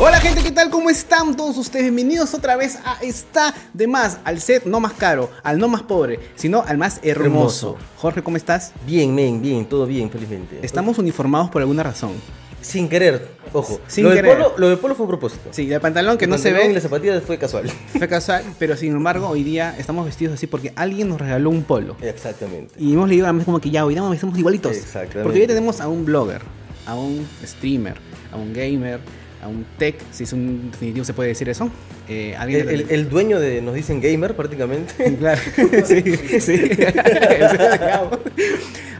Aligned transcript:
Hola 0.00 0.20
gente, 0.20 0.44
¿qué 0.44 0.52
tal? 0.52 0.70
¿Cómo 0.70 0.90
están 0.90 1.36
todos 1.36 1.56
ustedes? 1.58 1.86
Bienvenidos 1.86 2.32
otra 2.32 2.54
vez 2.54 2.78
a 2.84 3.02
Está 3.02 3.52
de 3.74 3.88
Más, 3.88 4.20
al 4.22 4.40
set 4.40 4.64
no 4.64 4.78
más 4.78 4.92
caro, 4.92 5.28
al 5.42 5.58
no 5.58 5.66
más 5.66 5.82
pobre, 5.82 6.20
sino 6.36 6.62
al 6.62 6.78
más 6.78 7.00
hermoso. 7.02 7.70
Hermoso. 7.70 7.76
Jorge, 7.96 8.22
¿cómo 8.22 8.36
estás? 8.36 8.72
Bien, 8.86 9.12
men, 9.12 9.42
bien, 9.42 9.66
todo 9.66 9.86
bien, 9.86 10.08
felizmente. 10.08 10.60
Estamos 10.62 10.98
uniformados 10.98 11.50
por 11.50 11.62
alguna 11.62 11.82
razón. 11.82 12.12
Sin 12.60 12.88
querer, 12.88 13.28
ojo. 13.52 13.80
Sin 13.88 14.04
lo, 14.04 14.12
querer. 14.12 14.36
Polo, 14.38 14.54
lo 14.56 14.68
del 14.68 14.78
polo 14.78 14.94
fue 14.94 15.04
a 15.04 15.08
propósito. 15.08 15.48
Sí, 15.50 15.72
el 15.72 15.80
pantalón 15.80 16.16
que 16.16 16.26
El 16.26 16.30
no 16.30 16.38
se 16.38 16.50
pantalón 16.50 16.66
y 16.66 16.68
ve 16.68 16.74
las 16.74 16.82
zapatillas 16.84 17.22
fue 17.24 17.36
casual. 17.36 17.68
fue 17.68 18.06
casual, 18.06 18.44
pero 18.60 18.76
sin 18.76 18.92
embargo 18.92 19.26
hoy 19.28 19.42
día 19.42 19.74
estamos 19.78 20.06
vestidos 20.06 20.34
así 20.34 20.46
porque 20.46 20.72
alguien 20.76 21.08
nos 21.08 21.20
regaló 21.20 21.50
un 21.50 21.64
polo. 21.64 21.96
Exactamente. 22.00 22.72
Y 22.78 22.92
hemos 22.92 23.08
leído 23.08 23.26
a 23.26 23.32
la 23.32 23.36
vez 23.36 23.44
como 23.44 23.60
que 23.60 23.70
ya, 23.70 23.84
hoy 23.84 23.94
día 23.94 24.14
estamos 24.14 24.38
igualitos. 24.38 24.76
Exactamente. 24.76 25.24
Porque 25.24 25.40
hoy 25.40 25.46
tenemos 25.48 25.80
a 25.80 25.88
un 25.88 26.04
blogger, 26.04 26.42
a 26.86 26.94
un 26.94 27.26
streamer, 27.44 27.96
a 28.30 28.36
un 28.36 28.52
gamer, 28.52 29.00
a 29.42 29.48
un 29.48 29.64
tech, 29.78 29.96
si 30.12 30.24
es 30.24 30.32
un 30.32 30.70
definitivo 30.70 31.04
se 31.04 31.14
puede 31.14 31.28
decir 31.30 31.48
eso. 31.48 31.70
Eh, 32.08 32.34
alguien 32.38 32.60
El, 32.62 32.66
de 32.66 32.72
la- 32.76 32.82
el- 32.82 32.90
el 32.90 33.08
dueño 33.08 33.38
de, 33.40 33.60
nos 33.62 33.74
dicen 33.74 34.00
gamer 34.00 34.34
prácticamente. 34.36 34.94
Claro, 35.18 35.40
sí, 35.84 36.02
sí. 36.40 36.70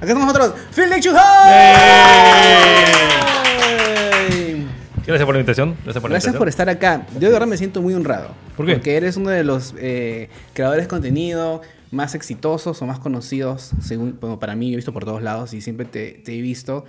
Acá 0.01 0.13
estamos 0.13 0.27
nosotros, 0.27 0.55
Phil 0.75 0.91
Gracias 5.07 5.25
por 5.25 5.35
la 5.35 5.41
invitación. 5.41 5.75
Gracias 5.85 6.03
por 6.03 6.11
la 6.11 6.15
Gracias 6.17 6.37
por 6.37 6.47
invitación. 6.49 6.49
estar 6.49 6.69
acá. 6.69 7.07
Yo 7.15 7.29
de 7.29 7.33
verdad 7.33 7.47
me 7.47 7.57
siento 7.57 7.81
muy 7.81 7.95
honrado. 7.95 8.29
¿Por 8.57 8.67
qué? 8.67 8.75
Porque 8.75 8.97
eres 8.97 9.17
uno 9.17 9.31
de 9.31 9.43
los 9.43 9.75
eh, 9.79 10.29
creadores 10.53 10.85
de 10.85 10.89
contenido 10.89 11.63
más 11.91 12.15
exitosos 12.15 12.83
o 12.83 12.87
más 12.87 12.99
conocidos, 12.99 13.71
según 13.83 14.19
bueno, 14.21 14.39
para 14.39 14.55
mí, 14.55 14.67
yo 14.71 14.75
he 14.75 14.77
visto 14.77 14.93
por 14.93 15.07
todos 15.07 15.23
lados 15.23 15.55
y 15.55 15.63
siempre 15.63 15.87
te, 15.87 16.11
te 16.25 16.37
he 16.39 16.43
visto. 16.43 16.85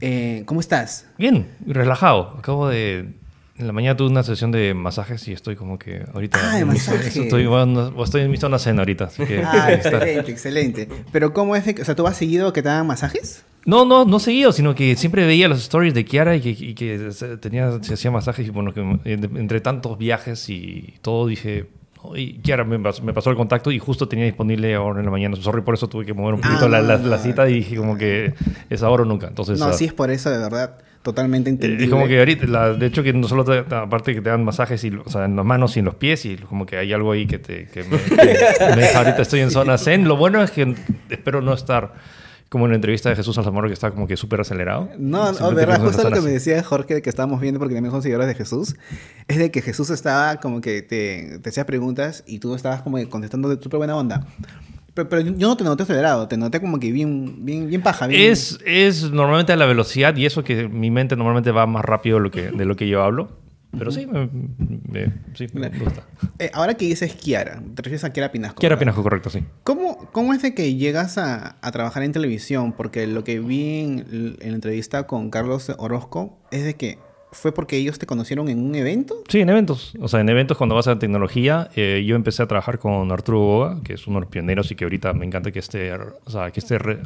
Eh, 0.00 0.42
¿Cómo 0.46 0.60
estás? 0.60 1.06
Bien, 1.18 1.46
relajado. 1.66 2.36
Acabo 2.38 2.68
de. 2.68 3.10
En 3.58 3.66
la 3.66 3.72
mañana 3.72 3.96
tuve 3.96 4.08
una 4.08 4.22
sesión 4.22 4.52
de 4.52 4.72
masajes 4.72 5.26
y 5.26 5.32
estoy 5.32 5.56
como 5.56 5.78
que 5.80 6.04
ahorita. 6.14 6.38
Ah, 6.40 6.56
de 6.58 6.64
masaje. 6.64 7.08
Estoy, 7.22 7.46
bueno, 7.46 7.92
estoy 8.04 8.22
en 8.22 8.30
mi 8.30 8.36
zona 8.36 8.58
zen 8.60 8.78
ahorita. 8.78 9.04
Así 9.06 9.24
que, 9.24 9.42
Ah, 9.44 9.72
excelente, 9.72 10.30
excelente. 10.30 10.88
Pero 11.10 11.32
¿cómo 11.32 11.56
es 11.56 11.64
de 11.64 11.74
que, 11.74 11.82
o 11.82 11.84
sea, 11.84 11.96
tú 11.96 12.06
has 12.06 12.16
seguido 12.16 12.52
que 12.52 12.62
te 12.62 12.68
hagan 12.68 12.86
masajes? 12.86 13.44
No, 13.66 13.84
no, 13.84 14.04
no 14.04 14.20
seguido, 14.20 14.52
sino 14.52 14.76
que 14.76 14.94
siempre 14.94 15.26
veía 15.26 15.48
los 15.48 15.58
stories 15.58 15.92
de 15.92 16.04
Kiara 16.04 16.36
y 16.36 16.40
que, 16.40 16.50
y 16.50 16.74
que 16.74 17.10
tenía, 17.40 17.82
se 17.82 17.94
hacía 17.94 18.12
masajes 18.12 18.46
y 18.46 18.50
bueno, 18.50 18.72
que 18.72 18.80
en- 18.80 19.36
entre 19.36 19.60
tantos 19.60 19.98
viajes 19.98 20.48
y 20.48 20.94
todo 21.02 21.26
dije, 21.26 21.66
y 22.14 22.34
Kiara 22.38 22.64
me 22.64 22.78
pasó, 22.78 23.02
me 23.02 23.12
pasó 23.12 23.30
el 23.30 23.36
contacto 23.36 23.70
y 23.72 23.78
justo 23.78 24.08
tenía 24.08 24.24
disponible 24.24 24.74
ahora 24.74 25.00
en 25.00 25.04
la 25.06 25.10
mañana. 25.10 25.36
Sorry, 25.36 25.62
por 25.62 25.74
eso 25.74 25.88
tuve 25.88 26.06
que 26.06 26.14
mover 26.14 26.34
un 26.34 26.40
poquito 26.40 26.66
Ah, 26.66 26.68
la, 26.68 27.18
cita 27.18 27.48
y 27.48 27.54
dije 27.54 27.76
como 27.76 27.96
que 27.98 28.34
es 28.70 28.82
ahora 28.82 29.02
o 29.02 29.06
nunca. 29.06 29.26
Entonces, 29.28 29.58
No, 29.58 29.66
ah, 29.66 29.72
sí 29.72 29.86
es 29.86 29.92
por 29.92 30.10
eso, 30.10 30.30
de 30.30 30.38
verdad, 30.38 30.78
totalmente 31.02 31.50
Eh, 31.50 31.54
entendible. 31.54 31.84
Es 31.84 31.90
como 31.90 32.06
que 32.06 32.18
ahorita, 32.18 32.46
la- 32.46 32.72
de 32.72 32.86
hecho 32.86 33.02
que 33.02 33.12
no 33.12 33.26
solo 33.26 33.44
te, 33.44 33.58
aparte 33.74 34.14
que 34.14 34.20
te 34.20 34.30
dan 34.30 34.44
masajes 34.44 34.82
y, 34.84 34.90
o 34.94 35.08
sea, 35.10 35.24
en 35.24 35.34
las 35.36 35.44
manos 35.44 35.76
y 35.76 35.80
en 35.80 35.86
los 35.86 35.96
pies 35.96 36.24
y 36.24 36.36
como 36.36 36.66
que 36.66 36.76
hay 36.76 36.92
algo 36.92 37.12
ahí 37.12 37.26
que 37.26 37.38
te 37.38 37.66
que 37.66 37.82
me, 37.84 37.98
que 37.98 38.16
me 38.76 38.82
deja 38.82 38.98
ahorita 38.98 39.22
estoy 39.22 39.40
en 39.40 39.50
zona 39.50 39.76
zen. 39.78 40.06
Lo 40.06 40.16
bueno 40.16 40.42
es 40.42 40.50
que 40.50 40.74
espero 41.10 41.40
no 41.42 41.52
estar 41.52 41.94
como 42.48 42.64
en 42.64 42.70
la 42.70 42.76
entrevista 42.76 43.10
de 43.10 43.16
Jesús 43.16 43.36
Alzamora 43.36 43.68
que 43.68 43.74
está 43.74 43.90
como 43.90 44.06
que 44.06 44.16
súper 44.16 44.40
acelerado. 44.40 44.88
No, 44.98 45.18
no, 45.18 45.34
Simplemente 45.34 45.66
verdad, 45.66 45.84
justo 45.84 46.08
lo 46.08 46.16
que 46.16 46.20
me 46.22 46.30
decía 46.30 46.62
Jorge 46.62 47.02
que 47.02 47.10
estábamos 47.10 47.40
viendo 47.40 47.58
porque 47.58 47.74
también 47.74 47.92
son 47.92 48.02
seguidores 48.02 48.28
de 48.28 48.34
Jesús, 48.34 48.76
es 49.28 49.38
de 49.38 49.50
que 49.50 49.60
Jesús 49.60 49.90
estaba 49.90 50.36
como 50.36 50.60
que 50.60 50.82
te, 50.82 51.38
te 51.40 51.48
hacía 51.48 51.66
preguntas 51.66 52.24
y 52.26 52.38
tú 52.38 52.54
estabas 52.54 52.82
como 52.82 52.96
que 52.96 53.08
contestando 53.08 53.48
de 53.48 53.62
súper 53.62 53.78
buena 53.78 53.96
onda. 53.96 54.26
Pero, 54.94 55.08
pero 55.08 55.22
yo 55.22 55.48
no 55.48 55.56
te 55.56 55.62
noté 55.62 55.82
acelerado, 55.82 56.26
te 56.26 56.36
noté 56.36 56.60
como 56.60 56.80
que 56.80 56.90
bien, 56.90 57.44
bien, 57.44 57.68
bien 57.68 57.82
paja. 57.82 58.06
Bien, 58.06 58.32
Es, 58.32 58.58
es 58.64 59.10
normalmente 59.10 59.52
a 59.52 59.56
la 59.56 59.66
velocidad 59.66 60.16
y 60.16 60.26
eso 60.26 60.42
que 60.42 60.68
mi 60.68 60.90
mente 60.90 61.16
normalmente 61.16 61.52
va 61.52 61.66
más 61.66 61.84
rápido 61.84 62.16
de 62.16 62.22
lo 62.22 62.30
que, 62.30 62.50
de 62.50 62.64
lo 62.64 62.76
que 62.76 62.88
yo 62.88 63.02
hablo. 63.02 63.28
Pero 63.76 63.90
sí, 63.92 64.06
me, 64.06 64.28
me- 64.88 65.12
sí, 65.34 65.46
me 65.52 65.68
gusta. 65.68 66.02
Eh, 66.38 66.50
ahora 66.54 66.74
que 66.74 66.86
dices 66.86 67.14
Kiara, 67.14 67.60
te 67.74 67.82
refieres 67.82 68.02
a 68.04 68.12
Kiara 68.12 68.32
Pinasco. 68.32 68.60
Kiara 68.60 68.74
¿verdad? 68.76 68.80
Pinasco, 68.80 69.02
correcto, 69.02 69.30
sí. 69.30 69.44
¿Cómo, 69.62 70.08
¿Cómo 70.12 70.32
es 70.32 70.40
de 70.42 70.54
que 70.54 70.74
llegas 70.76 71.18
a, 71.18 71.56
a 71.60 71.70
trabajar 71.70 72.02
en 72.02 72.12
televisión? 72.12 72.72
Porque 72.72 73.06
lo 73.06 73.24
que 73.24 73.40
vi 73.40 73.80
en, 73.80 74.36
en 74.40 74.48
la 74.50 74.54
entrevista 74.54 75.06
con 75.06 75.30
Carlos 75.30 75.70
Orozco 75.78 76.38
es 76.50 76.64
de 76.64 76.74
que 76.74 76.98
fue 77.32 77.52
porque 77.52 77.76
ellos 77.76 77.98
te 77.98 78.06
conocieron 78.06 78.48
en 78.48 78.58
un 78.64 78.74
evento. 78.74 79.16
Sí, 79.28 79.40
en 79.40 79.48
eventos. 79.50 79.92
O 80.00 80.08
sea, 80.08 80.20
en 80.20 80.28
eventos 80.28 80.56
cuando 80.56 80.74
vas 80.74 80.88
a 80.88 80.98
tecnología, 80.98 81.68
eh, 81.76 82.04
yo 82.06 82.16
empecé 82.16 82.42
a 82.42 82.46
trabajar 82.46 82.78
con 82.78 83.10
Arturo 83.12 83.38
Goga, 83.40 83.80
que 83.84 83.94
es 83.94 84.06
uno 84.06 84.16
de 84.18 84.20
los 84.22 84.30
pioneros 84.30 84.70
y 84.70 84.74
que 84.76 84.84
ahorita 84.84 85.12
me 85.12 85.26
encanta 85.26 85.50
que 85.52 85.58
esté, 85.58 85.92
o 85.92 86.30
sea, 86.30 86.50
que 86.50 86.60
esté, 86.60 86.78
re- 86.78 87.00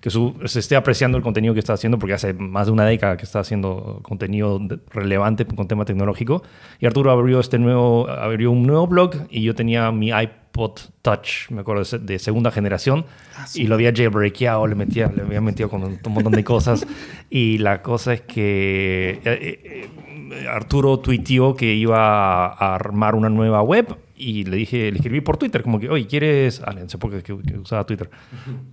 que 0.00 0.10
su- 0.10 0.34
se 0.44 0.58
esté 0.58 0.76
apreciando 0.76 1.16
el 1.16 1.24
contenido 1.24 1.54
que 1.54 1.60
está 1.60 1.72
haciendo, 1.72 1.98
porque 1.98 2.14
hace 2.14 2.32
más 2.34 2.66
de 2.66 2.72
una 2.72 2.84
década 2.84 3.16
que 3.16 3.24
está 3.24 3.40
haciendo 3.40 4.00
contenido 4.02 4.58
de- 4.58 4.78
relevante 4.90 5.44
con 5.46 5.66
tema 5.68 5.84
tecnológico. 5.84 6.42
Y 6.78 6.86
Arturo 6.86 7.10
abrió 7.10 7.40
este 7.40 7.58
nuevo, 7.58 8.08
abrió 8.08 8.50
un 8.50 8.66
nuevo 8.66 8.86
blog 8.86 9.14
y 9.30 9.42
yo 9.42 9.54
tenía 9.54 9.90
mi 9.92 10.10
iPod 10.52 10.72
Touch, 11.00 11.50
me 11.50 11.62
acuerdo, 11.62 11.80
de 11.80 11.84
se- 11.86 11.98
de 11.98 12.18
segunda 12.18 12.50
generación, 12.50 13.06
Ah, 13.36 13.46
sí. 13.46 13.62
y 13.62 13.66
lo 13.66 13.74
había 13.74 13.92
jailbreakado, 13.92 14.66
le, 14.66 14.74
metía, 14.74 15.10
le 15.14 15.22
había 15.22 15.40
metido 15.40 15.68
con 15.70 15.82
un, 15.82 15.98
montón 16.10 16.32
de 16.32 16.44
cosas. 16.44 16.86
y 17.30 17.58
la 17.58 17.80
cosa 17.82 18.12
es 18.12 18.20
que 18.20 19.10
eh, 19.12 19.20
eh, 19.24 19.88
eh, 20.32 20.46
Arturo 20.48 20.98
tuiteó 20.98 21.54
que 21.56 21.74
iba 21.74 22.46
a 22.46 22.74
armar 22.74 23.14
una 23.14 23.28
nueva 23.30 23.62
web 23.62 23.96
y 24.16 24.44
le 24.44 24.56
dije, 24.58 24.90
le 24.92 24.98
escribí 24.98 25.20
por 25.20 25.36
Twitter, 25.36 25.62
como 25.62 25.80
que, 25.80 25.88
oye, 25.88 26.06
¿quieres...? 26.06 26.62
Ah, 26.64 26.72
en 26.72 26.86
esa 26.86 26.96
época 26.96 27.20
que, 27.22 27.36
que 27.42 27.58
usaba 27.58 27.84
Twitter. 27.84 28.08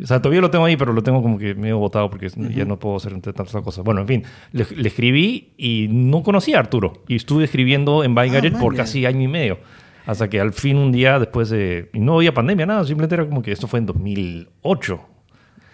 O 0.01 0.05
sea, 0.05 0.21
todavía 0.21 0.41
lo 0.41 0.51
tengo 0.51 0.65
ahí, 0.65 0.77
pero 0.77 0.93
lo 0.93 1.01
tengo 1.01 1.23
como 1.23 1.39
que 1.39 1.55
medio 1.55 1.79
botado 1.79 2.07
porque 2.09 2.29
ya 2.53 2.65
no 2.65 2.77
puedo 2.77 2.97
hacer 2.97 3.13
entre 3.13 3.33
tantas 3.33 3.59
cosas. 3.63 3.83
Bueno, 3.83 4.01
en 4.01 4.07
fin, 4.07 4.23
le, 4.51 4.67
le 4.75 4.87
escribí 4.87 5.53
y 5.57 5.87
no 5.89 6.21
conocía 6.21 6.57
a 6.57 6.59
Arturo. 6.59 7.01
Y 7.07 7.15
estuve 7.15 7.45
escribiendo 7.45 8.03
en 8.03 8.13
By 8.13 8.29
Ah, 8.29 8.33
Gadget 8.33 8.59
por 8.59 8.75
casi 8.75 9.05
año 9.07 9.21
y 9.23 9.27
medio. 9.27 9.57
Hasta 10.05 10.29
que 10.29 10.39
al 10.39 10.53
fin 10.53 10.77
un 10.77 10.91
día 10.91 11.19
después 11.19 11.49
de... 11.49 11.89
Y 11.93 11.99
no 11.99 12.15
había 12.15 12.33
pandemia, 12.33 12.65
nada. 12.65 12.83
Simplemente 12.85 13.15
era 13.15 13.25
como 13.27 13.41
que 13.41 13.51
esto 13.51 13.67
fue 13.67 13.79
en 13.79 13.85
2008. 13.85 14.99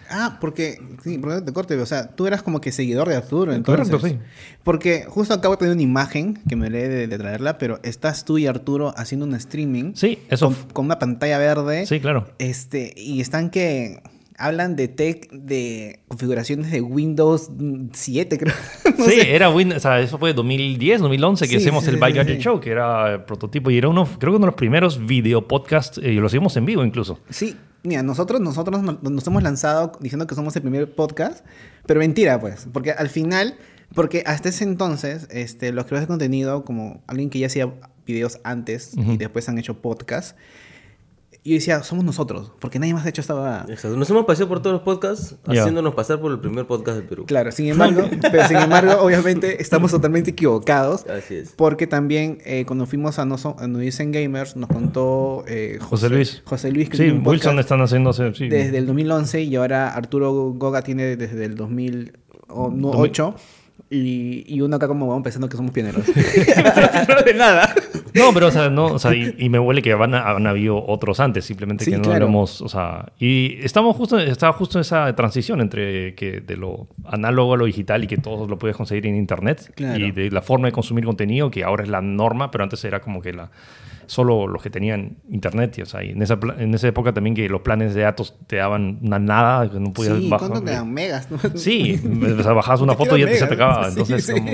Ah, 0.08 0.38
porque, 0.40 0.78
sí, 1.02 1.18
porque 1.18 1.40
te 1.40 1.52
corte, 1.52 1.76
o 1.76 1.86
sea, 1.86 2.08
tú 2.14 2.26
eras 2.26 2.42
como 2.42 2.60
que 2.60 2.70
seguidor 2.70 3.08
de 3.08 3.16
Arturo, 3.16 3.52
entonces. 3.52 3.88
Correcto, 3.90 4.06
sí. 4.06 4.18
Porque 4.62 5.04
justo 5.08 5.34
acabo 5.34 5.54
de 5.54 5.58
tener 5.58 5.74
una 5.74 5.82
imagen 5.82 6.40
que 6.48 6.54
me 6.54 6.70
lee 6.70 6.82
de, 6.82 7.06
de 7.08 7.18
traerla, 7.18 7.58
pero 7.58 7.80
estás 7.82 8.24
tú 8.24 8.38
y 8.38 8.46
Arturo 8.46 8.94
haciendo 8.96 9.26
un 9.26 9.34
streaming. 9.34 9.94
Sí, 9.94 10.20
eso... 10.28 10.46
Con, 10.46 10.56
con 10.72 10.84
una 10.86 10.98
pantalla 10.98 11.38
verde. 11.38 11.86
Sí, 11.86 12.00
claro. 12.00 12.28
Este, 12.38 12.92
y 12.96 13.20
están 13.20 13.50
que 13.50 14.00
hablan 14.38 14.76
de 14.76 14.88
tech, 14.88 15.30
de 15.32 16.00
configuraciones 16.08 16.70
de 16.70 16.80
Windows 16.80 17.50
7, 17.92 18.38
creo. 18.38 18.54
No 18.98 19.04
sí, 19.04 19.12
sé. 19.20 19.34
era 19.34 19.50
Win- 19.50 19.74
o 19.74 19.80
sea, 19.80 20.00
eso 20.00 20.18
fue 20.18 20.32
2010, 20.32 21.00
2011 21.00 21.44
que 21.46 21.50
Sí, 21.50 21.56
hacemos 21.56 21.84
sí, 21.84 21.90
el 21.90 21.96
By 21.98 22.12
sí. 22.12 22.38
Show, 22.38 22.60
que 22.60 22.70
era 22.70 23.14
el 23.14 23.22
prototipo 23.24 23.70
y 23.70 23.78
era 23.78 23.88
uno, 23.88 24.04
creo 24.04 24.32
que 24.32 24.36
uno 24.36 24.46
de 24.46 24.52
los 24.52 24.54
primeros 24.54 25.04
video 25.06 25.46
podcasts, 25.46 25.98
y 26.02 26.12
lo 26.12 26.26
hacíamos 26.26 26.56
en 26.56 26.64
vivo 26.66 26.84
incluso. 26.84 27.20
Sí, 27.30 27.56
mira, 27.82 28.02
nosotros, 28.02 28.40
nosotros 28.40 28.82
no- 28.82 28.98
nos 29.02 29.26
hemos 29.26 29.42
lanzado 29.42 29.92
diciendo 30.00 30.26
que 30.26 30.34
somos 30.34 30.54
el 30.56 30.62
primer 30.62 30.94
podcast, 30.94 31.44
pero 31.86 32.00
mentira, 32.00 32.40
pues, 32.40 32.66
porque 32.72 32.92
al 32.92 33.08
final, 33.10 33.56
porque 33.94 34.22
hasta 34.26 34.48
ese 34.48 34.64
entonces, 34.64 35.28
este, 35.30 35.72
los 35.72 35.84
creadores 35.84 36.08
de 36.08 36.12
contenido, 36.12 36.64
como 36.64 37.02
alguien 37.06 37.28
que 37.30 37.38
ya 37.38 37.46
hacía 37.48 37.72
videos 38.06 38.38
antes 38.44 38.92
y 38.96 39.16
después 39.16 39.48
han 39.48 39.58
hecho 39.58 39.80
podcast, 39.82 40.36
yo 41.50 41.54
decía, 41.54 41.82
somos 41.82 42.04
nosotros, 42.04 42.52
porque 42.58 42.78
nadie 42.78 42.94
más 42.94 43.04
ha 43.06 43.08
hecho 43.08 43.20
esta... 43.20 43.64
Exacto. 43.68 43.96
Nos 43.96 44.08
hemos 44.10 44.24
paseado 44.24 44.48
por 44.48 44.60
todos 44.60 44.74
los 44.74 44.82
podcasts 44.82 45.36
haciéndonos 45.46 45.94
pasar 45.94 46.20
por 46.20 46.32
el 46.32 46.38
primer 46.40 46.66
podcast 46.66 46.98
del 46.98 47.06
Perú. 47.06 47.24
Claro, 47.26 47.52
sin 47.52 47.68
embargo, 47.68 48.08
pero 48.30 48.46
sin 48.48 48.56
embargo, 48.56 48.92
obviamente 49.02 49.60
estamos 49.62 49.90
totalmente 49.90 50.30
equivocados. 50.30 51.06
Así 51.06 51.36
es. 51.36 51.52
Porque 51.56 51.86
también 51.86 52.38
eh, 52.44 52.64
cuando 52.66 52.86
fuimos 52.86 53.18
a 53.18 53.24
No, 53.24 53.38
So- 53.38 53.56
a 53.58 53.66
No 53.66 53.78
Dicen 53.78 54.12
Gamers 54.12 54.56
nos 54.56 54.68
contó 54.68 55.44
eh, 55.46 55.78
José 55.80 56.08
Luis. 56.10 56.42
José 56.44 56.70
Luis 56.72 56.88
que 56.88 56.96
Sí, 56.96 57.02
tiene 57.04 57.18
un 57.18 57.24
podcast 57.24 57.44
Wilson 57.46 57.58
están 57.60 57.80
haciendo... 57.80 58.12
Sí. 58.12 58.48
desde 58.48 58.78
el 58.78 58.86
2011 58.86 59.42
y 59.42 59.56
ahora 59.56 59.94
Arturo 59.94 60.32
Goga 60.52 60.82
tiene 60.82 61.16
desde 61.16 61.44
el 61.44 61.54
2008 61.56 63.34
y, 63.90 64.44
y 64.52 64.60
uno 64.62 64.76
acá 64.76 64.88
como 64.88 65.06
vamos 65.06 65.22
pensando 65.22 65.48
que 65.48 65.56
somos 65.56 65.70
pioneros. 65.72 66.04
no 67.08 67.22
de 67.22 67.34
nada. 67.34 67.72
No, 68.16 68.32
pero 68.34 68.46
o 68.48 68.50
sea, 68.50 68.70
no, 68.70 68.86
o 68.86 68.98
sea, 68.98 69.14
y, 69.14 69.34
y 69.38 69.48
me 69.48 69.58
huele 69.58 69.82
que 69.82 69.94
van 69.94 70.14
a- 70.14 70.30
han 70.30 70.46
habido 70.46 70.84
otros 70.86 71.20
antes, 71.20 71.44
simplemente 71.44 71.84
Sí, 71.84 71.90
que 71.92 71.96
no 71.98 72.04
claro. 72.04 72.20
lo 72.20 72.26
hemos, 72.26 72.60
o 72.62 72.68
sea, 72.68 73.12
y 73.18 73.58
estamos 73.62 73.94
justo, 73.96 74.18
estaba 74.18 74.52
justo 74.52 74.78
en 74.78 74.82
esa 74.82 75.14
transición 75.14 75.60
entre 75.60 76.14
que 76.14 76.40
de 76.40 76.56
lo 76.56 76.88
análogo 77.04 77.54
a 77.54 77.56
lo 77.56 77.64
digital 77.66 78.04
y 78.04 78.06
que 78.06 78.16
todos 78.16 78.48
lo 78.48 78.58
puedes 78.58 78.76
conseguir 78.76 79.06
en 79.06 79.16
internet 79.16 79.72
Claro. 79.74 80.04
y 80.04 80.10
de 80.10 80.30
la 80.30 80.42
forma 80.42 80.66
de 80.68 80.72
consumir 80.72 81.04
contenido 81.04 81.50
que 81.50 81.62
ahora 81.64 81.82
es 81.84 81.88
la 81.88 82.00
norma, 82.00 82.50
pero 82.50 82.64
antes 82.64 82.84
era 82.84 83.00
como 83.00 83.20
que 83.22 83.32
la 83.32 83.50
solo 84.06 84.46
los 84.46 84.62
que 84.62 84.70
tenían 84.70 85.16
internet. 85.30 85.76
Y, 85.78 85.82
o 85.82 85.86
sea, 85.86 86.02
y 86.04 86.10
en, 86.10 86.22
esa, 86.22 86.38
pla- 86.40 86.56
en 86.58 86.74
esa 86.74 86.88
época 86.88 87.12
también 87.12 87.34
que 87.36 87.48
los 87.48 87.60
planes 87.62 87.94
de 87.94 88.02
datos 88.02 88.34
te 88.46 88.56
daban 88.56 88.98
una 89.02 89.18
nada, 89.18 89.70
que 89.70 89.78
no 89.80 89.92
podías 89.92 90.18
Sí, 90.18 90.28
bajar. 90.28 90.48
¿cuánto 90.48 90.64
te 90.64 90.72
dan? 90.72 90.92
Megas. 90.92 91.28
¿no? 91.30 91.38
Sí, 91.56 92.00
o 92.38 92.42
sea, 92.42 92.52
bajabas 92.52 92.80
una 92.82 92.94
foto 92.94 93.16
y 93.16 93.20
ya 93.20 93.26
te 93.26 93.36
se 93.38 93.46
te 93.46 93.54
acababa. 93.54 93.88
Entonces, 93.90 94.24
sí. 94.26 94.32
como 94.32 94.50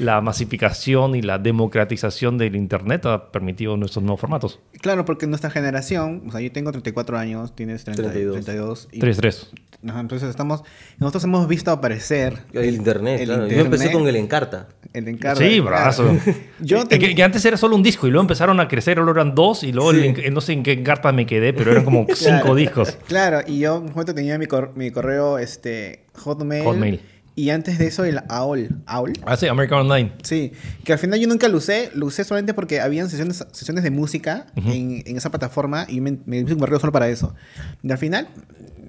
la 0.00 0.20
masificación 0.20 1.14
y 1.14 1.22
la 1.22 1.38
democratización 1.38 2.38
del 2.38 2.56
Internet 2.56 3.04
ha 3.06 3.30
permitido 3.30 3.76
nuestros 3.76 4.02
nuevos 4.02 4.20
formatos. 4.20 4.60
Claro, 4.80 5.04
porque 5.04 5.26
nuestra 5.26 5.50
generación, 5.50 6.22
o 6.28 6.32
sea, 6.32 6.40
yo 6.40 6.50
tengo 6.52 6.70
34 6.72 7.18
años, 7.18 7.54
tienes 7.54 7.84
30, 7.84 8.02
32. 8.02 8.44
32. 8.44 8.88
y- 8.92 9.00
3-3. 9.00 9.46
Ajá, 9.88 10.00
entonces 10.00 10.28
estamos, 10.28 10.64
nosotros 10.98 11.22
hemos 11.22 11.46
visto 11.46 11.70
aparecer 11.70 12.38
El 12.52 12.74
internet, 12.74 13.20
el 13.20 13.26
claro. 13.28 13.46
Yo 13.46 13.60
empecé 13.60 13.92
con 13.92 14.08
el 14.08 14.16
Encarta. 14.16 14.66
el 14.92 15.06
encargo. 15.06 15.38
Sí, 15.40 15.50
claro. 15.60 15.64
brazo. 15.66 16.16
Yo 16.58 16.88
que, 16.88 17.14
que 17.14 17.22
antes 17.22 17.44
era 17.44 17.56
solo 17.56 17.76
un 17.76 17.82
disco 17.84 18.08
y 18.08 18.10
luego 18.10 18.22
empezaron 18.22 18.58
a 18.58 18.66
crecer, 18.66 18.87
luego 18.94 19.10
eran 19.10 19.34
dos 19.34 19.62
y 19.64 19.72
luego 19.72 19.92
Sí. 19.92 20.14
el 20.24 20.34
no 20.34 20.40
sé 20.40 20.52
en 20.52 20.62
qué 20.62 20.82
carta 20.82 21.12
me 21.12 21.26
quedé, 21.26 21.52
pero 21.52 21.70
eran 21.72 21.84
como 21.84 22.06
cinco 22.14 22.38
Claro. 22.40 22.54
discos. 22.54 22.98
Claro, 23.06 23.40
y 23.46 23.58
yo 23.60 23.78
un 23.78 23.86
momento 23.90 24.14
tenía 24.14 24.38
mi, 24.38 24.46
cor- 24.46 24.72
mi 24.76 24.90
correo 24.90 25.38
este, 25.38 26.04
Hotmail, 26.14 26.64
Hotmail. 26.64 27.00
Y 27.34 27.50
antes 27.50 27.78
de 27.78 27.86
eso 27.86 28.04
el 28.04 28.18
AOL. 28.28 28.68
¿AOL? 28.86 29.12
Ah, 29.24 29.36
sí, 29.36 29.46
American 29.46 29.78
Online. 29.82 30.12
Sí, 30.24 30.50
que 30.82 30.92
al 30.92 30.98
final 30.98 31.20
yo 31.20 31.28
nunca 31.28 31.46
lo 31.46 31.58
usé, 31.58 31.88
lo 31.94 32.06
usé 32.06 32.24
solamente 32.24 32.52
porque 32.52 32.80
habían 32.80 33.08
sesiones, 33.08 33.44
sesiones 33.52 33.84
de 33.84 33.92
música 33.92 34.46
en, 34.56 35.04
en 35.06 35.16
esa 35.16 35.30
plataforma 35.30 35.86
y 35.88 36.00
me, 36.00 36.18
me 36.26 36.38
hice 36.38 36.54
un 36.54 36.58
correo 36.58 36.80
solo 36.80 36.90
para 36.92 37.08
eso. 37.08 37.36
Y 37.84 37.92
al 37.92 37.98
final, 37.98 38.26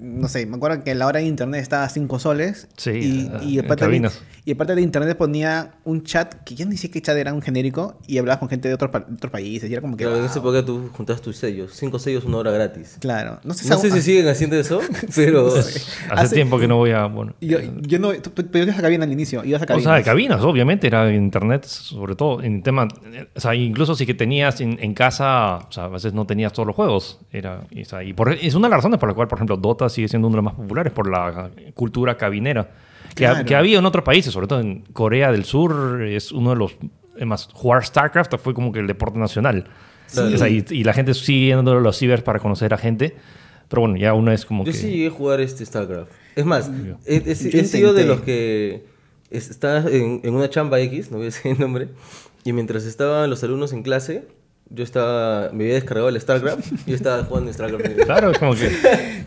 no 0.00 0.28
sé, 0.28 0.46
me 0.46 0.56
acuerdo 0.56 0.82
que 0.82 0.94
la 0.94 1.06
hora 1.06 1.20
de 1.20 1.26
internet 1.26 1.60
estaba 1.62 1.84
a 1.84 1.88
5 1.88 2.18
soles. 2.18 2.68
Sí, 2.76 2.90
y, 2.90 3.30
ah, 3.32 3.40
y, 3.42 3.58
en 3.58 3.64
aparte 3.66 3.84
de, 3.84 3.88
cabinas. 3.90 4.22
y 4.44 4.52
aparte 4.52 4.74
de 4.74 4.80
internet 4.82 5.16
ponía 5.18 5.72
un 5.84 6.02
chat, 6.04 6.34
que 6.44 6.54
ya 6.54 6.64
ni 6.64 6.76
sé 6.76 6.90
qué 6.90 7.02
chat 7.02 7.16
era, 7.16 7.32
un 7.34 7.42
genérico, 7.42 7.98
y 8.06 8.18
hablabas 8.18 8.38
con 8.38 8.48
gente 8.48 8.68
de 8.68 8.74
otros, 8.74 8.90
pa- 8.90 9.06
otros 9.12 9.30
países. 9.30 9.68
Y 9.68 9.72
era 9.74 9.82
como 9.82 9.96
que. 9.96 10.04
Claro, 10.04 10.16
en 10.16 10.22
wow. 10.22 10.30
esa 10.30 10.38
época 10.38 10.64
tú 10.64 10.88
juntabas 10.92 11.20
tus 11.22 11.36
sellos. 11.36 11.72
Cinco 11.74 11.98
sellos, 11.98 12.24
una 12.24 12.38
hora 12.38 12.50
gratis. 12.50 12.96
Claro, 13.00 13.40
no 13.44 13.52
sé, 13.54 13.68
No 13.68 13.76
sé 13.78 13.90
si 13.90 14.00
siguen 14.00 14.28
haciendo 14.28 14.56
eso, 14.56 14.80
pero... 15.14 15.54
Hace, 15.54 15.80
Hace- 16.10 16.34
tiempo 16.34 16.58
que 16.58 16.66
no 16.66 16.76
voy 16.78 16.92
a. 16.92 17.04
Bueno, 17.06 17.34
Yo, 17.40 17.58
yo 17.82 17.98
no, 17.98 18.12
pero 18.34 18.64
ibas 18.64 18.78
a 18.78 18.82
cabina 18.82 19.04
al 19.04 19.12
inicio, 19.12 19.44
ibas 19.44 19.60
a 19.68 19.74
O 19.74 19.80
sea, 19.80 19.94
de 19.96 20.02
cabinas, 20.02 20.40
obviamente, 20.42 20.86
era 20.86 21.12
internet, 21.12 21.64
sobre 21.66 22.14
todo 22.14 22.42
en 22.42 22.62
tema, 22.62 22.88
o 23.36 23.40
sea, 23.40 23.54
incluso 23.54 23.94
si 23.94 24.06
que 24.06 24.14
tenías 24.14 24.60
en, 24.60 24.78
en 24.80 24.94
casa, 24.94 25.56
o 25.68 25.72
sea, 25.72 25.84
a 25.84 25.88
veces 25.88 26.14
no 26.14 26.26
tenías 26.26 26.52
todos 26.52 26.66
los 26.66 26.74
juegos, 26.76 27.20
era, 27.32 27.64
y, 27.70 27.82
o 27.82 27.84
sea, 27.84 28.02
y 28.02 28.12
por, 28.14 28.32
es 28.32 28.54
una 28.54 28.68
de 28.68 28.70
las 28.70 28.78
razones 28.78 28.98
por 28.98 29.08
la 29.08 29.14
cual, 29.14 29.28
por 29.28 29.36
ejemplo, 29.38 29.56
Dota 29.58 29.89
sigue 29.90 30.08
siendo 30.08 30.28
uno 30.28 30.36
de 30.36 30.42
los 30.42 30.44
más 30.44 30.54
populares, 30.54 30.92
por 30.92 31.08
la 31.10 31.50
cultura 31.74 32.16
cabinera, 32.16 32.70
que, 33.14 33.26
ha- 33.26 33.32
Claro. 33.32 33.46
que 33.46 33.56
había 33.56 33.78
en 33.78 33.84
otros 33.86 34.04
países, 34.04 34.32
sobre 34.32 34.46
todo 34.46 34.60
en 34.60 34.80
Corea 34.92 35.30
del 35.32 35.44
Sur, 35.44 36.02
es 36.02 36.32
uno 36.32 36.50
de 36.50 36.56
los, 36.56 36.76
es 37.16 37.26
más, 37.26 37.48
jugar 37.52 37.84
StarCraft 37.84 38.36
fue 38.38 38.54
como 38.54 38.72
que 38.72 38.78
el 38.80 38.86
deporte 38.86 39.18
nacional, 39.18 39.66
Sí. 40.06 40.18
O 40.20 40.38
sea, 40.38 40.48
y, 40.48 40.64
y 40.70 40.82
la 40.82 40.92
gente 40.92 41.14
sigue 41.14 41.46
yendo 41.54 41.70
a 41.70 41.80
los 41.80 41.96
cibers 41.96 42.22
para 42.24 42.40
conocer 42.40 42.74
a 42.74 42.78
gente, 42.78 43.14
pero 43.68 43.82
bueno, 43.82 43.96
ya 43.96 44.12
uno 44.12 44.32
es 44.32 44.44
como 44.44 44.64
Yo 44.64 44.72
que... 44.72 44.78
sí 44.78 44.90
llegué 44.90 45.06
a 45.06 45.10
jugar 45.10 45.40
este 45.40 45.64
StarCraft. 45.64 46.10
Es 46.34 46.44
más, 46.44 46.68
he, 47.06 47.16
he- 47.16 47.50
Yo 47.50 47.60
he 47.60 47.64
sido 47.64 47.92
de 47.94 48.04
los 48.06 48.20
que 48.22 48.82
es- 49.30 49.50
está 49.50 49.88
en, 49.88 50.20
en 50.24 50.34
una 50.34 50.50
chamba 50.50 50.80
X, 50.80 51.12
no 51.12 51.18
voy 51.18 51.26
a 51.26 51.30
decir 51.30 51.52
el 51.52 51.60
nombre, 51.60 51.90
y 52.42 52.52
mientras 52.52 52.86
estaban 52.86 53.30
los 53.30 53.44
alumnos 53.44 53.72
en 53.72 53.84
clase, 53.84 54.26
yo 54.70 54.84
estaba, 54.84 55.50
me 55.52 55.64
había 55.64 55.74
descargado 55.74 56.08
el 56.08 56.20
StarCraft 56.20 56.72
y 56.86 56.90
yo 56.90 56.96
estaba 56.96 57.24
jugando 57.24 57.52
StarCraft. 57.52 57.96
Claro, 58.04 58.30
es 58.30 58.38
como 58.38 58.54
que... 58.54 58.70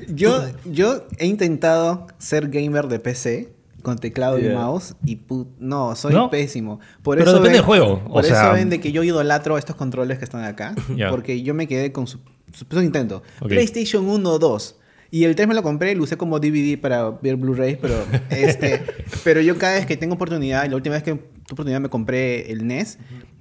Yo, 0.10 0.44
yo 0.66 1.06
he 1.18 1.26
intentado 1.28 2.08
ser 2.20 2.50
gamer 2.50 2.88
de 2.88 3.00
PC 3.00 3.54
con 3.82 3.98
teclado 3.98 4.38
y 4.38 4.44
Yeah. 4.44 4.54
mouse 4.56 4.96
y 5.06 5.18
pu- 5.18 5.48
no, 5.60 5.96
soy 5.96 6.14
¿No? 6.14 6.30
pésimo. 6.30 6.80
Por 7.02 7.18
Pero 7.18 7.30
eso 7.32 7.40
depende 7.40 7.50
ven- 7.50 7.58
del 7.58 7.66
juego, 7.66 8.02
o 8.08 8.14
Por 8.14 8.26
eso 8.26 8.34
sea- 8.36 8.52
ven 8.54 8.70
de 8.70 8.80
que 8.80 8.92
yo 8.92 9.04
idolatro 9.04 9.58
estos 9.58 9.76
controles 9.76 10.18
que 10.20 10.24
están 10.26 10.44
acá. 10.44 10.76
Ya. 10.96 11.10
Porque 11.10 11.42
yo 11.42 11.54
me 11.54 11.68
quedé 11.68 11.92
con 11.92 12.06
su, 12.08 12.20
su 12.52 12.60
Super 12.60 12.80
Nintendo. 12.80 13.24
Ok. 13.42 13.48
PlayStation 13.50 14.08
1 14.08 14.30
o 14.30 14.40
2. 14.40 14.76
Y 15.12 15.24
el 15.26 15.36
3 15.36 15.48
me 15.48 15.54
lo 15.54 15.64
compré 15.64 15.92
y 15.92 15.96
lo 15.96 16.04
usé 16.04 16.18
como 16.18 16.40
DVD 16.40 16.80
para 16.80 17.10
ver 17.12 17.36
Blu-ray, 17.36 17.78
pero 17.82 17.96
este, 18.32 18.82
pero 19.24 19.42
yo 19.42 19.58
cada 19.60 19.74
vez 19.76 19.86
que 19.86 19.96
tengo 19.96 20.16
oportunidad, 20.16 20.66
y 20.66 20.70
la 20.70 20.76
última 20.76 20.94
vez 20.96 21.04
que 21.04 21.12
tuve 21.14 21.24
oportunidad 21.52 21.80
me 21.82 21.90
compré 21.90 22.52
el 22.52 22.66
NES, 22.66 22.98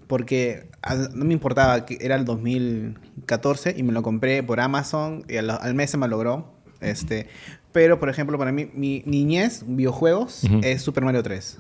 porque 0.07 0.67
no 1.15 1.25
me 1.25 1.33
importaba, 1.33 1.85
que 1.87 1.99
era 2.01 2.17
el 2.17 2.25
2014 2.25 3.75
y 3.77 3.83
me 3.83 3.93
lo 3.93 4.03
compré 4.03 4.43
por 4.43 4.61
Amazon 4.61 5.25
y 5.29 5.37
al, 5.37 5.51
al 5.51 5.75
mes 5.75 5.91
se 5.91 5.97
me 5.97 6.09
logró. 6.09 6.53
Este, 6.81 7.29
pero, 7.73 7.99
por 7.99 8.09
ejemplo, 8.09 8.39
para 8.39 8.53
mí, 8.53 8.71
mi 8.75 9.03
niñez, 9.07 9.65
videojuegos, 9.67 10.43
es 10.63 10.83
Super 10.83 11.05
Mario 11.05 11.23
3. 11.23 11.59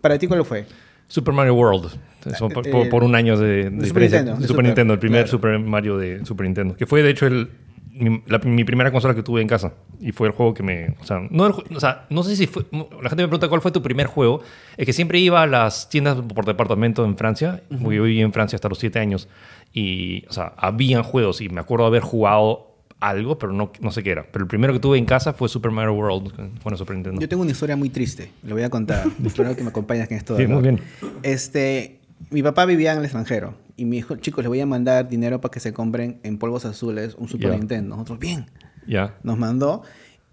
¿Para 0.00 0.18
ti 0.18 0.26
cuál 0.26 0.44
fue? 0.44 0.66
Super 1.06 1.34
Mario 1.34 1.54
World. 1.54 1.92
Eso, 2.24 2.48
por, 2.48 2.88
por 2.88 3.04
un 3.04 3.14
año 3.14 3.36
de, 3.36 3.70
de 3.70 3.86
Super 3.86 4.08
diferencia. 4.08 4.18
Nintendo, 4.22 4.36
De 4.36 4.40
de 4.40 4.46
Super 4.46 4.48
Super, 4.48 4.64
Nintendo, 4.64 4.94
el 4.94 4.98
primer 4.98 5.24
claro. 5.24 5.30
Super 5.30 5.58
Mario 5.58 5.98
de 5.98 6.24
Super 6.24 6.46
Nintendo. 6.46 6.76
Que 6.76 6.86
fue, 6.86 7.02
de 7.02 7.10
hecho, 7.10 7.26
el, 7.26 7.50
mi, 7.92 8.22
la- 8.26 8.38
mi 8.38 8.64
primera 8.64 8.90
consola 8.90 9.14
que 9.14 9.22
tuve 9.22 9.40
en 9.42 9.48
casa. 9.48 9.74
Y 10.00 10.12
fue 10.12 10.26
el 10.28 10.32
juego 10.34 10.54
que 10.54 10.62
me... 10.62 10.96
O 11.00 11.04
sea, 11.04 11.20
no, 11.30 11.46
el 11.46 11.52
o 11.76 11.80
sea, 11.80 12.06
no 12.10 12.22
sé 12.22 12.34
si 12.36 12.46
fue... 12.46 12.64
La 12.72 13.08
gente 13.08 13.22
me 13.22 13.28
pregunta 13.28 13.48
cuál 13.48 13.60
fue 13.60 13.70
tu 13.70 13.82
primer 13.82 14.06
juego. 14.06 14.40
Es 14.76 14.86
que 14.86 14.92
siempre 14.92 15.18
iba 15.20 15.42
a 15.42 15.46
las 15.46 15.88
tiendas 15.88 16.16
por 16.34 16.44
departamento 16.44 17.04
en 17.04 17.16
Francia. 17.16 17.62
porque 17.68 17.96
Yo 17.96 18.02
viví 18.04 18.20
en 18.20 18.32
Francia 18.32 18.56
hasta 18.56 18.68
los 18.68 18.78
7 18.78 18.98
años. 18.98 19.28
Y, 19.72 20.24
o 20.28 20.32
sea, 20.32 20.52
habían 20.56 21.02
juegos. 21.02 21.40
Y 21.40 21.48
me 21.48 21.60
acuerdo 21.60 21.86
haber 21.86 22.02
jugado 22.02 22.68
algo, 22.98 23.36
pero 23.38 23.52
no, 23.52 23.72
no 23.80 23.90
sé 23.90 24.02
qué 24.02 24.10
era. 24.12 24.24
Pero 24.30 24.44
el 24.44 24.48
primero 24.48 24.72
que 24.72 24.78
tuve 24.78 24.96
en 24.98 25.04
casa 25.06 25.32
fue 25.32 25.48
Super 25.48 25.70
Mario 25.72 25.92
World. 25.94 26.32
en 26.38 26.76
Super 26.76 26.94
Nintendo. 26.96 27.20
Yo 27.20 27.28
tengo 27.28 27.42
una 27.42 27.50
historia 27.52 27.74
muy 27.76 27.88
triste, 27.90 28.30
lo 28.44 28.54
voy 28.54 28.62
a 28.64 28.70
contar. 28.70 29.06
Espero 29.24 29.54
que 29.56 29.62
me 29.62 29.70
acompañes 29.70 30.08
en 30.10 30.16
esto. 30.18 30.36
Sí, 30.36 30.46
muy 30.46 30.62
bien. 30.62 30.80
Este, 31.22 31.98
mi 32.30 32.42
papá 32.42 32.64
vivía 32.66 32.92
en 32.92 32.98
el 32.98 33.04
extranjero 33.04 33.54
y 33.76 33.84
me 33.84 33.96
dijo, 33.96 34.16
chicos, 34.16 34.44
les 34.44 34.48
voy 34.48 34.60
a 34.60 34.66
mandar 34.66 35.08
dinero 35.08 35.40
para 35.40 35.50
que 35.50 35.60
se 35.60 35.72
compren 35.72 36.20
en 36.22 36.38
polvos 36.38 36.64
azules 36.64 37.14
un 37.18 37.28
Super 37.28 37.50
Ya. 37.50 37.56
Nintendo. 37.58 37.96
Nosotros, 37.96 38.18
bien. 38.18 38.46
Ya. 38.86 39.16
Nos 39.22 39.38
mandó 39.38 39.82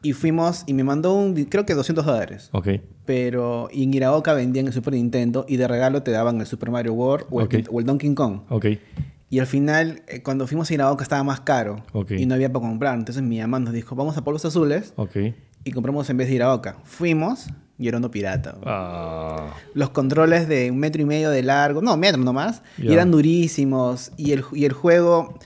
y 0.02 0.14
fuimos 0.14 0.64
y 0.66 0.74
me 0.74 0.84
mandó 0.84 1.14
un, 1.16 1.34
creo 1.46 1.66
que 1.66 1.74
200 1.74 2.06
dólares. 2.06 2.50
Ok. 2.54 2.68
Pero 3.06 3.70
en 3.72 3.94
Iraoka 3.94 4.34
vendían 4.34 4.68
el 4.68 4.74
Super 4.74 4.94
Nintendo 4.94 5.46
y 5.48 5.58
de 5.58 5.68
regalo 5.68 6.04
te 6.04 6.12
daban 6.12 6.40
el 6.40 6.46
Super 6.48 6.72
Mario 6.72 6.94
World 6.94 7.26
o 7.30 7.42
el, 7.42 7.46
Ok. 7.46 7.56
o 7.72 7.80
el 7.80 7.86
Donkey 7.86 8.14
Kong. 8.14 8.42
Ok. 8.50 8.66
Y 9.32 9.40
al 9.40 9.46
final, 9.46 10.02
eh, 10.08 10.24
cuando 10.24 10.48
fuimos 10.48 10.72
a 10.72 10.74
Iraoka 10.74 11.04
estaba 11.04 11.24
más 11.24 11.42
caro 11.42 11.84
Ok. 11.94 12.12
y 12.12 12.26
no 12.26 12.34
había 12.36 12.52
para 12.52 12.66
comprar. 12.68 12.98
Entonces 12.98 13.22
mi 13.24 13.40
mamá 13.40 13.60
nos 13.60 13.74
dijo, 13.74 13.96
vamos 13.96 14.18
a 14.18 14.24
polvos 14.24 14.44
azules 14.46 14.94
Ok. 14.96 15.18
y 15.64 15.72
compramos 15.72 16.10
en 16.10 16.18
vez 16.18 16.28
de 16.30 16.36
Iraoka. 16.36 16.78
Fuimos 16.84 17.48
y 17.80 17.88
era 17.88 17.98
uno 17.98 18.12
pirata. 18.12 18.56
Ah... 18.66 19.54
Los 19.74 19.90
controles 19.92 20.48
de 20.48 20.70
un 20.70 20.78
metro 20.78 21.02
y 21.02 21.06
medio 21.06 21.30
de 21.31 21.42
largo, 21.42 21.81
no, 21.81 21.96
metro 21.98 22.22
nomás, 22.22 22.62
y 22.78 22.84
Ya. 22.88 22.94
eran 22.94 23.10
durísimos. 23.12 24.12
Y 24.18 24.34
el, 24.34 24.44
y 24.54 24.66
el 24.66 24.74
juego. 24.74 25.40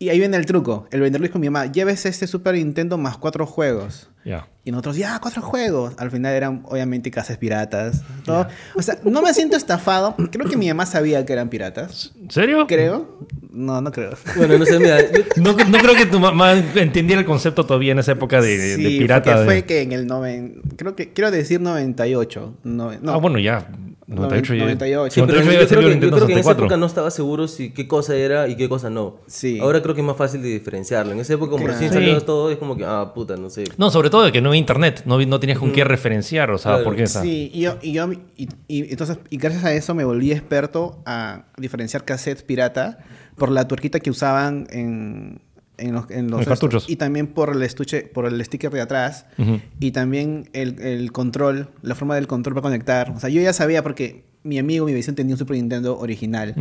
Y 0.00 0.10
ahí 0.10 0.18
viene 0.20 0.36
el 0.36 0.46
truco. 0.46 0.86
El 0.92 1.00
vendedor 1.00 1.26
dijo 1.26 1.38
a 1.38 1.40
mi 1.40 1.50
mamá: 1.50 1.66
llévese 1.72 2.08
este 2.08 2.26
Super 2.28 2.54
Nintendo 2.54 2.98
más 2.98 3.16
cuatro 3.18 3.46
juegos. 3.46 4.10
Ya. 4.24 4.46
Y 4.64 4.70
nosotros, 4.70 4.96
ya, 4.98 5.18
cuatro 5.20 5.40
juegos. 5.40 5.94
Al 5.98 6.10
final 6.10 6.34
eran, 6.34 6.62
obviamente, 6.66 7.10
casas 7.10 7.38
piratas. 7.38 8.02
todo. 8.24 8.46
O 8.76 8.82
sea, 8.82 8.98
no 9.02 9.22
me 9.22 9.32
siento 9.32 9.56
estafado. 9.56 10.14
Creo 10.30 10.46
que 10.48 10.56
mi 10.58 10.68
mamá 10.68 10.84
sabía 10.84 11.24
que 11.24 11.32
eran 11.32 11.48
piratas. 11.48 12.12
¿En 12.20 12.30
serio? 12.30 12.66
Creo. 12.66 13.18
No, 13.58 13.80
no 13.80 13.90
creo. 13.92 14.10
Bueno, 14.36 14.58
no 14.58 14.64
sé, 14.64 14.78
mira, 14.78 15.00
yo- 15.00 15.24
No, 15.36 15.52
no 15.52 15.78
creo 15.78 15.94
que 15.96 16.06
tu 16.06 16.20
mamá 16.20 16.52
entendiera 16.52 17.20
el 17.20 17.26
concepto 17.26 17.64
todavía 17.66 17.92
en 17.92 17.98
esa 17.98 18.12
época 18.12 18.40
de, 18.40 18.56
de- 18.56 18.76
de 18.76 18.88
Sí, 18.88 18.98
pirata. 18.98 19.40
de- 19.40 19.44
fue 19.44 19.64
que 19.64 19.82
en 19.82 19.92
el 19.92 20.06
noven... 20.06 20.60
Creo 20.76 20.94
que, 20.94 21.12
quiero 21.12 21.30
decir 21.30 21.60
98. 21.60 22.54
No, 22.64 22.92
no. 23.02 23.12
Ah, 23.12 23.16
bueno, 23.16 23.38
ya. 23.38 23.68
98 24.06 24.54
ya. 24.54 24.64
98. 24.64 25.14
Sí, 25.14 25.20
pero 25.20 25.32
98 25.44 25.60
yo 25.60 25.68
creo, 25.68 25.78
que, 25.80 25.84
yo 25.84 25.90
Nintendo 25.90 26.16
creo 26.16 26.26
que 26.28 26.32
en 26.32 26.38
esa 26.38 26.48
64. 26.52 26.64
época 26.64 26.76
no 26.78 26.86
estaba 26.86 27.10
seguro 27.10 27.46
si 27.46 27.70
qué 27.74 27.86
cosa 27.86 28.16
era 28.16 28.48
y 28.48 28.56
qué 28.56 28.66
cosa 28.66 28.88
no. 28.88 29.16
Sí. 29.26 29.58
Ahora 29.60 29.82
creo 29.82 29.94
que 29.94 30.00
es 30.00 30.06
más 30.06 30.16
fácil 30.16 30.40
de 30.40 30.48
diferenciarlo. 30.48 31.12
En 31.12 31.20
esa 31.20 31.34
época, 31.34 31.50
como 31.50 31.64
Claro. 31.64 31.72
recién 31.78 31.90
Sí. 31.92 31.98
salió 31.98 32.18
todo, 32.22 32.50
es 32.50 32.56
como 32.56 32.74
que, 32.74 32.84
ah, 32.86 33.12
puta, 33.14 33.36
no 33.36 33.50
sé. 33.50 33.64
No, 33.76 33.90
sobre 33.90 34.08
todo 34.08 34.22
de 34.24 34.32
que 34.32 34.40
no 34.40 34.48
había 34.48 34.60
internet. 34.60 35.02
No, 35.04 35.18
no 35.20 35.40
tenías 35.40 35.58
con 35.58 35.72
qué 35.72 35.84
referenciar. 35.84 36.50
O 36.52 36.56
sea, 36.56 36.70
Claro. 36.72 36.84
¿por 36.84 36.96
qué? 36.96 37.02
O 37.02 37.06
sea, 37.06 37.20
Sí, 37.20 37.50
y 37.52 37.60
yo, 37.60 37.76
y 37.82 37.92
yo 37.92 38.10
y, 38.34 38.48
y 38.66 38.90
entonces, 38.90 39.18
y 39.28 39.36
gracias 39.36 39.64
a 39.64 39.74
eso 39.74 39.94
me 39.94 40.04
volví 40.04 40.32
experto 40.32 41.02
a 41.04 41.44
diferenciar 41.58 42.06
cassettes 42.06 42.42
pirata 42.44 43.00
por 43.38 43.50
la 43.50 43.66
tuerquita 43.68 44.00
que 44.00 44.10
usaban 44.10 44.66
en, 44.70 45.40
en 45.78 45.92
los, 45.94 46.10
en 46.10 46.30
los 46.30 46.44
cartuchos. 46.46 46.88
y 46.90 46.96
también 46.96 47.28
por 47.28 47.54
el 47.54 47.62
estuche, 47.62 48.02
por 48.02 48.26
el 48.26 48.44
sticker 48.44 48.70
de 48.72 48.80
atrás 48.80 49.26
Ujú. 49.38 49.60
y 49.80 49.92
también 49.92 50.50
el, 50.52 50.80
el 50.80 51.12
control, 51.12 51.68
la 51.82 51.94
forma 51.94 52.14
del 52.16 52.26
control 52.26 52.54
para 52.54 52.62
conectar. 52.64 53.10
O 53.16 53.20
sea, 53.20 53.30
yo 53.30 53.40
ya 53.40 53.52
sabía 53.52 53.82
porque 53.82 54.24
mi 54.42 54.58
amigo, 54.58 54.86
mi 54.86 54.92
vecino 54.94 55.14
tenía 55.14 55.34
un 55.34 55.38
Super 55.38 55.56
Nintendo 55.56 55.98
original 55.98 56.54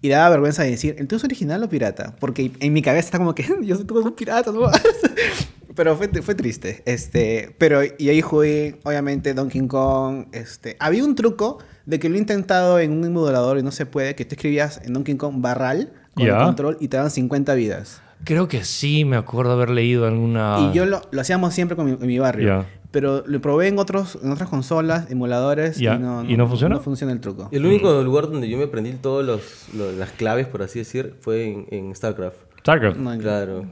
y 0.00 0.08
daba 0.08 0.28
vergüenza 0.30 0.64
de 0.64 0.70
decir, 0.70 0.96
¿el 0.98 1.06
tuyo 1.06 1.18
es 1.18 1.24
original 1.24 1.62
o 1.62 1.68
pirata? 1.68 2.16
Porque 2.18 2.50
en 2.60 2.72
mi 2.72 2.82
cabeza 2.82 3.06
está 3.06 3.18
como 3.18 3.34
que 3.34 3.44
yo 3.62 3.84
tuve 3.86 4.00
un 4.00 4.12
pirata, 4.12 4.50
¿no? 4.52 4.62
Pero 5.74 5.96
fue, 5.96 6.08
fue 6.20 6.34
triste. 6.34 6.82
Este, 6.84 7.54
pero 7.56 7.80
y 7.96 8.10
ahí 8.10 8.20
jugué, 8.20 8.78
obviamente, 8.84 9.32
Donkey 9.32 9.66
Kong. 9.68 10.26
Este, 10.32 10.76
había 10.78 11.02
un 11.02 11.14
truco 11.14 11.60
de 11.86 11.98
que 11.98 12.10
lo 12.10 12.16
he 12.16 12.18
intentado 12.18 12.78
en 12.78 12.92
un 12.92 13.04
emulador 13.06 13.56
y 13.58 13.62
no 13.62 13.70
se 13.70 13.86
puede, 13.86 14.14
que 14.14 14.26
tú 14.26 14.34
escribías 14.34 14.82
en 14.84 14.92
Donkey 14.92 15.16
Kong 15.16 15.36
barral 15.40 15.90
con 16.14 16.26
el 16.26 16.34
control 16.36 16.76
y 16.80 16.88
te 16.88 16.96
dan 16.96 17.10
50 17.10 17.54
vidas. 17.54 18.00
Creo 18.24 18.46
que 18.46 18.62
sí, 18.64 19.04
me 19.04 19.16
acuerdo 19.16 19.52
haber 19.52 19.70
leído 19.70 20.06
alguna... 20.06 20.70
Y 20.70 20.76
yo 20.76 20.86
lo, 20.86 21.00
lo 21.10 21.20
hacíamos 21.20 21.52
siempre 21.54 21.76
con 21.76 21.86
mi, 21.86 21.92
en 21.92 22.06
mi 22.06 22.18
barrio. 22.20 22.64
Pero 22.92 23.24
lo 23.26 23.40
probé 23.40 23.68
en, 23.68 23.78
otros, 23.78 24.18
en 24.22 24.30
otras 24.30 24.48
consolas, 24.50 25.10
emuladores, 25.10 25.78
Ya. 25.78 25.94
y, 25.94 25.98
no, 25.98 26.24
¿Y 26.24 26.36
no 26.36 26.46
funciona? 26.46 26.74
No 26.76 26.80
funciona 26.82 27.12
el 27.12 27.20
truco. 27.20 27.48
El 27.50 27.64
único 27.66 28.00
lugar 28.02 28.28
donde 28.30 28.48
yo 28.48 28.58
me 28.58 28.64
aprendí 28.64 28.92
todas 28.92 29.26
las 29.72 30.10
claves, 30.12 30.46
por 30.46 30.62
así 30.62 30.78
decir, 30.80 31.16
fue 31.20 31.46
en, 31.50 31.66
en 31.70 31.94
StarCraft. 31.96 32.36
StarCraft. 32.60 32.98
No, 32.98 33.18
Claro. 33.18 33.64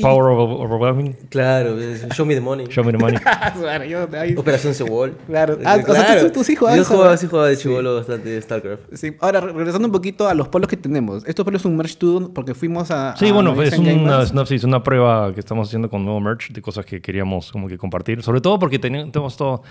Power 0.00 0.30
of 0.32 0.60
Overwhelming. 0.60 1.14
Claro, 1.30 1.78
es 1.78 2.06
Show 2.14 2.24
Me 2.26 2.34
the 2.34 2.40
Money. 2.40 2.66
Show 2.68 2.84
me 2.84 2.92
the 2.92 2.98
money. 2.98 3.18
claro, 3.58 3.84
yo 3.84 4.06
de 4.06 4.18
ahí- 4.18 4.34
Operación 4.36 4.74
Sewall. 4.74 5.16
Claro. 5.26 5.58
Ah, 5.64 5.78
o 5.86 5.92
sea, 5.94 6.30
tú- 6.32 6.44
sí 6.44 6.56
jugabas 6.56 6.78
Yo 6.78 6.84
jugaba, 6.84 7.16
sí 7.16 7.26
jugaba 7.26 7.48
de 7.48 7.56
chivolo 7.56 7.96
bastante 7.96 8.40
StarCraft. 8.40 8.82
Sí. 8.94 9.12
Ahora, 9.20 9.40
re- 9.40 9.52
regresando 9.52 9.86
un 9.88 9.92
poquito 9.92 10.28
a 10.28 10.34
los 10.34 10.48
polos 10.48 10.68
que 10.68 10.76
tenemos. 10.76 11.26
Estos 11.26 11.44
polos 11.44 11.62
son 11.62 11.72
un 11.72 11.78
merch 11.78 11.96
tour 11.96 12.32
porque 12.32 12.54
fuimos 12.54 12.90
a. 12.90 13.16
Sí, 13.16 13.28
a 13.28 13.32
bueno, 13.32 13.60
es 13.62 13.76
una, 13.78 14.24
sinopsis, 14.26 14.64
una 14.64 14.82
prueba 14.82 15.32
que 15.34 15.40
estamos 15.40 15.68
haciendo 15.68 15.88
con 15.90 16.04
nuevo 16.04 16.20
merch 16.20 16.52
de 16.52 16.62
cosas 16.62 16.84
que 16.86 17.00
queríamos 17.00 17.50
como 17.52 17.68
que 17.68 17.76
compartir. 17.78 18.22
Sobre 18.22 18.40
todo 18.40 18.58
porque 18.58 18.78
tenemos 18.78 19.36
todo... 19.36 19.62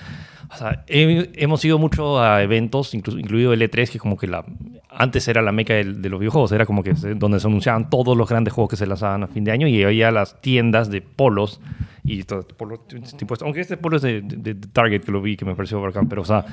O 0.51 0.57
sea, 0.57 0.83
he- 0.87 1.29
hemos 1.35 1.63
ido 1.63 1.77
mucho 1.77 2.19
a 2.21 2.41
eventos, 2.41 2.93
inclu- 2.95 3.19
incluido 3.19 3.53
el 3.53 3.61
E3, 3.61 3.89
que 3.91 3.99
como 3.99 4.17
que 4.17 4.27
la... 4.27 4.43
Antes 4.89 5.27
era 5.27 5.41
la 5.43 5.51
meca 5.51 5.73
del- 5.75 6.01
de 6.01 6.09
los 6.09 6.19
videojuegos, 6.19 6.51
era 6.51 6.65
como 6.65 6.81
que 6.83 6.93
donde 6.93 7.39
se 7.39 7.47
anunciaban 7.47 7.89
todos 7.89 8.17
los 8.17 8.27
grandes 8.27 8.53
juegos 8.53 8.71
que 8.71 8.75
se 8.75 8.87
lanzaban 8.87 9.23
a 9.23 9.27
fin 9.27 9.43
de 9.43 9.51
año 9.51 9.67
y 9.67 9.83
había 9.83 10.09
las 10.11 10.41
tiendas 10.41 10.89
de 10.89 11.01
polos 11.01 11.61
y 12.03 12.23
todo 12.23 12.41
polos 12.47 12.79
tipo. 13.17 13.35
Aunque 13.41 13.61
este 13.61 13.77
polo 13.77 13.97
es 13.97 14.01
de, 14.01 14.21
de- 14.21 14.55
de 14.55 14.67
Target 14.67 15.01
que 15.03 15.11
lo 15.11 15.21
vi, 15.21 15.37
que 15.37 15.45
me 15.45 15.55
pareció 15.55 15.79
bacán, 15.81 16.09
pero 16.09 16.23
o 16.23 16.25
sea, 16.25 16.43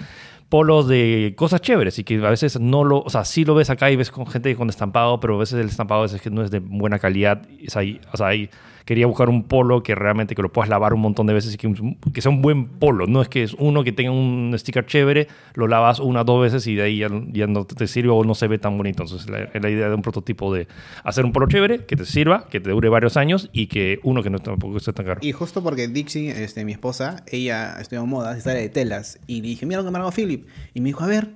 polos 0.50 0.86
de 0.88 1.32
cosas 1.36 1.60
chéveres 1.62 1.98
y 1.98 2.04
que 2.04 2.16
a 2.24 2.30
veces 2.30 2.60
no 2.60 2.84
lo, 2.84 3.00
o 3.00 3.08
sea, 3.10 3.24
sí 3.24 3.44
lo 3.46 3.54
ves 3.54 3.70
acá 3.70 3.90
y 3.90 3.96
ves 3.96 4.10
con 4.10 4.26
gente 4.26 4.54
con 4.54 4.68
estampado, 4.68 5.18
pero 5.20 5.36
a 5.36 5.38
veces 5.38 5.58
el 5.58 5.68
estampado 5.68 6.00
a 6.00 6.04
veces 6.04 6.20
que 6.20 6.30
no 6.30 6.42
es 6.42 6.50
de 6.50 6.58
buena 6.58 6.98
calidad. 6.98 7.42
Sea, 7.66 7.80
ahí, 7.80 7.98
o 8.12 8.16
sea, 8.18 8.26
ahí 8.28 8.50
quería 8.86 9.06
buscar 9.06 9.28
un 9.28 9.42
polo 9.42 9.82
que 9.82 9.94
realmente 9.94 10.34
que 10.34 10.40
lo 10.40 10.50
puedas 10.50 10.70
lavar 10.70 10.94
un 10.94 11.00
montón 11.00 11.26
de 11.26 11.34
veces 11.34 11.52
y 11.52 11.58
que, 11.58 12.22
sea 12.22 12.30
un 12.30 12.40
buen 12.40 12.66
polo. 12.66 13.06
No 13.06 13.20
es 13.20 13.28
que 13.28 13.42
es 13.42 13.54
uno 13.58 13.84
que 13.84 13.92
tenga 13.92 14.12
un 14.12 14.54
sticker 14.56 14.86
chévere, 14.86 15.28
lo 15.54 15.66
lavas 15.66 16.00
una 16.00 16.24
dos 16.24 16.40
veces 16.40 16.66
y 16.68 16.76
de 16.76 16.82
ahí 16.82 16.98
ya, 16.98 17.08
ya 17.32 17.46
no 17.48 17.66
te 17.66 17.86
sirve 17.88 18.10
o 18.10 18.24
no 18.24 18.34
se 18.34 18.46
ve 18.46 18.58
tan 18.58 18.78
bonito. 18.78 19.02
Entonces, 19.02 19.28
la, 19.28 19.50
la 19.52 19.70
idea 19.70 19.88
de 19.88 19.94
un 19.94 20.02
prototipo 20.02 20.54
de 20.54 20.68
hacer 21.02 21.24
un 21.24 21.32
polo 21.32 21.48
chévere, 21.48 21.84
que 21.84 21.96
te 21.96 22.06
sirva, 22.06 22.46
que 22.48 22.60
te 22.60 22.70
dure 22.70 22.88
varios 22.88 23.16
años 23.16 23.50
y 23.52 23.66
que 23.66 23.98
uno 24.04 24.22
que 24.22 24.30
no 24.30 24.38
tampoco 24.38 24.76
esté 24.76 24.92
tan 24.92 25.04
caro. 25.04 25.20
Y 25.22 25.32
justo 25.32 25.62
porque 25.62 25.88
Dixie, 25.88 26.30
este, 26.44 26.64
mi 26.64 26.72
esposa, 26.72 27.24
ella 27.26 27.76
estudió 27.80 28.06
moda, 28.06 28.40
sabe 28.40 28.60
de 28.60 28.68
telas. 28.68 29.18
Y 29.26 29.40
dije, 29.40 29.66
mira 29.66 29.80
lo 29.80 29.84
que 29.84 29.90
me 29.90 29.98
hago 29.98 30.12
Philip. 30.12 30.46
Y 30.74 30.80
me 30.80 30.90
dijo, 30.90 31.02
a 31.02 31.08
ver. 31.08 31.30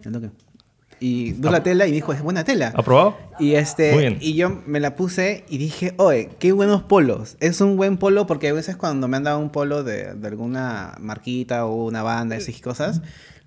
Y 1.00 1.32
vio 1.32 1.50
la 1.50 1.62
tela 1.62 1.86
y 1.86 1.92
dijo, 1.92 2.12
es 2.12 2.22
buena 2.22 2.44
tela. 2.44 2.72
¿Aprobado? 2.76 3.16
Y 3.38 3.54
este 3.54 3.92
Muy 3.92 4.02
bien. 4.02 4.18
y 4.20 4.34
yo 4.34 4.60
me 4.66 4.80
la 4.80 4.96
puse 4.96 5.44
y 5.48 5.56
dije, 5.56 5.94
oye, 5.96 6.28
qué 6.38 6.52
buenos 6.52 6.82
polos. 6.82 7.36
Es 7.40 7.62
un 7.62 7.76
buen 7.78 7.96
polo 7.96 8.26
porque 8.26 8.48
a 8.48 8.52
veces 8.52 8.76
cuando 8.76 9.08
me 9.08 9.16
han 9.16 9.24
dado 9.24 9.38
un 9.38 9.48
polo 9.48 9.82
de, 9.82 10.12
de 10.14 10.28
alguna 10.28 10.94
marquita 11.00 11.64
o 11.64 11.86
una 11.86 12.02
banda, 12.02 12.36
esas 12.36 12.60
cosas, 12.60 13.00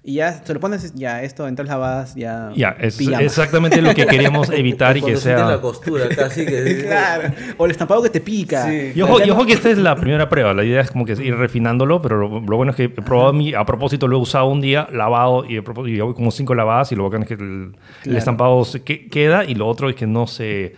y 0.05 0.15
ya 0.15 0.43
se 0.43 0.53
lo 0.53 0.59
pones, 0.59 0.93
ya 0.95 1.23
esto 1.23 1.47
en 1.47 1.55
tres 1.55 1.69
lavadas, 1.69 2.13
ya. 2.15 2.51
Ya, 2.55 2.75
es 2.79 2.97
pijama. 2.97 3.21
exactamente 3.21 3.81
lo 3.81 3.93
que 3.95 4.05
queríamos 4.05 4.49
evitar 4.49 4.97
y 4.97 5.01
que 5.01 5.15
sea... 5.15 5.45
la 5.47 5.61
costura 5.61 6.09
casi 6.09 6.45
que... 6.45 6.83
claro. 6.87 7.33
O 7.57 7.63
el 7.65 7.71
estampado 7.71 8.03
que 8.03 8.09
te 8.09 8.19
pica. 8.19 8.65
Sí. 8.67 8.91
Y 8.95 9.01
ojo, 9.01 9.23
y 9.23 9.29
ojo 9.29 9.45
que 9.45 9.53
esta 9.53 9.69
es 9.69 9.77
la 9.77 9.95
primera 9.95 10.27
prueba. 10.27 10.53
La 10.53 10.63
idea 10.65 10.81
es 10.81 10.91
como 10.91 11.05
que 11.05 11.13
ir 11.13 11.35
refinándolo, 11.35 12.01
pero 12.01 12.17
lo, 12.17 12.41
lo 12.41 12.57
bueno 12.57 12.71
es 12.71 12.75
que 12.75 12.83
he 12.83 12.89
probado 12.89 13.31
mi, 13.31 13.53
a 13.53 13.63
propósito, 13.65 14.07
lo 14.07 14.17
he 14.17 14.21
usado 14.21 14.47
un 14.47 14.59
día, 14.59 14.87
lavado, 14.91 15.45
y, 15.45 15.55
y 15.89 15.99
hago 16.01 16.13
como 16.13 16.31
cinco 16.31 16.53
lavadas, 16.53 16.91
y 16.91 16.95
lo 16.95 17.05
bacán 17.05 17.21
es 17.23 17.27
que 17.29 17.33
el, 17.35 17.41
el 17.41 17.75
Claro. 18.03 18.17
estampado 18.17 18.65
se 18.65 18.81
que- 18.83 19.07
queda, 19.07 19.45
y 19.45 19.55
lo 19.55 19.67
otro 19.67 19.89
es 19.89 19.95
que 19.95 20.05
no 20.07 20.27
se... 20.27 20.75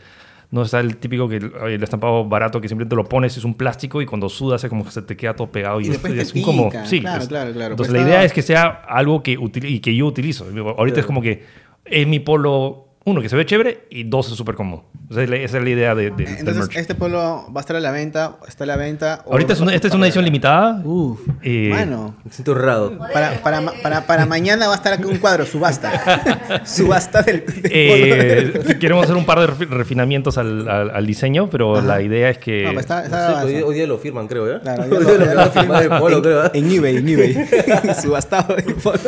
No 0.56 0.62
está 0.64 0.80
el 0.80 0.96
típico 0.98 1.28
que 1.28 1.36
el, 1.36 1.52
el 1.68 1.84
estampado 1.84 2.24
barato 2.26 2.62
que 2.62 2.70
simplemente 2.70 2.96
lo 2.96 3.04
pones, 3.04 3.36
es 3.36 3.44
un 3.44 3.56
plástico 3.56 4.02
y 4.02 4.06
cuando 4.06 4.30
sudas 4.30 4.64
es 4.64 4.70
como 4.70 4.86
que 4.86 4.92
se 4.92 5.02
te 5.02 5.18
queda 5.18 5.36
todo 5.36 5.52
pegado. 5.52 5.82
Y, 5.82 5.88
Y 5.88 5.90
es, 5.92 6.02
te 6.02 6.42
como... 6.42 6.72
Sí, 6.86 7.02
Claro, 7.02 7.22
es- 7.24 7.28
claro, 7.28 7.52
claro. 7.52 7.72
Entonces 7.74 7.94
Pues 7.94 8.04
la 8.04 8.08
idea 8.10 8.24
es 8.24 8.32
que 8.32 8.42
sea 8.42 8.68
algo 8.88 9.22
que, 9.22 9.38
y 9.64 9.80
que 9.82 9.96
yo 9.96 10.06
utilizo. 10.06 10.46
Ahorita 10.78 11.02
es 11.02 11.06
como 11.06 11.22
que 11.22 11.44
es 11.84 12.08
mi 12.08 12.20
polo, 12.20 12.85
uno, 13.06 13.22
que 13.22 13.30
se 13.30 13.36
ve 13.36 13.46
chévere, 13.46 13.86
y 13.90 14.04
dos, 14.04 14.30
es 14.32 14.36
súper 14.36 14.56
cómodo. 14.56 14.84
O 15.10 15.14
sea, 15.14 15.26
la- 15.28 15.36
esa 15.36 15.58
es 15.60 15.64
la 15.64 15.70
idea 15.70 15.94
de, 15.94 16.10
de- 16.10 16.26
del 16.26 16.28
Entonces, 16.40 16.58
merch. 16.58 16.76
este 16.78 16.96
polo 16.96 17.46
va 17.56 17.60
a 17.60 17.62
estar 17.62 17.76
a 17.76 17.80
la 17.80 17.92
venta, 17.92 18.38
está 18.48 18.64
a 18.64 18.68
la 18.68 18.76
venta. 18.78 19.22
o- 19.26 19.34
Ahorita 19.34 19.54
es 19.54 19.62
una, 19.62 19.76
esta 19.76 19.88
es 19.88 19.94
una 19.94 20.08
edición 20.08 20.26
limitada. 20.26 20.82
Uf, 20.84 21.20
Eh, 21.44 21.70
mano. 21.70 22.16
Me 22.26 22.32
siento 22.32 22.54
honrado. 22.54 22.98
Para, 22.98 23.40
para, 23.44 23.62
para, 23.84 24.08
para 24.08 24.26
mañana 24.26 24.66
va 24.68 24.74
a 24.74 24.78
estar 24.78 24.94
aquí 24.94 25.04
un 25.04 25.18
cuadro, 25.18 25.46
subasta. 25.46 26.62
subasta 26.66 27.22
del, 27.22 27.46
del 27.46 27.72
Eh, 27.72 28.78
queremos 28.80 29.04
hacer 29.04 29.16
un 29.16 29.26
par 29.28 29.40
de 29.40 29.48
refi- 29.50 29.70
refinamientos 29.70 30.40
al, 30.40 30.68
al- 30.68 30.90
al 30.90 31.06
diseño, 31.06 31.48
pero 31.52 31.80
la 31.84 32.02
idea 32.02 32.30
es 32.32 32.40
que... 32.40 32.64
No, 32.64 32.74
pues 32.74 32.86
está, 32.86 33.08
No 33.08 33.42
sé, 33.42 33.46
hoy, 33.58 33.62
hoy 33.62 33.76
día 33.76 33.86
lo 33.86 34.00
firman, 34.00 34.28
creo. 34.28 34.60
Claro, 34.62 34.84
hoy 34.98 35.06
día 35.06 35.34
lo- 35.36 35.52
firmar 35.52 35.84
el 35.84 35.90
polo, 35.90 36.16
en, 36.18 36.22
creo, 36.24 36.46
¿eh? 36.46 36.52
en 36.56 36.72
eBay, 36.72 36.98
en 36.98 37.10
eBay. 37.10 37.48
Subastado 38.02 38.58
el 38.58 38.74
polo. 38.74 39.00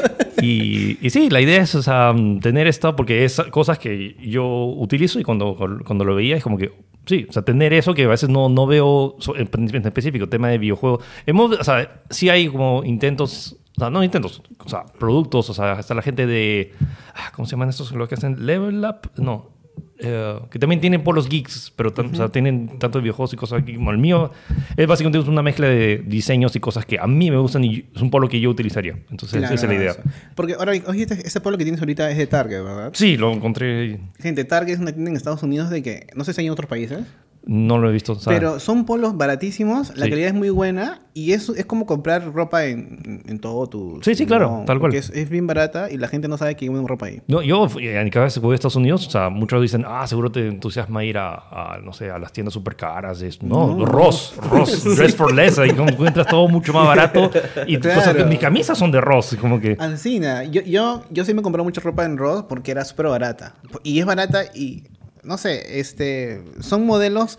y, 0.41 0.99
y 1.01 1.09
sí, 1.09 1.31
la 1.31 1.41
idea 1.41 1.63
es 1.63 1.73
o 1.73 1.81
sea, 1.81 2.13
tener 2.41 2.67
esto, 2.67 2.95
porque 2.95 3.25
es 3.25 3.41
cosas 3.49 3.79
que 3.79 3.86
yo 4.19 4.65
utilizo 4.65 5.19
y 5.19 5.23
cuando, 5.23 5.55
cuando 5.85 6.05
lo 6.05 6.15
veía 6.15 6.37
es 6.37 6.43
como 6.43 6.57
que, 6.57 6.73
sí, 7.05 7.25
o 7.29 7.33
sea, 7.33 7.43
tener 7.43 7.73
eso 7.73 7.93
que 7.93 8.03
a 8.03 8.07
veces 8.07 8.29
no, 8.29 8.49
no 8.49 8.67
veo 8.67 9.17
en, 9.35 9.85
específico, 9.85 10.27
tema 10.27 10.49
de 10.49 10.57
videojuegos. 10.57 11.03
Hemos, 11.25 11.59
o 11.59 11.63
sea, 11.63 12.01
sí 12.09 12.29
hay 12.29 12.47
como 12.47 12.83
intentos... 12.83 13.57
O 13.77 13.79
sea, 13.79 13.91
no 13.91 14.03
intentos, 14.03 14.41
o 14.65 14.69
sea, 14.69 14.85
productos, 14.85 15.51
o 15.51 15.53
sea, 15.53 15.73
hasta 15.73 15.93
la 15.93 16.01
gente 16.01 16.25
de... 16.25 16.73
ah, 17.13 17.31
¿Cómo 17.35 17.45
se 17.45 17.51
llaman 17.51 17.69
estos? 17.69 17.91
Lo 17.91 18.07
que 18.07 18.15
hacen 18.15 18.47
Level 18.47 18.83
Up, 18.83 19.11
no. 19.17 19.51
Eh, 19.99 20.39
que 20.51 20.59
también 20.59 20.79
tienen 20.81 21.03
polos 21.03 21.27
geeks, 21.27 21.71
pero 21.75 21.93
tam- 21.93 22.11
o 22.11 22.15
sea, 22.15 22.29
tienen 22.29 22.77
tanto 22.79 23.01
videojuegos 23.01 23.33
y 23.33 23.35
cosas 23.37 23.61
aquí 23.61 23.75
como 23.75 23.91
el 23.91 23.97
mío. 23.97 24.31
Es 24.75 24.87
básicamente 24.87 25.19
una 25.29 25.41
mezcla 25.41 25.67
de 25.67 26.03
diseños 26.05 26.55
y 26.55 26.59
cosas 26.59 26.85
que 26.85 26.99
a 26.99 27.07
mí 27.07 27.31
me 27.31 27.37
gustan 27.37 27.63
y 27.63 27.85
es 27.95 28.01
un 28.01 28.09
polo 28.11 28.29
que 28.29 28.39
yo 28.39 28.49
utilizaría. 28.49 28.93
Entonces, 29.09 29.39
Claro, 29.39 29.55
esa 29.55 29.65
es 29.65 29.69
la 29.71 29.75
idea. 29.75 29.91
eso. 29.91 30.01
Porque 30.35 30.53
ahora, 30.53 30.73
oye, 30.87 31.01
este, 31.03 31.15
este 31.25 31.41
polo 31.41 31.57
que 31.57 31.63
tienes 31.63 31.81
ahorita 31.81 32.09
es 32.11 32.17
de 32.17 32.27
Target, 32.27 32.63
¿verdad? 32.63 32.91
Sí, 32.93 33.17
lo 33.17 33.31
encontré. 33.33 33.99
Gente, 34.19 34.43
Target 34.45 34.73
es 34.75 34.79
una 34.79 34.91
tienda 34.91 35.09
en 35.11 35.17
Estados 35.17 35.41
Unidos 35.43 35.69
de 35.69 35.81
que, 35.81 36.07
no 36.15 36.23
sé 36.23 36.33
si 36.33 36.41
hay 36.41 36.47
en 36.47 36.53
otros 36.53 36.69
países, 36.69 36.99
No 37.47 37.77
lo 37.77 37.89
he 37.89 37.93
visto. 37.93 38.15
¿sabes? 38.15 38.37
pero 38.39 38.59
son 38.59 38.85
polos 38.85 39.15
baratísimos, 39.17 39.89
la 39.97 40.05
Sí. 40.05 40.09
calidad 40.11 40.27
es 40.29 40.33
muy 40.35 40.49
buena 40.49 41.01
y 41.13 41.31
es, 41.31 41.49
es 41.49 41.65
como 41.65 41.85
comprar 41.85 42.31
ropa 42.33 42.65
en, 42.65 43.23
en 43.25 43.39
todo 43.39 43.67
tu... 43.67 43.99
Sí, 44.03 44.13
sí, 44.15 44.25
claro, 44.25 44.49
mundo, 44.49 44.65
tal 44.65 44.79
cual. 44.79 44.93
Es, 44.93 45.09
es 45.09 45.29
bien 45.29 45.47
barata 45.47 45.89
y 45.89 45.97
la 45.97 46.07
gente 46.09 46.27
no 46.27 46.37
sabe 46.37 46.55
que 46.55 46.65
hay 46.65 46.69
una 46.69 46.85
ropa 46.87 47.07
ahí. 47.07 47.21
No, 47.27 47.41
yo, 47.41 47.67
cada 48.11 48.25
vez 48.25 48.33
que 48.35 48.39
voy 48.41 48.51
a 48.51 48.55
Estados 48.55 48.75
Unidos, 48.75 49.07
o 49.07 49.09
sea, 49.09 49.29
muchos 49.29 49.61
dicen, 49.61 49.83
ah, 49.87 50.05
seguro 50.07 50.31
te 50.31 50.45
entusiasma 50.47 51.03
ir 51.05 51.17
a, 51.17 51.35
a, 51.35 51.79
no 51.83 51.93
sé, 51.93 52.11
a 52.11 52.19
las 52.19 52.31
tiendas 52.33 52.53
súper 52.53 52.75
caras. 52.75 53.23
No, 53.41 53.75
No. 53.75 53.85
Ross, 53.85 54.35
Ross, 54.51 54.83
Dress 54.97 55.15
for 55.15 55.33
Less, 55.33 55.57
ahí 55.57 55.69
encuentras 55.69 56.27
todo 56.27 56.47
mucho 56.49 56.73
más 56.73 56.85
barato. 56.85 57.31
Y 57.65 57.77
Claro. 57.87 57.99
cosas 58.01 58.15
que 58.15 58.25
mis 58.25 58.39
camisas 58.39 58.77
son 58.77 58.91
de 58.91 58.99
Ross, 59.01 59.37
como 59.39 59.59
que... 59.61 59.77
Ancina, 59.79 60.43
yo, 60.43 60.61
yo, 60.63 61.03
yo 61.09 61.23
sí 61.25 61.33
me 61.33 61.41
compré 61.41 61.63
mucha 61.63 61.79
ropa 61.81 62.03
en 62.05 62.17
Ross 62.17 62.43
porque 62.47 62.71
era 62.71 62.83
súper 62.83 63.07
barata. 63.07 63.55
Y 63.83 63.99
es 63.99 64.05
barata 64.05 64.43
y, 64.53 64.83
no 65.27 65.37
sé, 65.37 65.79
este, 65.79 66.41
son 66.61 66.85
modelos 66.85 67.37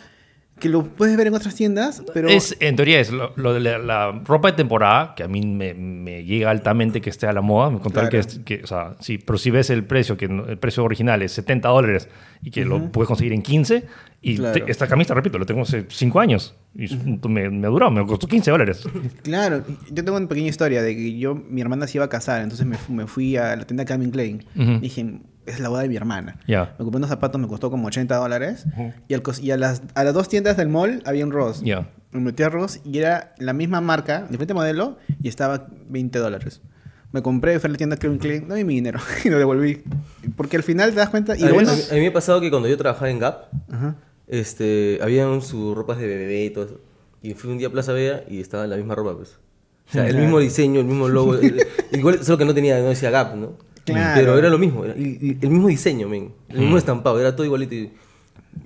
que 0.61 0.69
lo 0.69 0.83
puedes 0.85 1.17
ver 1.17 1.29
en 1.29 1.35
otras 1.35 1.55
tiendas, 1.55 2.03
pero... 2.13 2.29
Es, 2.29 2.57
en 2.59 2.75
teoría 2.75 2.99
es 2.99 3.13
lo, 3.13 3.33
lo 3.37 3.55
de 3.55 3.61
la, 3.61 3.79
la 3.79 4.11
ropa 4.25 4.51
de 4.51 4.57
temporada, 4.57 5.15
que 5.15 5.23
a 5.23 5.29
mí 5.29 5.41
me, 5.47 5.73
me 5.75 6.25
llega 6.25 6.51
altamente 6.51 7.01
que 7.01 7.11
esté 7.11 7.29
a 7.29 7.33
la 7.33 7.43
moda. 7.43 7.71
Me 7.71 7.79
contaron 7.79 8.11
Claro. 8.11 8.27
que, 8.45 8.59
que, 8.59 8.65
o 8.65 8.67
sea, 8.67 8.97
sí, 8.99 9.19
pero 9.19 9.39
si 9.39 9.53
ves 9.53 9.71
el 9.71 9.85
precio, 9.85 10.17
que 10.17 10.25
el 10.25 10.59
precio 10.59 10.83
original 10.83 11.23
es 11.23 11.31
70 11.33 11.69
dólares 11.69 12.09
y 12.43 12.51
que 12.51 12.65
lo 12.65 12.91
puedes 12.93 13.09
conseguir 13.09 13.33
en 13.33 13.43
15, 13.43 13.85
y 14.21 14.37
Claro. 14.37 14.65
te- 14.65 14.71
esta 14.71 14.87
camisa, 14.89 15.15
repito, 15.15 15.39
la 15.39 15.45
tengo 15.47 15.63
hace 15.63 15.87
5 15.89 16.19
años 16.21 16.55
y 16.75 16.85
es- 16.87 17.05
me, 17.05 17.51
me 17.51 17.67
ha 17.67 17.71
durado, 17.71 17.91
me 17.91 18.05
costó 18.07 18.27
15 18.27 18.51
dólares. 18.51 18.85
Claro, 19.23 19.65
yo 19.91 20.05
tengo 20.05 20.17
una 20.17 20.29
pequeña 20.29 20.49
historia 20.49 20.83
de 20.83 20.95
que 20.97 21.19
yo, 21.19 21.35
mi 21.35 21.61
hermana 21.61 21.87
se 21.87 21.99
iba 21.99 22.05
a 22.05 22.09
casar, 22.09 22.43
entonces 22.43 22.67
me, 22.67 22.77
me 22.89 23.07
fui 23.07 23.37
a 23.37 23.55
la 23.57 23.65
tienda 23.67 23.85
Calvin 23.85 24.11
Klein. 24.11 24.45
Ujú. 24.57 24.81
Dije, 24.81 25.21
es 25.47 25.61
la 25.61 25.69
boda 25.71 25.83
de 25.83 25.89
mi 25.89 25.97
hermana. 25.97 26.37
Ya. 26.47 26.75
Me 26.79 26.85
compré 26.85 26.99
unos 26.99 27.09
zapatos, 27.11 27.41
me 27.41 27.49
costó 27.49 27.71
como 27.71 27.87
80 27.87 28.17
dólares. 28.17 28.67
Y 29.09 29.15
al 29.15 29.23
y 29.41 29.51
a, 29.51 29.57
las, 29.57 29.83
a 29.95 30.05
las 30.05 30.13
dos 30.15 30.29
tiendas 30.29 30.57
del 30.59 30.69
mall 30.69 31.03
había 31.07 31.25
un 31.25 31.33
Ross. 31.33 31.63
Ya. 31.63 31.89
Me 32.11 32.21
metí 32.21 32.43
a 32.43 32.49
Ross 32.51 32.81
y 32.85 32.99
era 32.99 33.35
la 33.39 33.53
misma 33.55 33.81
marca, 33.81 34.27
diferente 34.29 34.53
modelo, 34.55 34.99
y 35.23 35.29
estaba 35.29 35.69
20 35.89 36.19
dólares. 36.19 36.61
Me 37.13 37.23
compré, 37.23 37.59
fui 37.59 37.69
a 37.69 37.73
la 37.73 37.77
tienda 37.79 37.97
Calvin 37.97 38.19
Klein, 38.19 38.49
dame 38.49 38.65
mi 38.65 38.75
dinero 38.75 39.01
y 39.25 39.31
lo 39.31 39.39
devolví. 39.39 39.83
Porque 40.37 40.57
al 40.59 40.63
final 40.63 40.91
te 40.91 40.97
das 40.97 41.09
cuenta. 41.09 41.37
Y 41.37 41.45
a, 41.45 41.53
bueno. 41.53 41.73
mí- 41.75 41.81
a 41.91 41.95
mí 41.95 42.01
me 42.01 42.07
ha 42.09 42.13
pasado 42.13 42.41
que 42.41 42.51
cuando 42.51 42.69
yo 42.69 42.77
trabajaba 42.77 43.11
en 43.11 43.19
Gap, 43.19 43.45
Ajá. 43.71 43.97
este, 44.27 44.99
habían 45.03 45.41
sus 45.43 45.75
ropas 45.77 45.99
de 45.99 46.07
bebé 46.07 46.45
y 46.45 46.51
todo 46.51 46.65
eso. 46.65 46.81
Y 47.23 47.35
fui 47.35 47.51
un 47.51 47.59
día 47.59 47.69
a 47.69 47.71
Plaza 47.71 47.93
Vea 47.93 48.25
y 48.29 48.41
estaba 48.41 48.67
la 48.67 48.77
misma 48.77 48.95
ropa, 48.95 49.17
pues. 49.17 49.39
O 49.89 49.93
sea, 49.93 50.07
el 50.07 50.19
mismo 50.19 50.39
diseño, 50.39 50.81
el 50.81 50.87
mismo 50.87 51.09
logo. 51.09 51.35
el- 51.37 51.67
igual, 51.93 52.23
solo 52.23 52.37
que 52.39 52.45
no 52.45 52.55
tenía, 52.55 52.79
no 52.81 52.89
decía 52.91 53.11
Gap, 53.11 53.35
¿no? 53.37 53.53
Claro. 53.87 54.21
Pero 54.21 54.39
era 54.39 54.51
lo 54.51 54.59
mismo, 54.59 54.85
era- 54.85 54.95
y- 54.97 55.19
y 55.21 55.39
el 55.41 55.51
mismo 55.51 55.69
diseño, 55.69 56.09
men. 56.09 56.33
El 56.51 56.59
mismo 56.61 56.77
estampado, 56.77 57.19
era 57.19 57.35
todo 57.35 57.47
igualito 57.47 57.75
y 57.75 57.91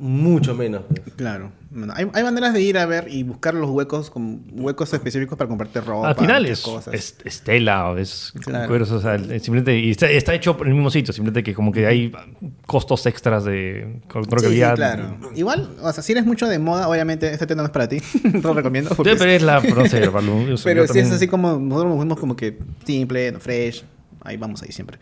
mucho 0.00 0.54
menos. 0.56 0.82
pues. 0.88 1.00
Claro. 1.16 1.52
Bueno, 1.74 1.92
hay, 1.96 2.06
hay 2.12 2.22
maneras 2.22 2.52
de 2.52 2.60
ir 2.60 2.78
a 2.78 2.86
ver 2.86 3.06
y 3.08 3.22
buscar 3.22 3.54
los 3.54 3.70
huecos, 3.70 4.10
con 4.10 4.42
huecos 4.52 4.92
específicos 4.92 5.38
para 5.38 5.48
comprarte 5.48 5.80
ropa. 5.80 6.08
Al 6.10 6.14
final 6.16 6.46
es, 6.46 6.60
cosas. 6.60 6.92
es, 6.92 7.16
es 7.24 7.40
tela 7.42 7.90
o 7.90 7.96
es 7.96 8.32
Claro. 8.44 8.68
cueros, 8.68 8.90
o 8.90 9.00
sea, 9.00 9.18
simplemente 9.18 9.78
y 9.78 9.90
está, 9.90 10.10
está 10.10 10.34
hecho 10.34 10.56
por 10.56 10.68
el 10.68 10.74
mismo 10.74 10.90
sitio, 10.90 11.12
simplemente 11.12 11.42
que 11.42 11.54
como 11.54 11.72
que 11.72 11.86
hay 11.86 12.12
costos 12.66 13.06
extras 13.06 13.44
de 13.44 14.00
Sí, 14.12 14.46
sí, 14.50 14.60
claro. 14.74 15.16
Igual, 15.34 15.70
o 15.80 15.92
sea, 15.92 16.02
si 16.02 16.12
eres 16.12 16.26
mucho 16.26 16.46
de 16.48 16.58
moda, 16.58 16.88
obviamente 16.88 17.32
este 17.32 17.46
tema 17.46 17.62
no 17.62 17.66
es 17.66 17.72
para 17.72 17.88
ti. 17.88 17.98
no 18.24 18.40
lo 18.40 18.54
recomiendo. 18.54 18.90
Sí, 18.90 19.02
pero 19.02 19.30
es 19.30 19.42
la 19.42 19.60
no 19.60 19.86
sé, 19.86 20.10
Pero 20.64 20.86
si 20.86 20.98
es 20.98 21.10
así 21.10 21.28
como 21.28 21.58
nosotros 21.58 21.90
nos 21.90 21.96
fuimos 21.96 22.18
como 22.18 22.36
que 22.36 22.58
simple, 22.84 23.32
fresh. 23.38 23.84
Ahí 24.24 24.36
vamos 24.36 24.62
ahí 24.62 24.72
siempre. 24.72 24.98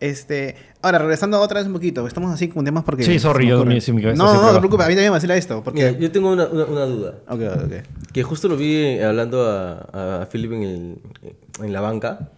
Este, 0.00 0.56
ahora 0.82 0.98
regresando 0.98 1.40
otra 1.40 1.60
vez 1.60 1.66
un 1.66 1.72
poquito, 1.72 2.06
estamos 2.06 2.32
así 2.32 2.48
con 2.48 2.64
temas 2.64 2.84
porque 2.84 3.04
Sí, 3.04 3.18
sorry, 3.18 3.46
yo 3.48 3.64
sí, 3.80 3.92
mi 3.92 4.02
cabeza 4.02 4.22
No, 4.22 4.32
no, 4.34 4.40
no 4.46 4.52
te 4.54 4.58
preocupes, 4.58 4.86
a 4.86 4.88
mí 4.88 4.94
también 4.94 5.10
me 5.12 5.16
vacila 5.16 5.36
esto, 5.36 5.62
porque 5.62 5.84
Mira, 5.86 5.98
yo 5.98 6.10
tengo 6.12 6.32
una, 6.32 6.46
una- 6.46 6.64
una 6.64 6.84
duda. 6.86 7.14
Ok, 7.28 7.40
ok. 7.64 7.72
Que 8.12 8.22
justo 8.22 8.48
lo 8.48 8.56
vi 8.56 8.74
eh, 8.74 9.04
hablando 9.04 9.48
a, 9.48 10.22
a 10.22 10.26
Philip 10.26 10.52
en, 10.52 10.62
el- 10.62 10.98
en 11.64 11.72
la 11.72 11.80
banca, 11.80 12.28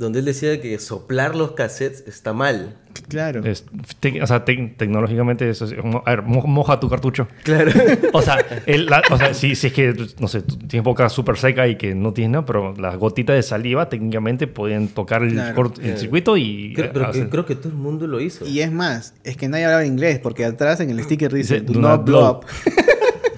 donde 0.00 0.18
él 0.20 0.24
decía 0.24 0.60
que 0.60 0.78
soplar 0.78 1.36
los 1.36 1.52
cassettes 1.52 2.02
está 2.08 2.32
mal. 2.32 2.76
Claro. 3.08 3.44
es- 3.44 3.64
te- 4.00 4.20
o 4.20 4.26
sea, 4.26 4.44
te- 4.44 4.74
tecnológicamente 4.76 5.48
eso 5.48 5.64
es 5.64 5.74
a 6.04 6.10
ver, 6.10 6.22
mo- 6.22 6.42
moja 6.42 6.80
tu 6.80 6.88
cartucho. 6.90 7.28
Claro. 7.44 7.70
O 8.12 8.20
sea, 8.20 8.38
el- 8.66 8.86
la- 8.86 9.02
o 9.12 9.16
sea, 9.16 9.32
si, 9.32 9.54
si 9.54 9.68
es 9.68 9.72
que, 9.72 9.94
no 10.18 10.26
sé, 10.26 10.42
tienes 10.42 10.82
boca 10.82 11.08
súper 11.08 11.36
seca 11.36 11.68
y 11.68 11.76
que 11.76 11.94
no 11.94 12.12
tienes 12.12 12.32
nada, 12.32 12.44
pero 12.46 12.74
las 12.76 12.96
gotitas 12.96 13.36
de 13.36 13.42
saliva 13.44 13.88
técnicamente 13.88 14.48
pueden 14.48 14.88
tocar 14.88 15.22
el, 15.22 15.34
Claro. 15.34 15.54
cort- 15.62 15.78
el 15.84 15.98
circuito 15.98 16.36
y... 16.36 16.72
Creo, 16.74 16.92
pero 16.92 17.04
que- 17.04 17.10
hacer- 17.20 17.28
creo 17.30 17.46
que 17.46 17.54
todo 17.54 17.68
el 17.68 17.74
mundo 17.78 18.08
lo 18.08 18.20
hizo. 18.20 18.44
Y 18.44 18.60
es 18.60 18.72
más, 18.72 19.14
es 19.22 19.36
que 19.36 19.48
nadie 19.48 19.66
hablaba 19.66 19.84
inglés, 19.86 20.18
porque 20.18 20.44
atrás 20.44 20.80
en 20.80 20.90
el 20.90 21.00
sticker 21.04 21.32
dice, 21.32 21.60
Dice, 21.60 21.72
do, 21.72 21.78
not 21.80 22.04
blow 22.04 22.28
up. 22.28 22.46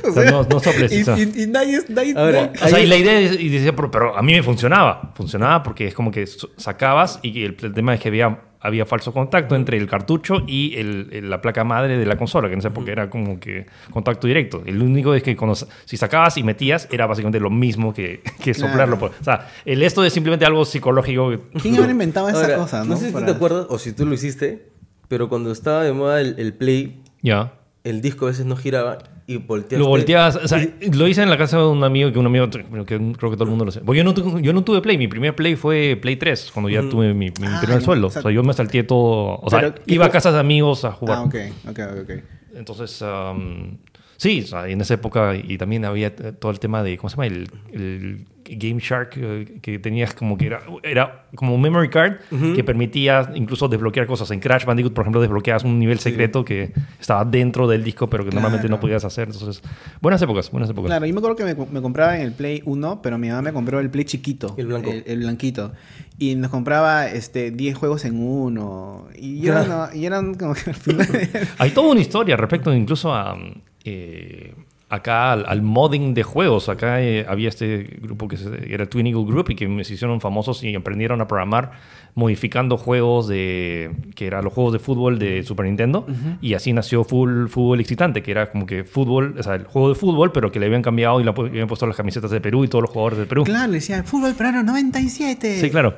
O 0.04 0.12
sea, 0.12 0.30
no, 0.30 0.42
no 0.44 0.60
soples. 0.60 0.92
y, 0.92 1.02
o 1.02 1.04
sea. 1.04 1.18
y- 1.18 1.42
y 1.42 1.46
nadie, 1.46 1.80
nadie, 1.88 2.14
Ahora, 2.16 2.46
nadie- 2.52 2.64
O 2.64 2.68
sea, 2.68 2.80
y 2.80 2.86
la 2.86 2.96
idea 2.96 3.20
es, 3.20 3.38
y 3.40 3.48
decía, 3.48 3.74
pero, 3.74 3.90
pero 3.90 4.16
a 4.16 4.22
mí 4.22 4.32
me 4.32 4.42
funcionaba. 4.42 5.12
Funcionaba 5.14 5.62
porque 5.62 5.86
es 5.86 5.94
como 5.94 6.10
que 6.10 6.26
sacabas 6.56 7.18
y 7.22 7.42
el, 7.44 7.56
el 7.62 7.72
tema 7.74 7.94
es 7.94 8.00
que 8.00 8.08
había, 8.08 8.40
había 8.60 8.86
falso 8.86 9.12
contacto 9.12 9.56
entre 9.56 9.76
el 9.76 9.88
cartucho 9.88 10.42
y 10.46 10.74
el- 10.76 11.08
el- 11.12 11.30
la 11.30 11.40
placa 11.40 11.64
madre 11.64 11.98
de 11.98 12.06
la 12.06 12.16
consola, 12.16 12.48
que 12.48 12.54
en 12.54 12.60
esa 12.60 12.68
época 12.68 12.92
era 12.92 13.10
como 13.10 13.40
que 13.40 13.66
contacto 13.90 14.26
directo. 14.26 14.62
El 14.66 14.80
único 14.82 15.14
es 15.14 15.22
que 15.22 15.36
cuando, 15.36 15.54
si 15.56 15.96
sacabas 15.96 16.36
y 16.36 16.42
metías 16.42 16.88
era 16.90 17.06
básicamente 17.06 17.40
lo 17.40 17.50
mismo 17.50 17.92
que, 17.92 18.20
que 18.42 18.52
Claro. 18.52 18.68
soplarlo. 18.70 18.98
por- 18.98 19.10
O 19.20 19.24
sea, 19.24 19.48
el 19.64 19.82
esto 19.82 20.04
es 20.04 20.12
simplemente 20.12 20.44
algo 20.46 20.64
psicológico. 20.64 21.30
que- 21.30 21.40
¿Quién 21.60 21.76
habrá 21.76 21.90
inventado 21.90 22.28
esa 22.28 22.40
Ahora, 22.42 22.56
cosa, 22.56 22.84
no? 22.84 22.96
sé 22.96 23.06
si 23.06 23.06
tú 23.08 23.14
Para- 23.14 23.26
te 23.26 23.32
acuerdas 23.32 23.66
o 23.68 23.78
si 23.78 23.92
tú 23.92 24.06
lo 24.06 24.14
hiciste, 24.14 24.68
pero 25.08 25.28
cuando 25.28 25.50
estaba 25.52 25.82
de 25.82 25.92
moda 25.92 26.20
el, 26.20 26.36
el 26.38 26.54
Play, 26.54 27.02
Ya. 27.22 27.52
el 27.84 28.00
disco 28.00 28.26
a 28.26 28.28
veces 28.28 28.46
no 28.46 28.56
giraba 28.56 28.98
y 29.26 29.36
volteaste. 29.36 29.78
Lo 29.78 29.86
volteabas, 29.86 30.36
o 30.36 30.48
sea, 30.48 30.66
lo 30.92 31.08
hice 31.08 31.22
en 31.22 31.30
la 31.30 31.38
casa 31.38 31.58
de 31.58 31.66
un 31.66 31.82
amigo 31.84 32.12
que 32.12 32.18
un 32.18 32.26
amigo, 32.26 32.50
que 32.50 32.64
creo 32.64 33.30
que 33.30 33.36
todo 33.36 33.44
el 33.44 33.50
mundo 33.50 33.64
lo 33.64 33.70
sabe. 33.70 33.86
Porque 33.86 33.98
yo 33.98 34.04
no, 34.04 34.14
tu- 34.14 34.40
yo 34.40 34.52
no 34.52 34.62
tuve 34.64 34.80
Play, 34.80 34.98
mi 34.98 35.08
primer 35.08 35.34
Play 35.34 35.56
fue 35.56 35.96
Play 36.00 36.16
3, 36.16 36.50
cuando 36.52 36.68
ya 36.70 36.80
tuve 36.88 37.14
mi, 37.14 37.26
mi 37.40 37.46
Ah, 37.46 37.60
primer 37.62 37.82
sueldo. 37.82 38.08
o 38.08 38.10
sea- 38.10 38.20
o 38.20 38.22
sea, 38.22 38.30
yo 38.32 38.42
me 38.42 38.52
salté 38.52 38.82
todo, 38.82 39.38
o 39.40 39.50
sea, 39.50 39.60
Pero, 39.60 39.74
¿qué 39.74 39.94
iba 39.94 40.06
a 40.06 40.10
casas 40.10 40.34
de 40.34 40.40
amigos 40.40 40.84
a 40.84 40.92
jugar. 40.92 41.18
Ah, 41.18 41.22
ok, 41.22 41.34
ok, 41.70 41.78
ok. 42.02 42.10
Entonces, 42.54 43.00
um, 43.02 43.76
sí, 44.22 44.42
o 44.42 44.46
sea, 44.46 44.68
en 44.68 44.80
esa 44.80 44.94
época 44.94 45.34
y 45.36 45.58
también 45.58 45.84
había 45.84 46.06
eh, 46.08 46.32
todo 46.38 46.52
el 46.52 46.60
tema 46.60 46.82
de, 46.82 46.96
¿cómo 46.96 47.08
se 47.10 47.16
llama? 47.16 47.26
El, 47.26 47.48
el 47.72 48.24
Game 48.44 48.80
Shark, 48.80 49.10
eh, 49.16 49.58
que 49.62 49.78
tenías 49.78 50.14
como 50.14 50.36
que 50.36 50.46
era, 50.46 50.60
era 50.82 51.26
como 51.34 51.54
un 51.54 51.60
memory 51.60 51.88
card 51.88 52.14
que 52.54 52.62
permitía 52.64 53.30
incluso 53.34 53.68
desbloquear 53.68 54.06
cosas. 54.06 54.30
En 54.30 54.40
Crash 54.40 54.64
Bandicoot, 54.64 54.92
por 54.92 55.02
ejemplo, 55.04 55.20
desbloqueabas 55.20 55.64
un 55.64 55.78
nivel 55.78 55.98
secreto 56.00 56.44
que 56.44 56.72
estaba 57.00 57.24
dentro 57.24 57.66
del 57.68 57.82
disco, 57.84 58.08
pero 58.10 58.24
que 58.24 58.30
normalmente 58.30 58.68
no 58.68 58.78
podías 58.80 59.04
hacer. 59.04 59.28
Entonces, 59.28 59.62
buenas 60.00 60.20
épocas, 60.22 60.50
buenas 60.50 60.68
épocas. 60.70 60.88
Claro, 60.90 61.06
yo 61.06 61.12
me 61.14 61.18
acuerdo 61.18 61.36
que 61.36 61.44
me, 61.44 61.54
me 61.54 61.80
compraba 61.82 62.16
en 62.16 62.22
el 62.22 62.32
Play 62.32 62.62
1, 62.64 63.00
pero 63.02 63.16
mi 63.18 63.28
mamá 63.28 63.42
me 63.42 63.52
compró 63.52 63.80
el 63.80 63.90
Play 63.90 64.04
chiquito. 64.04 64.54
El 64.58 64.66
blanco. 64.66 64.90
El, 64.90 65.04
el 65.06 65.18
blanquito. 65.20 65.72
Y 66.18 66.34
nos 66.34 66.50
compraba 66.50 67.08
este 67.08 67.50
10 67.52 67.76
juegos 67.76 68.04
en 68.04 68.20
uno. 68.20 69.06
Y, 69.18 69.40
yo 69.40 69.52
Claro. 69.52 69.88
no- 69.92 69.94
y 69.98 70.04
eran 70.06 70.34
como 70.34 70.54
que 70.54 70.70
al 70.70 70.76
final... 70.76 71.08
Hay 71.58 71.70
toda 71.70 71.90
una 71.92 72.00
historia 72.00 72.36
respecto 72.36 72.72
incluso 72.74 73.14
a 73.14 73.36
eh, 73.84 74.54
acá 74.88 75.32
al, 75.32 75.44
al 75.48 75.62
modding 75.62 76.12
de 76.14 76.22
juegos. 76.22 76.68
Acá 76.68 77.00
eh, 77.02 77.24
había 77.28 77.48
este 77.48 77.84
grupo 78.00 78.28
que 78.28 78.36
se- 78.36 78.72
era 78.72 78.86
Twin 78.86 79.06
Eagle 79.06 79.24
Group 79.24 79.50
y 79.50 79.54
que 79.54 79.84
se 79.84 79.94
hicieron 79.94 80.20
famosos 80.20 80.62
y 80.64 80.74
aprendieron 80.74 81.20
a 81.22 81.26
programar 81.28 81.72
modificando 82.14 82.76
juegos 82.76 83.26
de 83.26 83.90
que 84.14 84.26
eran 84.26 84.44
los 84.44 84.52
juegos 84.52 84.74
de 84.74 84.78
fútbol 84.78 85.18
de 85.18 85.42
Super 85.44 85.64
Nintendo 85.64 86.06
y 86.42 86.52
así 86.52 86.74
nació 86.74 87.04
Full 87.04 87.46
Fútbol 87.48 87.80
Excitante, 87.80 88.22
que 88.22 88.30
era 88.32 88.50
como 88.50 88.66
que 88.66 88.84
fútbol, 88.84 89.34
o 89.38 89.42
sea, 89.42 89.54
el 89.54 89.64
juego 89.64 89.88
de 89.88 89.94
fútbol, 89.94 90.30
pero 90.30 90.52
que 90.52 90.60
le 90.60 90.66
habían 90.66 90.82
cambiado 90.82 91.20
y 91.20 91.24
le 91.24 91.30
habían 91.30 91.68
puesto 91.68 91.86
las 91.86 91.96
camisetas 91.96 92.30
de 92.30 92.42
Perú 92.42 92.64
y 92.64 92.68
todos 92.68 92.82
los 92.82 92.90
jugadores 92.90 93.18
de 93.18 93.24
Perú. 93.24 93.44
claro, 93.44 93.68
le 93.68 93.74
decía, 93.78 94.02
fútbol 94.02 94.34
peruano 94.34 94.62
97. 94.62 95.58
Sí, 95.58 95.70
claro. 95.70 95.96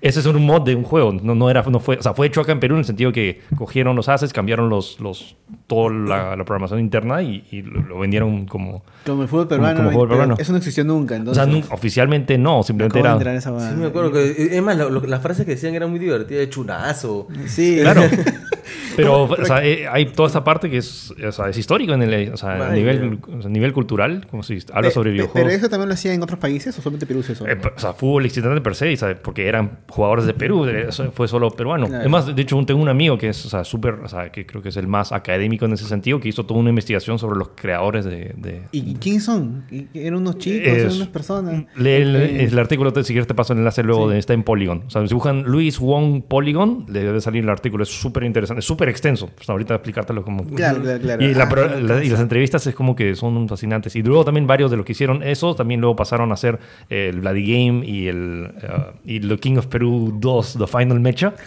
Ese 0.00 0.20
es 0.20 0.26
un 0.26 0.46
mod 0.46 0.62
de 0.62 0.76
un 0.76 0.84
juego, 0.84 1.12
no, 1.12 1.34
no 1.34 1.50
era, 1.50 1.62
no 1.64 1.80
fue, 1.80 1.96
o 1.96 2.02
sea, 2.02 2.14
fue 2.14 2.28
hecho 2.28 2.40
acá 2.40 2.52
en 2.52 2.60
Perú 2.60 2.76
en 2.76 2.80
el 2.80 2.84
sentido 2.84 3.10
que 3.10 3.40
cogieron 3.56 3.96
los 3.96 4.08
assets, 4.08 4.32
cambiaron 4.32 4.68
los, 4.68 5.00
los, 5.00 5.34
toda 5.66 5.90
la, 5.92 6.36
la 6.36 6.44
programación 6.44 6.78
interna 6.78 7.20
y, 7.22 7.44
y 7.50 7.62
lo, 7.62 7.82
lo 7.82 7.98
vendieron 7.98 8.46
como... 8.46 8.84
Como 9.04 9.22
el 9.22 9.28
fútbol 9.28 9.48
peruano. 9.48 9.76
como 9.78 9.90
fútbol 9.90 10.08
peruano. 10.08 10.34
Eso 10.38 10.52
no 10.52 10.58
existió 10.58 10.84
nunca, 10.84 11.14
O 11.14 11.18
entonces. 11.18 11.42
sea, 11.44 11.52
nun- 11.52 11.64
oficialmente 11.72 12.38
no, 12.38 12.62
simplemente 12.62 13.00
era... 13.00 13.12
entrar 13.14 13.34
esa 13.34 13.50
Sí, 13.70 13.74
me 13.76 13.86
acuerdo 13.86 14.12
que. 14.12 14.56
Es 14.56 14.62
más, 14.62 14.76
las 14.76 15.20
frases 15.20 15.44
que 15.44 15.52
decían 15.52 15.74
eran 15.74 15.90
muy 15.90 15.98
divertidas, 15.98 16.40
de 16.42 16.48
chunazo. 16.48 17.26
Sí, 17.46 17.78
Claro. 17.80 18.02
Pero, 18.96 19.22
o 19.24 19.44
sea, 19.44 19.64
eh, 19.64 19.86
hay 19.90 20.06
toda 20.06 20.26
esta 20.28 20.42
parte 20.44 20.68
que 20.70 20.78
es, 20.78 21.12
o 21.26 21.32
sea, 21.32 21.48
es 21.48 21.58
histórico 21.58 21.92
en 21.94 22.02
el 22.02 22.32
o 22.32 22.36
sea, 22.36 22.68
a 22.68 22.72
nivel, 22.72 23.18
o 23.22 23.40
sea, 23.40 23.48
a 23.48 23.52
nivel 23.52 23.72
cultural, 23.72 24.26
como 24.30 24.42
si 24.42 24.58
habla 24.72 24.90
sobre 24.90 25.10
videojuegos. 25.12 25.42
¿Pero 25.42 25.50
eso 25.56 25.68
también 25.68 25.88
lo 25.88 25.94
hacía 25.94 26.12
en 26.14 26.22
otros 26.22 26.38
países 26.38 26.76
o 26.78 26.82
solamente 26.82 27.06
Perú 27.06 27.20
es 27.20 27.30
eso? 27.30 27.46
Eh, 27.46 27.58
o 27.76 27.78
sea, 27.78 27.92
fútbol 27.92 28.24
excitante 28.26 28.60
per 28.60 28.74
se, 28.74 28.96
¿sabes? 28.96 29.16
porque 29.22 29.46
eran 29.46 29.78
jugadores 29.88 30.26
de 30.26 30.34
Perú, 30.34 30.64
eso 30.66 31.10
fue 31.12 31.28
solo 31.28 31.50
peruano. 31.50 31.86
Claro. 31.86 32.00
Además, 32.00 32.34
de 32.34 32.42
hecho, 32.42 32.58
tengo 32.66 32.80
un 32.82 32.88
amigo 32.88 33.16
que 33.18 33.28
es, 33.28 33.46
o 33.46 33.48
sea, 33.48 33.64
súper, 33.64 33.94
o 33.94 34.08
sea, 34.08 34.30
que 34.32 34.46
creo 34.46 34.62
que 34.62 34.70
es 34.70 34.76
el 34.76 34.86
más 34.88 35.12
académico 35.12 35.64
en 35.64 35.72
ese 35.72 35.84
sentido, 35.86 36.18
que 36.20 36.28
hizo 36.28 36.44
toda 36.46 36.60
una 36.60 36.70
investigación 36.70 37.18
sobre 37.18 37.38
los 37.38 37.50
creadores 37.54 38.04
de... 38.04 38.34
de- 38.36 38.62
¿Y 38.72 38.94
quiénes 38.96 39.24
son? 39.24 39.64
¿Y- 39.70 39.86
¿Eran 39.94 40.20
unos 40.20 40.38
chicos? 40.38 40.66
Es- 40.68 40.78
¿Eran 40.84 40.96
unas 40.96 41.08
personas? 41.08 41.64
Lee 41.76 41.90
el, 41.90 42.16
el 42.16 42.58
artículo, 42.58 42.90
si 42.90 43.12
quieres 43.12 43.26
te 43.26 43.34
paso 43.34 43.52
el 43.52 43.60
enlace 43.60 43.82
luego, 43.82 44.08
Sí. 44.08 44.12
de, 44.14 44.18
está 44.18 44.34
en 44.34 44.42
Polygon. 44.42 44.84
O 44.86 44.90
sea, 44.90 45.06
si 45.06 45.14
buscan 45.14 45.42
Luis 45.44 45.78
Wong 45.78 46.22
Polygon, 46.26 46.86
le 46.88 47.02
debe 47.04 47.20
salir 47.20 47.42
el 47.44 47.50
artículo, 47.50 47.82
es 47.82 47.88
súper 47.90 48.24
interesante, 48.24 48.57
es 48.58 48.64
súper 48.64 48.88
extenso. 48.88 49.30
Ahorita 49.46 49.74
explicártelo 49.74 50.22
como... 50.24 50.44
Claro, 50.44 50.82
claro, 50.82 51.00
claro. 51.00 51.24
Y, 51.24 51.34
la 51.34 51.44
Ah, 51.44 51.76
la- 51.80 52.04
y 52.04 52.08
las 52.08 52.20
entrevistas 52.20 52.66
es 52.66 52.74
como 52.74 52.94
que 52.94 53.14
son 53.16 53.48
fascinantes. 53.48 53.96
Y 53.96 54.02
luego 54.02 54.24
también 54.24 54.46
varios 54.46 54.70
de 54.70 54.76
los 54.76 54.84
que 54.86 54.92
hicieron 54.92 55.22
eso 55.22 55.54
también 55.54 55.80
luego 55.80 55.96
pasaron 55.96 56.30
a 56.30 56.34
hacer 56.34 56.58
el 56.88 57.20
Bloody 57.20 57.42
Game 57.66 57.86
y 57.86 58.08
el 58.08 58.52
uh, 58.62 58.96
y 59.04 59.20
The 59.20 59.38
King 59.38 59.56
of 59.56 59.66
Perú 59.66 60.16
2, 60.20 60.56
The 60.58 60.66
Final 60.66 61.00
Mecha. 61.00 61.34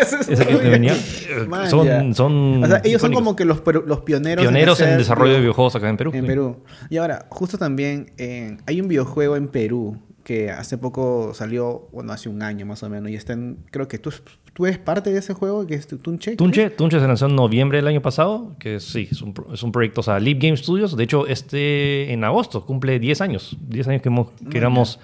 Eso 0.00 0.16
es 0.20 0.28
Ese 0.28 0.46
que 0.46 0.52
muy 0.54 0.62
te 0.62 0.68
venía. 0.70 0.94
bien. 0.94 1.48
Man, 1.48 1.70
son, 1.70 2.14
son 2.14 2.64
O 2.64 2.66
sea, 2.66 2.80
ellos 2.84 3.00
son 3.00 3.12
como 3.12 3.36
que 3.36 3.44
los, 3.44 3.62
peru- 3.62 3.84
los 3.86 4.00
pioneros, 4.00 4.42
pioneros 4.42 4.80
en 4.80 4.86
hacer 4.86 4.98
desarrollo 4.98 5.32
de 5.32 5.38
video- 5.38 5.42
videojuegos 5.42 5.76
acá 5.76 5.88
en 5.88 5.96
Perú. 5.96 6.10
En 6.14 6.22
Sí. 6.22 6.26
Perú. 6.26 6.62
Y 6.90 6.96
ahora, 6.96 7.26
justo 7.28 7.56
también, 7.58 8.10
eh, 8.18 8.56
hay 8.66 8.80
un 8.80 8.88
videojuego 8.88 9.36
en 9.36 9.48
Perú 9.48 9.96
que 10.26 10.50
hace 10.50 10.76
poco 10.76 11.32
salió, 11.34 11.88
bueno, 11.92 12.12
hace 12.12 12.28
un 12.28 12.42
año 12.42 12.66
más 12.66 12.82
o 12.82 12.90
menos, 12.90 13.12
y 13.12 13.14
está 13.14 13.32
en, 13.34 13.58
creo 13.70 13.86
que 13.86 13.98
tú, 13.98 14.12
tú 14.54 14.66
eres 14.66 14.76
parte 14.78 15.12
de 15.12 15.20
ese 15.20 15.34
juego, 15.34 15.64
que 15.68 15.74
es 15.76 15.86
Tunche. 15.86 16.34
Tunche, 16.34 16.70
Tunche 16.70 16.98
se 16.98 17.06
lanzó 17.06 17.26
en 17.26 17.36
noviembre 17.36 17.78
del 17.78 17.86
año 17.86 18.02
pasado, 18.02 18.56
que 18.58 18.80
sí, 18.80 19.06
es 19.08 19.22
un, 19.22 19.32
es 19.52 19.62
un 19.62 19.70
proyecto, 19.70 20.00
o 20.00 20.02
sea, 20.02 20.18
Leap 20.18 20.40
Game 20.42 20.56
Studios. 20.56 20.96
De 20.96 21.04
hecho, 21.04 21.28
este 21.28 22.12
en 22.12 22.24
agosto 22.24 22.66
cumple 22.66 22.98
10 22.98 23.20
años. 23.20 23.56
10 23.68 23.86
años 23.86 24.02
que, 24.02 24.08
hemos, 24.08 24.32
que 24.50 24.58
éramos, 24.58 24.98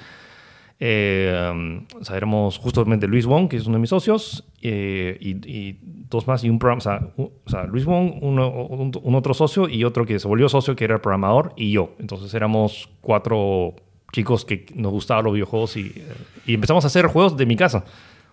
eh, 0.80 1.50
um, 1.52 1.86
o 2.00 2.04
sea, 2.04 2.16
éramos 2.16 2.58
justamente 2.58 3.06
Luis 3.06 3.24
Wong, 3.24 3.48
que 3.48 3.58
es 3.58 3.66
uno 3.66 3.76
de 3.76 3.80
mis 3.80 3.90
socios, 3.90 4.44
eh, 4.60 5.16
y, 5.20 5.30
y 5.48 5.78
dos 6.10 6.26
más, 6.26 6.42
y 6.42 6.50
un 6.50 6.58
programa, 6.58 6.78
o 6.78 6.82
sea, 6.82 7.12
un- 7.16 7.30
o 7.44 7.48
sea, 7.48 7.62
Luis 7.64 7.84
Wong, 7.84 8.14
uno, 8.22 8.50
un, 8.66 8.90
un 9.00 9.14
otro 9.14 9.34
socio, 9.34 9.68
y 9.68 9.84
otro 9.84 10.04
que 10.04 10.18
se 10.18 10.26
volvió 10.26 10.48
socio, 10.48 10.74
que 10.74 10.82
era 10.84 10.96
el 10.96 11.00
programador, 11.00 11.52
y 11.56 11.70
yo. 11.70 11.94
Entonces 12.00 12.34
éramos 12.34 12.88
cuatro 13.00 13.76
chicos 14.12 14.44
que 14.44 14.66
nos 14.74 14.92
gustaban 14.92 15.24
los 15.24 15.32
videojuegos 15.34 15.76
y, 15.76 15.86
eh, 15.96 16.06
y 16.46 16.54
empezamos 16.54 16.84
a 16.84 16.86
hacer 16.88 17.06
juegos 17.06 17.36
de 17.36 17.46
mi 17.46 17.56
casa. 17.56 17.84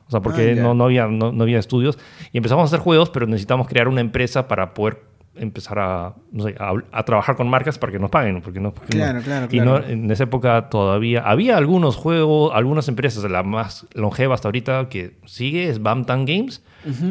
O 0.08 0.12
sea, 0.12 0.20
porque 0.22 0.52
Ah, 0.58 0.62
no, 0.62 0.74
no, 0.74 0.86
había, 0.86 1.08
no, 1.08 1.32
no 1.32 1.44
había 1.44 1.60
estudios. 1.60 1.98
Y 2.34 2.38
empezamos 2.38 2.64
a 2.64 2.66
hacer 2.66 2.80
juegos, 2.80 3.10
pero 3.10 3.28
necesitamos 3.28 3.68
crear 3.68 3.88
una 3.88 4.02
empresa 4.02 4.48
para 4.48 4.74
poder 4.74 5.04
empezar 5.36 5.80
a, 5.80 6.16
no 6.34 6.44
sé, 6.44 6.56
a, 6.60 6.74
a 6.92 7.04
trabajar 7.06 7.36
con 7.38 7.48
marcas 7.48 7.78
para 7.78 7.92
que 7.94 8.00
nos 8.00 8.10
paguen. 8.10 8.42
Porque 8.42 8.60
no, 8.60 8.74
porque 8.74 8.90
Claro, 8.98 9.20
no- 9.20 9.24
claro, 9.24 9.48
Y 9.52 9.60
no, 9.60 9.78
claro. 9.78 9.88
en 9.88 10.10
esa 10.12 10.24
época 10.24 10.68
todavía 10.70 11.22
había 11.22 11.56
algunos 11.58 11.96
juegos, 11.96 12.52
algunas 12.54 12.88
empresas, 12.90 13.24
la 13.30 13.44
más 13.44 13.86
longeva 13.94 14.34
hasta 14.36 14.48
ahorita 14.50 14.90
que 14.90 15.16
sigue 15.26 15.70
es 15.70 15.82
Bamtan 15.82 16.26
Games, 16.26 16.62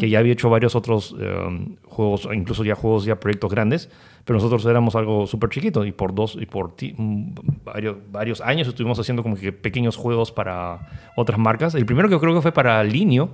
que 0.01 0.11
ya 0.11 0.19
había 0.19 0.33
hecho 0.33 0.51
varios 0.51 0.75
otros 0.75 1.15
eh, 1.21 1.77
juegos, 1.99 2.29
incluso 2.33 2.63
ya 2.65 2.77
juegos, 2.77 3.05
ya 3.05 3.19
proyectos 3.19 3.51
grandes, 3.51 3.91
pero 4.25 4.37
nosotros 4.39 4.65
éramos 4.67 4.95
algo 4.95 5.27
súper 5.27 5.51
chiquito 5.51 5.85
y 5.85 5.91
por 5.91 6.15
dos 6.15 6.37
y 6.41 6.47
por 6.47 6.77
ti- 6.77 6.95
mm, 6.97 7.33
varios, 7.65 7.97
varios 8.13 8.41
años 8.41 8.69
estuvimos 8.69 8.99
haciendo 9.01 9.23
como 9.25 9.35
que 9.35 9.51
pequeños 9.53 9.97
juegos 9.97 10.31
para 10.31 10.79
otras 11.17 11.39
marcas. 11.41 11.75
El 11.75 11.87
primero 11.87 12.09
que 12.09 12.17
creo 12.21 12.35
que 12.35 12.43
fue 12.43 12.53
para 12.53 12.83
Linio, 12.85 13.31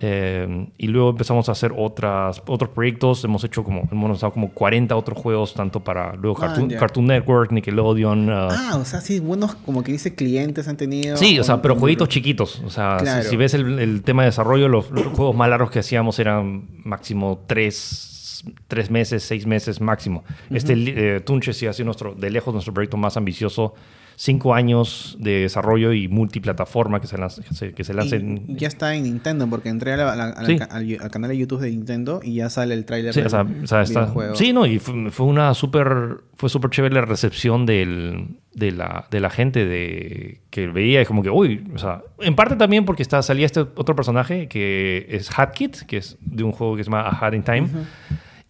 Eh, 0.00 0.66
y 0.78 0.88
luego 0.88 1.10
empezamos 1.10 1.48
a 1.48 1.52
hacer 1.52 1.72
otras, 1.76 2.42
otros 2.46 2.70
proyectos. 2.70 3.22
Hemos 3.24 3.44
hecho 3.44 3.62
como, 3.62 3.88
hemos 3.92 4.08
lanzado 4.10 4.32
como 4.32 4.50
40 4.50 4.96
otros 4.96 5.16
juegos, 5.16 5.54
tanto 5.54 5.78
para 5.78 6.14
luego 6.16 6.36
Ah, 6.38 6.48
Cartoon, 6.48 6.68
ya. 6.70 6.78
Cartoon 6.80 7.06
Network, 7.06 7.52
Nickelodeon. 7.52 8.28
uh, 8.30 8.48
Ah, 8.50 8.76
o 8.80 8.84
sea, 8.84 9.00
sí, 9.00 9.20
buenos, 9.20 9.54
como 9.54 9.84
que 9.84 9.92
dice, 9.92 10.14
clientes 10.16 10.66
han 10.66 10.76
tenido. 10.76 11.16
Sí, 11.16 11.38
o 11.38 11.44
sea, 11.44 11.62
pero 11.62 11.76
jueguitos 11.76 12.08
chiquitos. 12.08 12.60
O 12.66 12.70
sea, 12.70 12.98
si- 12.98 13.04
Claro. 13.04 13.22
si, 13.30 13.36
ves 13.36 13.54
el, 13.54 13.78
el 13.78 14.02
tema 14.02 14.22
de 14.22 14.30
desarrollo, 14.30 14.68
los, 14.68 14.90
los 14.90 15.06
juegos 15.06 15.36
más 15.36 15.48
largos 15.48 15.70
que 15.70 15.78
hacíamos 15.78 16.18
eran 16.18 16.64
máximo 16.82 17.38
tres, 17.74 18.44
tres 18.68 18.90
meses, 18.90 19.22
seis 19.22 19.46
meses 19.46 19.80
máximo. 19.80 20.24
Este 20.50 20.74
eh, 20.74 21.20
Tunche 21.20 21.52
sí 21.52 21.66
ha 21.66 21.72
sido 21.72 21.86
nuestro, 21.86 22.14
de 22.14 22.30
lejos 22.30 22.52
nuestro 22.52 22.72
proyecto 22.72 22.96
más 22.96 23.16
ambicioso. 23.16 23.74
Cinco 24.16 24.54
años 24.54 25.16
de 25.18 25.40
desarrollo 25.40 25.92
y 25.92 26.08
multiplataforma 26.08 27.00
que 27.00 27.06
se 27.06 27.18
lanza, 27.18 27.42
que 27.42 27.54
se, 27.54 27.72
que 27.72 27.84
se 27.84 27.94
lanza 27.94 28.16
Y 28.16 28.20
en... 28.20 28.56
ya 28.56 28.68
está 28.68 28.94
en 28.94 29.02
Nintendo, 29.04 29.46
porque 29.48 29.68
entré 29.68 29.92
a 29.92 29.96
la- 29.96 30.12
a 30.12 30.16
la- 30.16 30.44
Sí. 30.46 30.58
al, 30.70 30.96
al 31.00 31.10
canal 31.10 31.30
de 31.30 31.38
YouTube 31.38 31.60
de 31.60 31.70
Nintendo 31.70 32.20
y 32.22 32.34
ya 32.34 32.48
sale 32.50 32.74
el 32.74 32.84
tráiler 32.84 33.12
Sí, 33.12 33.20
del 33.20 33.26
o 33.26 33.30
sea, 33.30 33.82
está- 33.82 34.12
sí, 34.34 34.52
no, 34.52 34.66
y 34.66 34.78
fue, 34.78 35.10
fue 35.10 35.26
una 35.26 35.52
súper 35.54 36.18
fue 36.36 36.48
súper 36.48 36.70
chévere 36.70 36.94
la 36.94 37.02
recepción 37.02 37.64
del, 37.64 38.36
de, 38.54 38.72
la, 38.72 39.06
de 39.10 39.20
la 39.20 39.30
gente 39.30 39.64
de, 39.66 40.40
que 40.50 40.66
veía 40.66 41.00
y 41.00 41.06
como 41.06 41.22
que, 41.22 41.30
uy, 41.30 41.64
o 41.74 41.78
sea, 41.78 42.02
en 42.20 42.34
parte 42.34 42.56
también 42.56 42.84
porque 42.84 43.02
está, 43.02 43.22
salía 43.22 43.46
este 43.46 43.60
otro 43.60 43.94
personaje 43.96 44.48
que 44.48 45.06
es 45.10 45.30
Hatkit, 45.36 45.82
que 45.86 45.98
es 45.98 46.18
de 46.20 46.42
un 46.42 46.52
juego 46.52 46.76
que 46.76 46.84
se 46.84 46.90
llama 46.90 47.02
A 47.08 47.24
Hat 47.26 47.34
in 47.34 47.42
Time, 47.44 47.68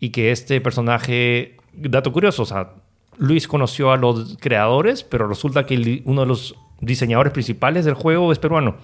y 0.01 0.11
que 0.11 0.31
este 0.33 0.61
personaje, 0.61 1.57
dato 1.75 2.11
curioso, 2.13 2.43
o 2.43 2.47
sea, 2.47 2.71
Luis 3.19 3.47
conoció 3.49 3.93
a 3.93 3.97
los 3.97 4.37
creadores, 4.41 5.03
pero 5.05 5.27
resulta 5.29 5.67
que 5.67 5.75
el- 5.75 6.03
uno 6.05 6.23
de 6.23 6.27
los 6.27 6.55
diseñadores 6.81 7.33
principales 7.33 7.85
del 7.85 7.95
juego 7.95 8.33
es 8.33 8.39
peruano. 8.39 8.77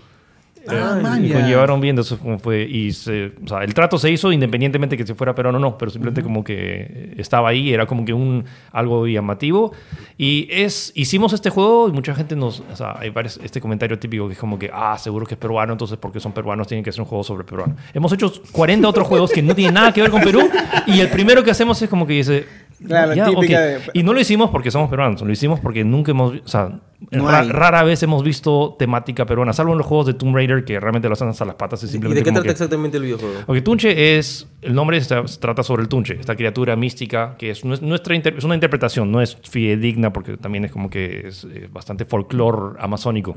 Ah, 0.69 0.97
Eh, 0.99 1.03
man, 1.03 1.25
y 1.25 1.29
ya. 1.29 1.37
conllevaron 1.40 1.81
bien, 1.81 1.97
como 2.21 2.38
fue, 2.38 2.64
y 2.69 2.93
se- 2.93 3.33
o 3.43 3.49
sea, 3.49 3.64
el 3.64 3.73
trato 3.73 3.97
se 3.97 4.11
hizo 4.11 4.31
independientemente 4.31 4.95
que 4.95 5.07
se 5.07 5.14
fuera 5.14 5.35
peruano 5.35 5.57
o 5.57 5.61
no, 5.61 5.79
pero 5.79 5.90
simplemente 5.90 6.23
como 6.23 6.45
que 6.45 7.14
estaba 7.16 7.49
ahí, 7.49 7.73
era 7.73 7.87
como 7.87 8.05
que 8.05 8.12
un 8.12 8.45
algo 8.71 9.07
llamativo. 9.07 9.73
Y 10.19 10.49
es, 10.51 10.93
hicimos 10.95 11.33
este 11.33 11.49
juego 11.49 11.88
y 11.88 11.93
mucha 11.93 12.14
gente 12.14 12.37
nos, 12.37 12.61
o 12.71 12.77
sea, 12.77 12.95
hay 13.01 13.09
varios, 13.09 13.40
este 13.43 13.59
comentario 13.59 13.99
típico 13.99 14.27
que 14.27 14.35
es 14.35 14.38
como 14.38 14.59
que, 14.59 14.71
ah, 14.73 14.99
seguro 14.99 15.25
que 15.25 15.33
es 15.33 15.40
peruano, 15.40 15.73
entonces 15.73 15.97
porque 15.97 16.21
son 16.21 16.33
peruanos 16.33 16.69
tienen 16.69 16.85
que 16.85 16.90
hacer 16.90 17.01
un 17.01 17.07
juego 17.09 17.25
sobre 17.25 17.45
peruano. 17.45 17.77
Hemos 17.95 18.12
hecho 18.12 18.31
40 18.53 18.87
otros 18.87 19.09
juegos 19.09 19.33
que 19.33 19.40
no 19.43 19.55
tienen 19.55 19.73
nada 19.73 19.95
que 19.95 20.03
ver 20.03 20.11
con 20.11 20.21
Perú 20.21 20.43
y 20.87 21.01
el 21.01 21.09
primero 21.09 21.43
que 21.43 21.51
hacemos 21.53 21.81
es 21.81 21.88
como 21.88 22.07
que 22.07 22.12
dice, 22.12 22.47
Claro, 22.87 23.14
ya, 23.14 23.27
típica 23.27 23.40
ok. 23.43 23.49
de- 23.51 23.81
Y 23.95 24.03
no 24.03 24.12
lo 24.14 24.21
hicimos 24.21 24.51
porque 24.51 24.71
somos 24.71 24.88
peruanos, 24.88 25.21
lo 25.23 25.31
hicimos 25.31 25.61
porque 25.61 25.85
nunca 25.85 26.12
hemos, 26.12 26.35
o 26.45 26.49
sea, 26.49 26.81
No 27.11 27.29
ra- 27.31 27.40
hay. 27.40 27.49
rara 27.51 27.83
vez 27.83 28.03
hemos 28.03 28.23
visto 28.25 28.77
temática 28.79 29.27
peruana, 29.27 29.53
salvo 29.53 29.73
en 29.73 29.79
los 29.79 29.87
juegos 29.87 30.07
de 30.07 30.14
Tomb 30.14 30.35
Raider 30.35 30.64
que 30.64 30.79
realmente 30.81 31.09
lo 31.09 31.12
hacen 31.14 31.29
hasta 31.29 31.45
las 31.45 31.55
patas 31.57 31.83
y 31.83 31.87
¿Y 31.87 31.88
simplemente 31.90 32.21
de 32.21 32.25
qué 32.25 32.31
trata 32.33 32.45
que- 32.45 32.51
exactamente 32.53 32.97
el 32.97 33.03
videojuego? 33.05 33.35
Ok, 33.47 33.62
Tunche 33.62 34.19
es. 34.19 34.47
El 34.62 34.75
nombre 34.75 34.97
está- 34.97 35.27
se 35.27 35.38
trata 35.40 35.62
sobre 35.62 35.83
el 35.83 35.88
Tunche, 35.88 36.16
esta 36.19 36.35
criatura 36.37 36.75
mística 36.77 37.37
que 37.38 37.51
es, 37.51 37.64
nues- 37.64 37.81
nuestra 37.83 38.14
inter- 38.14 38.35
es 38.37 38.45
una 38.45 38.55
interpretación, 38.55 39.11
no 39.12 39.21
es 39.21 39.37
fidedigna 39.43 40.12
porque 40.12 40.37
también 40.37 40.64
es 40.64 40.73
como 40.73 40.88
que 40.90 41.29
es 41.29 41.45
eh, 41.51 41.69
bastante 41.73 42.05
folclore 42.05 42.77
amazónico. 42.81 43.35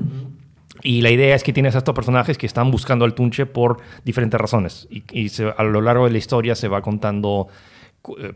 Y 0.82 1.00
la 1.02 1.10
idea 1.10 1.34
es 1.34 1.42
que 1.44 1.52
tienes 1.52 1.74
a 1.76 1.78
estos 1.78 1.94
personajes 1.94 2.36
que 2.36 2.46
están 2.46 2.70
buscando 2.70 3.04
al 3.04 3.14
Tunche 3.14 3.46
por 3.46 3.78
diferentes 4.04 4.38
razones. 4.40 4.86
Y, 4.90 5.04
y 5.12 5.28
se- 5.28 5.52
a 5.56 5.62
lo 5.62 5.80
largo 5.80 6.04
de 6.04 6.10
la 6.10 6.18
historia 6.18 6.54
se 6.54 6.68
va 6.68 6.82
contando 6.82 7.46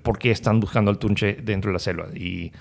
por 0.03 0.19
qué 0.19 0.31
están 0.31 0.61
buscando 0.61 0.91
al 0.91 0.99
Tunche 0.99 1.39
dentro 1.43 1.71
de 1.71 1.73
la 1.75 1.79
selva. 1.79 2.07
Y 2.15 2.53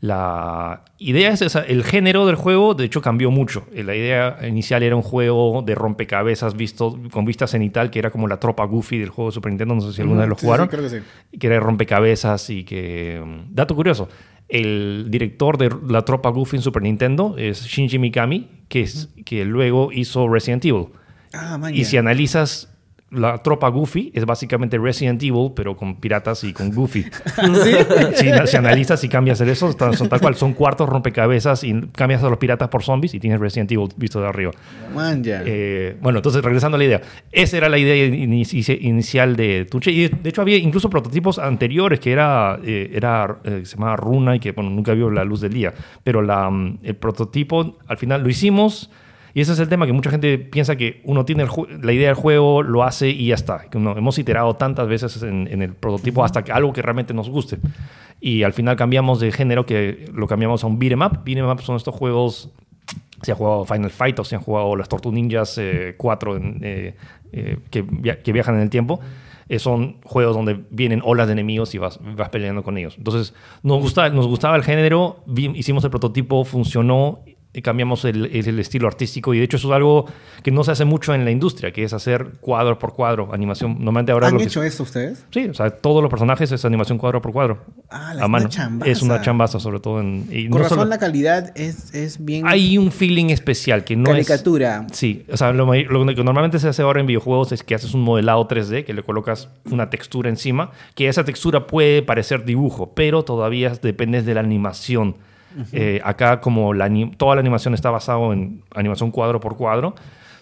la 0.00 0.84
idea 0.98 1.30
es 1.30 1.40
esa. 1.42 1.60
El 1.62 1.82
género 1.84 2.26
del 2.26 2.36
juego, 2.36 2.74
de 2.74 2.84
hecho, 2.84 3.00
cambió 3.00 3.30
mucho. 3.30 3.64
Eh, 3.72 3.84
La 3.84 3.94
idea 3.94 4.38
inicial 4.46 4.82
era 4.82 4.96
un 4.96 5.02
juego 5.02 5.62
de 5.62 5.74
rompecabezas 5.74 6.56
visto, 6.56 6.98
con 7.10 7.24
vista 7.24 7.46
cenital, 7.46 7.90
que 7.90 8.00
era 8.00 8.10
como 8.10 8.28
la 8.28 8.38
tropa 8.38 8.64
Goofy 8.64 8.98
del 8.98 9.08
juego 9.10 9.30
de 9.30 9.34
Super 9.34 9.52
Nintendo. 9.52 9.74
No 9.74 9.80
sé 9.80 9.92
si 9.92 10.02
alguna 10.02 10.20
vez 10.20 10.28
lo 10.28 10.34
Sí, 10.34 10.40
sí, 10.40 10.46
jugaron. 10.46 10.68
creo 10.68 10.82
que 10.82 10.90
sí. 10.90 11.38
Que 11.38 11.46
era 11.46 11.54
de 11.56 11.60
rompecabezas 11.60 12.50
y 12.50 12.64
que... 12.64 13.22
mm, 13.24 13.54
Dato 13.54 13.74
curioso. 13.74 14.08
El 14.48 15.06
director 15.08 15.56
de 15.56 15.70
la 15.88 16.02
tropa 16.04 16.28
Goofy 16.28 16.56
en 16.56 16.62
Super 16.62 16.82
Nintendo 16.82 17.36
es 17.38 17.64
Shinji 17.64 17.98
Mikami, 17.98 18.50
que, 18.68 18.82
es, 18.82 19.08
que 19.24 19.44
luego 19.46 19.90
hizo 19.90 20.28
Resident 20.28 20.64
Evil. 20.66 20.88
Ah, 21.32 21.56
man, 21.56 21.74
Y 21.74 21.84
si 21.86 21.96
analizas 21.96 22.73
la 23.14 23.38
tropa 23.38 23.68
Goofy, 23.68 24.10
es 24.14 24.24
básicamente 24.26 24.78
Resident 24.78 25.22
Evil, 25.22 25.52
pero 25.54 25.76
con 25.76 25.96
piratas 25.96 26.44
y 26.44 26.52
con 26.52 26.70
Goofy. 26.72 27.04
Si, 28.14 28.26
si 28.46 28.56
analizas 28.56 29.02
y 29.04 29.08
cambias 29.08 29.40
eso, 29.40 29.72
son 29.72 30.08
tal 30.08 30.20
cual. 30.20 30.34
Son 30.34 30.52
cuartos 30.52 30.88
rompecabezas 30.88 31.64
y 31.64 31.80
cambias 31.92 32.22
a 32.22 32.28
los 32.28 32.38
piratas 32.38 32.68
por 32.68 32.82
zombies 32.82 33.14
y 33.14 33.20
tienes 33.20 33.40
Resident 33.40 33.70
Evil 33.72 33.88
visto 33.96 34.20
de 34.20 34.26
arriba. 34.28 34.50
Man. 34.94 35.22
Eh, 35.24 35.96
bueno, 36.00 36.18
entonces 36.18 36.42
regresando 36.42 36.76
a 36.76 36.78
la 36.78 36.84
idea. 36.84 37.00
Esa 37.32 37.56
era 37.56 37.68
la 37.68 37.78
idea 37.78 37.94
inici- 38.06 38.78
inicial 38.80 39.36
de 39.36 39.66
Tunche. 39.70 39.90
Y 39.90 40.08
de 40.08 40.28
hecho 40.28 40.42
había 40.42 40.56
incluso 40.58 40.90
prototipos 40.90 41.38
anteriores 41.38 42.00
que 42.00 42.12
era, 42.12 42.58
eh, 42.64 42.90
era 42.94 43.38
eh, 43.44 43.62
se 43.64 43.76
llamaba 43.76 43.96
Runa 43.96 44.36
y 44.36 44.40
que 44.40 44.52
bueno, 44.52 44.70
nunca 44.70 44.92
vio 44.94 45.10
la 45.10 45.24
luz 45.24 45.40
del 45.40 45.52
día. 45.52 45.72
Pero 46.02 46.22
la, 46.22 46.50
mm, 46.50 46.78
el 46.82 46.96
prototipo 46.96 47.78
al 47.86 47.98
final 47.98 48.22
lo 48.22 48.28
hicimos. 48.28 48.90
Y 49.34 49.40
ese 49.40 49.52
es 49.52 49.58
el 49.58 49.68
tema 49.68 49.84
que 49.86 49.92
mucha 49.92 50.10
gente 50.10 50.38
piensa 50.38 50.76
que 50.76 51.00
uno 51.04 51.24
tiene 51.24 51.44
la 51.82 51.92
idea 51.92 52.06
del 52.06 52.14
juego, 52.14 52.62
lo 52.62 52.84
hace 52.84 53.08
y 53.10 53.26
ya 53.26 53.34
está. 53.34 53.68
Que 53.68 53.78
uno- 53.78 53.96
hemos 53.96 54.16
iterado 54.18 54.54
tantas 54.54 54.86
veces 54.86 55.22
en, 55.24 55.48
en 55.50 55.60
el 55.60 55.74
prototipo 55.74 56.24
hasta 56.24 56.44
que 56.44 56.52
algo 56.52 56.72
que 56.72 56.82
realmente 56.82 57.12
nos 57.14 57.28
guste. 57.28 57.58
Y 58.20 58.44
al 58.44 58.52
final 58.52 58.76
cambiamos 58.76 59.18
de 59.20 59.32
género, 59.32 59.66
que 59.66 60.08
lo 60.14 60.26
cambiamos 60.28 60.62
a 60.62 60.68
un 60.68 60.78
beat'em 60.78 61.02
up. 61.02 61.24
Beat'em 61.24 61.48
up 61.50 61.60
son 61.62 61.76
estos 61.76 61.94
juegos 61.94 62.50
si 63.22 63.30
han 63.30 63.36
jugado 63.36 63.64
Final 63.64 63.90
Fight 63.90 64.18
o 64.20 64.24
si 64.24 64.34
han 64.34 64.40
jugado 64.42 64.76
las 64.76 64.88
Tortugas 64.88 65.14
Ninjas 65.14 65.58
eh, 65.58 65.94
4 65.96 66.36
en, 66.36 66.58
eh, 66.62 66.94
eh, 67.32 67.56
que, 67.70 67.82
via- 67.82 68.22
que 68.22 68.32
viajan 68.32 68.54
en 68.56 68.60
el 68.60 68.70
tiempo, 68.70 69.00
eh, 69.48 69.58
son 69.58 69.96
juegos 70.04 70.36
donde 70.36 70.60
vienen 70.70 71.00
olas 71.04 71.26
de 71.26 71.32
enemigos 71.32 71.74
y 71.74 71.78
vas, 71.78 71.98
vas 72.16 72.28
peleando 72.28 72.62
con 72.62 72.76
ellos. 72.78 72.94
Entonces, 72.98 73.34
nos, 73.62 73.80
gusta, 73.80 74.10
nos 74.10 74.26
gustaba 74.26 74.56
el 74.56 74.62
género, 74.62 75.24
hicimos 75.54 75.82
el 75.84 75.90
prototipo, 75.90 76.44
funcionó, 76.44 77.20
cambiamos 77.62 78.04
el, 78.04 78.26
el- 78.26 78.58
estilo 78.58 78.88
artístico 78.88 79.34
y 79.34 79.38
de 79.38 79.44
hecho 79.44 79.56
eso 79.56 79.68
es 79.68 79.74
algo 79.74 80.06
que 80.42 80.50
no 80.50 80.64
se 80.64 80.72
hace 80.72 80.84
mucho 80.84 81.14
en 81.14 81.24
la 81.24 81.30
industria, 81.30 81.72
que 81.72 81.84
es 81.84 81.92
hacer 81.92 82.32
cuadro 82.40 82.78
por 82.78 82.94
cuadro, 82.94 83.30
animación. 83.32 83.72
Normalmente 83.78 84.12
ahora 84.12 84.28
¿Han 84.28 84.34
lo 84.34 84.38
que 84.40 84.44
hecho 84.46 84.62
esto 84.62 84.82
ustedes? 84.82 85.24
Sí, 85.30 85.46
o 85.46 85.54
sea, 85.54 85.70
todos 85.70 86.02
los 86.02 86.10
personajes 86.10 86.50
es 86.52 86.64
animación 86.64 86.98
cuadro 86.98 87.20
por 87.22 87.32
cuadro. 87.32 87.58
Ah, 87.90 88.12
la- 88.14 88.22
a 88.22 88.24
es 88.24 88.24
una 88.24 88.28
mano. 88.28 88.48
chambaza. 88.48 88.90
Es 88.90 89.02
una 89.02 89.20
chambaza, 89.22 89.60
sobre 89.60 89.80
todo 89.80 90.00
en. 90.00 90.26
y 90.30 90.48
Con 90.48 90.58
no 90.58 90.64
razón 90.64 90.78
solo- 90.78 90.90
la 90.90 90.98
calidad 90.98 91.52
es, 91.56 91.94
es 91.94 92.24
bien 92.24 92.44
hay 92.46 92.76
un 92.78 92.90
feeling 92.90 93.26
especial 93.30 93.84
que 93.84 93.96
no 93.96 94.04
es. 94.04 94.26
caricatura. 94.26 94.86
Sí, 94.92 95.24
o 95.32 95.36
sea, 95.36 95.52
lo, 95.52 95.66
lo 95.74 96.06
que 96.14 96.24
normalmente 96.24 96.58
se 96.58 96.68
hace 96.68 96.82
ahora 96.82 97.00
en 97.00 97.06
videojuegos 97.06 97.52
es 97.52 97.62
que 97.62 97.74
haces 97.74 97.94
un 97.94 98.02
modelado 98.02 98.46
3D, 98.48 98.84
que 98.84 98.94
le 98.94 99.02
colocas 99.02 99.48
una 99.70 99.90
textura 99.90 100.28
encima, 100.28 100.70
que 100.94 101.08
esa 101.08 101.24
textura 101.24 101.66
puede 101.66 102.02
parecer 102.02 102.44
dibujo, 102.44 102.92
pero 102.94 103.24
todavía 103.24 103.72
dependes 103.80 104.26
de 104.26 104.34
la 104.34 104.40
animación. 104.40 105.16
Eh, 105.72 106.00
acá, 106.04 106.40
como 106.40 106.74
la, 106.74 106.90
toda 107.16 107.34
la 107.36 107.40
animación 107.40 107.74
está 107.74 107.90
basada 107.90 108.18
en 108.32 108.62
animación 108.74 109.10
cuadro 109.10 109.38
por 109.40 109.56
cuadro, 109.56 109.94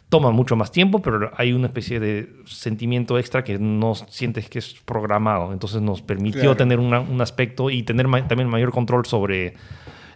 toma 0.08 0.30
mucho 0.30 0.56
más 0.56 0.70
tiempo, 0.70 1.00
pero 1.00 1.30
hay 1.36 1.52
una 1.54 1.66
especie 1.68 1.98
de 1.98 2.30
sentimiento 2.44 3.18
extra 3.18 3.42
que 3.44 3.58
no 3.58 3.94
sientes 3.94 4.48
que 4.50 4.58
es 4.58 4.74
programado. 4.84 5.52
Entonces 5.52 5.80
nos 5.80 6.02
permitió 6.02 6.40
Claro. 6.42 6.56
tener 6.56 6.78
una- 6.78 7.00
un 7.00 7.20
aspecto 7.22 7.70
y 7.70 7.82
tener 7.82 8.08
ma- 8.08 8.26
también 8.28 8.48
mayor 8.48 8.72
control 8.72 9.06
sobre 9.06 9.54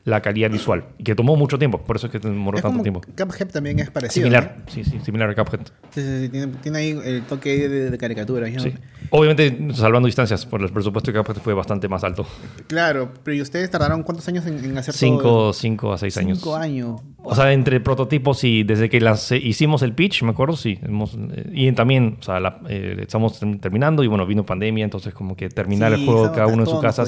la 0.07 0.23
calidad 0.23 0.51
visual, 0.51 0.85
y 0.99 1.05
que 1.05 1.15
tomó 1.15 1.37
mucho 1.37 1.59
tiempo, 1.59 1.79
por 1.79 1.97
eso 1.97 2.07
es 2.07 2.13
que 2.13 2.19
demoró 2.21 2.57
Es 2.57 2.63
tanto 2.63 2.75
como 2.79 2.83
tiempo. 2.83 3.01
Cuphead 3.17 3.49
también 3.51 3.81
es 3.81 3.91
parecido. 3.91 4.25
Similar, 4.25 4.57
¿no? 4.65 4.73
sí, 4.73 4.85
sí, 4.85 4.99
similar 5.05 5.29
a 5.31 5.35
Cuphead. 5.35 5.61
Sí, 5.91 6.01
sí, 6.01 6.21
sí, 6.23 6.29
tiene, 6.31 6.47
tiene 6.63 6.79
ahí 6.79 6.99
el 7.05 7.23
toque 7.25 7.69
de, 7.69 7.91
de 7.91 7.99
caricatura. 7.99 8.49
¿no? 8.49 8.61
Sí. 8.61 8.73
Obviamente, 9.11 9.75
salvando 9.75 10.07
distancias, 10.07 10.47
por 10.47 10.63
el 10.63 10.71
presupuesto 10.71 11.11
de 11.13 11.19
Cuphead 11.19 11.37
fue 11.43 11.55
bastante 11.55 11.89
más 11.89 12.05
alto. 12.05 12.25
Claro, 12.69 13.13
pero 13.25 13.37
¿y 13.37 13.41
ustedes 13.43 13.69
tardaron 13.71 14.03
cuántos 14.05 14.27
años 14.29 14.47
en, 14.47 14.65
en 14.65 14.79
hacer 14.79 14.95
todo? 14.95 14.99
Cinco, 14.99 15.53
cinco 15.53 15.93
a 15.93 15.99
seis 15.99 16.17
años. 16.17 16.39
Cinco 16.39 16.55
años. 16.57 17.01
O 17.29 17.35
sea, 17.35 17.53
entre 17.53 17.81
prototipos 17.81 18.45
y 18.45 18.63
desde 18.63 18.89
que 18.89 19.01
las, 19.01 19.33
eh, 19.33 19.39
hicimos 19.39 19.83
el 19.83 19.93
pitch, 19.93 20.23
me 20.23 20.31
acuerdo, 20.31 20.57
sí. 20.57 20.79
hemos- 20.83 21.15
eh, 21.33 21.51
y 21.53 21.73
también, 21.73 22.19
o 22.21 22.23
sea, 22.23 22.39
la- 22.39 22.61
eh, 22.69 22.97
estamos 23.01 23.43
term- 23.43 23.59
terminando 23.61 24.05
y 24.05 24.07
bueno, 24.07 24.25
vino 24.25 24.47
pandemia, 24.47 24.85
entonces 24.85 25.13
como 25.13 25.37
que 25.37 25.49
terminar 25.49 25.93
el 25.93 26.05
juego 26.05 26.31
cada 26.31 26.47
uno 26.47 26.63
en 26.63 26.69
su 26.69 26.79
casa 26.81 27.03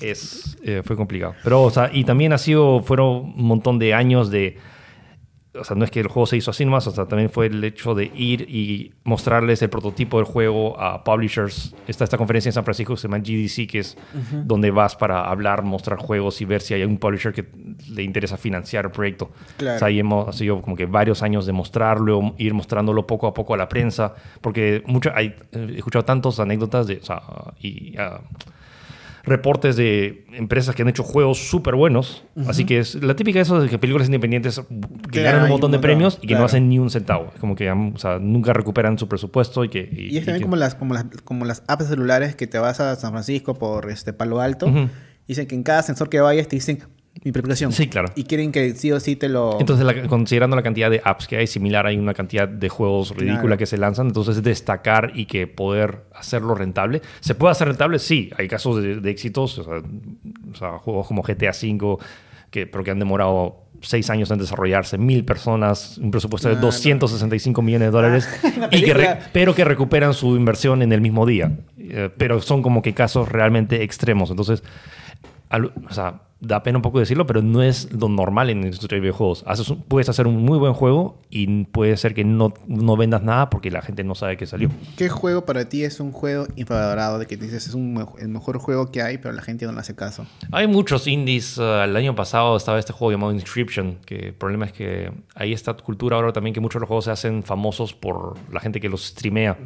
es, 0.00 0.56
fue 0.84 0.96
complicado. 0.96 1.34
Pero, 1.44 1.62
o 1.62 1.70
sea, 1.70 1.90
y 1.92 2.04
también 2.04 2.13
ha 2.32 2.38
sido, 2.38 2.80
fueron 2.80 3.34
un 3.36 3.46
montón 3.46 3.78
de 3.78 3.94
años 3.94 4.30
de... 4.30 4.58
O 5.56 5.62
sea, 5.62 5.76
no 5.76 5.84
es 5.84 5.92
que 5.92 6.00
el 6.00 6.08
juego 6.08 6.26
se 6.26 6.36
hizo 6.36 6.50
así 6.50 6.64
nomás, 6.64 6.84
o 6.88 6.90
sea, 6.90 7.06
también 7.06 7.30
fue 7.30 7.46
el 7.46 7.62
hecho 7.62 7.94
de 7.94 8.10
ir 8.12 8.40
y 8.50 8.92
mostrarles 9.04 9.62
el 9.62 9.70
prototipo 9.70 10.16
del 10.16 10.26
juego 10.26 10.76
a 10.80 11.04
publishers. 11.04 11.76
Está 11.86 12.02
esta 12.02 12.18
conferencia 12.18 12.48
en 12.48 12.54
San 12.54 12.64
Francisco 12.64 12.94
que 12.94 13.00
se 13.00 13.06
llama 13.06 13.20
GDC, 13.20 13.70
que 13.70 13.78
es 13.78 13.96
donde 14.32 14.72
vas 14.72 14.96
para 14.96 15.30
hablar, 15.30 15.62
mostrar 15.62 16.00
juegos 16.00 16.40
y 16.40 16.44
ver 16.44 16.60
si 16.60 16.74
hay 16.74 16.82
un 16.82 16.98
publisher 16.98 17.32
que 17.32 17.46
le 17.88 18.02
interesa 18.02 18.36
financiar 18.36 18.86
el 18.86 18.90
proyecto. 18.90 19.30
Claro. 19.56 19.76
O 19.76 19.78
sea, 19.78 19.86
ahí 19.86 20.00
hemos 20.00 20.26
ha 20.26 20.32
sido 20.32 20.60
como 20.60 20.74
que 20.74 20.86
varios 20.86 21.22
años 21.22 21.46
de 21.46 21.52
mostrarlo, 21.52 22.34
ir 22.36 22.52
mostrándolo 22.52 23.06
poco 23.06 23.28
a 23.28 23.32
poco 23.32 23.54
a 23.54 23.56
la 23.56 23.68
prensa, 23.68 24.12
porque 24.40 24.82
mucho, 24.86 25.12
hay, 25.14 25.36
he 25.52 25.76
escuchado 25.76 26.04
tantas 26.04 26.40
anécdotas 26.40 26.88
de, 26.88 26.96
o 26.96 27.04
sea, 27.04 27.22
y, 27.60 27.96
ah, 27.96 28.20
reportes 29.26 29.76
de 29.76 30.26
empresas 30.32 30.74
que 30.74 30.82
han 30.82 30.88
hecho 30.88 31.02
juegos 31.02 31.38
súper 31.48 31.74
buenos. 31.74 32.24
Así 32.46 32.64
que 32.64 32.78
es 32.78 32.96
la 33.02 33.16
típica 33.16 33.38
de 33.38 33.42
eso 33.44 33.60
de 33.60 33.68
que 33.68 33.78
películas 33.78 34.06
independientes 34.08 34.60
que 35.10 35.22
ganan 35.22 35.44
un 35.44 35.48
montón 35.48 35.70
de 35.72 35.78
premios 35.78 36.18
y 36.20 36.26
que 36.26 36.34
no 36.34 36.44
hacen 36.44 36.68
ni 36.68 36.78
un 36.78 36.90
centavo. 36.90 37.30
Es 37.34 37.40
como 37.40 37.54
que 37.56 37.70
o 37.70 37.98
sea, 37.98 38.18
nunca 38.18 38.52
recuperan 38.52 38.98
su 38.98 39.08
presupuesto 39.08 39.64
y 39.64 39.68
que... 39.70 39.88
Y 39.92 40.18
es 40.18 40.24
también 40.24 40.38
que- 40.38 40.44
como 40.44 40.56
las, 40.56 40.74
como 40.74 40.94
las, 40.94 41.04
como 41.24 41.44
las 41.44 41.62
apps 41.68 41.86
celulares 41.88 42.36
que 42.36 42.46
te 42.46 42.58
vas 42.58 42.80
a 42.80 42.96
San 42.96 43.12
Francisco 43.12 43.54
por 43.54 43.90
este 43.90 44.12
Palo 44.12 44.40
Alto. 44.40 44.70
Dicen 45.26 45.46
que 45.46 45.54
en 45.54 45.62
cada 45.62 45.82
sensor 45.82 46.10
que 46.10 46.20
vayas 46.20 46.48
te 46.48 46.56
dicen 46.56 46.80
mi 47.24 47.32
preocupación. 47.32 47.72
Sí, 47.72 47.88
claro. 47.88 48.08
Y 48.14 48.24
quieren 48.24 48.52
que 48.52 48.74
sí 48.74 48.92
o 48.92 49.00
sí 49.00 49.16
te 49.16 49.28
lo. 49.30 49.58
Entonces, 49.58 49.84
la- 49.86 50.06
considerando 50.06 50.54
la 50.56 50.62
cantidad 50.62 50.90
de 50.90 51.00
apps 51.02 51.26
que 51.26 51.38
hay, 51.38 51.46
similar 51.46 51.86
hay 51.86 51.96
una 51.96 52.12
cantidad 52.14 52.46
de 52.46 52.68
juegos 52.68 53.10
ridícula 53.16 53.40
Claro. 53.40 53.56
que 53.58 53.66
se 53.66 53.78
lanzan, 53.78 54.08
entonces 54.08 54.42
destacar 54.42 55.12
y 55.14 55.24
que 55.26 55.46
poder 55.46 56.02
hacerlo 56.14 56.54
rentable. 56.54 57.00
¿Se 57.20 57.34
puede 57.34 57.52
hacer 57.52 57.68
rentable? 57.68 57.98
Sí, 57.98 58.30
hay 58.38 58.46
casos 58.46 58.82
de, 58.82 58.96
de 59.00 59.10
éxitos, 59.10 59.58
o 59.58 59.64
sea, 59.64 59.74
o 60.52 60.54
sea, 60.54 60.78
juegos 60.78 61.06
como 61.08 61.22
GTA 61.22 61.50
V, 61.50 61.96
que, 62.50 62.66
pero 62.66 62.84
que 62.84 62.90
han 62.90 62.98
demorado 62.98 63.56
seis 63.80 64.08
años 64.10 64.30
en 64.30 64.38
desarrollarse, 64.38 64.96
mil 64.98 65.24
personas, 65.24 65.98
un 65.98 66.10
presupuesto 66.10 66.48
de 66.48 66.54
Claro. 66.54 66.66
265 66.68 67.60
millones 67.62 67.88
de 67.88 67.90
dólares, 67.92 68.28
y 68.70 68.82
que 68.82 68.94
re- 68.94 69.18
pero 69.32 69.54
que 69.54 69.64
recuperan 69.64 70.14
su 70.14 70.36
inversión 70.36 70.80
en 70.82 70.92
el 70.92 71.00
mismo 71.00 71.26
día. 71.26 71.52
Eh, 71.78 72.10
pero 72.16 72.40
son 72.40 72.62
como 72.62 72.80
que 72.82 72.94
casos 72.94 73.28
realmente 73.30 73.82
extremos. 73.82 74.30
Entonces, 74.30 74.62
al- 75.50 75.72
o 75.88 75.92
sea, 75.92 76.20
da 76.46 76.62
pena 76.62 76.78
un 76.78 76.82
poco 76.82 76.98
decirlo, 76.98 77.26
pero 77.26 77.42
no 77.42 77.62
es 77.62 77.92
lo 77.92 78.08
normal 78.08 78.50
en 78.50 78.60
la 78.60 78.66
industria 78.66 78.96
de 78.96 79.00
videojuegos. 79.00 79.44
Haces 79.46 79.68
un- 79.70 79.82
puedes 79.82 80.08
hacer 80.08 80.26
un 80.26 80.36
muy 80.44 80.58
buen 80.58 80.72
juego 80.74 81.18
y 81.30 81.64
puede 81.64 81.96
ser 81.96 82.14
que 82.14 82.24
no, 82.24 82.52
no 82.66 82.96
vendas 82.96 83.22
nada 83.22 83.50
porque 83.50 83.70
la 83.70 83.82
gente 83.82 84.04
no 84.04 84.14
sabe 84.14 84.36
que 84.36 84.46
salió. 84.46 84.70
¿Qué 84.96 85.08
juego 85.08 85.44
para 85.44 85.68
ti 85.68 85.84
es 85.84 86.00
un 86.00 86.12
juego 86.12 86.46
infravalorado 86.56 87.18
de 87.18 87.26
que 87.26 87.36
dices 87.36 87.66
es 87.66 87.74
un, 87.74 88.06
el 88.18 88.28
mejor 88.28 88.58
juego 88.58 88.90
que 88.90 89.02
hay, 89.02 89.18
pero 89.18 89.32
la 89.34 89.42
gente 89.42 89.66
no 89.66 89.72
le 89.72 89.80
hace 89.80 89.94
caso? 89.94 90.26
Hay 90.52 90.66
muchos 90.66 91.06
indies. 91.06 91.58
uh, 91.58 91.82
el 91.84 91.96
año 91.96 92.14
pasado 92.14 92.56
estaba 92.56 92.78
este 92.78 92.92
juego 92.92 93.12
llamado 93.12 93.32
Inscription, 93.32 93.98
que 94.06 94.28
el 94.28 94.34
problema 94.34 94.66
es 94.66 94.72
que 94.72 95.12
hay 95.34 95.52
esta 95.52 95.74
cultura 95.74 96.16
ahora 96.16 96.32
también 96.32 96.54
que 96.54 96.60
muchos 96.60 96.74
de 96.74 96.80
los 96.80 96.88
juegos 96.88 97.04
se 97.06 97.10
hacen 97.10 97.42
famosos 97.42 97.94
por 97.94 98.34
la 98.52 98.60
gente 98.60 98.80
que 98.80 98.88
los 98.88 99.04
streamea. 99.06 99.56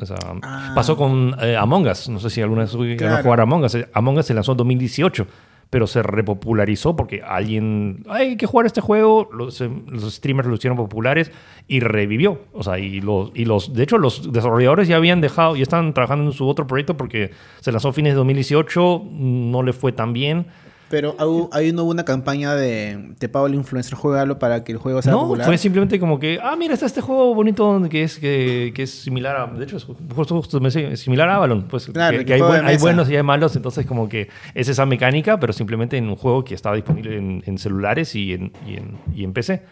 O 0.00 0.06
sea, 0.06 0.16
Ah. 0.42 0.72
Pasó 0.74 0.96
con 0.96 1.36
eh, 1.40 1.56
Among 1.56 1.86
Us. 1.86 2.08
No 2.08 2.18
sé 2.18 2.30
si 2.30 2.40
alguna 2.40 2.62
vez 2.62 2.72
llegaron 2.72 2.94
a 2.94 2.96
Claro. 3.16 3.22
jugar 3.22 3.40
Among 3.40 3.64
Us. 3.64 3.76
Among 3.92 4.18
Us 4.18 4.26
se 4.26 4.34
lanzó 4.34 4.52
en 4.52 4.58
2018, 4.58 5.26
pero 5.72 5.86
se 5.86 6.02
repopularizó 6.02 6.94
porque 6.96 7.22
alguien... 7.22 8.04
"Ay, 8.06 8.28
hay 8.28 8.36
que 8.36 8.44
jugar 8.44 8.66
este 8.66 8.82
juego. 8.82 9.30
Los, 9.32 9.58
los 9.62 10.14
streamers 10.14 10.46
lo 10.46 10.56
hicieron 10.56 10.76
populares 10.76 11.32
y 11.66 11.80
revivió. 11.80 12.42
O 12.52 12.62
sea, 12.62 12.78
y 12.78 13.00
los, 13.00 13.30
y 13.34 13.46
los... 13.46 13.72
De 13.72 13.82
hecho, 13.82 13.96
los 13.96 14.34
desarrolladores 14.34 14.86
ya 14.86 14.96
habían 14.96 15.22
dejado... 15.22 15.56
Ya 15.56 15.62
estaban 15.62 15.94
trabajando 15.94 16.26
en 16.26 16.32
su 16.32 16.46
otro 16.46 16.66
proyecto 16.66 16.98
porque 16.98 17.30
se 17.60 17.72
lanzó 17.72 17.88
a 17.88 17.92
fines 17.94 18.12
de 18.12 18.16
2018. 18.16 19.02
No 19.12 19.62
le 19.62 19.72
fue 19.72 19.92
tan 19.92 20.12
bien. 20.12 20.44
Pero 20.92 21.16
¿au- 21.16 21.48
ahí 21.52 21.72
no 21.72 21.84
hubo 21.84 21.90
una 21.90 22.04
campaña 22.04 22.54
de 22.54 23.14
te 23.18 23.30
pago 23.30 23.46
el 23.46 23.54
influencer, 23.54 23.94
juégalo 23.94 24.38
para 24.38 24.62
que 24.62 24.72
el 24.72 24.78
juego 24.78 25.00
sea 25.00 25.12
No, 25.12 25.20
popular. 25.22 25.46
fue 25.46 25.56
simplemente 25.56 25.98
como 25.98 26.18
que, 26.20 26.38
ah, 26.42 26.54
mira, 26.54 26.74
está 26.74 26.84
este 26.84 27.00
juego 27.00 27.34
bonito 27.34 27.82
que 27.90 28.02
es, 28.02 28.18
que, 28.18 28.72
que 28.74 28.82
es 28.82 28.90
similar 28.90 29.34
a, 29.36 29.46
de 29.46 29.64
hecho, 29.64 29.78
es 29.78 29.84
justo, 29.84 30.34
justo 30.36 30.60
me 30.60 30.70
sé, 30.70 30.92
es 30.92 31.00
similar 31.00 31.30
a 31.30 31.36
Avalon, 31.36 31.62
pues 31.62 31.86
Claro, 31.86 32.18
que, 32.18 32.26
que 32.26 32.34
hay, 32.34 32.42
hay 32.42 32.76
buenos 32.76 33.08
y 33.08 33.16
hay 33.16 33.22
malos, 33.22 33.56
entonces 33.56 33.86
como 33.86 34.06
que 34.06 34.28
es 34.54 34.68
esa 34.68 34.84
mecánica, 34.84 35.40
pero 35.40 35.54
simplemente 35.54 35.96
en 35.96 36.10
un 36.10 36.16
juego 36.16 36.44
que 36.44 36.54
estaba 36.54 36.76
disponible 36.76 37.16
en, 37.16 37.42
en 37.46 37.56
celulares 37.56 38.14
y 38.14 38.34
en, 38.34 38.52
y, 38.68 38.74
en, 38.74 38.98
y 39.14 39.24
en 39.24 39.32
PC. 39.32 39.62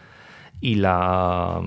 Y 0.59 0.75
la... 0.75 1.61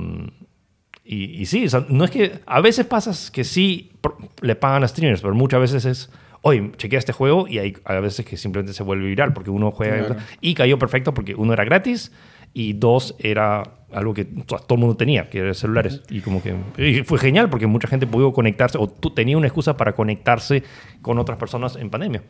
Y, 1.04 1.40
y 1.42 1.46
sí, 1.46 1.66
o 1.66 1.68
sea, 1.70 1.84
no 1.88 2.04
es 2.04 2.10
que... 2.10 2.40
A 2.46 2.60
veces 2.60 2.86
pasa 2.86 3.12
que 3.32 3.44
sí 3.44 3.92
le 4.40 4.56
pagan 4.56 4.82
a 4.84 4.88
streamers, 4.88 5.20
pero 5.22 5.34
muchas 5.34 5.60
veces 5.60 5.84
es... 5.84 6.10
Oye, 6.46 6.72
chequea 6.76 6.98
este 6.98 7.12
juego 7.12 7.48
y 7.48 7.59
hay 7.59 7.74
a 7.85 7.94
veces 8.00 8.26
que 8.26 8.37
simplemente 8.37 8.74
se 8.74 8.83
vuelve 8.83 9.07
viral 9.07 9.33
porque 9.33 9.48
uno 9.50 9.70
juega 9.70 9.96
Claro. 10.07 10.16
y 10.42 10.52
cayó 10.54 10.78
perfecto 10.78 11.14
porque 11.14 11.35
uno 11.35 11.54
era 11.54 11.64
gratis 11.64 12.12
y 12.52 12.74
dos 12.74 13.14
era 13.18 13.62
algo 13.92 14.12
que 14.12 14.26
to- 14.26 14.59
todo 14.59 14.74
el 14.74 14.80
mundo 14.80 14.96
tenía, 14.96 15.30
que 15.30 15.38
eran 15.38 15.54
celulares. 15.54 16.02
Y 16.11 16.20
como 16.20 16.42
que 16.42 16.54
y 16.76 17.02
fue 17.02 17.18
genial 17.18 17.48
porque 17.48 17.66
mucha 17.66 17.88
gente 17.88 18.07
pudo 18.07 18.33
conectarse 18.35 18.76
o 18.78 18.87
tú 18.88 19.11
tenía 19.14 19.38
una 19.38 19.46
excusa 19.46 19.76
para 19.76 19.94
conectarse 19.94 20.62
con 21.00 21.18
otras 21.18 21.38
personas 21.38 21.76
en 21.76 21.88
pandemia. 21.88 22.22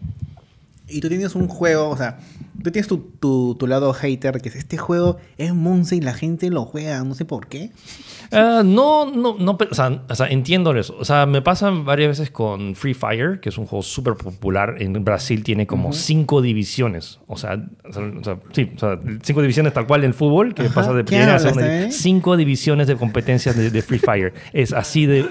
Y 0.86 1.00
tú 1.00 1.08
tienes 1.08 1.34
un 1.34 1.48
juego, 1.48 1.88
o 1.88 1.96
sea, 1.96 2.18
tú 2.62 2.70
tienes 2.70 2.86
tu, 2.86 2.98
tu, 2.98 3.56
tu 3.58 3.66
lado 3.66 3.92
hater, 3.94 4.40
que 4.42 4.50
es 4.50 4.54
este 4.56 4.76
juego 4.76 5.16
es 5.38 5.54
Monse 5.54 5.96
y 5.96 6.00
la 6.02 6.12
gente 6.12 6.50
lo 6.50 6.66
juega, 6.66 7.02
no 7.02 7.14
sé 7.14 7.24
por 7.24 7.46
qué. 7.48 7.70
Ah, 8.32 8.62
no, 8.64 9.06
no, 9.10 9.36
no, 9.38 9.58
o, 9.70 9.74
sea, 9.74 10.02
o 10.08 10.14
sea, 10.14 10.26
entiendo 10.28 10.74
eso. 10.74 10.96
O 10.98 11.04
sea, 11.04 11.26
me 11.26 11.42
pasan 11.42 11.84
varias 11.84 12.08
veces 12.10 12.30
con 12.30 12.74
Free 12.74 12.94
Fire, 12.94 13.40
que 13.40 13.48
es 13.48 13.58
un 13.58 13.66
juego 13.66 13.82
súper 13.82 14.14
popular. 14.14 14.76
En 14.78 15.04
Brasil 15.04 15.42
tiene 15.44 15.66
como 15.66 15.92
cinco 15.92 16.42
divisiones. 16.42 17.20
O 17.26 17.36
sea, 17.36 17.64
o 17.88 17.92
sea, 18.22 18.38
sí, 18.52 18.70
o 18.74 18.78
sea, 18.78 18.98
cinco 19.22 19.40
divisiones 19.42 19.72
tal 19.72 19.86
cual 19.86 20.00
en 20.02 20.08
el 20.08 20.14
fútbol, 20.14 20.54
que 20.54 20.62
Ajá, 20.62 20.74
pasa 20.74 20.92
de 20.92 21.00
¿qué 21.04 21.08
primera 21.16 21.36
a 21.36 21.38
segunda. 21.38 21.90
Cinco 21.90 22.36
divisiones 22.36 22.86
de 22.86 22.96
competencias 22.96 23.56
de, 23.56 23.70
de 23.70 23.82
Free 23.82 23.98
Fire. 23.98 24.32
es 24.52 24.72
así 24.72 25.06
de... 25.06 25.26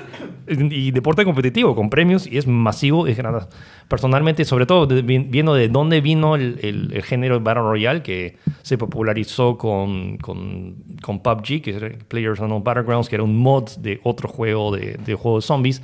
Y 0.48 0.92
deporte 0.92 1.24
competitivo, 1.24 1.74
con 1.76 1.90
premios, 1.90 2.28
y 2.28 2.38
es 2.38 2.48
masivo, 2.48 3.08
es 3.08 3.16
grande. 3.18 3.40
Personalmente, 3.88 4.44
sobre 4.46 4.66
todo 4.66 4.86
de- 4.88 5.02
vi- 5.02 5.20
viendo 5.20 5.54
de 5.54 5.70
dónde 5.70 6.02
vino 6.02 6.36
el, 6.36 6.60
el- 6.62 6.92
el 6.94 7.04
género 7.04 7.40
Battle 7.40 7.64
Royale, 7.64 8.02
que 8.04 8.38
se 8.62 8.78
popularizó 8.78 9.58
con, 9.58 10.18
con, 10.18 10.76
con 11.02 11.20
PUBG, 11.22 11.62
que 11.62 11.76
era 11.76 11.90
Players 12.08 12.40
Unknown 12.42 12.64
Battlegrounds, 12.84 13.10
que 13.10 13.16
era 13.16 13.24
un 13.24 13.38
mod 13.38 13.70
de 13.80 14.00
otro 14.04 14.28
juego 14.30 14.76
de, 14.76 14.98
de 15.06 15.16
juego 15.16 15.38
de 15.38 15.42
zombies, 15.42 15.82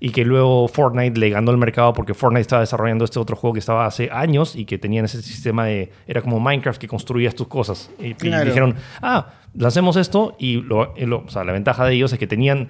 y 0.00 0.10
que 0.10 0.24
luego 0.24 0.68
Fortnite 0.68 1.18
le 1.18 1.28
ganó 1.30 1.50
el 1.50 1.56
mercado 1.58 1.92
porque 1.92 2.14
Fortnite 2.14 2.42
estaba 2.42 2.60
desarrollando 2.60 3.04
este 3.04 3.18
otro 3.18 3.34
juego 3.34 3.54
que 3.54 3.58
estaba 3.60 3.84
hace 3.84 4.08
años 4.12 4.54
y 4.54 4.64
que 4.64 4.78
tenían 4.78 5.04
ese 5.04 5.20
sistema 5.22 5.64
de... 5.64 5.90
Era 6.06 6.22
como 6.22 6.38
Minecraft 6.38 6.80
que 6.80 6.86
construías 6.86 7.34
tus 7.34 7.48
cosas. 7.48 7.90
Y, 7.98 8.14
dijeron, 8.44 8.76
ah, 9.02 9.32
lancemos 9.54 9.96
esto, 9.96 10.36
y 10.38 10.60
lo- 10.62 10.94
y 10.96 11.04
lo- 11.04 11.24
o 11.26 11.28
sea, 11.30 11.42
la 11.42 11.52
ventaja 11.52 11.84
de 11.84 11.94
ellos 11.94 12.12
es 12.12 12.18
que 12.20 12.28
tenían 12.28 12.68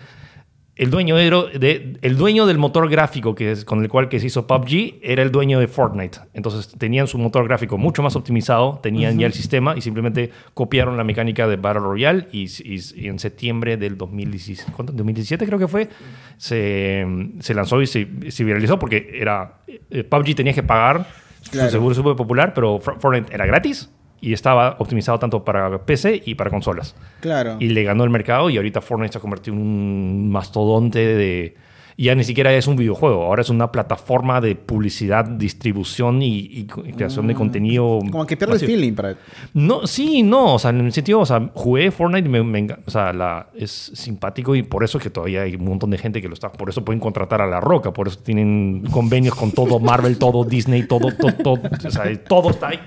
el 0.79 0.91
dueño, 0.91 1.17
de, 1.17 1.29
de- 1.59 1.99
el 2.03 2.17
dueño 2.17 2.47
del 2.47 2.57
motor 2.57 2.88
gráfico 2.88 3.35
que 3.35 3.51
es, 3.51 3.64
con 3.64 3.83
el 3.83 3.88
cual 3.88 4.09
que 4.09 4.19
se 4.21 4.27
hizo 4.29 4.47
PUBG 4.47 4.95
era 5.03 5.23
el 5.23 5.31
dueño 5.33 5.59
de 5.61 5.67
Fortnite. 5.69 6.19
Entonces 6.35 6.69
tenían 6.79 7.07
su 7.09 7.19
motor 7.19 7.45
gráfico 7.47 7.77
mucho 7.77 8.03
más 8.03 8.17
optimizado, 8.17 8.79
tenían 8.83 9.19
ya 9.19 9.27
el 9.27 9.33
sistema 9.33 9.77
y 9.77 9.81
simplemente 9.81 10.31
copiaron 10.55 10.97
la 10.97 11.05
mecánica 11.05 11.47
de 11.49 11.57
Battle 11.57 11.81
Royale 11.83 12.29
y, 12.33 12.45
y- 12.45 12.81
y 12.95 13.09
en 13.09 13.19
septiembre 13.19 13.77
del 13.77 13.99
2017, 13.99 14.73
¿cuánto? 14.73 14.93
2017 14.93 15.45
creo 15.47 15.59
que 15.59 15.69
fue, 15.69 15.88
se, 16.37 17.05
se 17.41 17.55
lanzó 17.55 17.83
y 17.83 17.87
se, 17.87 18.09
se 18.31 18.45
viralizó 18.45 18.79
porque 18.79 19.11
era 19.21 19.61
eh, 19.67 20.05
PUBG 20.05 20.35
tenía 20.35 20.53
que 20.53 20.62
pagar 20.62 21.07
Claro. 21.53 21.69
su 21.69 21.73
seguro 21.77 21.95
súper 21.95 22.14
popular, 22.17 22.53
pero 22.53 22.79
For- 22.81 22.99
Fortnite 23.01 23.33
era 23.35 23.47
gratis 23.47 23.91
y 24.21 24.33
estaba 24.33 24.77
optimizado 24.79 25.19
tanto 25.19 25.45
para 25.45 25.85
PC 25.85 26.23
y 26.25 26.35
para 26.35 26.51
consolas. 26.51 26.95
Claro. 27.21 27.57
Y 27.61 27.69
le 27.69 27.85
ganó 27.85 28.05
el 28.05 28.11
mercado 28.11 28.51
y 28.51 28.57
ahorita 28.57 28.81
Fortnite 28.81 29.13
se 29.13 29.19
ha 29.19 29.21
convertido 29.21 29.57
en 29.57 29.63
un 29.63 30.31
mastodonte 30.31 30.99
de... 30.99 31.57
Ya 32.01 32.15
ni 32.15 32.23
siquiera 32.23 32.55
es 32.55 32.69
un 32.69 32.77
videojuego, 32.77 33.25
ahora 33.25 33.43
es 33.43 33.51
una 33.51 33.73
plataforma 33.73 34.41
de 34.41 34.55
publicidad, 34.55 35.25
distribución 35.25 36.23
y, 36.23 36.65
creación 36.97 37.27
de 37.27 37.35
contenido. 37.35 37.99
Como 38.13 38.25
que 38.25 38.37
pierde 38.37 38.55
el 38.55 38.61
feeling 38.61 38.93
para... 38.95 39.17
No, 39.53 39.85
sí, 39.85 40.23
no, 40.23 40.55
o 40.55 40.59
sea, 40.61 40.71
en 40.71 40.81
el 40.87 40.93
sentido, 40.93 41.19
o 41.19 41.27
sea, 41.27 41.51
jugué 41.55 41.91
Fortnite 41.91 42.29
y 42.29 42.31
me, 42.31 42.45
me 42.45 42.69
o 42.87 42.91
sea, 42.91 43.13
la, 43.13 43.49
es 43.57 43.91
simpático 43.95 44.55
y 44.55 44.63
por 44.63 44.85
eso 44.85 44.99
es 44.99 45.05
que 45.05 45.11
todavía 45.11 45.43
hay 45.43 45.57
un 45.57 45.65
montón 45.65 45.91
de 45.91 45.99
gente 45.99 46.23
que 46.23 46.29
lo 46.29 46.35
está, 46.35 46.53
por 46.53 46.69
eso 46.69 46.85
pueden 46.85 47.01
contratar 47.01 47.43
a 47.43 47.49
La 47.49 47.59
Roca, 47.61 47.93
por 47.93 48.07
eso 48.07 48.21
tienen 48.21 48.85
convenios 48.93 49.35
con 49.35 49.51
todo 49.51 49.81
Marvel, 49.81 50.19
todo 50.19 50.45
Disney, 50.45 50.85
todo, 50.85 51.11
todo, 51.13 51.33
todo, 51.35 51.61
o 51.85 51.91
sea, 51.91 52.05
todo 52.29 52.51
está 52.51 52.69
ahí, 52.69 52.81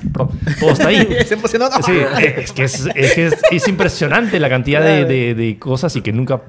todo 0.58 0.72
está 0.72 0.88
ahí. 0.88 1.06
¡no! 1.60 1.84
Sí, 1.84 1.92
es 2.38 2.52
que, 2.54 2.64
es, 2.64 2.86
es 2.96 3.14
que 3.14 3.26
es- 3.26 3.42
es 3.52 3.68
impresionante 3.68 4.40
la 4.40 4.48
cantidad 4.48 4.80
de, 4.82 4.92
Claro. 5.00 5.08
de- 5.10 5.36
de 5.36 5.60
cosas 5.60 5.94
y 5.98 6.02
que 6.02 6.14
nunca, 6.14 6.42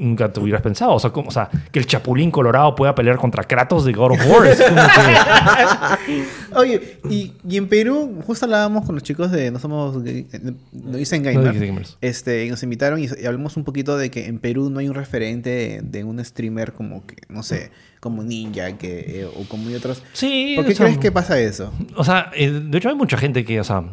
nunca 0.00 0.32
te 0.32 0.40
hubieras 0.40 0.62
pensado. 0.62 0.92
O 0.94 0.98
sea, 0.98 1.10
como- 1.10 1.28
o 1.28 1.30
sea, 1.32 1.48
que 1.70 1.78
el 1.78 1.86
Chapulín 1.86 2.30
Colorado 2.30 2.74
pueda 2.74 2.94
pelear 2.94 3.16
contra 3.18 3.44
Kratos 3.44 3.84
de 3.84 3.92
God 3.92 4.12
of 4.12 4.26
War. 4.26 4.46
Es 4.46 4.60
como 4.62 4.76
que- 4.82 6.24
Oye, 6.56 6.98
y, 7.08 7.32
y 7.48 7.56
en 7.56 7.68
Perú, 7.68 8.20
justo 8.26 8.46
hablábamos 8.46 8.84
con 8.84 8.94
los 8.94 9.04
chicos 9.04 9.30
de 9.30 9.50
No 9.50 9.58
Somos... 9.58 9.94
No 9.96 10.96
dicen 10.96 11.22
No 11.22 11.42
gamers. 11.42 11.96
Este, 12.00 12.46
y 12.46 12.50
nos 12.50 12.62
invitaron 12.62 12.98
y, 13.02 13.04
y 13.20 13.26
hablamos 13.26 13.56
un 13.56 13.64
poquito 13.64 13.96
de 13.96 14.10
que 14.10 14.26
en 14.26 14.38
Perú 14.38 14.70
no 14.70 14.80
hay 14.80 14.88
un 14.88 14.94
referente 14.94 15.50
de, 15.50 15.80
de 15.82 16.04
un 16.04 16.24
streamer 16.24 16.72
como 16.72 17.06
que, 17.06 17.16
no 17.28 17.42
sé, 17.42 17.70
como 18.00 18.22
Ninja 18.22 18.72
que, 18.78 19.20
eh, 19.20 19.26
o 19.26 19.44
como 19.48 19.70
y 19.70 19.74
otros. 19.74 20.02
Sí, 20.12 20.54
¿Por 20.56 20.64
qué 20.66 20.72
o 20.72 20.76
sea, 20.76 20.86
crees 20.86 20.98
que 20.98 21.12
pasa 21.12 21.38
eso? 21.38 21.72
O 21.96 22.04
sea, 22.04 22.30
eh, 22.34 22.50
de 22.50 22.78
hecho 22.78 22.88
hay 22.88 22.94
mucha 22.94 23.16
gente 23.16 23.44
que, 23.44 23.60
o 23.60 23.64
sea, 23.64 23.84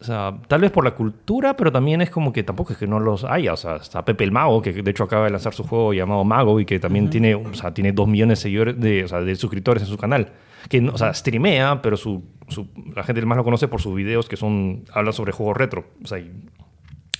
o 0.00 0.04
sea, 0.04 0.34
tal 0.48 0.62
vez 0.62 0.70
por 0.70 0.82
la 0.84 0.92
cultura, 0.94 1.56
pero 1.56 1.70
también 1.70 2.00
es 2.00 2.08
como 2.10 2.32
que 2.32 2.42
tampoco 2.42 2.72
es 2.72 2.78
que 2.78 2.86
no 2.86 2.98
los 3.00 3.24
haya. 3.24 3.52
O 3.52 3.56
sea, 3.56 3.76
está 3.76 4.04
Pepe 4.04 4.24
el 4.24 4.32
Mago, 4.32 4.62
que 4.62 4.72
de 4.72 4.90
hecho 4.90 5.04
acaba 5.04 5.24
de 5.26 5.30
lanzar 5.30 5.52
su 5.52 5.62
juego 5.64 5.92
llamado 5.92 6.24
Mago 6.24 6.58
y 6.58 6.64
que 6.64 6.78
también 6.80 7.10
tiene, 7.10 7.34
o 7.34 7.52
sea, 7.54 7.74
tiene 7.74 7.92
dos 7.92 8.08
millones 8.08 8.38
de 8.38 8.42
seguidores, 8.42 8.80
de, 8.80 9.04
o 9.04 9.08
sea, 9.08 9.20
de 9.20 9.36
suscriptores 9.36 9.82
en 9.82 9.88
su 9.88 9.98
canal. 9.98 10.32
Que, 10.68 10.80
o 10.88 10.96
sea, 10.98 11.12
streamea, 11.14 11.80
pero 11.82 11.96
su, 11.96 12.22
su- 12.48 12.68
la 12.94 13.02
gente 13.02 13.24
más 13.26 13.36
lo 13.36 13.44
conoce 13.44 13.68
por 13.68 13.80
sus 13.80 13.94
videos 13.94 14.28
que 14.28 14.36
son, 14.36 14.84
hablan 14.92 15.12
sobre 15.12 15.32
juegos 15.32 15.56
retro. 15.56 15.84
O 16.02 16.06
sea, 16.06 16.18
y 16.18 16.30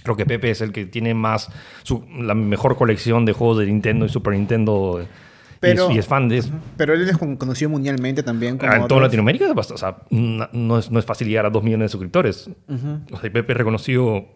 creo 0.03 0.17
que 0.17 0.25
Pepe 0.27 0.51
es 0.51 0.61
el 0.63 0.73
que 0.73 0.87
tiene 0.87 1.13
más, 1.15 1.51
su- 1.83 2.07
la 2.19 2.35
mejor 2.35 2.77
colección 2.77 3.25
de 3.27 3.33
juegos 3.35 3.59
de 3.59 3.67
Nintendo 3.67 4.07
y 4.07 4.09
Super 4.09 4.35
Nintendo. 4.35 5.05
Pero- 5.61 5.89
y, 5.89 5.91
es, 5.91 5.97
y 5.97 5.99
es 5.99 6.07
fan 6.07 6.29
de 6.29 6.39
eso. 6.39 6.51
Pero 6.79 6.95
él 6.95 7.07
es 7.09 7.17
con- 7.19 7.37
conocido 7.37 7.69
mundialmente 7.71 8.23
también. 8.23 8.57
Como 8.59 8.73
Ah, 8.73 8.77
en 8.79 8.89
toda. 8.89 9.03
Latinoamérica, 9.03 9.47
bast- 9.53 9.73
o 9.73 9.79
sea, 9.79 9.99
no, 10.11 10.79
es, 10.79 10.91
no 10.91 10.99
es 10.99 11.05
fácil 11.05 11.29
llegar 11.29 11.45
a 11.47 11.51
2 11.51 11.63
millones 11.63 11.87
de 11.87 11.89
suscriptores. 11.93 12.49
O 13.13 13.19
sea, 13.19 13.27
y 13.27 13.31
Pepe 13.31 13.53
es 13.53 13.59
reconocido 13.59 14.27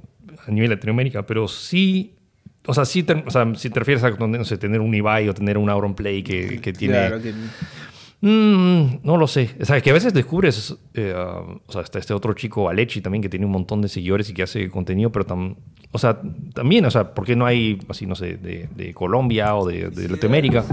a 0.47 0.51
nivel 0.51 0.69
Latinoamérica, 0.71 1.25
pero 1.27 1.49
sí, 1.49 2.15
o 2.67 2.75
sea, 2.75 2.85
sí 2.85 3.03
te, 3.03 3.15
o 3.27 3.31
sea, 3.31 3.51
si 3.55 3.71
te 3.71 3.79
refieres 3.81 4.05
a 4.05 4.11
no 4.11 4.45
sé, 4.45 4.59
tener 4.59 4.81
un 4.81 4.95
Ibai 4.95 5.29
o 5.29 5.35
tener 5.35 5.57
un 5.59 5.71
Auronplay 5.71 6.23
que, 6.23 6.61
que 6.61 6.73
tiene... 6.73 6.95
Claro, 6.95 7.23
que- 7.23 7.33
Mm, 8.21 9.01
no 9.03 9.19
lo 9.19 9.27
sé. 9.27 9.51
O 9.61 9.65
sea, 9.67 9.81
que 9.83 9.91
a 9.91 9.93
veces 9.93 10.15
descubres, 10.15 10.75
eh, 10.95 11.15
uh, 11.15 11.61
o 11.67 11.73
sea, 11.73 11.83
está 11.83 11.99
este 11.99 12.15
otro 12.15 12.33
chico, 12.33 12.71
Alechi, 12.71 13.03
también, 13.03 13.21
que 13.21 13.29
tiene 13.29 13.45
un 13.45 13.53
montón 13.53 13.83
de 13.83 13.89
seguidores 13.89 14.31
y 14.31 14.35
que 14.35 14.43
hace 14.43 14.71
contenido, 14.71 15.13
pero 15.13 15.27
tam- 15.27 15.57
o 15.95 15.99
sea, 15.99 16.19
también, 16.55 16.85
o 16.85 16.91
sea, 16.91 17.15
¿por 17.15 17.25
qué 17.25 17.37
no 17.37 17.47
hay, 17.47 17.79
así, 17.89 18.05
no 18.05 18.17
sé, 18.17 18.37
de, 18.37 18.69
de 18.75 18.93
Colombia 18.93 19.55
o 19.55 19.65
de, 19.65 19.91
de 19.91 20.09
Latinoamérica? 20.09 20.65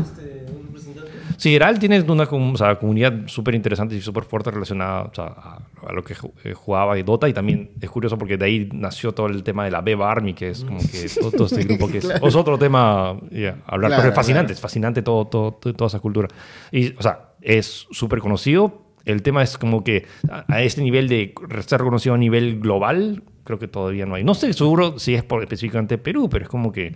Sí, 1.37 1.55
Heral 1.55 1.77
tiene 1.77 1.99
una 2.01 2.23
o 2.23 2.57
sea, 2.57 2.75
comunidad 2.79 3.27
súper 3.27 3.53
interesante 3.53 3.95
y 3.95 4.01
súper 4.01 4.23
fuerte 4.23 4.49
relacionada 4.49 5.03
o 5.03 5.13
sea, 5.13 5.25
a, 5.25 5.59
a 5.87 5.93
lo 5.93 6.03
que 6.03 6.15
eh, 6.43 6.53
jugaba 6.53 6.97
y 6.97 7.03
Dota. 7.03 7.29
Y 7.29 7.33
también 7.33 7.69
es 7.79 7.89
curioso 7.89 8.17
porque 8.17 8.35
de 8.35 8.45
ahí 8.45 8.69
nació 8.73 9.11
todo 9.11 9.27
el 9.27 9.43
tema 9.43 9.65
de 9.65 9.71
la 9.71 9.81
Beba 9.81 10.11
Army, 10.11 10.33
que 10.33 10.49
es 10.49 10.63
como 10.63 10.79
que 10.79 11.07
todo, 11.19 11.31
todo 11.31 11.45
este 11.45 11.63
grupo 11.63 11.87
que 11.87 11.99
es, 11.99 12.05
es 12.05 12.35
otro 12.35 12.57
tema 12.57 13.15
yeah, 13.31 13.57
hablar. 13.67 13.89
Claro, 13.89 14.01
pero 14.01 14.09
es 14.09 14.15
fascinante, 14.15 14.47
claro. 14.47 14.53
es 14.53 14.61
fascinante 14.61 15.01
todo, 15.03 15.25
todo, 15.27 15.51
toda 15.53 15.87
esa 15.87 15.99
cultura. 15.99 16.27
Y, 16.71 16.95
o 16.95 17.01
sea, 17.01 17.31
es 17.41 17.85
súper 17.91 18.19
conocido. 18.19 18.81
El 19.05 19.21
tema 19.21 19.43
es 19.43 19.57
como 19.57 19.83
que 19.83 20.05
a, 20.29 20.45
a 20.47 20.61
este 20.61 20.81
nivel 20.81 21.07
de 21.07 21.33
ser 21.65 21.79
reconocido 21.79 22.15
a 22.15 22.17
nivel 22.17 22.59
global, 22.59 23.23
creo 23.43 23.59
que 23.59 23.67
todavía 23.67 24.05
no 24.05 24.15
hay. 24.15 24.23
No 24.23 24.31
estoy 24.33 24.53
seguro 24.53 24.99
si 24.99 25.15
es 25.15 25.23
por 25.23 25.41
específicamente 25.43 25.97
Perú, 25.97 26.29
pero 26.29 26.43
es 26.43 26.49
como 26.49 26.71
que 26.71 26.95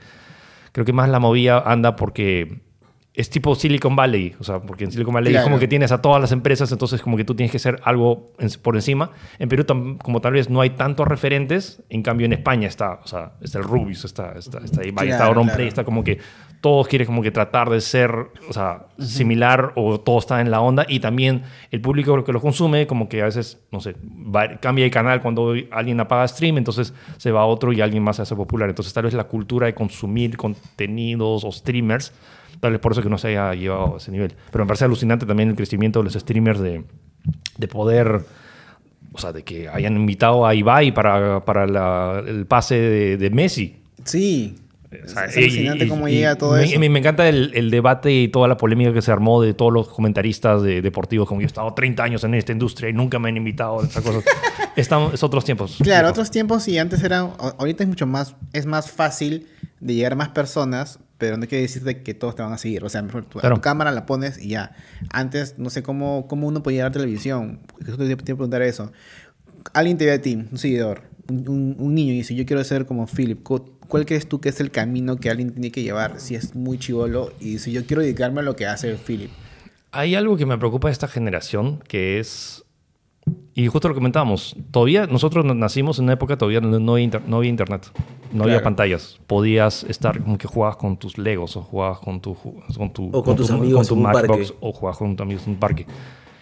creo 0.72 0.86
que 0.86 0.94
más 0.94 1.10
la 1.10 1.20
movida 1.20 1.60
anda 1.66 1.96
porque 1.96 2.60
es 3.14 3.30
tipo 3.30 3.56
Silicon 3.56 3.96
Valley, 3.96 4.36
o 4.42 4.44
sea, 4.44 4.60
porque 4.62 4.84
en 4.84 4.92
Silicon 4.92 5.14
Valley 5.14 5.30
es 5.30 5.36
Claro. 5.36 5.46
como 5.46 5.58
que 5.58 5.70
tienes 5.70 5.94
a 5.94 6.02
todas 6.02 6.20
las 6.20 6.34
empresas, 6.34 6.70
entonces 6.74 7.02
como 7.02 7.16
que 7.16 7.24
tú 7.24 7.34
tienes 7.34 7.50
que 7.50 7.56
hacer 7.58 7.80
algo 7.86 8.34
en- 8.40 8.50
por 8.62 8.76
encima. 8.76 9.12
En 9.40 9.48
Perú, 9.48 9.64
tam- 9.64 9.98
como 10.00 10.20
tal 10.20 10.34
vez 10.34 10.50
no 10.50 10.60
hay 10.60 10.72
tantos 10.72 11.08
referentes, 11.08 11.82
en 11.90 12.04
cambio 12.04 12.26
en 12.26 12.34
España 12.34 12.68
está, 12.68 13.00
o 13.04 13.08
sea, 13.08 13.32
está 13.40 13.60
el 13.60 13.64
Rubius, 13.64 14.04
está, 14.04 14.34
está, 14.38 14.58
está 14.60 14.82
está 14.82 15.06
Claro, 15.06 15.24
Auronplay, 15.24 15.56
claro. 15.56 15.70
está 15.70 15.84
como 15.86 16.04
que 16.04 16.20
todos 16.66 16.88
quieren 16.88 17.06
como 17.06 17.22
que 17.22 17.30
tratar 17.30 17.70
de 17.70 17.80
ser, 17.80 18.10
o 18.50 18.52
sea, 18.54 18.88
similar 18.98 19.72
o 19.76 20.00
todo 20.00 20.18
está 20.18 20.42
en 20.42 20.50
la 20.50 20.62
onda 20.62 20.84
y 20.90 21.00
también 21.00 21.44
el 21.70 21.80
público 21.80 22.24
que 22.24 22.34
lo 22.34 22.42
consume 22.42 22.88
como 22.88 23.08
que 23.08 23.22
a 23.22 23.26
veces, 23.26 23.60
no 23.72 23.80
sé, 23.82 23.96
va- 24.04 24.58
cambia 24.60 24.84
de 24.84 24.90
canal 24.90 25.22
cuando 25.22 25.54
alguien 25.70 26.00
apaga 26.00 26.28
stream, 26.28 26.58
entonces 26.58 26.92
se 27.18 27.30
va 27.32 27.42
a 27.42 27.46
otro 27.46 27.72
y 27.72 27.82
alguien 27.82 28.02
más 28.02 28.16
se 28.16 28.24
hace 28.24 28.36
popular. 28.36 28.68
Entonces 28.68 28.92
tal 28.94 29.04
vez 29.04 29.14
la 29.14 29.26
cultura 29.26 29.68
de 29.68 29.76
consumir 29.76 30.38
contenidos 30.38 31.44
o 31.44 31.52
streamers, 31.52 32.12
tal 32.60 32.72
vez 32.72 32.82
por 32.82 32.94
eso 32.94 33.04
que 33.04 33.10
no 33.10 33.20
se 33.20 33.28
haya 33.28 33.54
llevado 33.54 33.94
a 33.94 33.98
ese 33.98 34.12
nivel. 34.12 34.34
Pero 34.52 34.64
me 34.64 34.68
parece 34.68 34.86
alucinante 34.86 35.28
también 35.28 35.50
el 35.50 35.56
crecimiento 35.56 36.00
de 36.00 36.06
los 36.06 36.14
streamers 36.14 36.60
de, 36.60 36.84
de 37.60 37.68
poder... 37.68 38.22
O 39.14 39.20
sea, 39.20 39.32
de 39.32 39.44
que 39.44 39.70
hayan 39.70 39.96
invitado 39.98 40.48
a 40.48 40.56
Ibai 40.56 40.92
para, 40.96 41.46
para 41.46 41.68
la- 41.68 42.24
el 42.26 42.48
pase 42.48 42.76
de, 42.76 43.18
de 43.18 43.30
Messi. 43.30 43.84
Sí. 44.04 44.56
O 45.04 45.08
sea, 45.08 45.26
es 45.26 45.38
alucinante 45.38 45.86
y- 45.86 45.88
cómo 45.90 46.08
llega 46.08 46.36
todo 46.36 46.54
me, 46.54 46.64
eso. 46.64 46.80
Me, 46.80 46.90
me 46.90 47.00
encanta 47.00 47.28
el, 47.28 47.52
el 47.56 47.70
debate 47.72 48.12
y 48.14 48.28
toda 48.28 48.48
la 48.48 48.58
polémica 48.58 48.94
que 48.94 49.02
se 49.02 49.12
armó 49.12 49.42
de 49.42 49.54
todos 49.54 49.74
los 49.74 49.88
comentaristas 49.90 50.62
de, 50.62 50.82
deportivos, 50.82 51.28
como 51.28 51.42
yo 51.42 51.46
he 51.46 51.48
estado 51.48 51.74
30 51.74 52.04
años 52.04 52.24
en 52.24 52.34
esta 52.36 52.52
industria 52.52 52.90
y 52.90 52.94
nunca 52.94 53.20
me 53.20 53.30
han 53.30 53.38
invitado 53.38 53.80
a 53.82 53.84
estas 53.84 54.04
cosas. 54.04 54.24
Estamos, 54.76 55.14
es 55.14 55.24
otros 55.24 55.46
tiempos. 55.46 55.78
Claro, 55.82 56.10
otros 56.10 56.32
tiempos 56.32 56.68
y 56.68 56.78
antes 56.78 57.02
era, 57.04 57.20
ahorita 57.20 57.84
es 57.84 57.90
mucho 57.90 58.06
más, 58.08 58.36
es 58.54 58.66
más 58.66 58.92
fácil 58.92 59.48
de 59.80 59.94
llegar 59.96 60.14
a 60.14 60.16
más 60.16 60.30
personas, 60.30 61.00
pero 61.18 61.38
no 61.38 61.48
quiere 61.48 61.62
decirte 61.62 62.04
que 62.04 62.14
todos 62.14 62.36
te 62.36 62.42
van 62.42 62.52
a 62.52 62.58
seguir. 62.58 62.84
O 62.84 62.90
sea, 62.90 63.02
mejor 63.02 63.24
tu, 63.26 63.40
Claro. 63.40 63.56
tu 63.56 63.62
cámara 63.62 63.92
la 63.92 64.06
pones 64.06 64.38
y 64.38 64.50
ya. 64.50 64.76
Antes, 65.12 65.58
no 65.58 65.70
sé 65.70 65.82
cómo, 65.82 66.28
cómo 66.28 66.48
uno 66.48 66.62
podía 66.62 66.78
llegar 66.80 66.90
a 66.90 66.94
televisión. 66.94 67.62
Justo 67.86 67.98
te 68.06 68.16
te 68.18 68.24
preguntar 68.26 68.62
eso. 68.64 68.92
Alguien 69.74 69.98
te 69.98 70.06
ve 70.06 70.12
a 70.12 70.22
ti, 70.22 70.36
un 70.36 70.58
seguidor, 70.58 71.04
un, 71.30 71.48
un- 71.48 71.76
un 71.80 71.96
niño, 71.96 72.12
y 72.12 72.18
dice, 72.18 72.36
yo 72.36 72.46
quiero 72.46 72.62
ser 72.64 72.86
como 72.86 73.08
Philip. 73.08 73.42
Cu- 73.44 73.75
¿Cuál 73.88 74.06
crees 74.06 74.28
tú 74.28 74.40
que 74.42 74.50
es 74.50 74.60
el 74.60 74.72
camino 74.72 75.18
que 75.18 75.30
alguien 75.30 75.52
tiene 75.52 75.72
que 75.72 75.84
llevar 75.84 76.20
si 76.20 76.36
es 76.36 76.56
muy 76.56 76.78
chivolo 76.78 77.32
y 77.40 77.52
dice, 77.52 77.72
yo 77.72 77.86
quiero 77.86 78.02
dedicarme 78.02 78.40
a 78.42 78.44
lo 78.44 78.56
que 78.56 78.66
hace 78.68 78.96
Philip? 78.96 79.32
Hay 79.92 80.16
algo 80.16 80.36
que 80.38 80.46
me 80.46 80.58
preocupa 80.58 80.88
de 80.90 80.92
esta 80.94 81.08
generación, 81.08 81.82
que 81.88 82.20
es... 82.20 82.64
Y 83.56 83.68
justo 83.68 83.88
lo 83.88 83.96
comentábamos, 83.96 84.56
todavía 84.70 85.08
nosotros 85.08 85.46
nacimos 85.56 85.98
en 85.98 86.04
una 86.06 86.14
época 86.14 86.38
todavía 86.38 86.60
donde 86.60 86.80
no 86.80 86.92
había, 86.94 87.06
inter- 87.06 87.22
no 87.26 87.38
había 87.38 87.50
internet, 87.50 87.90
no 88.32 88.44
había 88.44 88.56
Claro. 88.56 88.64
pantallas. 88.66 89.18
Podías 89.26 89.84
estar 89.86 90.22
como 90.22 90.38
que 90.38 90.46
jugabas 90.48 90.76
con 90.76 90.98
tus 90.98 91.18
Legos 91.18 91.56
o 91.58 91.62
jugabas 91.64 92.00
con 92.00 92.20
tu, 92.22 92.36
con 92.78 92.92
tu, 92.94 93.10
O 93.14 93.24
con 93.24 93.36
tus 93.36 93.48
tu- 93.48 93.54
amigos 93.54 93.80
con 93.80 93.88
tu 93.88 93.94
en 93.94 93.98
un 94.00 94.04
Matchbox 94.04 94.52
parque. 94.52 94.58
o 94.60 94.72
jugabas 94.74 94.98
con 94.98 95.16
tus 95.16 95.24
amigos 95.24 95.44
en 95.48 95.54
un 95.54 95.60
parque. 95.60 95.88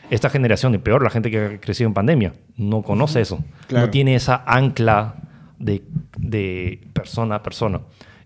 Esta 0.10 0.30
generación, 0.30 0.74
y 0.76 0.80
peor, 0.80 1.04
la 1.04 1.10
gente 1.10 1.32
que 1.32 1.40
ha 1.40 1.62
crecido 1.62 1.88
en 1.88 1.94
pandemia, 1.94 2.34
no 2.58 2.82
conoce 2.82 3.22
eso. 3.22 3.40
Claro. 3.68 3.86
No 3.86 3.92
tiene 3.92 4.16
esa 4.16 4.44
ancla 4.46 5.16
de, 5.64 5.84
de 6.18 6.82
persona 6.94 7.36
a 7.36 7.44
persona. 7.44 7.82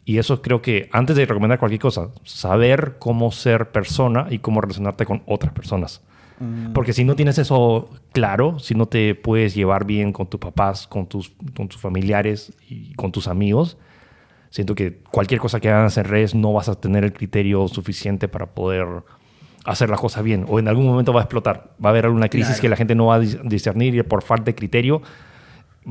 Y 0.06 0.20
eso 0.20 0.42
creo 0.42 0.62
que, 0.62 0.90
antes 0.94 1.16
de 1.18 1.26
recomendar 1.26 1.60
cualquier 1.60 1.82
cosa, 1.82 2.10
saber 2.24 2.96
cómo 3.00 3.32
ser 3.32 3.72
persona 3.72 4.28
y 4.30 4.40
cómo 4.40 4.62
relacionarte 4.62 5.06
con 5.06 5.22
otras 5.26 5.52
personas. 5.54 6.02
Porque 6.74 6.94
si 6.94 7.04
no 7.04 7.16
tienes 7.16 7.40
eso 7.40 7.90
claro, 8.14 8.60
si 8.60 8.76
no 8.76 8.86
te 8.86 9.16
puedes 9.16 9.56
llevar 9.56 9.86
bien 9.86 10.14
con 10.14 10.28
tus 10.28 10.40
papás, 10.40 10.86
con 10.86 11.08
tus, 11.08 11.32
con 11.56 11.68
tus 11.68 11.82
familiares 11.82 12.54
y 12.70 12.94
con 12.94 13.12
tus 13.12 13.28
amigos, 13.28 13.76
siento 14.52 14.76
que 14.76 15.00
cualquier 15.10 15.40
cosa 15.40 15.60
que 15.60 15.70
hagas 15.72 15.98
en 15.98 16.04
redes 16.06 16.36
no 16.36 16.54
vas 16.54 16.70
a 16.70 16.80
tener 16.80 17.04
el 17.04 17.12
criterio 17.12 17.68
suficiente 17.68 18.28
para 18.28 18.46
poder 18.46 18.86
hacer 19.66 19.90
las 19.90 20.00
cosas 20.00 20.24
bien. 20.24 20.46
O 20.48 20.60
en 20.60 20.68
algún 20.68 20.86
momento 20.86 21.12
va 21.12 21.22
a 21.22 21.24
explotar. 21.24 21.72
Va 21.84 21.90
a 21.90 21.92
haber 21.92 22.06
alguna 22.06 22.30
crisis 22.30 22.50
Claro. 22.50 22.62
que 22.62 22.70
la 22.70 22.76
gente 22.76 22.94
no 22.96 23.08
va 23.08 23.16
a 23.16 23.20
dis- 23.20 23.42
discernir 23.42 23.96
y 23.96 24.04
por 24.04 24.22
falta 24.22 24.46
de 24.46 24.56
criterio 24.56 25.02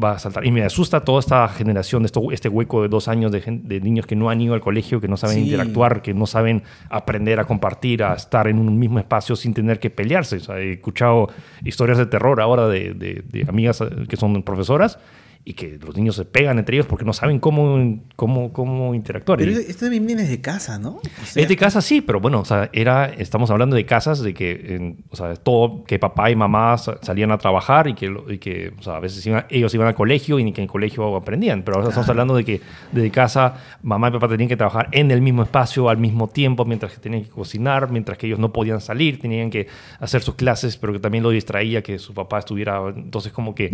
va 0.03 0.13
a 0.13 0.19
saltar. 0.19 0.45
Y 0.45 0.51
me 0.51 0.63
asusta 0.63 1.01
toda 1.01 1.21
esta 1.21 1.49
generación, 1.49 2.05
esto, 2.05 2.21
este 2.31 2.49
hueco 2.49 2.83
de 2.83 2.89
dos 2.89 3.09
años 3.09 3.33
de, 3.33 3.81
niños 3.81 4.07
que 4.07 4.15
no 4.17 4.29
han 4.31 4.41
ido 4.41 4.55
al 4.55 4.61
colegio, 4.61 5.01
que 5.01 5.09
no 5.09 5.17
saben 5.17 5.37
Sí. 5.37 5.45
interactuar, 5.45 6.03
que 6.03 6.13
no 6.15 6.27
saben 6.27 6.63
aprender 6.91 7.41
a 7.41 7.45
compartir, 7.45 8.03
a 8.03 8.15
estar 8.15 8.47
en 8.49 8.59
un 8.59 8.79
mismo 8.79 8.99
espacio 8.99 9.37
sin 9.37 9.55
tener 9.55 9.79
que 9.81 9.89
pelearse. 9.91 10.37
O 10.37 10.41
sea, 10.41 10.59
he 10.59 10.73
escuchado 10.75 11.29
historias 11.65 11.99
de 11.99 12.07
terror 12.07 12.41
ahora 12.41 12.69
de, 12.69 12.93
de- 12.95 13.23
de 13.27 13.47
amigas 13.49 13.81
eh, 13.81 13.89
que 14.09 14.17
son 14.17 14.43
profesoras 14.43 14.99
y 15.49 15.55
que 15.55 15.79
los 15.79 15.97
niños 15.97 16.17
se 16.17 16.25
pegan 16.25 16.59
entre 16.59 16.75
ellos 16.77 16.87
porque 16.89 17.05
no 17.05 17.13
saben 17.13 17.39
cómo, 17.39 18.01
cómo, 18.17 18.53
cómo 18.53 18.97
interactuar. 18.97 19.39
Pero 19.39 19.53
esto 19.53 19.85
también 19.85 20.05
viene 20.05 20.23
desde 20.23 20.41
casa, 20.41 20.77
¿no? 20.77 20.97
O 20.97 21.25
sea, 21.25 21.41
es 21.41 21.49
de 21.49 21.57
casa, 21.57 21.81
sí, 21.81 22.01
pero 22.01 22.19
bueno, 22.19 22.41
o 22.41 22.45
sea, 22.45 22.69
era, 22.73 23.07
estamos 23.07 23.49
hablando 23.53 23.77
de 23.77 23.87
casas 23.87 24.21
de 24.23 24.35
que, 24.35 24.75
en- 24.75 25.05
o 25.09 25.15
sea, 25.15 25.37
todo, 25.37 25.85
que 25.85 26.01
papá 26.01 26.33
y 26.33 26.35
mamá 26.35 26.77
sa- 26.79 26.99
salían 27.01 27.31
a 27.31 27.39
trabajar 27.39 27.87
y 27.87 27.95
que, 27.95 28.13
y 28.29 28.39
que 28.39 28.73
o 28.77 28.83
sea, 28.83 28.97
a 28.97 28.99
veces 29.01 29.25
iban- 29.25 29.47
ellos 29.49 29.73
iban 29.73 29.87
al 29.87 29.95
colegio 29.95 30.41
y 30.41 30.51
que 30.51 30.61
en 30.63 30.65
el 30.65 30.69
colegio 30.69 31.15
aprendían, 31.15 31.63
pero 31.63 31.77
ahora 31.77 31.91
estamos 31.91 32.09
hablando 32.09 32.35
de 32.35 32.45
que 32.45 32.61
desde 32.91 33.13
casa 33.13 33.55
mamá 33.85 34.09
y 34.09 34.11
papá 34.11 34.27
tenían 34.27 34.49
que 34.49 34.57
trabajar 34.57 34.89
en 34.91 35.13
el 35.13 35.21
mismo 35.23 35.45
espacio 35.45 35.89
al 35.89 35.99
mismo 35.99 36.27
tiempo, 36.27 36.65
mientras 36.65 36.93
que 36.93 36.99
tenían 36.99 37.23
que 37.23 37.31
cocinar, 37.31 37.89
mientras 37.93 38.19
que 38.19 38.27
ellos 38.27 38.41
no 38.41 38.53
podían 38.53 38.81
salir, 38.81 39.21
tenían 39.21 39.51
que 39.51 39.69
hacer 40.01 40.23
sus 40.23 40.35
clases, 40.35 40.77
pero 40.77 40.93
que 40.93 40.99
también 40.99 41.23
lo 41.23 41.31
distraía 41.31 41.83
que 41.85 42.01
su 42.01 42.15
papá 42.15 42.41
estuviera, 42.41 42.81
entonces 42.97 43.31
como 43.33 43.55
que 43.55 43.71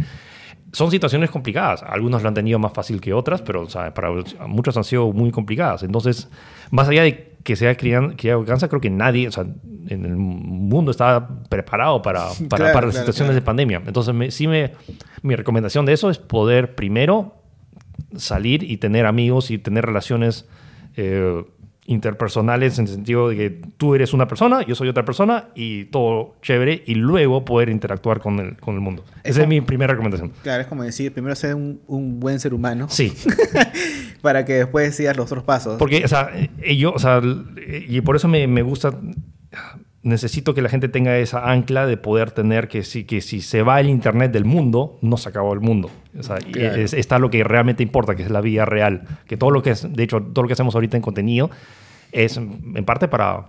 son 0.72 0.90
situaciones 0.90 1.30
complicadas. 1.30 1.82
Algunos 1.82 2.22
lo 2.22 2.28
han 2.28 2.34
tenido 2.34 2.58
más 2.58 2.72
fácil 2.72 3.00
que 3.00 3.12
otras, 3.12 3.42
pero 3.42 3.62
o 3.62 3.68
sea, 3.68 3.92
para 3.92 4.10
muchos 4.46 4.76
han 4.76 4.84
sido 4.84 5.12
muy 5.12 5.30
complicadas. 5.30 5.82
Entonces, 5.82 6.28
más 6.70 6.88
allá 6.88 7.02
de 7.02 7.32
que 7.44 7.56
sea 7.56 7.76
criado 7.76 8.44
cáncer, 8.46 8.68
creo 8.68 8.80
que 8.80 8.88
nadie, 8.90 9.28
o 9.28 9.32
sea, 9.32 9.44
en 9.88 10.04
el 10.04 10.16
mundo 10.16 10.90
estaba 10.92 11.28
preparado 11.48 12.00
para, 12.00 12.20
para, 12.20 12.32
Claro, 12.36 12.48
para 12.48 12.72
claro, 12.72 12.86
las 12.86 12.96
situaciones 12.96 13.30
claro. 13.30 13.34
de 13.34 13.42
pandemia. 13.42 13.82
Entonces, 13.86 14.14
me- 14.14 14.30
sí 14.30 14.46
me, 14.46 14.72
mi 15.22 15.34
recomendación 15.36 15.84
de 15.84 15.92
eso 15.92 16.08
es 16.08 16.18
poder 16.18 16.74
primero 16.74 17.34
salir 18.16 18.62
y 18.62 18.76
tener 18.76 19.06
amigos 19.06 19.50
y 19.50 19.58
tener 19.58 19.84
relaciones 19.84 20.46
eh, 20.96 21.44
interpersonales 21.92 22.78
en 22.78 22.86
el 22.86 22.90
sentido 22.92 23.28
de 23.28 23.36
que 23.36 23.50
tú 23.76 23.94
eres 23.94 24.12
una 24.12 24.26
persona, 24.26 24.62
yo 24.66 24.74
soy 24.74 24.88
otra 24.88 25.04
persona 25.04 25.50
y 25.54 25.84
todo 25.86 26.34
chévere 26.42 26.82
y 26.86 26.94
luego 26.96 27.44
poder 27.44 27.68
interactuar 27.68 28.20
con 28.20 28.38
el, 28.40 28.56
con 28.56 28.74
el 28.74 28.80
mundo. 28.80 29.04
Es 29.22 29.32
Esa 29.32 29.42
es 29.42 29.48
mi 29.48 29.60
primera 29.60 29.92
recomendación. 29.92 30.32
Claro, 30.42 30.62
es 30.62 30.66
como 30.68 30.82
decir, 30.82 31.12
primero 31.12 31.34
ser 31.36 31.54
un, 31.54 31.80
un 31.86 32.18
buen 32.18 32.40
ser 32.40 32.54
humano 32.54 32.88
Sí, 32.88 33.12
para 34.22 34.44
que 34.44 34.54
después 34.54 34.94
sigas 34.96 35.16
los 35.16 35.26
otros 35.26 35.44
pasos. 35.44 35.78
porque, 35.78 36.04
o 36.04 36.08
sea, 36.08 36.30
eh, 36.60 36.76
yo, 36.76 36.92
o 36.92 36.98
sea, 36.98 37.18
l- 37.18 37.44
y 37.88 38.00
por 38.00 38.16
eso 38.16 38.28
me, 38.28 38.46
me 38.46 38.62
gusta, 38.62 38.92
necesito 40.02 40.52
que 40.54 40.62
la 40.62 40.68
gente 40.68 40.88
tenga 40.88 41.16
esa 41.18 41.50
ancla 41.52 41.86
de 41.86 41.96
poder 41.96 42.32
tener 42.32 42.66
que 42.68 42.82
si, 42.82 43.04
que 43.04 43.20
si 43.20 43.40
se 43.40 43.62
va 43.62 43.78
el 43.80 43.88
Internet 43.88 44.32
del 44.32 44.44
mundo, 44.44 44.98
no 45.00 45.16
se 45.16 45.28
acabó 45.28 45.52
el 45.52 45.60
mundo. 45.60 45.90
O 46.18 46.22
sea, 46.22 46.38
y 46.44 46.50
Claro. 46.52 46.74
es- 46.76 46.92
está 46.92 47.18
lo 47.20 47.30
que 47.30 47.44
realmente 47.44 47.82
importa, 47.84 48.14
que 48.16 48.22
es 48.24 48.30
la 48.30 48.40
vida 48.40 48.64
real. 48.64 49.02
Que 49.26 49.36
todo 49.36 49.50
lo 49.50 49.62
que 49.62 49.70
es, 49.70 49.86
de 49.92 50.02
hecho, 50.02 50.20
todo 50.20 50.42
lo 50.42 50.48
que 50.48 50.54
hacemos 50.54 50.74
ahorita 50.74 50.96
en 50.96 51.02
contenido 51.02 51.50
es 52.10 52.36
en 52.36 52.84
parte 52.84 53.06
para 53.08 53.46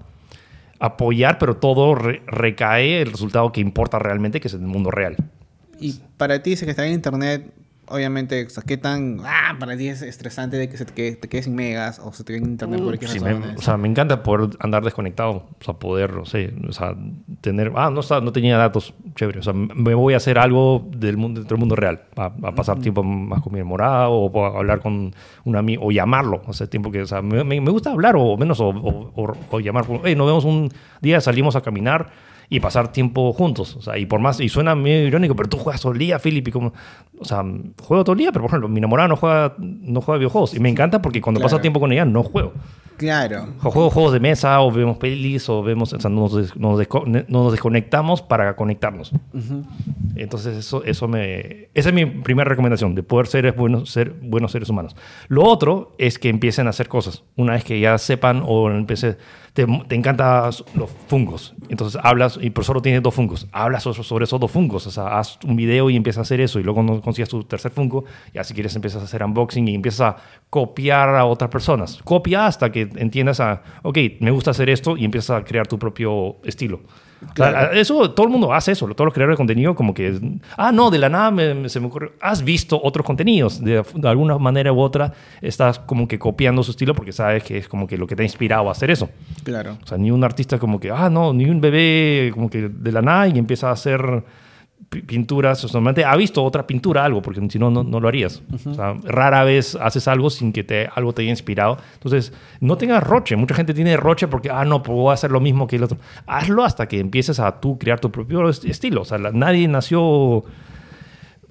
apoyar, 0.80 1.38
pero 1.40 1.56
todo 1.58 1.96
re- 1.96 2.22
recae 2.28 3.02
el 3.02 3.12
resultado 3.12 3.52
que 3.52 3.62
importa 3.62 4.00
realmente, 4.00 4.40
que 4.40 4.48
es 4.48 4.54
el 4.54 4.62
mundo 4.62 4.92
real. 4.92 5.16
Y 5.80 6.00
para 6.18 6.42
ti, 6.44 6.56
si 6.56 6.66
que 6.66 6.72
está 6.72 6.86
en 6.86 6.94
internet, 6.94 7.52
obviamente, 7.88 8.46
o 8.46 8.50
sea, 8.50 8.64
qué 8.66 8.78
tan, 8.78 9.20
ah, 9.26 9.56
para 9.60 9.76
ti 9.78 9.88
es 9.88 10.02
estresante 10.02 10.58
de 10.58 10.70
que 10.70 10.78
se 10.78 10.86
te 10.86 10.94
quede, 10.94 11.16
te 11.16 11.28
quedes 11.30 11.46
sin 11.46 11.56
megas 11.56 12.00
o 12.00 12.12
se 12.14 12.24
te 12.24 12.34
quede 12.34 12.44
en 12.44 12.52
internet 12.52 12.80
por 12.80 12.86
cualquier 12.98 13.12
Sí, 13.12 13.20
me, 13.20 13.34
o 13.58 13.62
sea, 13.62 13.78
me 13.78 13.88
encanta 13.88 14.24
poder 14.24 14.50
andar 14.60 14.84
desconectado, 14.84 15.32
o 15.60 15.64
sea, 15.64 15.74
poder, 15.76 16.14
no 16.14 16.26
sé, 16.26 16.54
o 16.68 16.72
sea, 16.72 16.96
tener, 17.42 17.72
ah, 17.76 17.90
no, 17.90 18.02
no 18.22 18.32
tenía 18.32 18.58
datos, 18.58 18.94
chévere, 19.16 19.40
o 19.40 19.44
sea, 19.44 19.54
me 19.54 19.94
voy 19.94 20.14
a 20.14 20.18
hacer 20.18 20.40
algo 20.40 20.88
del 20.96 21.18
mundo, 21.18 21.44
del 21.44 21.58
mundo 21.58 21.76
real, 21.76 22.04
a, 22.16 22.26
a 22.44 22.52
pasar 22.56 22.80
tiempo 22.80 23.04
más 23.04 23.42
con 23.42 23.54
mi 23.54 23.60
enamorada 23.60 24.10
o 24.10 24.32
puedo 24.32 24.46
hablar 24.46 24.80
con 24.80 25.14
un 25.44 25.56
amigo, 25.56 25.86
o 25.86 25.92
llamarlo, 25.92 26.42
o 26.46 26.54
sea, 26.54 26.68
tiempo 26.68 26.92
que, 26.92 27.02
o 27.02 27.06
sea, 27.08 27.22
me, 27.22 27.44
me- 27.44 27.60
gusta 27.72 27.92
hablar 27.92 28.16
o 28.18 28.38
menos, 28.38 28.60
o, 28.60 28.70
o, 28.70 29.12
o- 29.16 29.38
o 29.52 29.60
llamar, 29.60 29.86
hey, 30.04 30.16
nos 30.16 30.28
vemos 30.28 30.46
un 30.46 30.70
día, 31.02 31.20
salimos 31.22 31.56
a 31.56 31.62
caminar 31.62 32.12
y 32.50 32.60
pasar 32.60 32.92
tiempo 32.92 33.32
juntos, 33.34 33.76
o 33.76 33.82
sea, 33.82 33.98
y 33.98 34.06
por 34.06 34.20
más, 34.20 34.40
y 34.40 34.50
suena 34.50 34.76
medio 34.76 35.08
irónico, 35.08 35.36
pero 35.36 35.50
tú 35.50 35.58
juegas 35.58 35.82
todo 35.82 35.92
el 35.94 36.00
día, 36.00 36.20
Philip, 36.20 36.48
y 36.48 36.52
como, 36.52 36.74
o 37.20 37.26
sea, 37.26 37.44
juego 37.82 38.04
todo 38.04 38.14
el 38.14 38.20
día, 38.20 38.32
pero 38.32 38.44
por 38.44 38.50
ejemplo, 38.50 38.68
mi 38.70 38.78
enamorada 38.80 39.08
no 39.08 39.16
juega, 39.16 39.56
no 39.58 40.02
juega 40.02 40.18
videojuegos, 40.20 40.54
y 40.56 40.60
me 40.60 40.70
encanta 40.70 41.02
porque 41.02 41.22
cuando 41.22 41.40
Claro. 41.40 41.52
paso 41.52 41.62
tiempo 41.62 41.80
con 41.80 41.92
ella 41.92 42.06
no 42.06 42.24
juego. 42.24 42.54
Claro. 42.98 43.48
O 43.64 43.72
juego 43.72 43.90
juegos 43.90 44.14
de 44.14 44.20
mesa, 44.20 44.62
o 44.62 44.72
vemos 44.72 44.98
pelis, 44.98 45.50
o 45.50 45.64
vemos, 45.64 45.92
o 45.94 46.00
sea, 46.00 46.12
nos, 46.12 46.36
des- 46.36 46.56
nos, 46.56 46.80
desco- 46.80 47.26
nos 47.28 47.52
desconectamos 47.52 48.22
para 48.22 48.56
conectarnos. 48.56 49.12
Entonces, 50.16 50.58
eso, 50.58 50.84
eso 50.84 51.08
me. 51.08 51.70
Esa 51.74 51.90
es 51.90 51.96
mi 51.96 52.06
primera 52.06 52.48
recomendación, 52.50 52.94
de 52.96 53.04
poder 53.04 53.28
ser 53.28 53.52
buenos, 53.54 53.90
ser 53.90 54.12
buenos 54.22 54.52
seres 54.52 54.70
humanos. 54.70 54.96
Lo 55.28 55.44
otro 55.44 55.96
es 55.98 56.20
que 56.20 56.30
empiecen 56.30 56.68
a 56.68 56.70
hacer 56.70 56.88
cosas. 56.88 57.24
Una 57.36 57.54
vez 57.54 57.64
que 57.64 57.80
ya 57.80 57.98
sepan 57.98 58.44
o 58.46 58.70
empiece, 58.70 59.18
te, 59.54 59.68
te 59.88 59.96
encantan 59.96 60.52
los 60.74 60.90
fungos. 61.08 61.54
Entonces, 61.70 62.00
hablas, 62.04 62.40
y 62.42 62.50
por 62.50 62.66
solo 62.66 62.82
tienes 62.82 63.04
dos 63.04 63.14
fungos. 63.14 63.48
Hablas 63.52 63.84
sobre, 63.84 64.26
esos 64.26 64.40
dos 64.40 64.52
fungos. 64.52 64.88
O 64.88 64.92
sea, 64.92 65.20
haz 65.20 65.38
un 65.46 65.56
video 65.56 65.90
y 65.90 65.96
empiezas 65.96 66.20
a 66.20 66.22
hacer 66.22 66.42
eso. 66.42 66.60
Y 66.60 66.64
luego 66.64 66.84
cuando 66.84 67.02
consigas 67.02 67.30
tu 67.30 67.44
tercer 67.44 67.72
fungo, 67.72 68.06
ya 68.34 68.44
si 68.44 68.54
quieres 68.54 68.76
empiezas 68.76 69.02
a 69.02 69.06
hacer 69.06 69.24
unboxing 69.24 69.68
y 69.68 69.76
empiezas 69.76 70.02
a 70.02 70.18
copiar 70.50 71.10
a 71.10 71.26
otras 71.26 71.50
personas. 71.50 72.00
Copia 72.04 72.48
hasta 72.48 72.72
que 72.72 72.90
entiendas 72.96 73.40
a, 73.40 73.62
ok, 73.84 73.98
me 74.20 74.32
gusta 74.32 74.52
hacer 74.52 74.70
esto 74.70 74.98
y 74.98 75.06
empiezas 75.06 75.42
a 75.42 75.44
crear 75.44 75.68
tu 75.68 75.78
propio 75.78 76.38
estilo. 76.44 76.82
Claro. 77.34 77.72
eso, 77.74 78.12
todo 78.12 78.26
el 78.28 78.32
mundo 78.32 78.54
hace 78.54 78.72
eso. 78.74 78.86
Todos 78.88 79.06
los 79.06 79.14
creadores 79.14 79.36
de 79.36 79.38
contenido, 79.38 79.76
como 79.76 79.94
que, 79.94 80.20
ah, 80.58 80.72
no, 80.72 80.92
de 80.92 80.98
la 81.00 81.10
nada 81.10 81.32
me- 81.32 81.54
me- 81.54 81.70
se 81.70 81.80
me 81.80 81.88
ocurre. 81.88 82.14
Has 82.22 82.44
visto 82.44 82.80
otros 82.84 83.06
contenidos. 83.06 83.62
De, 83.64 83.84
de 83.96 84.08
alguna 84.10 84.38
manera 84.38 84.72
u 84.74 84.80
otra, 84.80 85.14
estás 85.42 85.80
como 85.80 86.08
que 86.08 86.20
copiando 86.20 86.64
su 86.64 86.72
estilo 86.72 86.94
porque 86.96 87.12
sabes 87.12 87.44
que 87.44 87.58
es 87.58 87.68
como 87.68 87.88
que 87.88 87.98
lo 87.98 88.08
que 88.08 88.16
te 88.16 88.24
ha 88.24 88.26
inspirado 88.26 88.68
a 88.70 88.72
hacer 88.72 88.92
eso. 88.92 89.10
Claro. 89.44 89.78
O 89.84 89.88
sea, 89.88 89.98
ni 89.98 90.12
un 90.12 90.24
artista 90.24 90.58
como 90.60 90.80
que, 90.80 90.92
ah, 90.92 91.10
no, 91.10 91.34
ni 91.34 91.46
un 91.50 91.62
bebé 91.62 92.32
como 92.34 92.50
que 92.50 92.70
de 92.70 92.92
la 92.92 93.02
nada 93.02 93.28
y 93.28 93.38
empieza 93.38 93.70
a 93.70 93.72
hacer 93.74 94.24
pinturas. 95.02 95.64
O 95.64 95.68
sea, 95.68 95.78
normalmente 95.80 96.06
ha 96.06 96.16
visto 96.16 96.44
otra 96.44 96.66
pintura, 96.68 97.04
algo, 97.06 97.22
porque 97.22 97.42
si 97.50 97.60
no, 97.60 97.70
no, 97.72 97.84
no 97.84 98.00
lo 98.00 98.08
harías. 98.08 98.42
O 98.66 98.74
sea, 98.74 98.96
rara 99.04 99.44
vez 99.44 99.76
haces 99.82 100.08
algo 100.08 100.30
sin 100.30 100.54
que 100.54 100.64
te, 100.64 100.88
algo 100.96 101.14
te 101.14 101.22
haya 101.24 101.32
inspirado. 101.32 101.78
Entonces, 101.96 102.34
no 102.60 102.78
tengas 102.78 103.04
roche. 103.04 103.36
Mucha 103.36 103.56
gente 103.56 103.74
tiene 103.74 103.98
roche 103.98 104.28
porque, 104.28 104.50
ah, 104.50 104.66
no, 104.66 104.80
voy 104.80 105.12
a 105.12 105.14
hacer 105.14 105.32
lo 105.32 105.40
mismo 105.40 105.68
que 105.68 105.76
el 105.78 105.84
otro. 105.84 105.98
Hazlo 106.28 106.64
hasta 106.64 106.88
que 106.88 107.00
empieces 107.00 107.40
a 107.40 107.60
tú 107.60 107.78
crear 107.78 108.00
tu 108.00 108.12
propio 108.12 108.48
est- 108.50 108.66
estilo. 108.66 109.02
O 109.02 109.06
sea, 109.06 109.18
la- 109.18 109.32
nadie 109.32 109.68
nació 109.68 110.44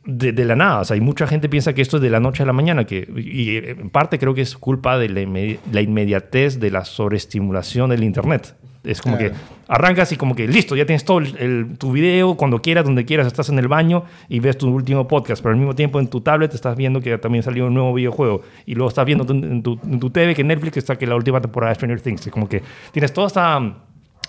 de, 0.04 0.32
de 0.32 0.44
la 0.44 0.56
nada. 0.56 0.80
O 0.80 0.84
sea, 0.84 0.96
y 0.96 1.00
mucha 1.00 1.26
gente 1.26 1.48
piensa 1.48 1.72
que 1.74 1.82
esto 1.82 1.96
es 1.98 2.02
de 2.02 2.10
la 2.10 2.20
noche 2.20 2.42
a 2.42 2.46
la 2.46 2.52
mañana, 2.52 2.84
que, 2.84 3.08
y 3.16 3.56
en 3.70 3.90
parte 3.90 4.18
creo 4.18 4.34
que 4.34 4.40
es 4.42 4.56
culpa 4.56 4.98
de 4.98 5.08
la 5.08 5.80
inmediatez 5.80 6.58
de 6.58 6.70
la 6.70 6.84
sobreestimulación 6.84 7.90
del 7.90 8.02
Internet. 8.04 8.54
Es 8.84 9.00
como 9.00 9.16
Claro. 9.16 9.34
que 9.34 9.40
arrancas 9.68 10.10
y 10.10 10.16
como 10.16 10.34
que 10.34 10.48
listo, 10.48 10.74
ya 10.74 10.84
tienes 10.84 11.04
todo 11.04 11.18
el, 11.18 11.36
el- 11.38 11.78
tu 11.78 11.92
video, 11.92 12.34
cuando 12.36 12.60
quieras, 12.60 12.84
donde 12.84 13.04
quieras, 13.04 13.26
estás 13.28 13.48
en 13.48 13.58
el 13.60 13.68
baño 13.68 14.04
y 14.28 14.40
ves 14.40 14.58
tu 14.58 14.68
último 14.68 15.06
podcast, 15.06 15.40
pero 15.40 15.52
al 15.52 15.58
mismo 15.58 15.74
tiempo 15.74 16.00
en 16.00 16.08
tu 16.08 16.20
tablet 16.20 16.52
estás 16.52 16.76
viendo 16.76 17.00
que 17.00 17.16
también 17.18 17.44
salió 17.44 17.66
un 17.68 17.74
nuevo 17.74 17.94
videojuego 17.94 18.42
y 18.66 18.74
luego 18.74 18.88
estás 18.88 19.06
viendo 19.06 19.24
en, 19.32 19.62
tu, 19.62 19.78
en 19.84 20.00
tu 20.00 20.10
TV 20.10 20.34
que 20.34 20.42
Netflix 20.42 20.78
está 20.78 20.96
que 20.98 21.06
la 21.06 21.14
última 21.14 21.40
temporada 21.40 21.70
de 21.70 21.74
Stranger 21.76 22.00
Things. 22.00 22.26
Es 22.26 22.32
como 22.32 22.48
que 22.48 22.62
tienes 22.92 23.12
toda 23.12 23.28
esta 23.28 23.74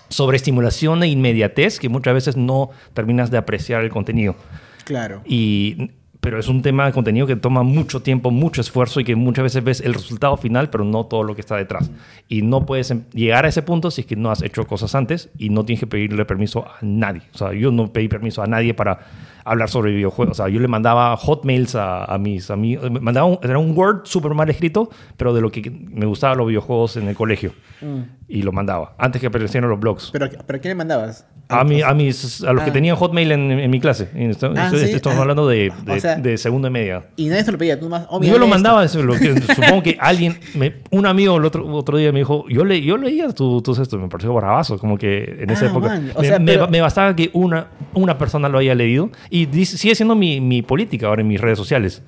sobreestimulación 0.08 1.02
e 1.02 1.08
inmediatez 1.08 1.78
que 1.80 1.88
muchas 1.88 2.14
veces 2.14 2.36
no 2.36 2.70
terminas 2.92 3.30
de 3.30 3.38
apreciar 3.38 3.82
el 3.82 3.90
contenido. 3.90 4.36
Claro. 4.84 5.22
Y, 5.24 5.90
pero 6.24 6.38
es 6.38 6.48
un 6.48 6.62
tema 6.62 6.86
de 6.86 6.92
contenido 6.92 7.26
que 7.26 7.36
toma 7.36 7.62
mucho 7.62 8.00
tiempo, 8.00 8.30
mucho 8.30 8.62
esfuerzo 8.62 8.98
y 8.98 9.04
que 9.04 9.14
muchas 9.14 9.42
veces 9.42 9.62
ves 9.62 9.80
el 9.82 9.92
resultado 9.92 10.38
final, 10.38 10.70
pero 10.70 10.82
no 10.82 11.04
todo 11.04 11.22
lo 11.22 11.34
que 11.34 11.42
está 11.42 11.54
detrás. 11.56 11.90
Y 12.28 12.40
no 12.40 12.64
puedes 12.64 12.90
em- 12.90 13.04
llegar 13.12 13.44
a 13.44 13.48
ese 13.48 13.60
punto 13.60 13.90
si 13.90 14.00
es 14.00 14.06
que 14.06 14.16
no 14.16 14.30
has 14.30 14.40
hecho 14.40 14.66
cosas 14.66 14.94
antes 14.94 15.28
y 15.36 15.50
no 15.50 15.66
tienes 15.66 15.80
que 15.80 15.86
pedirle 15.86 16.24
permiso 16.24 16.64
a 16.66 16.78
nadie. 16.80 17.20
O 17.34 17.36
sea, 17.36 17.52
yo 17.52 17.70
no 17.70 17.92
pedí 17.92 18.08
permiso 18.08 18.42
a 18.42 18.46
nadie 18.46 18.72
para 18.72 19.00
hablar 19.44 19.68
sobre 19.68 19.92
videojuegos. 19.92 20.40
O 20.40 20.42
sea, 20.42 20.48
yo 20.50 20.60
le 20.60 20.66
mandaba 20.68 21.14
hotmails 21.18 21.74
a, 21.74 22.06
a 22.06 22.16
mis 22.16 22.50
amigos. 22.50 22.90
Me 22.90 23.00
Mandaba 23.00 23.26
un, 23.26 23.38
era 23.42 23.58
un 23.58 23.76
Word 23.76 24.06
súper 24.06 24.32
mal 24.32 24.48
escrito, 24.48 24.88
pero 25.18 25.34
de 25.34 25.42
lo 25.42 25.52
que 25.52 25.70
me 25.70 26.06
gustaban 26.06 26.38
los 26.38 26.46
videojuegos 26.48 26.96
en 26.96 27.06
el 27.06 27.14
colegio. 27.14 27.52
Y 28.28 28.40
lo 28.40 28.50
mandaba, 28.50 28.94
antes 28.96 29.20
que 29.20 29.26
aparecieran 29.26 29.68
los 29.68 29.78
blogs. 29.78 30.08
¿Pero, 30.10 30.26
¿pero 30.46 30.56
a 30.56 30.60
quién 30.60 30.70
le 30.70 30.74
mandabas? 30.74 31.26
A, 31.48 31.62
mi- 31.62 31.82
a, 31.82 31.92
mis, 31.92 32.42
a 32.42 32.52
los 32.54 32.64
que 32.64 32.70
Ah. 32.70 32.72
tenían 32.72 32.96
Hotmail 32.96 33.30
en, 33.32 33.50
en 33.52 33.70
mi 33.70 33.78
clase. 33.78 34.08
Esto- 34.14 34.52
Ah, 34.56 34.66
esto- 34.66 34.78
¿sí? 34.78 34.92
Estamos 34.92 35.18
Ah. 35.18 35.22
hablando 35.22 35.46
de, 35.46 35.70
O 35.86 35.92
de, 35.92 36.00
sea- 36.00 36.16
de 36.16 36.38
segundo 36.38 36.68
y 36.68 36.70
media. 36.70 37.04
Y 37.16 37.26
nadie 37.26 37.44
se 37.44 37.52
lo 37.52 37.58
pedía, 37.58 37.78
tú 37.78 37.88
más. 37.90 38.06
yo 38.10 38.18
lo 38.18 38.22
esto. 38.34 38.46
mandaba, 38.46 38.84
lo 38.84 39.14
que- 39.14 39.34
supongo 39.54 39.82
que 39.82 39.96
alguien, 40.00 40.38
me- 40.54 40.76
un 40.90 41.06
amigo 41.06 41.36
el 41.36 41.44
otro, 41.44 41.66
otro 41.74 41.98
día 41.98 42.12
me 42.12 42.20
dijo, 42.20 42.46
yo, 42.48 42.64
le, 42.64 42.80
yo 42.80 42.96
leía 42.96 43.28
tu- 43.32 43.60
tus 43.60 43.78
esto, 43.78 43.98
me 43.98 44.08
pareció 44.08 44.32
bravazo, 44.32 44.78
como 44.78 44.96
que 44.96 45.36
en 45.40 45.50
esa 45.50 45.66
Ah, 45.66 45.68
época. 45.68 45.88
man, 45.88 46.12
o 46.14 46.20
me, 46.22 46.26
sea, 46.28 46.38
me- 46.38 46.52
pero- 46.52 46.68
me 46.68 46.80
bastaba 46.80 47.14
que 47.14 47.28
una, 47.34 47.66
una 47.92 48.16
persona 48.16 48.48
lo 48.48 48.58
haya 48.58 48.74
leído 48.74 49.10
y 49.28 49.44
dice- 49.46 49.76
sigue 49.76 49.94
siendo 49.94 50.14
mi, 50.14 50.40
mi 50.40 50.62
política 50.62 51.08
ahora 51.08 51.20
en 51.20 51.28
mis 51.28 51.40
redes 51.40 51.58
sociales. 51.58 52.02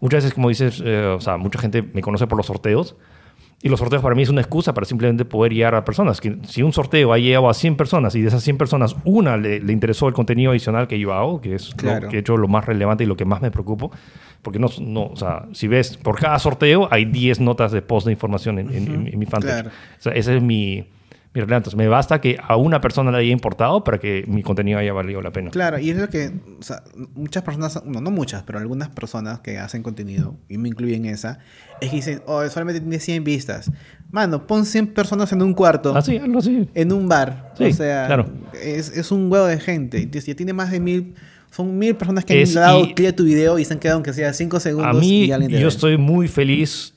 Muchas 0.00 0.18
veces, 0.22 0.34
como 0.34 0.48
dices, 0.48 0.80
eh, 0.84 1.06
o 1.06 1.20
sea, 1.20 1.38
mucha 1.38 1.58
gente 1.58 1.82
me 1.82 2.02
conoce 2.02 2.26
por 2.26 2.36
los 2.36 2.46
sorteos. 2.46 2.94
Y 3.62 3.68
los 3.70 3.80
sorteos 3.80 4.02
para 4.02 4.14
mí 4.14 4.22
es 4.22 4.28
una 4.28 4.42
excusa 4.42 4.74
para 4.74 4.84
simplemente 4.86 5.24
poder 5.24 5.52
guiar 5.52 5.74
a 5.74 5.84
personas. 5.84 6.20
Que 6.20 6.36
si 6.46 6.62
un 6.62 6.72
sorteo 6.72 7.12
ha 7.12 7.18
llegado 7.18 7.48
a 7.48 7.54
100 7.54 7.76
personas 7.76 8.14
y 8.14 8.20
de 8.20 8.28
esas 8.28 8.42
100 8.42 8.58
personas 8.58 8.94
una 9.04 9.36
le, 9.38 9.60
le 9.60 9.72
interesó 9.72 10.08
el 10.08 10.14
contenido 10.14 10.50
adicional 10.50 10.86
que 10.86 10.98
yo 10.98 11.12
hago, 11.14 11.40
que 11.40 11.54
es 11.54 11.74
Claro. 11.74 12.04
lo 12.04 12.08
que 12.10 12.16
he 12.16 12.20
hecho 12.20 12.36
lo 12.36 12.48
más 12.48 12.66
relevante 12.66 13.04
y 13.04 13.06
lo 13.06 13.16
que 13.16 13.24
más 13.24 13.40
me 13.40 13.50
preocupo, 13.50 13.90
porque 14.42 14.58
no, 14.58 14.68
no 14.80 15.06
o 15.06 15.16
sea, 15.16 15.46
si 15.52 15.68
ves, 15.68 15.96
por 15.96 16.18
cada 16.20 16.38
sorteo 16.38 16.86
hay 16.92 17.06
10 17.06 17.40
notas 17.40 17.72
de 17.72 17.80
post 17.82 18.06
de 18.06 18.12
información 18.12 18.58
en, 18.58 18.68
en- 18.72 18.94
en- 18.94 19.06
en 19.08 19.18
mi 19.18 19.26
fanpage. 19.26 19.52
Claro. 19.52 19.70
O 19.70 20.02
sea, 20.02 20.12
ese 20.12 20.36
es 20.36 20.42
mi, 20.42 20.84
mi 21.36 21.40
realidad. 21.42 21.58
Entonces, 21.58 21.76
me 21.76 21.88
basta 21.88 22.20
que 22.20 22.38
a 22.42 22.56
una 22.56 22.80
persona 22.80 23.10
le 23.12 23.18
haya 23.18 23.30
importado 23.30 23.84
para 23.84 23.98
que 23.98 24.24
mi 24.26 24.42
contenido 24.42 24.78
haya 24.78 24.92
valido 24.92 25.20
la 25.22 25.30
pena. 25.32 25.50
Claro, 25.50 25.78
y 25.78 25.90
es 25.90 25.96
lo 25.96 26.08
que 26.08 26.32
o 26.58 26.62
sea, 26.62 26.82
muchas 27.14 27.42
personas, 27.42 27.82
no, 27.84 28.00
no 28.00 28.10
muchas, 28.10 28.42
pero 28.42 28.58
algunas 28.58 28.88
personas 28.88 29.40
que 29.40 29.58
hacen 29.58 29.82
contenido, 29.82 30.36
y 30.48 30.58
me 30.58 30.68
incluyen 30.68 31.04
esa, 31.04 31.38
es 31.80 31.90
que 31.90 31.96
dicen, 31.96 32.22
oh, 32.26 32.46
solamente 32.48 32.80
tiene 32.80 32.98
100 32.98 33.22
vistas. 33.24 33.70
Mano, 34.10 34.46
pon 34.46 34.64
100 34.64 34.88
personas 34.88 35.32
en 35.32 35.42
un 35.42 35.52
cuarto, 35.52 35.94
Así, 35.96 36.16
algo 36.16 36.38
así. 36.38 36.68
en 36.74 36.92
un 36.92 37.08
bar. 37.08 37.52
Sí, 37.58 37.64
o 37.64 37.72
sea, 37.72 38.06
claro. 38.06 38.26
es, 38.62 38.88
es 38.96 39.12
un 39.12 39.30
huevo 39.30 39.46
de 39.46 39.58
gente. 39.60 40.08
Ya 40.10 40.34
tiene 40.34 40.52
más 40.52 40.70
de 40.70 40.80
mil, 40.80 41.14
son 41.50 41.78
mil 41.78 41.94
personas 41.96 42.24
que 42.24 42.40
Es- 42.42 42.56
han 42.56 42.62
dado 42.62 42.94
clic 42.94 43.08
a 43.10 43.16
tu 43.16 43.24
video 43.24 43.58
y 43.58 43.64
se 43.64 43.74
han 43.74 43.78
quedado 43.80 43.96
aunque 43.96 44.12
sea 44.12 44.32
5 44.32 44.58
segundos. 44.60 44.96
A 44.96 44.98
mí, 44.98 45.24
y 45.24 45.28
yo 45.28 45.38
ve. 45.38 45.66
estoy 45.68 45.98
muy 45.98 46.28
feliz. 46.28 46.94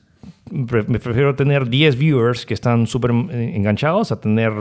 Me 0.50 0.66
prefiero 0.98 1.34
tener 1.36 1.68
10 1.68 1.96
viewers 1.96 2.44
que 2.46 2.54
están 2.54 2.86
súper 2.86 3.12
eh, 3.30 3.52
enganchados 3.54 4.10
a 4.12 4.20
tener 4.20 4.52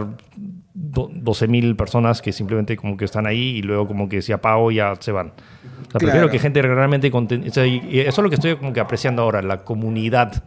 do- 0.73 1.09
12 1.11 1.47
mil 1.47 1.75
personas 1.75 2.21
que 2.21 2.31
simplemente 2.31 2.77
como 2.77 2.95
que 2.95 3.05
están 3.05 3.25
ahí 3.25 3.57
y 3.57 3.61
luego 3.63 3.87
como 3.87 4.07
que 4.07 4.21
si 4.21 4.31
apago 4.31 4.69
ya 4.71 4.93
se 4.99 5.11
van. 5.11 5.27
O 5.27 5.91
sea, 5.91 5.99
prefiero 5.99 6.11
Claro. 6.27 6.29
que 6.31 6.39
gente 6.39 6.61
realmente... 6.61 7.11
o 7.13 7.51
sea, 7.51 7.65
y 7.65 7.99
eso 8.01 8.09
es 8.09 8.23
lo 8.23 8.29
que 8.29 8.35
estoy 8.35 8.55
como 8.55 8.71
que 8.73 8.79
apreciando 8.79 9.23
ahora, 9.23 9.41
la 9.41 9.63
comunidad. 9.63 10.43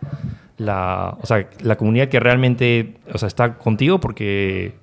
La, 0.58 1.16
o 1.20 1.26
sea, 1.26 1.48
la 1.62 1.76
comunidad 1.76 2.08
que 2.08 2.20
realmente 2.20 2.98
o 3.12 3.18
sea, 3.18 3.26
está 3.26 3.54
contigo 3.58 3.98
porque 3.98 4.74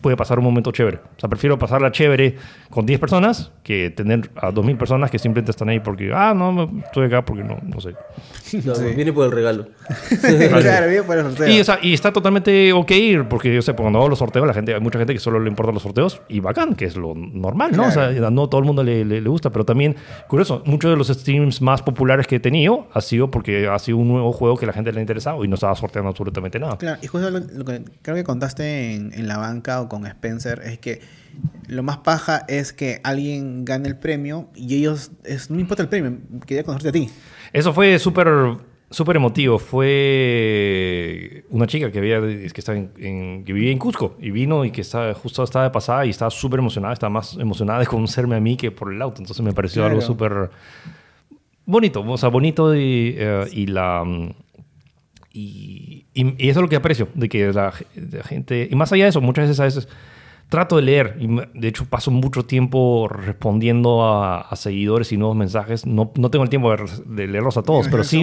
puede 0.00 0.16
pasar 0.16 0.38
un 0.38 0.44
momento 0.44 0.70
chévere. 0.72 0.98
O 1.16 1.20
sea, 1.20 1.28
prefiero 1.28 1.58
pasarla 1.58 1.90
chévere 1.92 2.36
con 2.70 2.84
10 2.86 2.98
personas 3.00 3.50
que 3.62 3.90
tener 3.90 4.30
a 4.36 4.50
2.000 4.50 4.76
personas 4.76 5.10
que 5.10 5.18
simplemente 5.18 5.50
están 5.52 5.68
ahí 5.68 5.80
porque, 5.80 6.10
ah, 6.14 6.34
no, 6.34 6.70
estoy 6.84 7.06
acá 7.06 7.24
porque 7.24 7.44
no, 7.44 7.58
no 7.62 7.80
sé. 7.80 7.94
No, 8.64 8.74
Viene 8.94 9.12
por 9.14 9.24
el 9.26 9.32
regalo. 9.32 9.66
claro, 10.20 10.88
bien 10.90 11.04
por 11.04 11.16
el 11.16 11.24
sorteo. 11.24 11.48
Y, 11.48 11.60
o 11.60 11.64
sea, 11.64 11.78
y 11.80 11.94
está 11.94 12.12
totalmente 12.12 12.72
ok 12.72 12.90
ir, 12.92 13.24
porque 13.28 13.54
yo 13.54 13.62
sé, 13.62 13.72
cuando 13.74 13.98
hago 13.98 14.08
los 14.10 14.18
sorteos, 14.18 14.46
la 14.46 14.52
gente, 14.54 14.74
hay 14.74 14.80
mucha 14.80 14.98
gente 14.98 15.14
que 15.14 15.20
solo 15.20 15.40
le 15.40 15.48
importan 15.48 15.74
los 15.74 15.82
sorteos 15.82 16.20
y 16.28 16.40
bacán, 16.40 16.74
que 16.74 16.84
es 16.84 16.96
lo 16.96 17.14
normal, 17.14 17.72
¿no? 17.74 17.86
O 17.88 17.90
Claro. 17.90 18.12
sea, 18.12 18.30
no 18.30 18.48
todo 18.48 18.60
el 18.60 18.66
mundo 18.66 18.82
le, 18.84 19.04
le- 19.04 19.20
le 19.20 19.28
gusta, 19.28 19.50
pero 19.50 19.64
también, 19.64 19.96
curioso, 20.28 20.62
muchos 20.66 20.90
de 20.90 20.96
los 20.96 21.08
streams 21.08 21.62
más 21.62 21.82
populares 21.82 22.26
que 22.26 22.36
he 22.36 22.40
tenido 22.40 22.86
ha 22.92 23.00
sido 23.00 23.30
porque 23.30 23.66
ha 23.68 23.78
sido 23.78 23.96
un 23.98 24.08
nuevo 24.08 24.32
juego 24.32 24.56
que 24.56 24.64
a 24.64 24.68
la 24.68 24.72
gente 24.74 24.92
le 24.92 24.98
ha 24.98 25.02
interesado 25.02 25.44
y 25.44 25.48
no 25.48 25.54
estaba 25.54 25.74
sorteando 25.74 26.10
absolutamente 26.10 26.58
nada. 26.58 26.76
Claro, 26.76 26.98
y 27.02 27.06
justo 27.06 27.30
lo, 27.30 27.38
lo 27.40 27.64
que 27.64 27.82
creo 28.02 28.16
que 28.16 28.24
contaste 28.24 28.94
en, 28.94 29.12
en 29.14 29.28
la 29.28 29.38
o 29.60 29.88
con 29.88 30.06
Spencer 30.06 30.60
es 30.64 30.78
que 30.78 31.00
lo 31.68 31.82
más 31.82 31.98
paja 31.98 32.44
es 32.48 32.72
que 32.72 33.00
alguien 33.04 33.64
gane 33.64 33.88
el 33.88 33.96
premio 33.96 34.48
y 34.54 34.76
ellos, 34.76 35.10
es, 35.24 35.48
no 35.50 35.56
me 35.56 35.62
importa 35.62 35.82
el 35.82 35.88
premio, 35.88 36.18
quería 36.46 36.64
conocerte 36.64 36.88
a 36.88 36.92
ti. 36.92 37.10
Eso 37.52 37.72
fue 37.72 37.98
súper 37.98 38.28
súper 38.90 39.16
emotivo. 39.16 39.58
Fue 39.58 41.44
una 41.50 41.66
chica 41.66 41.90
que, 41.90 41.98
había, 41.98 42.20
que, 42.20 42.46
estaba 42.54 42.76
en, 42.78 42.90
en- 42.98 43.44
que 43.44 43.52
vivía 43.54 43.72
en 43.72 43.78
Cusco 43.78 44.16
y 44.20 44.30
vino 44.30 44.64
y 44.66 44.70
que 44.70 44.82
estaba, 44.82 45.14
justo 45.14 45.42
estaba 45.42 45.64
de 45.64 45.70
pasada 45.70 46.04
y 46.04 46.10
estaba 46.10 46.30
súper 46.30 46.58
emocionada. 46.60 46.92
Estaba 46.92 47.10
más 47.10 47.36
emocionada 47.38 47.80
de 47.80 47.86
conocerme 47.86 48.36
a 48.36 48.40
mí 48.40 48.56
que 48.56 48.70
por 48.70 48.92
el 48.92 49.00
auto. 49.00 49.22
Entonces 49.22 49.42
me 49.44 49.52
pareció 49.54 49.84
algo 49.84 49.98
Claro. 50.00 50.06
súper 50.06 50.50
bonito, 51.64 52.02
o 52.02 52.18
sea, 52.18 52.28
bonito 52.28 52.74
y, 52.74 53.14
eh, 53.16 53.46
y 53.52 53.66
la... 53.66 54.04
Y, 55.32 56.01
y- 56.14 56.34
y 56.44 56.48
eso 56.50 56.60
es 56.60 56.62
lo 56.62 56.68
que 56.68 56.76
aprecio, 56.76 57.08
de 57.14 57.28
que 57.28 57.52
la, 57.52 57.72
la 57.94 58.22
gente... 58.24 58.68
Y 58.70 58.74
más 58.76 58.92
allá 58.92 59.04
de 59.04 59.10
eso, 59.10 59.20
muchas 59.20 59.44
veces 59.44 59.60
a 59.60 59.64
veces 59.64 59.88
trato 60.48 60.76
de 60.76 60.82
leer, 60.82 61.16
y 61.18 61.26
de 61.58 61.68
hecho 61.68 61.86
paso 61.86 62.10
mucho 62.10 62.44
tiempo 62.44 63.08
respondiendo 63.08 64.04
a, 64.04 64.40
a 64.42 64.56
seguidores 64.56 65.10
y 65.12 65.16
nuevos 65.16 65.36
mensajes. 65.36 65.86
No, 65.86 66.12
no 66.16 66.30
tengo 66.30 66.42
el 66.44 66.50
tiempo 66.50 66.70
de, 66.70 66.84
de 67.06 67.26
leerlos 67.26 67.56
a 67.56 67.62
todos, 67.62 67.86
Me 67.86 67.90
pero 67.90 68.04
sí... 68.04 68.18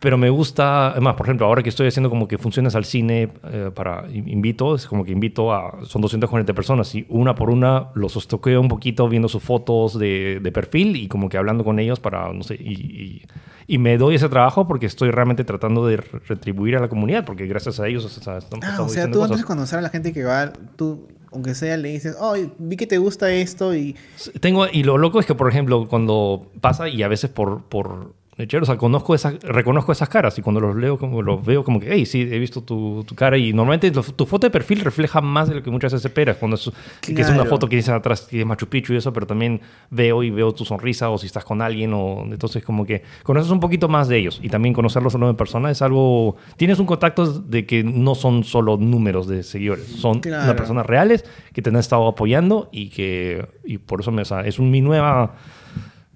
Pero 0.00 0.16
me 0.16 0.30
gusta, 0.30 0.90
además, 0.92 1.16
por 1.16 1.26
ejemplo, 1.26 1.44
ahora 1.46 1.60
que 1.60 1.70
estoy 1.70 1.88
haciendo 1.88 2.08
como 2.08 2.28
que 2.28 2.38
funciones 2.38 2.76
al 2.76 2.84
cine 2.84 3.30
eh, 3.50 3.72
para 3.74 4.06
in- 4.12 4.28
invito, 4.28 4.76
es 4.76 4.86
como 4.86 5.04
que 5.04 5.10
invito 5.10 5.52
a, 5.52 5.84
son 5.86 6.00
240 6.02 6.54
personas 6.54 6.94
y 6.94 7.04
una 7.08 7.34
por 7.34 7.50
una 7.50 7.88
los 7.96 8.14
estoqueo 8.14 8.60
un 8.60 8.68
poquito 8.68 9.08
viendo 9.08 9.28
sus 9.28 9.42
fotos 9.42 9.98
de, 9.98 10.38
de 10.40 10.52
perfil 10.52 10.94
y 10.94 11.08
como 11.08 11.28
que 11.28 11.36
hablando 11.36 11.64
con 11.64 11.80
ellos 11.80 11.98
para, 11.98 12.32
no 12.32 12.44
sé, 12.44 12.54
y, 12.60 12.74
y- 12.74 13.22
y 13.68 13.78
me 13.78 13.96
doy 13.98 14.16
ese 14.16 14.28
trabajo 14.28 14.66
porque 14.66 14.86
estoy 14.86 15.10
realmente 15.12 15.44
tratando 15.44 15.86
de 15.86 15.98
re- 15.98 16.20
retribuir 16.26 16.74
a 16.76 16.80
la 16.80 16.88
comunidad 16.88 17.24
porque 17.24 17.46
gracias 17.46 17.78
a 17.78 17.86
ellos 17.86 18.04
o 18.04 18.08
sea, 18.08 18.38
estamos, 18.38 18.64
Ah, 18.66 18.82
o 18.82 18.88
sea, 18.88 19.04
tú 19.04 19.22
antes 19.22 19.28
cosas. 19.28 19.36
de 19.38 19.44
conocer 19.44 19.78
a 19.78 19.82
la 19.82 19.90
gente 19.90 20.12
que 20.12 20.24
va, 20.24 20.52
tú, 20.76 21.06
aunque 21.30 21.54
sea, 21.54 21.76
le 21.76 21.90
dices, 21.90 22.16
oh, 22.18 22.34
vi 22.58 22.76
que 22.76 22.86
te 22.86 22.96
gusta 22.98 23.30
esto 23.30 23.74
y... 23.74 23.94
Tengo, 24.40 24.66
y 24.72 24.82
lo 24.82 24.96
loco 24.98 25.20
es 25.20 25.26
que, 25.26 25.34
por 25.34 25.48
ejemplo, 25.50 25.86
cuando 25.86 26.50
pasa 26.60 26.88
y 26.88 27.02
a 27.02 27.08
veces 27.08 27.28
por, 27.30 27.62
por 27.64 28.14
lechero, 28.38 28.62
o 28.62 28.66
sea, 28.66 28.76
conozco 28.78 29.14
esas, 29.14 29.34
reconozco 29.42 29.92
esas 29.92 30.08
caras 30.08 30.38
y 30.38 30.42
cuando 30.42 30.60
los 30.60 30.76
leo, 30.76 30.96
como 30.96 31.20
los 31.20 31.44
veo 31.44 31.64
como 31.64 31.80
que, 31.80 31.92
hey, 31.92 32.06
sí, 32.06 32.20
he 32.22 32.38
visto 32.38 32.62
tu, 32.62 33.04
tu 33.06 33.14
cara 33.14 33.36
y 33.36 33.52
normalmente 33.52 33.90
lo- 33.90 34.02
tu 34.02 34.24
foto 34.26 34.46
de 34.46 34.50
perfil 34.50 34.80
refleja 34.80 35.20
más 35.20 35.48
de 35.48 35.56
lo 35.56 35.62
que 35.62 35.70
muchas 35.70 35.92
veces 35.92 36.06
esperas, 36.06 36.36
cuando 36.36 36.54
es, 36.54 36.70
que 37.02 37.12
es 37.20 37.26
una 37.28 37.38
Claro. 37.38 37.50
foto 37.50 37.68
que 37.68 37.74
dice 37.76 37.90
atrás 37.92 38.22
que 38.22 38.40
es 38.40 38.46
Machu 38.46 38.68
Picchu 38.68 38.92
y 38.94 38.96
eso, 38.96 39.12
pero 39.12 39.26
también 39.26 39.60
veo 39.90 40.22
y 40.22 40.30
veo 40.30 40.52
tu 40.54 40.64
sonrisa 40.64 41.10
o 41.10 41.18
si 41.18 41.26
estás 41.26 41.44
con 41.44 41.60
alguien 41.60 41.92
o 41.92 42.22
entonces 42.30 42.62
como 42.64 42.86
que 42.86 43.02
conoces 43.24 43.50
un 43.50 43.58
poquito 43.60 43.88
más 43.88 44.06
de 44.08 44.18
ellos 44.18 44.38
y 44.42 44.48
también 44.48 44.72
conocerlos 44.72 45.12
solo 45.12 45.28
en 45.28 45.36
persona 45.36 45.70
es 45.72 45.82
algo, 45.82 46.36
tienes 46.56 46.78
un 46.78 46.86
contacto 46.86 47.26
de 47.40 47.66
que 47.66 47.82
no 47.82 48.14
son 48.14 48.44
solo 48.44 48.76
números 48.76 49.26
de 49.26 49.42
seguidores, 49.42 49.86
son 49.86 50.20
Claro. 50.20 50.44
una 50.44 50.52
persona 50.54 50.68
personas 50.68 50.84
reales 50.86 51.24
que 51.54 51.62
te 51.62 51.70
han 51.70 51.76
estado 51.76 52.06
apoyando 52.06 52.68
y 52.72 52.90
que 52.90 53.46
y 53.64 53.78
por 53.78 54.02
eso 54.02 54.12
me, 54.12 54.20
o 54.20 54.24
sea, 54.26 54.42
es 54.42 54.58
un- 54.58 54.70
mi 54.70 54.82
nueva 54.82 55.34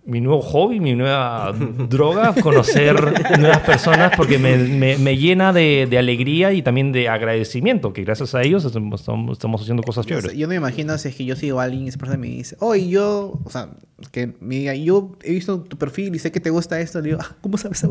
mi 0.05 0.20
nuevo 0.20 0.42
hobby, 0.42 0.80
mi 0.80 0.94
nueva 0.96 1.53
droga, 1.88 2.34
conocer 2.42 2.94
nuevas 3.38 3.61
personas 3.61 4.12
porque 4.16 4.36
me, 4.38 4.57
me- 4.57 4.98
me 4.98 5.16
llena 5.16 5.53
de, 5.53 5.86
de 5.88 5.96
alegría 5.98 6.53
y 6.53 6.62
también 6.62 6.90
de 6.90 7.09
agradecimiento, 7.09 7.92
que 7.92 8.03
gracias 8.03 8.34
a 8.34 8.42
ellos 8.42 8.64
estamos, 8.64 9.00
estamos 9.32 9.61
haciendo 9.62 9.82
cosas 9.84 10.05
chéveres. 10.07 10.32
yo 10.34 10.46
no 10.46 10.50
me 10.50 10.57
imagino 10.57 10.96
si 10.98 11.09
es 11.09 11.14
que 11.14 11.24
yo 11.24 11.36
sigo 11.36 11.61
a 11.61 11.64
alguien 11.64 11.84
y 11.84 11.88
esa 11.88 11.98
persona 11.98 12.18
me 12.18 12.26
dice, 12.28 12.57
oye, 12.61 12.88
yo, 12.88 13.40
o 13.44 13.50
sea, 13.50 13.68
que 14.11 14.32
me 14.40 14.57
diga, 14.57 14.74
yo 14.74 15.12
he 15.22 15.32
visto 15.32 15.61
tu 15.61 15.78
perfil 15.78 16.14
y 16.14 16.18
sé 16.18 16.32
que 16.32 16.40
te 16.40 16.50
gusta 16.50 16.80
esto, 16.80 17.00
le 17.00 17.11
digo, 17.11 17.20
ah, 17.22 17.36
¿cómo 17.40 17.57
sabes? 17.57 17.86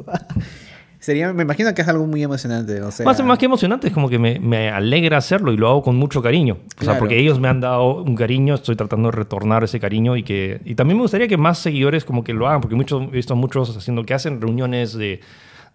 Sería, 1.01 1.33
me 1.33 1.41
imagino 1.41 1.73
que 1.73 1.81
es 1.81 1.87
algo 1.87 2.05
muy 2.05 2.21
emocionante, 2.21 2.79
o 2.79 2.91
sea... 2.91 3.07
Más, 3.07 3.23
más 3.23 3.39
que 3.39 3.45
emocionante, 3.45 3.87
es 3.87 3.93
como 3.93 4.07
que 4.07 4.19
me, 4.19 4.39
me 4.39 4.69
alegra 4.69 5.17
hacerlo 5.17 5.51
y 5.51 5.57
lo 5.57 5.67
hago 5.67 5.81
con 5.81 5.95
mucho 5.95 6.21
cariño. 6.21 6.59
O 6.79 6.83
sea, 6.83 6.99
porque 6.99 7.17
ellos 7.17 7.39
me 7.39 7.47
han 7.47 7.59
dado 7.59 8.03
un 8.03 8.15
cariño, 8.15 8.53
estoy 8.53 8.75
tratando 8.75 9.09
de 9.09 9.17
retornar 9.17 9.63
ese 9.63 9.79
cariño 9.79 10.15
y 10.15 10.21
que 10.21 10.61
y 10.63 10.75
también 10.75 10.97
me 10.97 11.01
gustaría 11.01 11.27
que 11.27 11.37
más 11.37 11.57
seguidores 11.57 12.05
como 12.05 12.23
que 12.23 12.33
lo 12.35 12.47
hagan, 12.47 12.61
porque 12.61 12.75
muchos, 12.75 13.01
he 13.01 13.15
visto 13.15 13.35
muchos 13.35 13.75
haciendo 13.75 14.03
que 14.03 14.13
hacen 14.13 14.39
reuniones 14.39 14.93
de, 14.93 15.21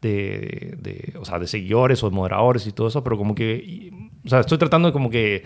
de, 0.00 0.76
de, 0.80 1.14
o 1.18 1.24
sea, 1.24 1.40
de 1.40 1.48
seguidores 1.48 2.04
o 2.04 2.10
de 2.10 2.14
moderadores 2.14 2.64
y 2.68 2.70
todo 2.70 2.86
eso, 2.86 3.02
pero 3.02 3.18
como 3.18 3.34
que, 3.34 3.90
o 4.24 4.28
sea, 4.28 4.38
estoy 4.38 4.58
tratando 4.58 4.86
de 4.86 4.92
como 4.92 5.10
que 5.10 5.42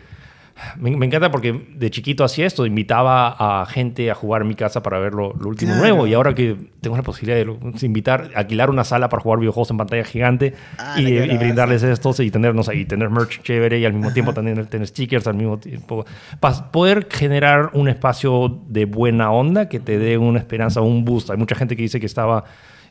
me, 0.78 0.96
me 0.96 1.06
encanta 1.06 1.30
porque 1.30 1.52
de 1.74 1.90
chiquito 1.90 2.24
hacía 2.24 2.46
esto, 2.46 2.66
invitaba 2.66 3.62
a 3.62 3.66
gente 3.66 4.11
a 4.11 4.14
jugar 4.14 4.42
en 4.42 4.48
mi 4.48 4.54
casa 4.54 4.82
para 4.82 4.98
ver 4.98 5.12
lo, 5.14 5.32
lo 5.34 5.48
último 5.48 5.72
Claro. 5.72 5.80
nuevo 5.88 6.06
y 6.06 6.14
ahora 6.14 6.34
que 6.34 6.56
tengo 6.80 6.96
la 6.96 7.02
posibilidad 7.02 7.36
de 7.38 7.44
lo- 7.44 7.58
invitar, 7.82 8.30
alquilar 8.34 8.70
una 8.70 8.84
sala 8.84 9.08
para 9.08 9.22
jugar 9.22 9.38
videojuegos 9.40 9.70
en 9.70 9.76
pantalla 9.78 10.04
gigante 10.04 10.54
Ah, 10.78 10.94
y, 10.98 11.36
brindarles 11.38 11.82
estos 11.82 12.20
y 12.20 12.30
tener, 12.30 12.54
no 12.54 12.62
sé, 12.62 12.76
y 12.76 12.84
tener 12.84 13.11
merch 13.11 13.42
chévere 13.42 13.78
y 13.78 13.84
al 13.84 13.92
mismo 13.92 14.12
tiempo 14.12 14.32
tener, 14.34 14.66
tener 14.66 14.86
stickers 14.86 15.26
al 15.26 15.34
mismo 15.34 15.58
tiempo. 15.58 16.04
Pa- 16.40 16.70
poder 16.70 17.06
generar 17.11 17.70
un 17.74 17.88
espacio 17.88 18.61
de 18.68 18.84
buena 18.84 19.30
onda 19.32 19.68
que 19.68 19.80
te 19.80 19.98
dé 19.98 20.18
una 20.18 20.38
esperanza, 20.38 20.80
un 20.80 21.04
boost. 21.04 21.30
Hay 21.30 21.36
mucha 21.36 21.54
gente 21.54 21.76
que 21.76 21.82
dice 21.82 22.00
que 22.00 22.06
estaba... 22.06 22.44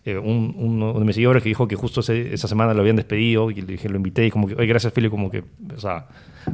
eh, 0.05 0.17
un, 0.17 0.55
uno 0.57 0.93
de 0.93 1.03
mis 1.05 1.15
seguidores 1.15 1.43
que 1.43 1.49
dijo 1.49 1.67
que 1.67 1.75
justo 1.75 1.99
ese- 1.99 2.33
esa 2.33 2.47
semana 2.47 2.73
lo 2.73 2.79
habían 2.81 2.95
despedido 2.95 3.51
y 3.51 3.55
le 3.55 3.73
dije, 3.73 3.89
lo 3.89 3.97
invité 3.97 4.25
y 4.25 4.31
como 4.31 4.47
que, 4.47 4.55
oye, 4.55 4.65
gracias 4.65 4.93
Philip, 4.93 5.11
como 5.11 5.29
que, 5.29 5.43
o 5.75 5.79
sea, 5.79 6.05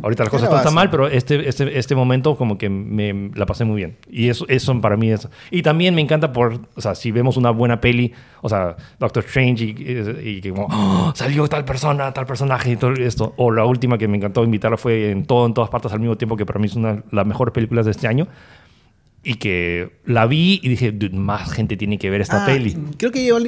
ahorita 0.02 0.24
las 0.24 0.30
cosas 0.30 0.54
están 0.54 0.74
mal, 0.74 0.90
pero 0.90 1.08
este, 1.08 1.48
este, 1.48 1.78
este 1.78 1.96
momento 1.96 2.36
como 2.36 2.58
que 2.58 2.70
me 2.70 3.32
la 3.36 3.46
pasé 3.46 3.66
muy 3.66 3.78
bien. 3.78 3.98
Y 4.10 4.30
eso, 4.30 4.46
eso 4.48 4.80
para 4.82 4.98
mí 4.98 5.12
es... 5.12 5.28
Y 5.52 5.62
también 5.62 5.96
me 5.96 6.02
encanta 6.02 6.32
por, 6.32 6.60
o 6.76 6.82
sea, 6.82 6.96
si 6.96 7.12
vemos 7.12 7.38
una 7.38 7.52
buena 7.52 7.80
peli, 7.82 8.14
o 8.42 8.50
sea, 8.50 8.76
Doctor 9.00 9.24
Strange 9.26 9.64
y, 9.64 9.70
y 10.30 10.42
que 10.42 10.52
como, 10.52 10.68
"Oh, 10.72 11.12
salió 11.16 11.48
tal 11.48 11.66
persona, 11.66 12.12
tal 12.14 12.26
personaje 12.26 12.72
y 12.72 12.76
todo 12.76 12.92
esto. 12.94 13.34
O 13.38 13.52
la 13.52 13.66
última 13.66 13.98
que 13.98 14.08
me 14.08 14.18
encantó 14.18 14.44
invitarla 14.44 14.78
fue 14.78 15.12
en 15.12 15.26
todo, 15.26 15.46
en 15.46 15.54
todas 15.54 15.70
partes 15.70 15.92
al 15.94 16.00
mismo 16.00 16.16
tiempo, 16.18 16.36
que 16.38 16.46
para 16.46 16.60
mí 16.60 16.68
es 16.68 16.76
una 16.76 16.94
de 16.94 17.04
las 17.12 17.26
mejores 17.26 17.54
películas 17.54 17.86
de 17.86 17.92
este 17.92 18.08
año. 18.08 18.28
Y 19.28 19.36
que 19.36 19.90
la 20.06 20.28
vi 20.28 20.60
y 20.62 20.70
dije, 20.70 20.92
"Dude, 20.92 21.18
más 21.18 21.52
gente 21.52 21.76
tiene 21.78 21.98
que 21.98 22.12
ver 22.12 22.22
esta 22.22 22.44
Ah, 22.44 22.46
peli. 22.46 22.78
Creo 22.96 23.12
que. 23.12 23.22
Tiene 23.22 23.42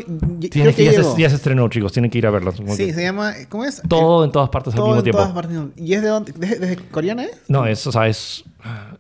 Creo 0.50 0.66
que- 0.66 0.74
que 0.74 0.84
ya, 0.86 1.04
se, 1.04 1.22
ya 1.22 1.30
se 1.30 1.36
estrenó, 1.36 1.70
chicos, 1.70 1.94
tienen 1.94 2.10
que 2.10 2.18
ir 2.18 2.26
a 2.26 2.32
verla. 2.32 2.52
Sí, 2.52 2.64
que 2.88 2.94
se 2.96 3.04
llama... 3.04 3.34
¿Cómo 3.48 3.64
es? 3.64 3.84
todo 3.88 4.26
en 4.26 4.32
todas 4.32 4.50
partes 4.50 4.74
al 4.74 4.82
mismo 4.82 4.96
en 4.98 5.04
tiempo. 5.04 5.20
todas 5.20 5.34
partes. 5.34 5.56
¿Y 5.78 5.94
es 5.94 6.02
de 6.02 6.08
dónde? 6.08 6.34
¿Desde, 6.36 6.58
desde 6.58 6.76
coreana 6.78 7.26
es? 7.26 7.44
No, 7.48 7.68
es, 7.68 7.86
o 7.86 7.92
sea, 7.92 8.08
es, 8.08 8.44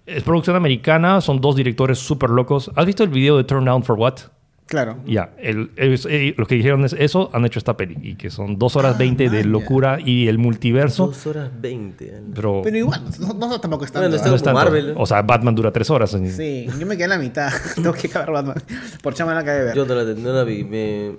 es 0.05 0.21
producción 0.21 0.55
americana, 0.55 1.19
son 1.19 1.41
dos 1.41 1.55
directores 1.55 1.97
súper 1.97 2.29
locos. 2.29 2.69
¿Has 2.75 2.85
visto 2.85 3.03
el 3.03 3.09
video 3.09 3.37
de 3.37 3.43
Turn 3.43 3.65
Down 3.65 3.81
for 3.83 3.97
What? 3.97 4.19
Claro. 4.67 4.97
Ya, 5.05 5.31
el, 5.39 5.71
es- 5.77 6.05
eh, 6.09 6.35
lo 6.37 6.45
que 6.45 6.55
dijeron 6.55 6.83
es 6.85 6.93
eso, 6.93 7.29
han 7.33 7.45
hecho 7.45 7.57
esta 7.57 7.77
peli, 7.77 7.97
y 8.01 8.15
que 8.15 8.29
son 8.29 8.59
dos 8.59 8.75
horas 8.75 8.95
Ah, 8.95 8.99
20 8.99 9.29
de 9.29 9.39
man, 9.43 9.51
locura 9.51 9.97
y 10.03 10.27
el 10.27 10.37
multiverso, 10.37 11.07
Dos 11.07 11.25
horas 11.25 11.49
veinte. 11.59 12.11
¿no? 12.21 12.33
pero, 12.35 12.61
Pero 12.63 12.77
igual, 12.77 13.01
no, 13.19 13.33
no 13.33 13.59
tampoco 13.61 13.85
es 13.85 13.91
tanto. 13.91 14.09
Bueno, 14.09 14.21
¿ah? 14.31 14.35
está 14.35 14.51
no. 14.51 14.57
Marvel, 14.59 14.89
¿eh? 14.89 14.93
O 14.97 15.05
sea, 15.05 15.21
Batman 15.21 15.55
dura 15.55 15.71
tres 15.71 15.89
horas. 15.89 16.11
Sí, 16.11 16.67
yo 16.79 16.85
me 16.85 16.95
quedé 16.95 17.05
en 17.05 17.09
la 17.11 17.17
mitad. 17.17 17.49
Tengo 17.75 17.93
que 17.93 18.07
acabar 18.07 18.31
Batman. 18.31 18.57
Por 19.01 19.13
chama 19.13 19.33
la 19.33 19.39
acabé 19.39 19.59
de 19.59 19.63
ver. 19.65 19.75
Yo 19.75 19.85
no 19.85 19.95
la, 19.95 20.03
no 20.13 20.33
la 20.33 20.43
vi. 20.43 20.63
Me, 20.63 21.11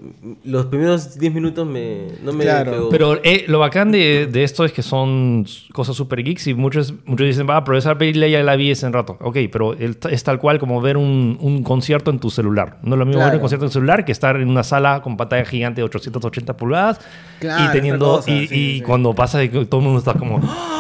los 0.44 0.66
primeros 0.66 1.18
10 1.18 1.32
minutos 1.32 1.66
me, 1.66 2.08
no 2.22 2.32
me 2.32 2.44
Claro. 2.44 2.70
pegó. 2.72 2.88
Pero 2.90 3.20
eh, 3.24 3.44
lo 3.48 3.58
bacán 3.60 3.90
de, 3.92 4.28
de 4.30 4.44
esto 4.44 4.64
es 4.64 4.72
que 4.72 4.82
son 4.82 5.46
cosas 5.72 5.96
super 5.96 6.22
geeks 6.22 6.46
y 6.48 6.54
muchos, 6.54 6.92
muchos 7.06 7.26
dicen, 7.26 7.46
va, 7.48 7.64
pero 7.64 7.78
esa 7.78 7.96
peli 7.96 8.30
ya 8.30 8.42
la 8.42 8.56
vi 8.56 8.72
un 8.82 8.92
rato. 8.92 9.16
Ok, 9.20 9.38
pero 9.50 9.72
el- 9.74 9.96
es 10.10 10.22
tal 10.24 10.38
cual 10.38 10.58
como 10.58 10.80
ver 10.82 10.96
un, 10.98 11.38
un 11.40 11.62
concierto 11.62 12.10
en 12.10 12.18
tu 12.18 12.30
celular. 12.30 12.78
No 12.82 12.94
es 12.94 12.98
lo 12.98 13.06
mismo 13.06 13.20
ver 13.20 13.28
Claro. 13.30 13.37
Un 13.38 13.42
concierto 13.42 13.64
en 13.66 13.72
celular 13.72 14.04
que 14.04 14.12
estar 14.12 14.36
en 14.36 14.48
una 14.48 14.62
sala 14.62 15.00
con 15.02 15.16
pantalla 15.16 15.44
gigante 15.44 15.80
de 15.80 15.84
880 15.84 16.56
pulgadas 16.56 17.00
Claro, 17.40 17.64
y 17.64 17.72
teniendo, 17.72 18.06
cosa, 18.16 18.30
y, 18.30 18.46
sí, 18.48 18.54
y 18.54 18.78
sí. 18.78 18.82
cuando 18.82 19.14
pasa 19.14 19.38
todo 19.68 19.80
el 19.80 19.84
mundo 19.84 19.98
está 19.98 20.14
como... 20.14 20.40
¡Ah! 20.42 20.74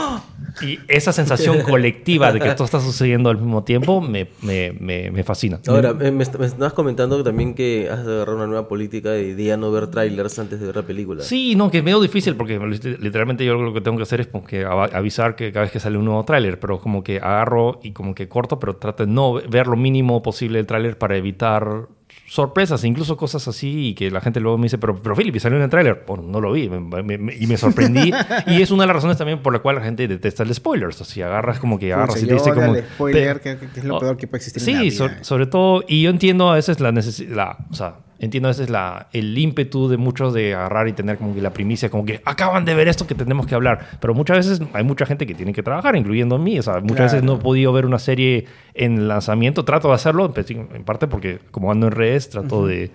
Y 0.60 0.80
esa 0.88 1.12
sensación 1.12 1.62
colectiva 1.68 2.32
de 2.32 2.40
que 2.40 2.48
esto 2.48 2.64
está 2.64 2.80
sucediendo 2.80 3.30
al 3.30 3.36
mismo 3.38 3.62
tiempo 3.62 4.00
me, 4.00 4.26
me, 4.42 4.72
me, 4.80 5.08
me 5.12 5.22
fascina. 5.22 5.60
Ahora, 5.68 5.94
me, 5.94 6.10
me 6.10 6.24
est- 6.24 6.34
me 6.36 6.46
estabas 6.46 6.72
comentando 6.72 7.22
también 7.22 7.54
que 7.54 7.88
has 7.88 8.00
agarrado 8.00 8.34
una 8.38 8.48
nueva 8.48 8.66
política 8.66 9.10
de 9.10 9.36
día 9.36 9.56
no 9.56 9.70
ver 9.70 9.86
trailers 9.86 10.36
antes 10.40 10.58
de 10.58 10.66
ver 10.66 10.74
la 10.74 10.82
película. 10.82 11.22
Sí, 11.22 11.54
no, 11.54 11.70
que 11.70 11.78
es 11.78 11.84
medio 11.84 12.00
difícil 12.00 12.34
porque 12.34 12.58
lit- 12.58 12.98
literalmente 12.98 13.44
yo 13.44 13.54
lo 13.54 13.72
que 13.72 13.80
tengo 13.80 13.98
que 13.98 14.02
hacer 14.02 14.20
es 14.22 14.26
como 14.26 14.42
que 14.44 14.64
avisar 14.64 15.36
que 15.36 15.52
cada 15.52 15.62
vez 15.62 15.70
que 15.70 15.78
sale 15.78 15.96
un 15.96 16.06
nuevo 16.06 16.24
tráiler, 16.24 16.58
pero 16.58 16.80
como 16.80 17.04
que 17.04 17.18
agarro 17.18 17.78
y 17.84 17.92
como 17.92 18.16
que 18.16 18.28
corto, 18.28 18.58
pero 18.58 18.74
trato 18.74 19.06
de 19.06 19.12
no 19.12 19.34
ver 19.34 19.68
lo 19.68 19.76
mínimo 19.76 20.22
posible 20.22 20.58
del 20.58 20.66
tráiler 20.66 20.98
para 20.98 21.16
evitar 21.16 21.86
sorpresas, 22.28 22.84
incluso 22.84 23.16
cosas 23.16 23.48
así 23.48 23.88
y 23.88 23.94
que 23.94 24.10
la 24.10 24.20
gente 24.20 24.38
luego 24.38 24.58
me 24.58 24.64
dice, 24.64 24.76
pero, 24.78 25.00
pero 25.00 25.16
Philip, 25.16 25.34
¿y 25.36 25.40
salió 25.40 25.56
en 25.56 25.64
el 25.64 25.70
tráiler? 25.70 26.04
Bueno, 26.06 26.24
no 26.24 26.40
lo 26.40 26.52
vi 26.52 26.68
me- 26.68 26.78
me- 27.02 27.34
y 27.34 27.46
me 27.46 27.56
sorprendí. 27.56 28.12
y 28.46 28.60
es 28.62 28.70
una 28.70 28.82
de 28.82 28.86
las 28.88 28.96
razones 28.96 29.16
también 29.16 29.40
por 29.42 29.52
la 29.52 29.60
cual 29.60 29.76
la 29.76 29.82
gente 29.82 30.06
detesta 30.06 30.42
el 30.42 30.54
spoiler. 30.54 30.88
O 30.88 30.92
sea, 30.92 31.06
si 31.06 31.22
agarras 31.22 31.58
como 31.58 31.78
que 31.78 31.92
agarras 31.92 32.16
Pucha, 32.16 32.26
y 32.26 32.28
te 32.28 32.34
dice 32.34 32.52
como... 32.52 32.74
el 32.74 32.84
spoiler, 32.84 33.38
te- 33.40 33.56
que, 33.58 33.66
que 33.68 33.80
es 33.80 33.84
lo 33.86 33.96
Oh, 33.96 34.00
peor 34.00 34.16
que 34.18 34.26
puede 34.28 34.38
existir 34.38 34.62
Sí, 34.62 34.70
en 34.72 34.76
la 34.76 34.82
vida. 34.84 34.96
so- 34.96 35.24
sobre 35.24 35.46
todo, 35.46 35.82
y 35.88 36.02
yo 36.02 36.10
entiendo 36.10 36.50
a 36.50 36.54
veces 36.54 36.80
la 36.80 36.92
necesidad, 36.92 37.56
o 37.70 37.74
sea, 37.74 37.96
entiendo 38.20 38.48
a 38.48 38.50
veces 38.50 38.68
la, 38.70 39.08
el 39.12 39.36
ímpetu 39.38 39.88
de 39.88 39.96
muchos 39.96 40.34
de 40.34 40.54
agarrar 40.54 40.88
y 40.88 40.92
tener 40.92 41.18
como 41.18 41.34
que 41.34 41.40
la 41.40 41.52
primicia, 41.52 41.88
como 41.90 42.04
que 42.04 42.20
acaban 42.24 42.64
de 42.64 42.74
ver 42.74 42.88
esto 42.88 43.06
que 43.06 43.14
tenemos 43.14 43.46
que 43.46 43.54
hablar, 43.54 43.86
pero 44.00 44.12
muchas 44.14 44.38
veces 44.38 44.60
hay 44.72 44.84
mucha 44.84 45.06
gente 45.06 45.26
que 45.26 45.34
tiene 45.34 45.52
que 45.52 45.62
trabajar, 45.62 45.94
incluyendo 45.96 46.36
a 46.36 46.38
mí, 46.38 46.58
o 46.58 46.62
sea, 46.62 46.74
muchas 46.80 46.96
Claro. 46.96 47.04
veces 47.12 47.22
no 47.22 47.34
he 47.36 47.38
podido 47.38 47.72
ver 47.72 47.86
una 47.86 47.98
serie 47.98 48.46
en 48.74 49.06
lanzamiento, 49.08 49.64
trato 49.64 49.88
de 49.88 49.94
hacerlo, 49.94 50.32
en 50.48 50.84
parte 50.84 51.06
porque 51.06 51.38
como 51.50 51.70
ando 51.70 51.86
en 51.86 51.92
redes, 51.92 52.28
trato 52.30 52.66
de... 52.66 52.90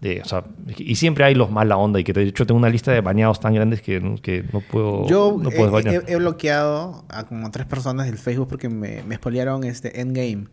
de, 0.00 0.20
o 0.20 0.24
sea, 0.24 0.44
y 0.76 0.96
siempre 0.96 1.24
hay 1.24 1.34
los 1.34 1.50
mala 1.50 1.76
onda 1.76 1.98
y 2.00 2.04
que 2.04 2.12
de 2.12 2.24
hecho 2.24 2.44
tengo 2.44 2.58
una 2.58 2.68
lista 2.68 2.90
de 2.92 3.00
bañados 3.00 3.40
tan 3.40 3.54
grandes 3.54 3.80
que, 3.80 4.18
que 4.22 4.44
no 4.52 4.60
puedo 4.60 5.06
Yo 5.06 5.38
no 5.40 5.50
he, 5.50 5.66
bañar. 5.70 6.02
he- 6.06 6.12
he 6.12 6.16
bloqueado 6.16 7.04
a 7.08 7.24
como 7.24 7.50
tres 7.50 7.64
personas 7.66 8.06
del 8.06 8.18
Facebook 8.18 8.48
porque 8.48 8.68
me, 8.68 9.02
me 9.04 9.14
spoilearon 9.16 9.64
este 9.64 10.00
Endgame. 10.00 10.46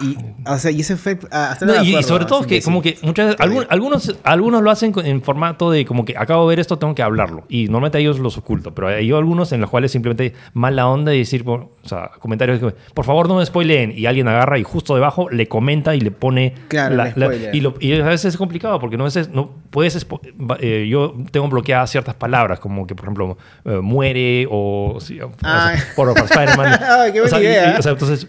Y, 0.00 0.16
o 0.46 0.58
sea, 0.58 0.70
y 0.70 0.80
ese 0.80 0.96
fue... 0.96 1.18
ah, 1.30 1.50
hasta 1.52 1.66
No, 1.66 1.82
y, 1.82 1.96
y 1.96 2.02
sobre 2.02 2.24
todo 2.24 2.46
que 2.46 2.60
como 2.62 2.82
que 2.82 2.96
muchas 3.02 3.36
algún- 3.38 3.66
algunos, 3.68 4.16
algunos 4.24 4.62
lo 4.62 4.70
hacen 4.70 4.92
en 5.04 5.22
formato 5.22 5.70
de 5.70 5.84
como 5.84 6.04
que 6.04 6.16
acabo 6.16 6.48
de 6.48 6.52
ver 6.54 6.60
esto, 6.60 6.78
tengo 6.78 6.94
que 6.94 7.02
hablarlo. 7.02 7.44
Y 7.48 7.64
normalmente 7.64 7.98
ellos 7.98 8.18
los 8.18 8.36
oculto, 8.38 8.74
pero 8.74 8.88
hay 8.88 9.10
algunos 9.12 9.52
en 9.52 9.60
los 9.60 9.70
cuales 9.70 9.92
simplemente 9.92 10.34
mala 10.54 10.86
onda 10.88 11.14
y 11.14 11.18
decir, 11.18 11.44
por, 11.44 11.60
o 11.82 11.88
sea, 11.88 12.10
comentarios 12.18 12.58
que, 12.60 12.74
por 12.94 13.04
favor 13.04 13.28
no 13.28 13.36
me 13.36 13.46
spoileen. 13.46 13.92
Y 13.96 14.06
alguien 14.06 14.28
agarra 14.28 14.58
y 14.58 14.62
justo 14.62 14.94
debajo 14.94 15.28
le 15.30 15.48
comenta 15.48 15.94
y 15.94 16.00
le 16.00 16.10
pone... 16.10 16.54
Claro, 16.68 17.02
el 17.02 17.10
spoiler. 17.12 17.54
y, 17.54 17.60
lo- 17.60 17.74
y 17.80 17.92
a 18.00 18.04
veces 18.04 18.26
es 18.34 18.36
complicado 18.36 18.78
porque 18.80 18.96
no, 18.96 19.04
veces 19.04 19.28
no 19.30 19.50
puedes... 19.70 20.06
eh, 20.60 20.86
yo 20.88 21.14
tengo 21.30 21.48
bloqueadas 21.48 21.90
ciertas 21.90 22.14
palabras, 22.14 22.60
como 22.60 22.86
que 22.86 22.94
por 22.94 23.04
ejemplo 23.06 23.38
eh, 23.64 23.78
muere 23.82 24.46
o... 24.50 24.98
sí, 25.00 25.20
o 25.20 25.30
Ah. 25.42 25.72
sea, 25.76 25.84
por, 25.96 26.14
por 26.14 26.24
Spider-Man. 26.30 26.80
Qué 27.12 27.20
O 27.20 27.28
sea, 27.28 27.38
buena 27.38 27.50
idea. 27.50 27.74
y- 27.74 27.78
o 27.78 27.82
sea, 27.82 27.92
entonces, 27.92 28.28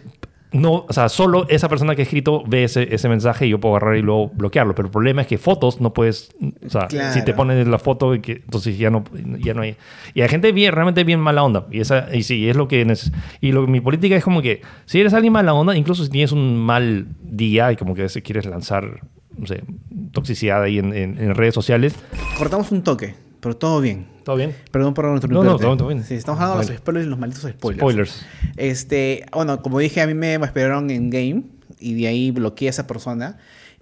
no, 0.51 0.85
o 0.89 0.93
sea, 0.93 1.09
solo 1.09 1.45
esa 1.49 1.69
persona 1.69 1.95
que 1.95 2.01
ha 2.01 2.03
escrito 2.03 2.43
ve 2.47 2.63
ese, 2.63 2.93
ese 2.95 3.07
mensaje 3.07 3.45
y 3.45 3.49
yo 3.49 3.59
puedo 3.59 3.75
agarrar 3.75 3.97
y 3.97 4.01
luego 4.01 4.29
bloquearlo. 4.33 4.73
Pero 4.73 4.87
el 4.87 4.91
problema 4.91 5.21
es 5.21 5.27
que 5.27 5.37
fotos 5.37 5.79
no 5.79 5.93
puedes, 5.93 6.31
o 6.65 6.69
sea, 6.69 6.87
Claro. 6.87 7.13
si 7.13 7.23
te 7.23 7.33
pones 7.35 7.67
la 7.67 7.77
foto, 7.77 8.15
y 8.15 8.19
que, 8.21 8.31
entonces 8.33 8.77
ya 8.77 8.89
no, 8.89 9.03
ya 9.39 9.53
no 9.53 9.61
hay. 9.61 9.75
Y 10.15 10.21
hay 10.21 10.29
gente 10.29 10.51
bien, 10.51 10.71
realmente 10.73 11.03
bien 11.03 11.19
mala 11.19 11.43
onda. 11.43 11.67
Y, 11.69 11.81
esa, 11.81 12.07
y 12.15 12.23
sí, 12.23 12.49
es 12.49 12.55
lo 12.55 12.67
que 12.67 12.81
Y 13.41 13.51
lo, 13.51 13.67
mi 13.67 13.79
política 13.79 14.15
es 14.15 14.23
como 14.23 14.41
que 14.41 14.61
si 14.85 14.99
eres 14.99 15.13
alguien 15.13 15.33
mala 15.33 15.53
onda, 15.53 15.75
incluso 15.75 16.03
si 16.03 16.09
tienes 16.09 16.31
un 16.31 16.57
mal 16.57 17.05
día 17.21 17.71
y 17.71 17.75
como 17.75 17.93
que 17.93 18.01
veces 18.05 18.23
quieres 18.23 18.45
lanzar, 18.47 19.01
no 19.37 19.45
sé, 19.45 19.61
toxicidad 20.11 20.63
ahí 20.63 20.79
en, 20.79 20.93
en- 20.95 21.17
en 21.19 21.35
redes 21.35 21.53
sociales, 21.53 21.95
Cortamos 22.39 22.71
un 22.71 22.81
toque, 22.83 23.13
pero 23.39 23.55
todo 23.57 23.81
bien. 23.81 24.07
¿todo 24.23 24.35
bien? 24.35 24.55
Perdón 24.71 24.93
por 24.93 25.05
nuestro 25.05 25.29
No, 25.31 25.43
no, 25.43 25.57
todo- 25.57 25.75
todo 25.77 25.87
bien. 25.87 26.03
Sí, 26.03 26.13
estamos 26.13 26.39
hablando 26.39 26.61
de 26.63 26.69
los 26.69 26.77
spoilers 26.77 27.05
y 27.07 27.09
los 27.09 27.17
malditos 27.19 27.49
spoilers. 27.49 27.79
Spoilers. 27.79 28.25
Este, 28.57 29.25
bueno, 29.33 29.61
como 29.61 29.79
dije, 29.79 30.01
a 30.01 30.07
mí 30.07 30.13
me 30.13 30.35
esperaron 30.35 30.89
en 30.91 31.09
game 31.09 31.43
y 31.79 31.93
de 31.99 32.07
ahí 32.07 32.31
bloqueé 32.31 32.67
a 32.67 32.71
esa 32.71 32.85
persona 32.87 33.37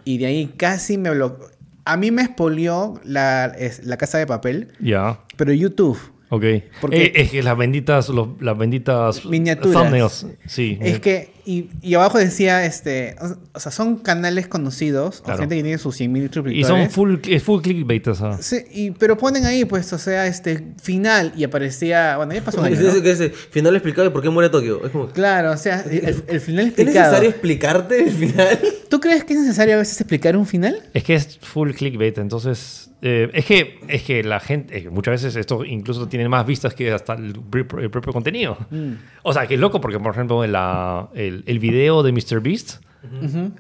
y 0.05 0.17
de 0.19 0.27
ahí 0.27 0.53
casi 0.55 0.97
me 0.97 1.09
bloqueó. 1.09 1.47
A 1.83 1.97
mí 1.97 2.11
me 2.11 2.21
expolió 2.21 2.99
la, 3.03 3.45
es- 3.57 3.85
la 3.85 3.97
casa 3.97 4.17
de 4.17 4.27
papel, 4.27 4.69
Ya. 4.79 5.19
pero 5.35 5.51
YouTube. 5.53 5.97
Ok. 6.29 6.43
Porque- 6.81 7.03
Eh, 7.05 7.11
es 7.15 7.31
que 7.31 7.41
las 7.43 7.57
benditas, 7.57 8.09
los- 8.09 8.29
las 8.41 8.57
benditas 8.57 9.25
Miniaturas. 9.25 9.81
thumbnails. 9.83 10.27
Sí. 10.45 10.77
Es 10.81 10.99
que, 10.99 11.31
y, 11.47 11.69
y 11.81 11.93
abajo 11.95 12.17
decía, 12.17 12.65
este, 12.65 13.15
o, 13.21 13.35
o 13.53 13.59
sea, 13.59 13.71
son 13.71 13.97
canales 13.97 14.47
conocidos, 14.47 15.21
Claro. 15.21 15.37
o 15.37 15.39
gente 15.41 15.55
que 15.55 15.63
tiene 15.63 15.77
sus 15.77 15.95
100 15.95 16.11
mil 16.11 16.23
Y 16.23 16.27
suscriptores. 16.33 16.67
son 16.67 16.89
full, 16.91 17.15
es 17.27 17.41
full 17.43 17.61
clickbait, 17.61 18.07
o 18.09 18.15
sea. 18.15 18.37
Sí, 18.41 18.57
y, 18.71 18.91
pero 18.91 19.17
ponen 19.17 19.45
ahí, 19.45 19.63
pues, 19.65 19.91
o 19.93 19.97
sea, 19.97 20.27
este, 20.27 20.73
final, 20.81 21.33
y 21.37 21.43
aparecía, 21.45 22.17
bueno, 22.17 22.33
ya 22.33 22.41
pasó 22.43 22.59
un 22.59 22.65
año, 22.67 22.75
Es 22.75 22.81
¿no? 22.81 22.89
ese 22.89 23.01
que 23.01 23.11
ese 23.11 23.29
final 23.29 23.73
explicado 23.75 24.03
de 24.05 24.11
por 24.11 24.21
qué 24.21 24.29
muere 24.29 24.49
Tokio. 24.49 24.85
Es 24.85 24.91
como, 24.91 25.07
Claro, 25.07 25.51
o 25.51 25.57
sea, 25.57 25.81
el, 25.89 26.23
el 26.27 26.41
final 26.41 26.65
¿es 26.65 26.67
explicado. 26.73 27.05
necesario 27.05 27.29
explicarte 27.29 28.03
el 28.03 28.11
final? 28.11 28.59
¿Tú 28.89 28.99
crees 28.99 29.23
que 29.23 29.33
es 29.33 29.39
necesario 29.39 29.75
a 29.75 29.77
veces 29.77 29.99
explicar 29.99 30.35
un 30.37 30.45
final? 30.45 30.81
Es 30.93 31.03
que 31.03 31.15
es 31.15 31.37
full 31.39 31.71
clickbait, 31.71 32.17
entonces. 32.19 32.89
eh, 33.01 33.29
es, 33.33 33.45
que, 33.45 33.79
es 33.89 34.01
que 34.03 34.23
la 34.23 34.39
gente. 34.39 34.77
es 34.77 34.83
que 34.83 34.89
muchas 34.89 35.11
veces 35.21 35.35
esto 35.35 35.65
incluso 35.65 36.07
tiene 36.07 36.27
más 36.29 36.45
vistas 36.47 36.73
que 36.73 36.91
hasta 36.93 37.13
el, 37.13 37.33
propio 37.33 38.13
contenido. 38.13 38.57
O 39.23 39.33
sea, 39.33 39.45
que 39.45 39.55
es 39.55 39.59
loco, 39.59 39.81
porque 39.81 39.99
por 39.99 40.13
ejemplo, 40.13 40.43
en 40.43 40.53
la- 40.53 41.09
el, 41.15 41.36
el 41.45 41.59
video 41.59 42.03
de 42.03 42.11
MrBeast. 42.11 42.83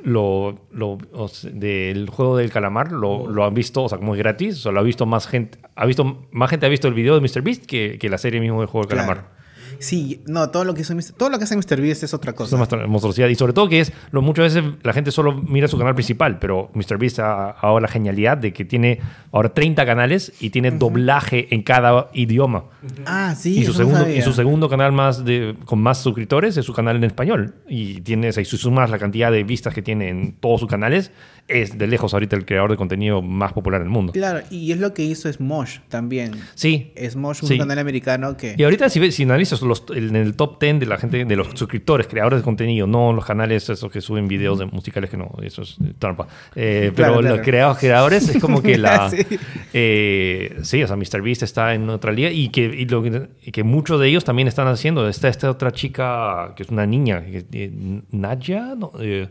Lo, 0.03 0.67
lo, 0.71 0.97
o 1.13 1.27
sea, 1.29 1.51
del 1.51 2.09
juego 2.09 2.35
del 2.35 2.51
calamar 2.51 2.91
lo, 2.91 3.27
lo 3.29 3.45
han 3.45 3.53
visto, 3.53 3.83
o 3.83 3.89
sea, 3.89 3.97
como 3.97 4.13
es 4.13 4.19
gratis, 4.19 4.57
o 4.57 4.61
sea, 4.63 4.71
lo 4.73 4.79
ha 4.79 4.83
visto 4.83 5.05
más 5.05 5.27
gente, 5.27 5.59
ha 5.75 5.85
visto, 5.85 6.27
más 6.31 6.49
gente 6.49 6.65
ha 6.65 6.69
visto 6.69 6.87
el 6.87 6.93
video 6.93 7.17
de 7.17 7.21
MrBeast 7.21 7.65
que, 7.65 7.97
que 7.97 8.09
la 8.09 8.17
serie 8.17 8.41
mismo 8.41 8.59
del 8.59 8.67
juego 8.67 8.87
del 8.87 8.97
calamar. 8.97 9.36
Sí, 9.79 10.21
no, 10.25 10.49
todo 10.49 10.63
lo 10.63 10.73
que 10.73 10.81
hizo 10.81 10.95
Mr. 10.95 11.13
todo 11.17 11.29
lo 11.29 11.37
que 11.37 11.43
hace 11.43 11.55
MrBeast 11.55 12.03
es 12.03 12.13
otra 12.13 12.33
cosa. 12.33 12.55
Es 12.55 12.59
más 12.71 12.87
monstruosidad. 12.87 13.27
Y 13.27 13.35
sobre 13.35 13.53
todo 13.53 13.69
que 13.69 13.79
es, 13.79 13.91
lo, 14.11 14.21
muchas 14.21 14.53
veces 14.53 14.71
la 14.83 14.93
gente 14.93 15.11
solo 15.11 15.33
mira 15.33 15.67
su 15.67 15.77
canal 15.77 15.93
principal, 15.95 16.39
pero 16.39 16.69
MrBeast 16.73 17.19
ha 17.19 17.51
ahora 17.51 17.83
la 17.83 17.87
genialidad 17.87 18.37
de 18.37 18.53
que 18.53 18.65
tiene 18.65 18.99
ahora 19.31 19.53
30 19.53 19.85
canales 19.85 20.33
y 20.39 20.49
tiene 20.49 20.71
doblaje 20.71 21.53
en 21.53 21.63
cada 21.63 22.09
idioma. 22.13 22.65
Ah, 23.05 23.35
sí, 23.37 23.59
y, 23.59 23.65
su 23.65 23.71
no 23.71 23.77
segundo, 23.77 24.09
y 24.09 24.21
su 24.21 24.33
segundo 24.33 24.69
canal 24.69 24.91
más 24.91 25.23
de, 25.25 25.55
con 25.65 25.79
más 25.79 25.99
suscriptores 25.99 26.57
es 26.57 26.65
su 26.65 26.73
canal 26.73 26.95
en 26.95 27.03
español. 27.03 27.55
Y 27.67 28.01
tienes, 28.01 28.37
y 28.37 28.45
si 28.45 28.57
sumas 28.57 28.89
la 28.89 28.99
cantidad 28.99 29.31
de 29.31 29.43
vistas 29.43 29.73
que 29.73 29.81
tiene 29.81 30.09
en 30.09 30.33
todos 30.33 30.59
sus 30.61 30.69
canales, 30.69 31.11
es 31.47 31.77
de 31.77 31.87
lejos 31.87 32.13
ahorita 32.13 32.35
el 32.35 32.45
creador 32.45 32.71
de 32.71 32.77
contenido 32.77 33.21
más 33.21 33.53
popular 33.53 33.79
del 33.81 33.89
mundo. 33.89 34.11
Claro, 34.13 34.41
y 34.49 34.71
es 34.71 34.79
lo 34.79 34.93
que 34.93 35.03
hizo 35.03 35.31
Smosh 35.31 35.79
también. 35.87 36.31
Sí. 36.55 36.91
Smosh, 37.09 37.43
un 37.43 37.47
Sí. 37.47 37.57
canal 37.57 37.79
americano 37.79 38.35
que... 38.35 38.55
Y 38.57 38.63
ahorita 38.63 38.89
si, 38.89 39.11
si 39.11 39.23
analizas 39.23 39.61
los, 39.67 39.83
en 39.93 40.15
el 40.15 40.35
top 40.35 40.59
10 40.59 40.79
de 40.79 40.85
la 40.85 40.97
gente, 40.97 41.25
de 41.25 41.35
los 41.35 41.47
suscriptores, 41.53 42.07
creadores 42.07 42.39
de 42.39 42.43
contenido, 42.43 42.87
no 42.87 43.13
los 43.13 43.25
canales 43.25 43.69
esos 43.69 43.91
que 43.91 44.01
suben 44.01 44.27
videos 44.27 44.59
de 44.59 44.65
musicales 44.65 45.09
que 45.09 45.17
no, 45.17 45.31
eso 45.43 45.61
es 45.61 45.77
trampa. 45.99 46.27
Eh, 46.55 46.91
pero 46.95 47.07
Claro, 47.07 47.19
claro. 47.19 47.35
los 47.35 47.45
creados, 47.45 47.77
creadores 47.77 48.29
es 48.29 48.41
como 48.41 48.61
que 48.61 48.77
la... 48.79 49.09
Sí. 49.09 49.25
eh, 49.73 50.57
sí, 50.63 50.81
o 50.83 50.87
sea, 50.87 50.95
MrBeast 50.95 51.43
está 51.43 51.73
en 51.73 51.89
otra 51.89 52.11
liga 52.11 52.31
y 52.31 52.49
que, 52.49 52.61
y 52.61 52.85
lo 52.85 53.03
que, 53.03 53.27
que 53.51 53.63
muchos 53.63 53.99
de 53.99 54.07
ellos 54.07 54.23
también 54.23 54.47
están 54.47 54.67
haciendo. 54.67 55.07
Está 55.07 55.27
esta 55.27 55.49
otra 55.49 55.71
chica 55.71 56.53
que 56.55 56.63
es 56.63 56.69
una 56.69 56.85
niña, 56.85 57.23
eh, 57.27 57.71
Nadia, 58.11 58.75
no, 58.77 58.91
eh, 58.99 59.27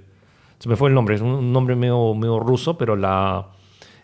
se 0.58 0.68
me 0.68 0.76
fue 0.76 0.88
el 0.88 0.94
nombre, 0.94 1.16
es 1.16 1.20
un 1.20 1.52
nombre 1.52 1.76
medio, 1.76 2.14
medio 2.14 2.38
ruso, 2.40 2.78
pero 2.78 2.96
la... 2.96 3.48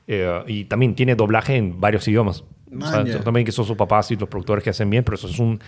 eh, 0.07 0.43
y 0.47 0.65
también 0.65 0.95
tiene 0.95 1.15
doblaje 1.15 1.57
en 1.57 1.81
varios 1.81 2.07
idiomas. 2.09 2.45
O 2.81 2.87
sea, 2.87 3.05
también 3.23 3.45
que 3.45 3.53
son 3.53 3.65
sus 3.65 3.77
papás 3.77 4.11
y 4.11 4.17
los 4.17 4.29
productores 4.29 4.65
que 4.65 4.71
hacen 4.71 4.89
bien, 4.89 5.05
pero 5.05 5.17
eso 5.17 5.29
es 5.29 5.39
un 5.39 5.61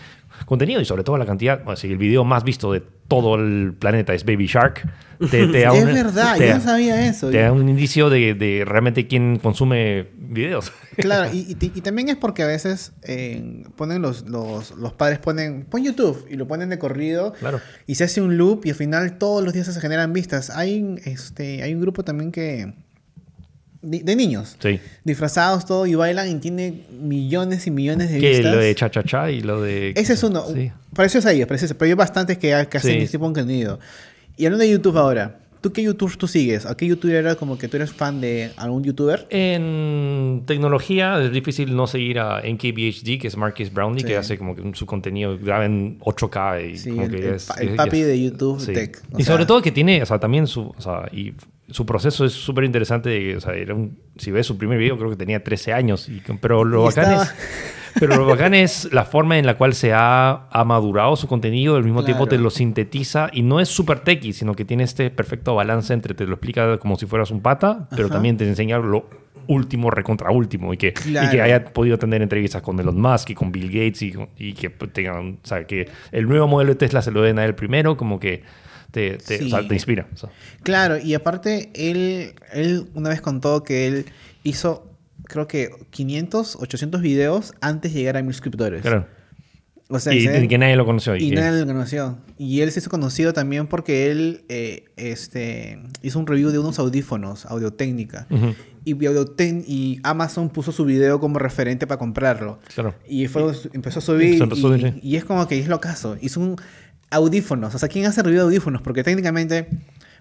contenido 0.46 0.80
y 0.80 0.84
sobre 0.84 1.04
todo 1.04 1.18
la 1.18 1.26
cantidad. 1.26 1.62
Bueno, 1.62 1.76
si 1.76 1.88
el 1.88 1.98
video 1.98 2.24
más 2.24 2.44
visto 2.44 2.72
de 2.72 2.82
todo 3.08 3.34
el 3.34 3.74
planeta 3.78 4.14
es 4.14 4.24
Baby 4.24 4.46
Shark, 4.46 4.82
te, 5.30 5.46
te 5.48 5.60
da 5.60 5.74
es 5.76 5.84
un- 5.84 5.92
verdad, 5.94 6.36
te 6.38 6.48
yo 6.48 6.54
no 6.54 6.60
sabía 6.60 7.06
eso. 7.06 7.30
Te 7.30 7.38
da 7.42 7.52
un 7.52 7.68
indicio 7.68 8.08
de, 8.08 8.34
de 8.34 8.64
realmente 8.66 9.06
quién 9.06 9.38
consume 9.38 10.06
videos. 10.18 10.72
Claro, 10.96 11.28
y, 11.34 11.38
y- 11.60 11.72
y 11.74 11.80
también 11.80 12.08
es 12.08 12.14
porque 12.16 12.44
a 12.44 12.46
veces 12.46 12.92
eh, 13.02 13.64
ponen 13.76 14.00
los, 14.00 14.28
los, 14.28 14.70
los 14.76 14.92
padres 14.92 15.18
ponen, 15.18 15.64
pon 15.68 15.82
YouTube 15.82 16.24
y 16.30 16.36
lo 16.36 16.46
ponen 16.46 16.68
de 16.70 16.78
corrido 16.78 17.32
Claro. 17.32 17.60
y 17.88 17.96
se 17.96 18.04
hace 18.04 18.20
un 18.20 18.36
loop 18.36 18.64
y 18.64 18.70
al 18.70 18.76
final 18.76 19.18
todos 19.18 19.42
los 19.42 19.52
días 19.52 19.66
se 19.66 19.80
generan 19.80 20.12
vistas. 20.12 20.50
Hay, 20.50 20.94
este, 21.04 21.64
hay 21.64 21.74
un 21.74 21.80
grupo 21.80 22.04
también 22.04 22.30
que... 22.30 22.74
De, 23.84 24.00
de 24.02 24.16
niños. 24.16 24.56
Sí. 24.60 24.80
Disfrazados 25.04 25.64
todo 25.66 25.86
y 25.86 25.94
bailan 25.94 26.28
y 26.30 26.34
tiene 26.40 26.82
millones 27.00 27.66
y 27.66 27.70
millones 27.70 28.10
de 28.10 28.18
Que 28.18 28.30
vistas. 28.30 28.52
lo 28.54 28.58
de 28.60 28.74
Cha 28.74 28.90
Cha 28.90 29.02
Cha 29.02 29.30
y 29.30 29.40
lo 29.42 29.60
de. 29.62 29.90
Ese 29.96 30.14
es 30.14 30.22
uno. 30.22 30.44
Sí. 30.52 30.70
Parecidos 30.94 31.26
a 31.26 31.32
ellos, 31.32 31.46
parecidos. 31.46 31.76
Pero 31.78 31.88
hay 31.90 31.94
bastantes 31.94 32.38
que, 32.38 32.48
que 32.70 32.76
hacen 32.78 32.92
Sí. 32.92 32.98
este 32.98 33.12
tipo 33.18 33.28
de 33.28 33.34
contenido. 33.34 33.78
Y 34.36 34.46
hablando 34.46 34.64
de 34.64 34.70
YouTube 34.70 34.96
ahora, 34.98 35.38
¿tú 35.60 35.72
qué 35.72 35.82
YouTube 35.82 36.16
tú 36.18 36.26
sigues? 36.26 36.66
¿A 36.66 36.76
qué 36.76 36.86
youtuber 36.86 37.16
era 37.16 37.34
como 37.36 37.56
que 37.56 37.68
tú 37.68 37.76
eres 37.76 37.92
fan 37.92 38.20
de 38.20 38.50
algún 38.56 38.82
youtuber? 38.84 39.26
En 39.30 40.42
tecnología 40.46 41.20
es 41.22 41.32
difícil 41.32 41.74
no 41.76 41.86
seguir 41.86 42.18
a 42.18 42.40
NKBHD, 42.42 43.18
que 43.20 43.28
es 43.28 43.36
Marcus 43.36 43.72
Brownlee, 43.72 44.00
Sí. 44.02 44.06
que 44.06 44.16
hace 44.16 44.38
como 44.38 44.54
que 44.56 44.62
su 44.74 44.86
contenido 44.86 45.38
graba 45.38 45.64
en 45.66 45.98
8K. 46.00 46.60
Y 46.72 46.76
Sí, 46.78 46.90
como 46.90 47.02
el, 47.04 47.10
que 47.10 47.16
el 47.28 47.34
es- 47.34 47.48
el 47.60 47.76
papi 47.76 48.00
es- 48.00 48.06
de 48.06 48.22
YouTube 48.22 48.60
Sí. 48.60 48.72
Tech. 48.72 49.00
y 49.16 49.22
sea, 49.24 49.32
sobre 49.34 49.46
todo 49.46 49.62
que 49.62 49.70
tiene, 49.72 50.02
o 50.02 50.06
sea, 50.06 50.18
también 50.18 50.46
su, 50.46 50.62
o 50.76 50.80
sea, 50.80 51.08
y 51.12 51.32
su 51.74 51.84
proceso 51.84 52.24
es 52.24 52.32
súper 52.32 52.62
interesante. 52.64 53.08
de- 53.10 53.36
O 53.36 53.40
sea, 53.40 53.52
era 53.54 53.74
un, 53.74 53.98
si 54.16 54.30
ves 54.30 54.46
su 54.46 54.56
primer 54.56 54.78
video, 54.78 54.96
creo 54.96 55.10
que 55.10 55.16
tenía 55.16 55.42
13 55.42 55.72
años. 55.72 56.08
y- 56.08 56.22
pero 56.40 56.62
lo 56.64 56.82
Y 56.82 56.84
bacán 56.86 57.04
estaba- 57.12 57.22
es... 57.24 57.34
Pero 57.98 58.16
lo 58.16 58.26
bacán 58.26 58.54
es 58.54 58.88
la 58.92 59.04
forma 59.04 59.38
en 59.38 59.46
la 59.46 59.56
cual 59.56 59.72
se 59.74 59.92
ha, 59.92 60.48
ha 60.50 60.64
madurado 60.64 61.14
su 61.16 61.28
contenido, 61.28 61.76
al 61.76 61.84
mismo 61.84 62.04
tiempo 62.04 62.26
te 62.26 62.38
lo 62.38 62.50
sintetiza 62.50 63.28
y 63.32 63.42
no 63.42 63.60
es 63.60 63.68
súper 63.68 64.00
techy, 64.00 64.32
sino 64.32 64.54
que 64.54 64.64
tiene 64.64 64.82
este 64.82 65.10
perfecto 65.10 65.54
balance 65.54 65.92
entre 65.94 66.12
te 66.14 66.26
lo 66.26 66.34
explica 66.34 66.78
como 66.78 66.96
si 66.96 67.06
fueras 67.06 67.30
un 67.30 67.40
pata, 67.40 67.86
pero 67.90 68.06
Ajá. 68.06 68.14
también 68.14 68.36
te 68.36 68.48
enseña 68.48 68.78
lo 68.78 69.08
último 69.46 69.90
recontra 69.92 70.30
último 70.32 70.72
y 70.74 70.76
que, 70.76 70.92
y 71.06 71.30
que 71.30 71.40
haya 71.40 71.62
podido 71.66 71.96
tener 71.98 72.20
entrevistas 72.22 72.62
con 72.62 72.80
Elon 72.80 73.00
Musk 73.00 73.30
y 73.30 73.34
con 73.34 73.52
Bill 73.52 73.68
Gates 73.68 74.02
y, 74.02 74.54
que 74.54 74.70
pues, 74.70 74.92
tengan, 74.92 75.38
o 75.44 75.46
sea, 75.46 75.64
que 75.64 75.88
el 76.10 76.26
nuevo 76.28 76.48
modelo 76.48 76.70
de 76.70 76.76
Tesla 76.76 77.00
se 77.00 77.12
lo 77.12 77.22
den 77.22 77.38
a 77.38 77.44
él 77.44 77.54
primero, 77.54 77.96
como 77.96 78.18
que 78.18 78.42
te, 78.94 79.18
te, 79.18 79.44
o 79.44 79.48
sea, 79.48 79.60
Sí. 79.62 79.68
te 79.68 79.74
inspira. 79.74 80.06
o 80.14 80.16
sea. 80.16 80.30
Claro, 80.62 80.98
y 80.98 81.12
aparte, 81.14 81.70
él, 81.74 82.32
él 82.52 82.86
una 82.94 83.08
vez 83.10 83.20
contó 83.20 83.62
que 83.64 83.86
él 83.88 84.06
hizo, 84.44 84.90
creo 85.24 85.46
que 85.48 85.70
500, 85.90 86.56
800 86.60 87.02
videos 87.02 87.52
antes 87.60 87.92
de 87.92 87.98
llegar 88.00 88.16
a 88.16 88.22
mil 88.22 88.32
suscriptores. 88.32 88.82
Claro. 88.82 89.06
O 89.90 89.98
sea, 89.98 90.14
y, 90.14 90.26
y 90.26 90.48
que 90.48 90.56
nadie 90.56 90.76
lo 90.76 90.86
conoció. 90.86 91.14
Y 91.14 91.28
que- 91.28 91.34
nadie 91.36 91.60
lo 91.60 91.66
conoció. 91.66 92.16
Y 92.38 92.60
él 92.62 92.72
se 92.72 92.78
hizo 92.80 92.88
conocido 92.88 93.32
también 93.34 93.66
porque 93.66 94.10
él 94.10 94.44
eh, 94.48 94.84
este, 94.96 95.78
hizo 96.02 96.18
un 96.18 96.26
review 96.26 96.50
de 96.50 96.58
unos 96.58 96.78
audífonos, 96.78 97.44
Audio-Técnica. 97.46 98.26
Ujú. 98.30 98.54
Y, 98.86 98.92
Audio-Tec- 98.94 99.64
y 99.66 100.00
Amazon 100.02 100.48
puso 100.50 100.72
su 100.72 100.84
video 100.86 101.20
como 101.20 101.38
referente 101.38 101.86
para 101.86 101.98
comprarlo. 101.98 102.60
Claro. 102.74 102.94
Y 103.08 103.26
fue, 103.28 103.52
empezó 103.74 103.98
a 103.98 104.02
subir. 104.02 104.42
Y, 105.02 105.10
y 105.12 105.16
es 105.16 105.24
como 105.26 105.46
que 105.46 105.58
es 105.58 105.68
lo 105.68 105.80
caso. 105.80 106.16
Hizo 106.20 106.40
un 106.40 106.56
audífonos. 107.10 107.74
O 107.74 107.78
sea, 107.78 107.88
¿quién 107.88 108.06
hace 108.06 108.22
review 108.22 108.40
de 108.40 108.44
audífonos? 108.46 108.82
Porque 108.82 109.02
técnicamente, 109.02 109.68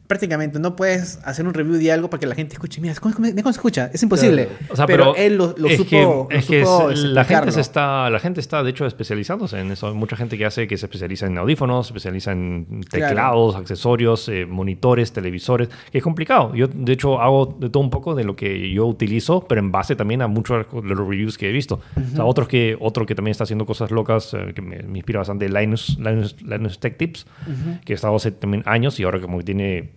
prácticamente 0.08 0.60
no 0.60 0.76
puedes 0.76 1.20
hacer 1.24 1.48
un 1.48 1.54
review 1.54 1.76
de 1.78 1.92
algo 1.92 2.10
para 2.10 2.20
que 2.20 2.28
la 2.28 2.36
gente 2.36 2.54
escuche. 2.54 2.82
Mira, 2.82 2.94
¿cómo, 3.00 3.16
cómo- 3.16 3.28
se 3.28 3.50
escucha? 3.50 3.90
Es 3.94 4.04
imposible. 4.04 4.50
O 4.70 4.76
sea, 4.76 4.86
pero, 4.86 5.14
pero, 5.14 5.16
él 5.16 5.38
lo, 5.38 5.56
lo 5.58 5.68
es 5.70 5.78
supo. 5.78 5.90
que, 5.90 6.02
lo 6.02 6.28
es 6.30 6.46
que 6.46 6.66
supo 6.66 6.92
es- 6.92 7.00
la 7.00 7.24
gente 7.26 7.52
se 7.52 7.62
está 7.62 8.10
la 8.10 8.20
gente 8.20 8.40
está 8.40 8.64
de 8.64 8.70
hecho 8.70 8.86
especializándose 8.86 9.60
en 9.60 9.72
eso 9.72 9.88
hay 9.88 9.94
mucha 9.94 10.16
gente 10.16 10.38
que 10.38 10.46
hace 10.46 10.68
que 10.68 10.78
se 10.78 10.86
especializa 10.86 11.26
en 11.28 11.38
audífonos 11.38 11.88
se 11.88 11.92
especializa 11.94 12.32
en 12.32 12.82
teclados 12.90 13.56
accesorios 13.56 14.28
eh, 14.30 14.46
monitores 14.46 15.12
televisores 15.14 15.70
que 15.92 15.98
es 16.00 16.04
complicado 16.04 16.54
yo 16.56 16.68
de 16.68 16.94
hecho 16.94 17.22
hago 17.22 17.56
de 17.60 17.70
todo 17.70 17.82
un 17.84 17.90
poco 17.90 18.16
de 18.16 18.24
lo 18.24 18.36
que 18.36 18.72
yo 18.72 18.86
utilizo 18.86 19.46
pero 19.48 19.60
en 19.62 19.72
base 19.72 19.96
también 19.96 20.22
a 20.22 20.28
muchos 20.28 20.66
de 20.72 20.82
los 20.96 20.98
reviews 21.08 21.38
que 21.38 21.50
he 21.50 21.52
visto 21.52 21.80
o 21.96 22.16
sea 22.16 22.26
otros 22.26 22.48
que 22.48 22.78
otro 22.80 23.06
que 23.06 23.16
también 23.16 23.32
está 23.32 23.44
haciendo 23.46 23.66
cosas 23.66 23.92
locas 23.92 24.34
eh, 24.34 24.52
que 24.54 24.62
me, 24.62 24.84
me 24.84 25.00
inspira 25.00 25.20
bastante 25.20 25.48
Linus 25.50 25.98
Linus, 26.00 26.36
Linus 26.42 26.80
Tech 26.80 26.98
Tips 26.98 27.26
que 27.86 27.94
he 27.94 27.96
estado 27.96 28.16
hace 28.16 28.32
también 28.32 28.64
años 28.66 29.00
y 29.00 29.04
ahora 29.04 29.20
como 29.20 29.38
que 29.40 29.44
tiene 29.44 29.90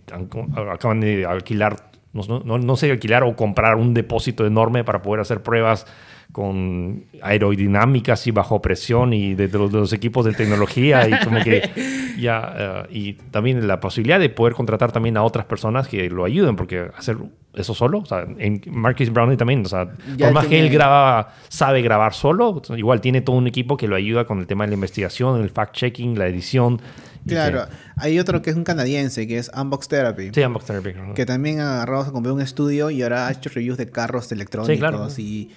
acaban 0.71 0.99
de 1.01 1.25
alquilar 1.25 1.75
no, 2.13 2.39
no, 2.43 2.57
no 2.57 2.75
sé 2.75 2.89
alquilar 2.89 3.23
o 3.23 3.35
comprar 3.35 3.75
un 3.75 3.93
depósito 3.93 4.45
enorme 4.47 4.83
para 4.83 5.01
poder 5.03 5.21
hacer 5.21 5.43
pruebas 5.43 5.85
con 6.31 7.05
aerodinámicas 7.21 8.25
y 8.27 8.31
bajo 8.31 8.61
presión 8.61 9.13
y 9.13 9.33
de, 9.35 9.47
de 9.47 9.57
los, 9.57 9.71
de 9.71 9.77
los 9.79 9.93
equipos 9.93 10.25
de 10.25 10.33
tecnología 10.33 11.07
y 11.07 11.23
como 11.23 11.41
que 11.43 11.69
ya 12.19 12.53
eh, 12.57 12.83
y 12.91 13.13
también 13.13 13.65
la 13.67 13.79
posibilidad 13.79 14.19
de 14.19 14.29
poder 14.29 14.53
contratar 14.53 14.91
también 14.91 15.15
a 15.17 15.23
otras 15.23 15.45
personas 15.45 15.87
que 15.87 16.09
lo 16.09 16.25
ayuden 16.25 16.55
porque 16.55 16.87
hacer 16.97 17.17
eso 17.53 17.73
solo 17.73 17.99
o 17.99 18.05
sea 18.05 18.25
en 18.37 18.61
Marcus 18.71 19.11
Brownlee 19.11 19.37
también 19.37 19.61
o 19.65 19.69
sea 19.69 19.87
Ya 20.17 20.27
por 20.27 20.33
más 20.33 20.43
que 20.45 20.49
tiene- 20.51 20.67
él 20.67 20.73
graba 20.73 21.33
sabe 21.49 21.81
grabar 21.81 22.13
solo 22.13 22.61
igual 22.75 22.99
tiene 22.99 23.21
todo 23.21 23.35
un 23.35 23.47
equipo 23.47 23.77
que 23.77 23.87
lo 23.87 23.95
ayuda 23.95 24.25
con 24.25 24.39
el 24.39 24.47
tema 24.47 24.63
de 24.65 24.69
la 24.69 24.75
investigación 24.75 25.41
el 25.41 25.49
fact 25.49 25.75
checking 25.75 26.17
la 26.17 26.27
edición 26.27 26.81
Claro. 27.27 27.65
que- 27.67 27.73
Hay 27.97 28.19
otro 28.19 28.41
que 28.41 28.49
es 28.51 28.55
un 28.55 28.63
canadiense, 28.63 29.27
que 29.27 29.37
es 29.37 29.49
Unbox 29.55 29.87
Therapy. 29.87 30.29
sí 30.33 30.41
Unbox 30.41 30.65
Therapy, 30.65 30.93
¿no? 30.93 31.13
Que 31.13 31.25
también 31.25 31.59
ha 31.59 31.75
agarrado, 31.75 32.05
se 32.05 32.11
compró 32.11 32.33
un 32.33 32.41
estudio 32.41 32.89
y 32.89 33.01
ahora 33.03 33.27
ha 33.27 33.31
hecho 33.31 33.49
reviews 33.53 33.77
de 33.77 33.89
carros 33.89 34.31
electrónicos. 34.31 34.73
Sí, 34.75 34.79
claro. 34.79 35.07
y, 35.17 35.49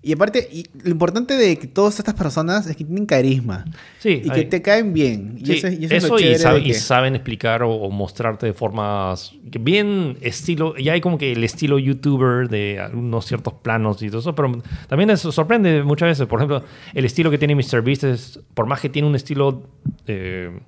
y 0.00 0.12
aparte, 0.12 0.48
y 0.52 0.64
lo 0.84 0.90
importante 0.90 1.34
de 1.36 1.58
que 1.58 1.66
todas 1.66 1.98
estas 1.98 2.14
personas 2.14 2.68
es 2.68 2.76
que 2.76 2.84
tienen 2.84 3.04
carisma. 3.04 3.64
Sí, 3.98 4.22
Y 4.24 4.30
que 4.30 4.32
hay- 4.32 4.44
te 4.44 4.62
caen 4.62 4.92
bien. 4.92 5.34
Y 5.40 5.46
Sí, 5.46 5.52
eso, 5.54 5.68
y 5.68 5.84
eso 5.86 5.94
eso, 5.96 6.06
es 6.06 6.08
lo 6.12 6.20
y, 6.20 6.60
de 6.60 6.60
y 6.60 6.72
que- 6.72 6.74
saben 6.74 7.16
explicar 7.16 7.64
o, 7.64 7.70
o 7.74 7.90
mostrarte 7.90 8.46
de 8.46 8.52
formas 8.52 9.32
que 9.50 9.58
bien 9.58 10.16
estilo, 10.20 10.76
ya 10.76 10.92
hay 10.92 11.00
como 11.00 11.18
que 11.18 11.32
el 11.32 11.42
estilo 11.42 11.80
youtuber 11.80 12.48
de 12.48 12.78
algunos 12.78 13.26
ciertos 13.26 13.54
planos 13.54 14.00
y 14.02 14.08
todo 14.08 14.20
eso, 14.20 14.36
pero 14.36 14.62
también 14.88 15.10
eso 15.10 15.32
sorprende 15.32 15.82
muchas 15.82 16.10
veces. 16.10 16.26
Por 16.28 16.38
ejemplo, 16.38 16.62
el 16.94 17.04
estilo 17.04 17.28
que 17.32 17.38
tiene 17.38 17.56
MrBeast 17.56 18.04
es, 18.04 18.40
por 18.54 18.66
más 18.66 18.80
que 18.80 18.88
tiene 18.88 19.08
un 19.08 19.16
estilo 19.16 19.64
eh, 20.06 20.60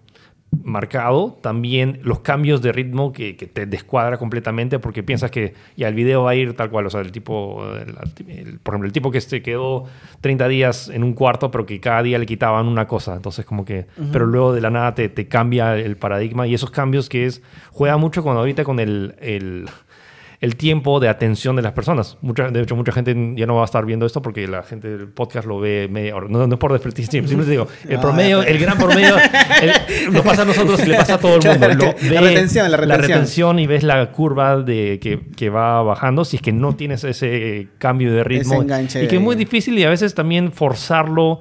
marcado, 0.65 1.39
también 1.41 2.01
los 2.03 2.21
cambios 2.21 2.61
de 2.61 2.73
ritmo 2.73 3.13
que, 3.13 3.37
que 3.37 3.47
te 3.47 3.67
descuadra 3.67 4.19
completamente 4.19 4.79
porque 4.79 5.03
piensas 5.03 5.31
que 5.31 5.55
ya 5.77 5.89
el 5.89 5.95
video 5.95 6.25
va 6.25 6.31
a 6.31 6.35
ir 6.35 6.55
tal 6.55 6.71
cual, 6.71 6.87
o 6.87 6.91
sea, 6.91 7.01
el 7.01 7.13
tipo, 7.13 7.65
el- 7.77 7.97
el- 8.29 8.59
por 8.59 8.75
ejemplo, 8.75 8.87
el 8.87 8.93
tipo 8.93 9.11
que 9.11 9.21
se 9.21 9.43
quedó 9.43 9.85
30 10.21 10.49
días 10.49 10.89
en 10.89 11.05
un 11.05 11.13
cuarto, 11.15 11.51
pero 11.51 11.67
que 11.67 11.79
cada 11.81 12.03
día 12.03 12.19
le 12.19 12.27
quitaban 12.27 12.67
una 12.67 12.87
cosa, 12.87 13.15
entonces 13.15 13.45
como 13.45 13.65
que, 13.65 13.87
pero 14.13 14.27
luego 14.27 14.53
de 14.53 14.61
la 14.61 14.71
nada 14.71 14.95
te, 14.95 15.09
te 15.09 15.29
cambia 15.29 15.77
el 15.77 15.97
paradigma 15.97 16.47
y 16.47 16.55
esos 16.55 16.71
cambios 16.71 17.09
que 17.09 17.27
es, 17.27 17.43
juega 17.71 17.97
mucho 17.97 18.23
con 18.23 18.37
ahorita 18.37 18.65
con 18.65 18.81
el... 18.81 19.15
el 19.21 19.67
el 20.41 20.57
tiempo 20.57 21.01
de 21.01 21.09
atención 21.11 21.55
de 21.57 21.61
las 21.61 21.73
personas. 21.73 22.17
Mucha, 22.23 22.49
de 22.51 22.63
hecho, 22.63 22.75
mucha 22.75 22.93
gente 22.93 23.15
ya 23.37 23.45
no 23.45 23.57
va 23.57 23.61
a 23.63 23.65
estar 23.67 23.85
viendo 23.85 24.07
esto 24.07 24.23
porque 24.23 24.49
la 24.49 24.63
gente 24.63 24.89
del 24.89 25.09
podcast 25.09 25.47
lo 25.47 25.61
ve 25.61 25.87
media 25.91 26.17
hora. 26.17 26.29
No, 26.31 26.47
no 26.47 26.55
es 26.55 26.59
por 26.59 26.73
desprestigio, 26.73 27.11
simplemente 27.13 27.51
digo, 27.51 27.67
el 27.87 27.97
Ah, 27.99 28.01
promedio, 28.01 28.43
el 28.43 28.59
gran 28.59 28.79
promedio, 28.79 29.17
el- 29.61 30.13
nos 30.15 30.25
pasa 30.25 30.43
a 30.43 30.45
nosotros 30.47 30.81
y 30.83 30.89
le 30.89 30.97
pasa 30.97 31.17
a 31.17 31.19
todo 31.19 31.37
el 31.37 31.47
mundo. 31.47 31.69
Lo 31.69 31.95
que- 31.95 32.11
la 32.11 32.21
retención, 32.23 32.71
la 32.71 32.77
retención. 32.79 33.59
y 33.59 33.67
ves 33.67 33.83
la 33.83 34.11
curva 34.13 34.57
de 34.63 34.99
que, 35.03 35.21
que 35.37 35.51
va 35.51 35.83
bajando 35.83 36.25
si 36.25 36.37
es 36.37 36.43
que 36.43 36.53
no 36.53 36.75
tienes 36.75 37.05
ese 37.05 37.69
cambio 37.77 38.11
de 38.13 38.25
ritmo. 38.25 38.63
Ese 38.63 39.05
y 39.05 39.09
que 39.09 39.17
es 39.17 39.23
muy 39.23 39.37
difícil 39.37 39.79
y 39.79 39.85
a 39.85 39.91
veces 39.91 40.15
también 40.15 40.53
forzarlo 40.53 41.41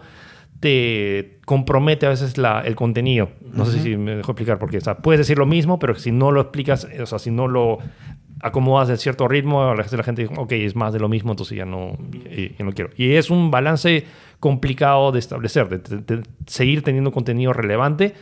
te 0.60 1.40
compromete 1.46 2.06
a 2.06 2.10
veces 2.10 2.38
la- 2.38 2.62
el 2.66 2.76
contenido. 2.76 3.30
No 3.54 3.66
sé 3.66 3.80
si 3.80 3.96
me 3.96 4.16
dejo 4.16 4.32
explicar 4.34 4.60
porque 4.60 4.78
o 4.78 4.82
sea, 4.82 4.98
puedes 4.98 5.20
decir 5.20 5.38
lo 5.38 5.46
mismo, 5.46 5.80
pero 5.80 5.96
si 5.96 6.12
no 6.12 6.32
lo 6.32 6.42
explicas, 6.42 6.86
o 7.02 7.06
sea, 7.06 7.18
si 7.18 7.32
no 7.32 7.48
lo 7.48 7.80
acomodas 8.42 8.88
de 8.88 8.98
cierto 8.98 9.28
ritmo, 9.28 9.64
a 9.64 9.76
la 9.76 9.84
gente, 9.84 9.98
la 9.98 10.04
gente 10.04 10.22
dice, 10.24 10.34
ok, 10.38 10.52
es 10.54 10.76
más 10.76 10.94
de 10.94 11.00
lo 11.00 11.10
mismo, 11.10 11.32
entonces 11.32 11.58
ya 11.58 11.66
no, 11.66 11.98
ya 12.58 12.66
no 12.66 12.72
quiero. 12.74 12.90
Y 12.96 13.14
es 13.16 13.30
un 13.30 13.52
balance 13.52 14.06
complicado 14.40 15.12
de 15.12 15.20
establecer, 15.20 15.68
de, 15.70 15.78
de- 15.80 16.18
de 16.18 16.24
seguir 16.48 16.82
teniendo 16.84 17.12
contenido 17.12 17.52
relevante, 17.54 18.14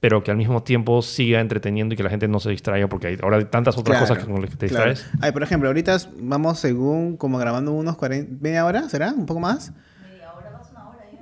pero 0.00 0.22
que 0.22 0.30
al 0.30 0.36
mismo 0.36 0.62
tiempo 0.62 1.00
siga 1.02 1.40
entreteniendo 1.40 1.94
y 1.94 1.96
que 1.96 2.02
la 2.02 2.10
gente 2.10 2.28
no 2.28 2.38
se 2.40 2.50
distraiga, 2.50 2.86
porque 2.88 3.06
hay, 3.08 3.18
ahora 3.22 3.38
hay 3.38 3.44
tantas 3.46 3.76
otras 3.78 3.96
Claro, 3.98 4.06
cosas 4.14 4.24
que 4.24 4.30
con 4.30 4.40
las 4.42 4.50
que 4.50 4.56
te 4.56 4.68
claro. 4.68 4.90
distraes. 4.90 5.18
Ay, 5.22 5.32
por 5.32 5.42
ejemplo, 5.42 5.68
ahorita 5.68 5.96
vamos 6.20 6.58
según 6.58 7.16
como 7.16 7.38
grabando 7.38 7.72
unos 7.72 7.96
40, 7.96 8.36
media 8.40 8.64
hora, 8.66 8.88
¿será? 8.88 9.12
¿Un 9.12 9.26
poco 9.26 9.40
más? 9.40 9.72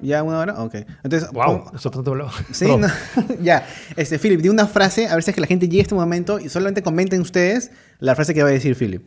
¿Ya 0.05 0.23
una 0.23 0.39
hora? 0.39 0.63
Ok. 0.63 0.75
Entonces, 1.03 1.31
Wow, 1.33 1.71
eso 1.75 1.91
tanto 1.91 2.11
hablado. 2.11 2.31
Sí, 2.53 2.67
no. 2.67 2.87
ya. 3.43 3.67
Este, 3.97 4.19
Philip, 4.19 4.41
di 4.41 4.49
una 4.51 4.67
frase, 4.67 5.09
a 5.09 5.15
ver 5.15 5.23
si 5.23 5.31
es 5.31 5.35
que 5.35 5.41
la 5.41 5.47
gente 5.47 5.67
llegue 5.67 5.81
a 5.81 5.83
este 5.83 5.95
momento 5.95 6.39
y 6.39 6.49
solamente 6.49 6.83
comenten 6.83 7.21
ustedes 7.21 7.71
la 7.99 8.15
frase 8.15 8.35
que 8.35 8.43
va 8.43 8.51
a 8.51 8.53
decir 8.53 8.77
Philip. 8.77 9.03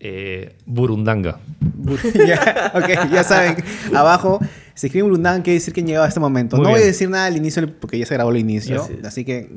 Eh, 0.00 0.56
Burundanga. 0.64 1.40
ya, 2.14 2.72
ok, 2.74 3.12
ya 3.12 3.24
saben. 3.24 3.56
Abajo 3.92 4.38
se 4.74 4.86
escribe 4.86 5.02
Burundanga, 5.02 5.42
quiere 5.42 5.58
decir 5.58 5.74
que 5.74 5.82
llegado 5.82 6.04
a 6.04 6.08
este 6.08 6.20
momento. 6.20 6.56
Muy 6.56 6.66
no 6.66 6.70
voy 6.70 6.82
a 6.82 6.84
decir 6.84 7.10
nada 7.10 7.26
al 7.26 7.36
inicio 7.36 7.68
porque 7.80 7.98
ya 7.98 8.06
se 8.06 8.14
grabó 8.14 8.30
el 8.30 8.36
inicio. 8.36 8.86
Así 9.04 9.24
que, 9.24 9.50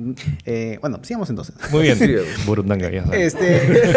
eh, 0.45 0.79
bueno, 0.81 0.99
sigamos 1.03 1.29
entonces. 1.29 1.53
Muy 1.71 1.83
bien. 1.83 1.99
Burundanga, 2.47 2.89
ya 2.89 3.05
sabes. 3.05 3.35
Este. 3.35 3.93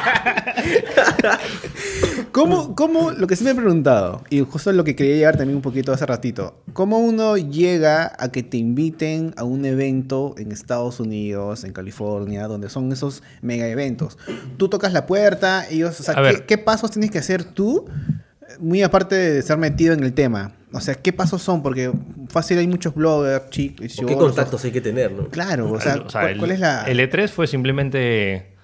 ¿Cómo, 2.32 2.74
¿Cómo, 2.76 3.10
lo 3.10 3.26
que 3.26 3.36
sí 3.36 3.44
me 3.44 3.50
he 3.50 3.54
preguntado, 3.54 4.22
y 4.30 4.40
justo 4.40 4.72
lo 4.72 4.84
que 4.84 4.94
quería 4.94 5.16
llegar 5.16 5.36
también 5.36 5.56
un 5.56 5.62
poquito 5.62 5.92
hace 5.92 6.06
ratito, 6.06 6.62
¿cómo 6.72 6.98
uno 6.98 7.36
llega 7.36 8.12
a 8.18 8.30
que 8.30 8.42
te 8.42 8.56
inviten 8.56 9.34
a 9.36 9.44
un 9.44 9.64
evento 9.64 10.34
en 10.38 10.52
Estados 10.52 11.00
Unidos, 11.00 11.64
en 11.64 11.72
California, 11.72 12.46
donde 12.46 12.68
son 12.68 12.92
esos 12.92 13.22
mega 13.42 13.66
eventos? 13.66 14.18
Tú 14.56 14.68
tocas 14.68 14.92
la 14.92 15.06
puerta, 15.06 15.66
ellos, 15.68 15.98
o 15.98 16.02
sea, 16.02 16.14
¿qué, 16.46 16.58
pasos 16.58 16.92
tienes 16.92 17.10
que 17.10 17.18
hacer 17.18 17.44
tú, 17.44 17.86
muy 18.58 18.82
aparte 18.82 19.16
de 19.16 19.38
estar 19.38 19.58
metido 19.58 19.94
en 19.94 20.04
el 20.04 20.12
tema? 20.12 20.52
O 20.72 20.80
sea, 20.80 20.94
¿qué 20.94 21.12
pasos 21.12 21.42
son? 21.42 21.64
Porque 21.64 21.90
fácil 22.28 22.58
hay 22.58 22.68
muchos 22.68 22.94
bloggers, 22.94 23.50
chicos, 23.50 23.98
¿O 23.98 24.06
¿Qué 24.06 24.14
contactos 24.14 24.64
hay 24.64 24.70
que 24.70 24.80
tener, 24.80 25.10
no? 25.10 25.28
Claro, 25.28 25.72
o 25.72 25.80
sea, 25.80 25.96
O 25.96 26.08
sea, 26.08 26.20
¿cuál, 26.20 26.32
el, 26.32 26.38
cuál 26.38 26.50
es 26.52 26.60
la...? 26.60 26.84
el 26.84 27.00
E3 27.00 27.28
fue 27.28 27.48
simplemente 27.48 28.59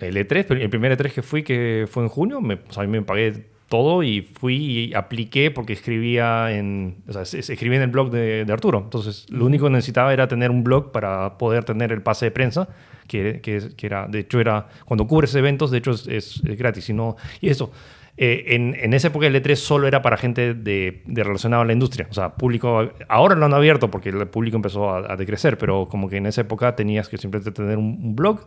el 0.00 0.16
E3, 0.16 0.44
pero 0.46 0.60
el 0.60 0.70
primer 0.70 0.96
E3 0.98 1.12
que 1.12 1.22
fui, 1.22 1.42
que 1.42 1.86
fue 1.90 2.02
en 2.02 2.08
junio, 2.08 2.40
me, 2.40 2.54
o 2.54 2.72
sea, 2.72 2.86
me 2.86 3.02
pagué 3.02 3.46
todo 3.68 4.02
y 4.02 4.22
fui 4.22 4.56
y 4.90 4.94
apliqué 4.94 5.50
porque 5.52 5.72
escribía 5.74 6.50
en, 6.52 6.96
o 7.08 7.12
sea, 7.12 7.24
se- 7.24 7.42
se 7.42 7.52
escribía 7.52 7.76
en 7.78 7.84
el 7.84 7.90
blog 7.90 8.10
de, 8.10 8.44
de 8.44 8.52
Arturo. 8.52 8.78
Entonces, 8.84 9.26
lo 9.30 9.46
único 9.46 9.66
que 9.66 9.70
necesitaba 9.72 10.12
era 10.12 10.26
tener 10.26 10.50
un 10.50 10.64
blog 10.64 10.90
para 10.90 11.38
poder 11.38 11.64
tener 11.64 11.92
el 11.92 12.02
pase 12.02 12.26
de 12.26 12.30
prensa, 12.32 12.68
que, 13.06 13.40
que, 13.40 13.60
que 13.76 13.86
era, 13.86 14.06
de 14.08 14.20
hecho, 14.20 14.40
era, 14.40 14.68
cuando 14.86 15.06
cubres 15.06 15.34
eventos, 15.36 15.70
de 15.70 15.78
hecho, 15.78 15.92
es, 15.92 16.06
es- 16.08 16.42
es 16.44 16.58
gratis. 16.58 16.88
Y, 16.90 16.94
no, 16.94 17.16
y 17.40 17.48
eso, 17.48 17.70
eh, 18.16 18.44
en, 18.56 18.74
en 18.78 18.92
esa 18.92 19.06
época 19.08 19.26
el 19.28 19.36
E3 19.36 19.54
solo 19.54 19.86
era 19.86 20.02
para 20.02 20.16
gente 20.16 20.52
de, 20.54 21.02
de 21.06 21.22
relacionada 21.24 21.62
a 21.62 21.64
la 21.66 21.72
industria. 21.72 22.06
O 22.10 22.14
sea, 22.14 22.34
público. 22.34 22.90
Ahora 23.08 23.34
lo 23.36 23.46
han 23.46 23.54
abierto 23.54 23.88
porque 23.90 24.08
el 24.08 24.26
público 24.26 24.56
empezó 24.56 24.90
a, 24.90 25.12
a 25.12 25.16
decrecer, 25.16 25.56
pero 25.58 25.88
como 25.88 26.08
que 26.08 26.16
en 26.16 26.26
esa 26.26 26.40
época 26.40 26.74
tenías 26.76 27.08
que 27.08 27.18
simplemente 27.18 27.52
tener 27.52 27.78
un, 27.78 27.98
un 28.02 28.16
blog 28.16 28.46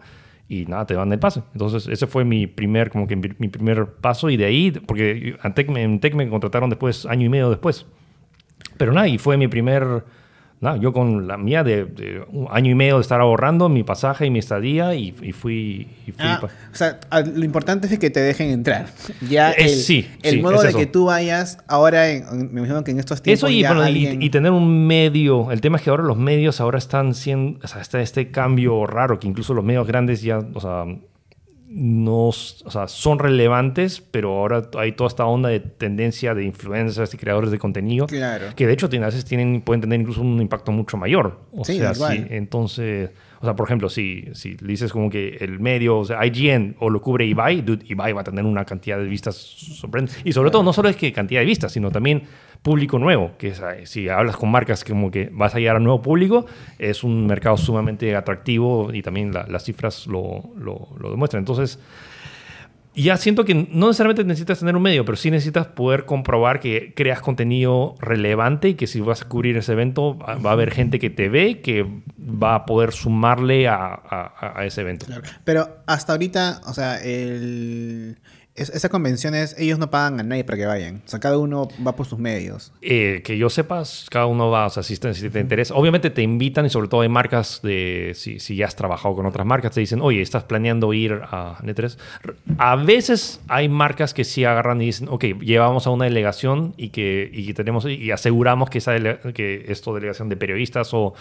y 0.61 0.65
nada, 0.65 0.85
te 0.85 0.93
dan 0.93 1.11
el 1.11 1.19
pase. 1.19 1.43
Entonces, 1.53 1.87
ese 1.87 2.07
fue 2.07 2.25
mi 2.25 2.47
primer, 2.47 2.89
como 2.89 3.07
que 3.07 3.15
mi, 3.15 3.47
primer 3.47 3.85
paso. 3.85 4.29
Y 4.29 4.37
de 4.37 4.45
ahí, 4.45 4.71
porque 4.71 5.35
en 5.43 5.53
Tech, 5.53 5.69
en 5.69 5.99
Tech 5.99 6.15
me 6.15 6.27
contrataron 6.29 6.69
después, 6.69 7.05
año 7.05 7.25
y 7.25 7.29
medio 7.29 7.49
después. 7.49 7.85
Pero 8.77 8.93
nada, 8.93 9.07
y 9.07 9.17
fue 9.17 9.37
mi 9.37 9.47
primer. 9.47 10.03
Nada, 10.63 10.77
yo 10.77 10.93
con 10.93 11.27
la 11.27 11.35
mía 11.37 11.61
de, 11.63 11.83
de 11.83 12.23
un 12.31 12.47
año 12.49 12.71
y 12.71 12.75
medio 12.75 12.95
de 12.95 13.01
estar 13.01 13.19
ahorrando 13.19 13.67
mi 13.67 13.83
pasaje 13.83 14.25
y 14.25 14.29
mi 14.29 14.39
estadía 14.39 14.95
y, 14.95 15.13
y 15.21 15.33
fui. 15.33 15.87
Y 16.07 16.11
fui 16.13 16.15
Ah, 16.25 16.39
o 16.41 16.75
sea, 16.75 16.99
a- 17.09 17.19
lo 17.19 17.43
importante 17.43 17.87
es 17.87 17.99
que 17.99 18.09
te 18.09 18.21
dejen 18.21 18.49
entrar. 18.49 18.85
Ya 19.29 19.51
Es- 19.51 19.85
sí, 19.85 20.07
el 20.23 20.35
sí, 20.35 20.41
modo 20.41 20.55
es 20.55 20.61
de 20.63 20.69
eso. 20.69 20.77
que 20.77 20.85
tú 20.85 21.05
vayas 21.05 21.57
ahora, 21.67 22.09
en- 22.09 22.51
me 22.53 22.61
imagino 22.61 22.81
que 22.85 22.91
en 22.91 22.99
estos 22.99 23.21
tiempos 23.21 23.39
Eso 23.39 23.49
y, 23.49 23.59
ya 23.61 23.73
bueno, 23.73 23.83
alguien- 23.83 24.21
y 24.21 24.29
tener 24.29 24.51
un 24.53 24.87
medio. 24.87 25.51
El 25.51 25.59
tema 25.59 25.75
es 25.77 25.83
que 25.83 25.89
ahora 25.89 26.03
los 26.03 26.17
medios 26.17 26.61
ahora 26.61 26.77
están 26.77 27.13
siendo. 27.13 27.59
O 27.61 27.67
sea, 27.67 27.81
está 27.81 28.01
este 28.01 28.31
cambio 28.31 28.85
raro 28.87 29.19
que 29.19 29.27
incluso 29.27 29.53
los 29.53 29.65
medios 29.65 29.85
grandes 29.85 30.21
ya. 30.21 30.39
O 30.53 30.61
sea, 30.61 30.85
no, 31.75 32.27
o 32.27 32.31
sea, 32.33 32.87
son 32.87 33.17
relevantes, 33.17 33.99
pero 33.99 34.29
ahora 34.37 34.61
hay 34.77 34.91
toda 34.91 35.07
esta 35.07 35.25
onda 35.25 35.49
de 35.49 35.59
tendencia 35.59 36.35
de 36.35 36.43
influencers 36.45 37.11
y 37.13 37.17
creadores 37.17 37.49
de 37.49 37.57
contenido. 37.57 38.05
Claro. 38.05 38.47
Que 38.55 38.67
de 38.67 38.73
hecho 38.73 38.89
tienen, 38.89 39.05
a 39.05 39.07
veces 39.07 39.25
tienen, 39.25 39.61
pueden 39.61 39.81
tener 39.81 39.99
incluso 39.99 40.21
un 40.21 40.39
impacto 40.39 40.71
mucho 40.71 40.97
mayor. 40.97 41.39
O 41.51 41.65
Sí, 41.65 41.77
sea, 41.77 41.93
igual. 41.93 42.17
sí, 42.17 42.25
entonces, 42.29 43.09
o 43.43 43.45
sea, 43.45 43.57
por 43.57 43.67
ejemplo, 43.67 43.89
si, 43.89 44.23
si 44.31 44.55
dices 44.61 44.93
como 44.93 45.09
que 45.09 45.35
el 45.41 45.59
medio, 45.59 45.97
o 45.99 46.05
sea, 46.05 46.25
IGN 46.25 46.77
o 46.79 46.89
lo 46.89 47.01
cubre 47.01 47.25
Ibai, 47.25 47.59
dude, 47.61 47.83
Ibai 47.89 48.13
va 48.13 48.21
a 48.21 48.23
tener 48.23 48.45
una 48.45 48.63
cantidad 48.63 48.97
de 48.97 49.03
vistas 49.03 49.35
sorprendente. 49.35 50.21
Y 50.23 50.31
sobre 50.31 50.49
todo, 50.49 50.63
no 50.63 50.71
solo 50.71 50.87
es 50.87 50.95
que 50.95 51.11
cantidad 51.11 51.41
de 51.41 51.45
vistas, 51.45 51.73
sino 51.73 51.91
también 51.91 52.23
público 52.61 52.97
nuevo, 52.97 53.31
que 53.37 53.49
es, 53.49 53.59
eh, 53.59 53.85
si 53.85 54.07
hablas 54.07 54.37
con 54.37 54.49
marcas 54.49 54.85
como 54.85 55.11
que 55.11 55.29
vas 55.33 55.53
a 55.55 55.59
llegar 55.59 55.75
a 55.75 55.79
nuevo 55.79 56.01
público, 56.01 56.45
es 56.79 57.03
un 57.03 57.27
mercado 57.27 57.57
sumamente 57.57 58.15
atractivo 58.15 58.93
y 58.93 59.01
también 59.01 59.33
la- 59.33 59.45
las 59.47 59.65
cifras 59.65 60.07
lo, 60.07 60.51
lo- 60.57 60.87
lo 60.97 61.11
demuestran. 61.11 61.41
Entonces, 61.41 61.79
ya 62.95 63.17
siento 63.17 63.43
que 63.45 63.53
no 63.55 63.87
necesariamente 63.87 64.23
necesitas 64.23 64.59
tener 64.59 64.75
un 64.75 64.81
medio, 64.83 65.03
pero 65.05 65.15
sí 65.15 65.31
necesitas 65.31 65.67
poder 65.67 66.05
comprobar 66.05 66.59
que 66.59 66.93
creas 66.95 67.21
contenido 67.21 67.95
relevante 67.99 68.69
y 68.69 68.73
que 68.75 68.87
si 68.87 69.01
vas 69.01 69.21
a 69.23 69.27
cubrir 69.27 69.57
ese 69.57 69.71
evento 69.71 70.17
va 70.17 70.49
a 70.49 70.53
haber 70.53 70.71
gente 70.71 70.99
que 70.99 71.09
te 71.09 71.29
ve, 71.29 71.61
que 71.61 71.85
va 72.19 72.55
a 72.55 72.65
poder 72.65 72.91
sumarle 72.91 73.67
a, 73.67 73.77
a- 73.85 74.53
a 74.59 74.65
ese 74.65 74.81
evento. 74.81 75.05
Claro. 75.07 75.23
Pero 75.43 75.77
hasta 75.87 76.13
ahorita, 76.13 76.61
o 76.67 76.73
sea, 76.73 76.97
el... 77.03 78.17
es- 78.55 78.69
esas 78.69 78.91
convenciones, 78.91 79.55
ellos 79.57 79.79
no 79.79 79.89
pagan 79.89 80.19
a 80.19 80.23
nadie 80.23 80.43
para 80.43 80.57
que 80.57 80.65
vayan. 80.65 81.01
O 81.05 81.09
sea, 81.09 81.19
cada 81.19 81.37
uno 81.37 81.67
va 81.85 81.95
por 81.95 82.05
sus 82.05 82.19
medios. 82.19 82.71
Eh, 82.81 83.21
que 83.25 83.37
yo 83.37 83.49
sepas, 83.49 84.05
cada 84.11 84.27
uno 84.27 84.51
va, 84.51 84.67
o 84.67 84.69
sea, 84.69 84.83
si 84.83 84.95
te, 84.97 85.13
si 85.13 85.29
te 85.29 85.39
interesa. 85.39 85.73
Obviamente 85.73 86.09
te 86.09 86.21
invitan 86.21 86.65
y 86.65 86.69
sobre 86.69 86.87
todo 86.87 87.01
hay 87.01 87.09
marcas 87.09 87.61
de, 87.63 88.11
si, 88.15 88.39
si 88.39 88.55
ya 88.55 88.67
has 88.67 88.75
trabajado 88.75 89.15
con 89.15 89.25
otras 89.25 89.45
marcas, 89.47 89.71
te 89.73 89.79
dicen, 89.79 90.01
oye, 90.01 90.21
estás 90.21 90.43
planeando 90.43 90.93
ir 90.93 91.13
a 91.23 91.57
N3. 91.63 91.97
A 92.57 92.75
veces 92.75 93.41
hay 93.47 93.69
marcas 93.69 94.13
que 94.13 94.23
sí 94.23 94.45
agarran 94.45 94.81
y 94.81 94.85
dicen, 94.85 95.07
ok, 95.09 95.23
llevamos 95.41 95.87
a 95.87 95.89
una 95.89 96.05
delegación 96.05 96.73
y 96.77 96.89
que, 96.89 97.29
y 97.33 97.53
tenemos, 97.53 97.85
y 97.85 98.11
aseguramos 98.11 98.69
que, 98.69 98.77
esa 98.77 98.93
que 99.33 99.65
esto 99.67 99.93
delegación 99.95 100.29
de 100.29 100.37
periodistas 100.37 100.93
o, 100.93 101.13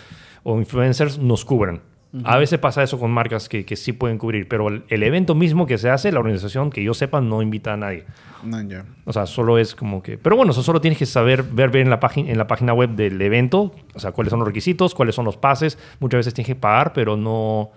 o 0.42 0.58
influencers 0.58 1.18
nos 1.18 1.44
cubran. 1.44 1.80
A 2.24 2.36
veces 2.36 2.58
pasa 2.58 2.82
eso 2.82 2.98
con 2.98 3.10
marcas 3.10 3.48
que, 3.48 3.64
que 3.64 3.74
sí 3.74 3.92
pueden 3.92 4.18
cubrir, 4.18 4.46
pero 4.46 4.68
el, 4.68 4.84
el 4.88 5.02
evento 5.02 5.34
mismo 5.34 5.66
que 5.66 5.78
se 5.78 5.88
hace, 5.88 6.12
la 6.12 6.20
organización, 6.20 6.70
que 6.70 6.82
yo 6.82 6.92
sepa, 6.92 7.20
no 7.20 7.40
invita 7.40 7.72
a 7.72 7.76
nadie. 7.76 8.04
No. 8.44 8.58
O 9.04 9.12
sea, 9.12 9.26
solo 9.26 9.58
es 9.58 9.74
como 9.74 10.02
que... 10.02 10.18
Pero 10.18 10.36
bueno, 10.36 10.52
eso 10.52 10.62
solo 10.62 10.80
tienes 10.80 10.98
que 10.98 11.06
saber, 11.06 11.42
ver 11.42 11.70
bien 11.70 11.86
en 11.86 11.90
la, 11.90 12.00
página, 12.00 12.30
en 12.30 12.38
la 12.38 12.46
página 12.46 12.74
web 12.74 12.90
del 12.90 13.20
evento, 13.22 13.74
o 13.94 14.00
sea, 14.00 14.12
cuáles 14.12 14.30
son 14.30 14.40
los 14.40 14.48
requisitos, 14.48 14.94
cuáles 14.94 15.14
son 15.14 15.24
los 15.24 15.36
pases. 15.36 15.78
Muchas 16.00 16.18
veces 16.18 16.34
tienes 16.34 16.48
que 16.48 16.56
pagar, 16.56 16.92
pero 16.92 17.16
no... 17.16 17.70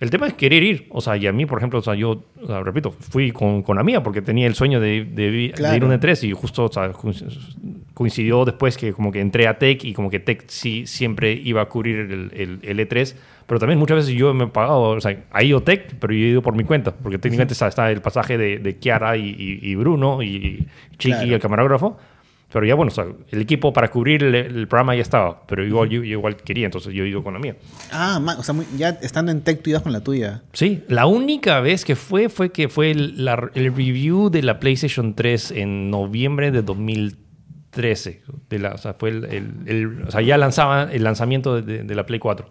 El 0.00 0.08
tema 0.10 0.26
es 0.26 0.32
querer 0.34 0.62
ir. 0.62 0.86
O 0.90 1.00
sea, 1.02 1.16
y 1.18 1.26
a 1.26 1.32
mí, 1.32 1.44
por 1.46 1.58
ejemplo, 1.58 1.78
o 1.78 1.82
sea, 1.82 1.94
yo, 1.94 2.24
o 2.42 2.46
sea, 2.46 2.62
repito, 2.62 2.90
fui 2.90 3.30
con, 3.32 3.62
con 3.62 3.76
la 3.76 3.84
mía 3.84 4.02
porque 4.02 4.22
tenía 4.22 4.46
el 4.46 4.54
sueño 4.54 4.80
de, 4.80 5.04
de, 5.04 5.30
vi- 5.30 5.48
de 5.48 5.52
Claro. 5.54 5.76
ir 5.76 5.82
a 5.82 5.86
un 5.86 5.92
E3 5.92 6.26
y 6.28 6.32
justo 6.32 6.64
o 6.64 6.72
sea, 6.72 6.90
co- 6.92 7.12
coincidió 7.94 8.44
después 8.44 8.76
que 8.76 8.92
como 8.92 9.12
que 9.12 9.20
entré 9.20 9.46
a 9.46 9.58
Tech 9.58 9.84
y 9.84 9.92
como 9.92 10.10
que 10.10 10.20
Tech 10.20 10.44
sí 10.48 10.86
siempre 10.86 11.32
iba 11.32 11.60
a 11.62 11.66
cubrir 11.66 11.98
el, 11.98 12.30
el- 12.34 12.58
el 12.62 12.88
E3. 12.88 13.14
Pero 13.46 13.58
también 13.58 13.78
muchas 13.80 13.96
veces 13.98 14.14
yo 14.14 14.32
me 14.32 14.44
he 14.44 14.46
pagado, 14.46 14.80
o 14.90 15.00
sea, 15.00 15.24
ha 15.32 15.42
ido 15.42 15.60
Tech, 15.62 15.96
pero 15.98 16.12
yo 16.14 16.24
he 16.24 16.28
ido 16.28 16.40
por 16.42 16.54
mi 16.54 16.62
cuenta, 16.64 16.94
porque 16.94 17.18
técnicamente 17.18 17.52
está, 17.52 17.66
está 17.66 17.90
el 17.90 18.00
pasaje 18.00 18.38
de, 18.38 18.58
de 18.58 18.76
Kiara 18.78 19.16
y, 19.16 19.28
y- 19.28 19.58
y 19.70 19.74
Bruno 19.74 20.22
y 20.22 20.66
Chiqui, 20.98 21.14
Claro. 21.16 21.34
el 21.34 21.40
camarógrafo. 21.40 21.98
Pero 22.52 22.66
ya, 22.66 22.74
bueno, 22.74 22.90
o 22.90 22.94
sea, 22.94 23.06
el 23.30 23.40
equipo 23.40 23.72
para 23.72 23.88
cubrir 23.88 24.24
el, 24.24 24.34
el 24.34 24.66
programa 24.66 24.96
ya 24.96 25.02
estaba, 25.02 25.46
pero 25.46 25.64
igual, 25.64 25.88
yo, 25.88 25.98
yo 26.02 26.18
igual 26.18 26.36
quería, 26.36 26.64
entonces 26.66 26.92
yo 26.92 27.04
ido 27.04 27.22
con 27.22 27.34
la 27.34 27.38
mía. 27.40 27.54
Ah, 27.92 28.18
ma- 28.20 28.36
o 28.38 28.42
sea, 28.42 28.54
muy- 28.54 28.66
ya 28.76 28.88
estando 29.02 29.30
en 29.30 29.42
Tech, 29.42 29.62
tú 29.62 29.70
ibas 29.70 29.82
con 29.82 29.92
la 29.92 30.00
tuya. 30.00 30.42
Sí, 30.52 30.82
la 30.88 31.06
única 31.06 31.60
vez 31.60 31.84
que 31.84 31.94
fue 31.94 32.28
fue 32.28 32.50
que 32.50 32.68
fue 32.68 32.90
el, 32.90 33.24
la- 33.24 33.50
el 33.54 33.66
review 33.74 34.30
de 34.30 34.42
la 34.42 34.58
PlayStation 34.58 35.14
3 35.14 35.52
en 35.52 35.90
noviembre 35.90 36.50
de 36.50 36.62
2013. 36.62 38.22
De 38.48 38.58
la, 38.58 38.72
o 38.74 38.78
sea, 38.78 38.94
fue 38.94 39.10
el, 39.10 40.02
o 40.06 40.10
sea, 40.10 40.20
ya 40.20 40.36
lanzaba 40.36 40.88
el 40.92 41.04
lanzamiento 41.04 41.54
de, 41.54 41.62
de- 41.62 41.84
de 41.84 41.94
la 41.94 42.04
Play 42.04 42.18
4. 42.18 42.48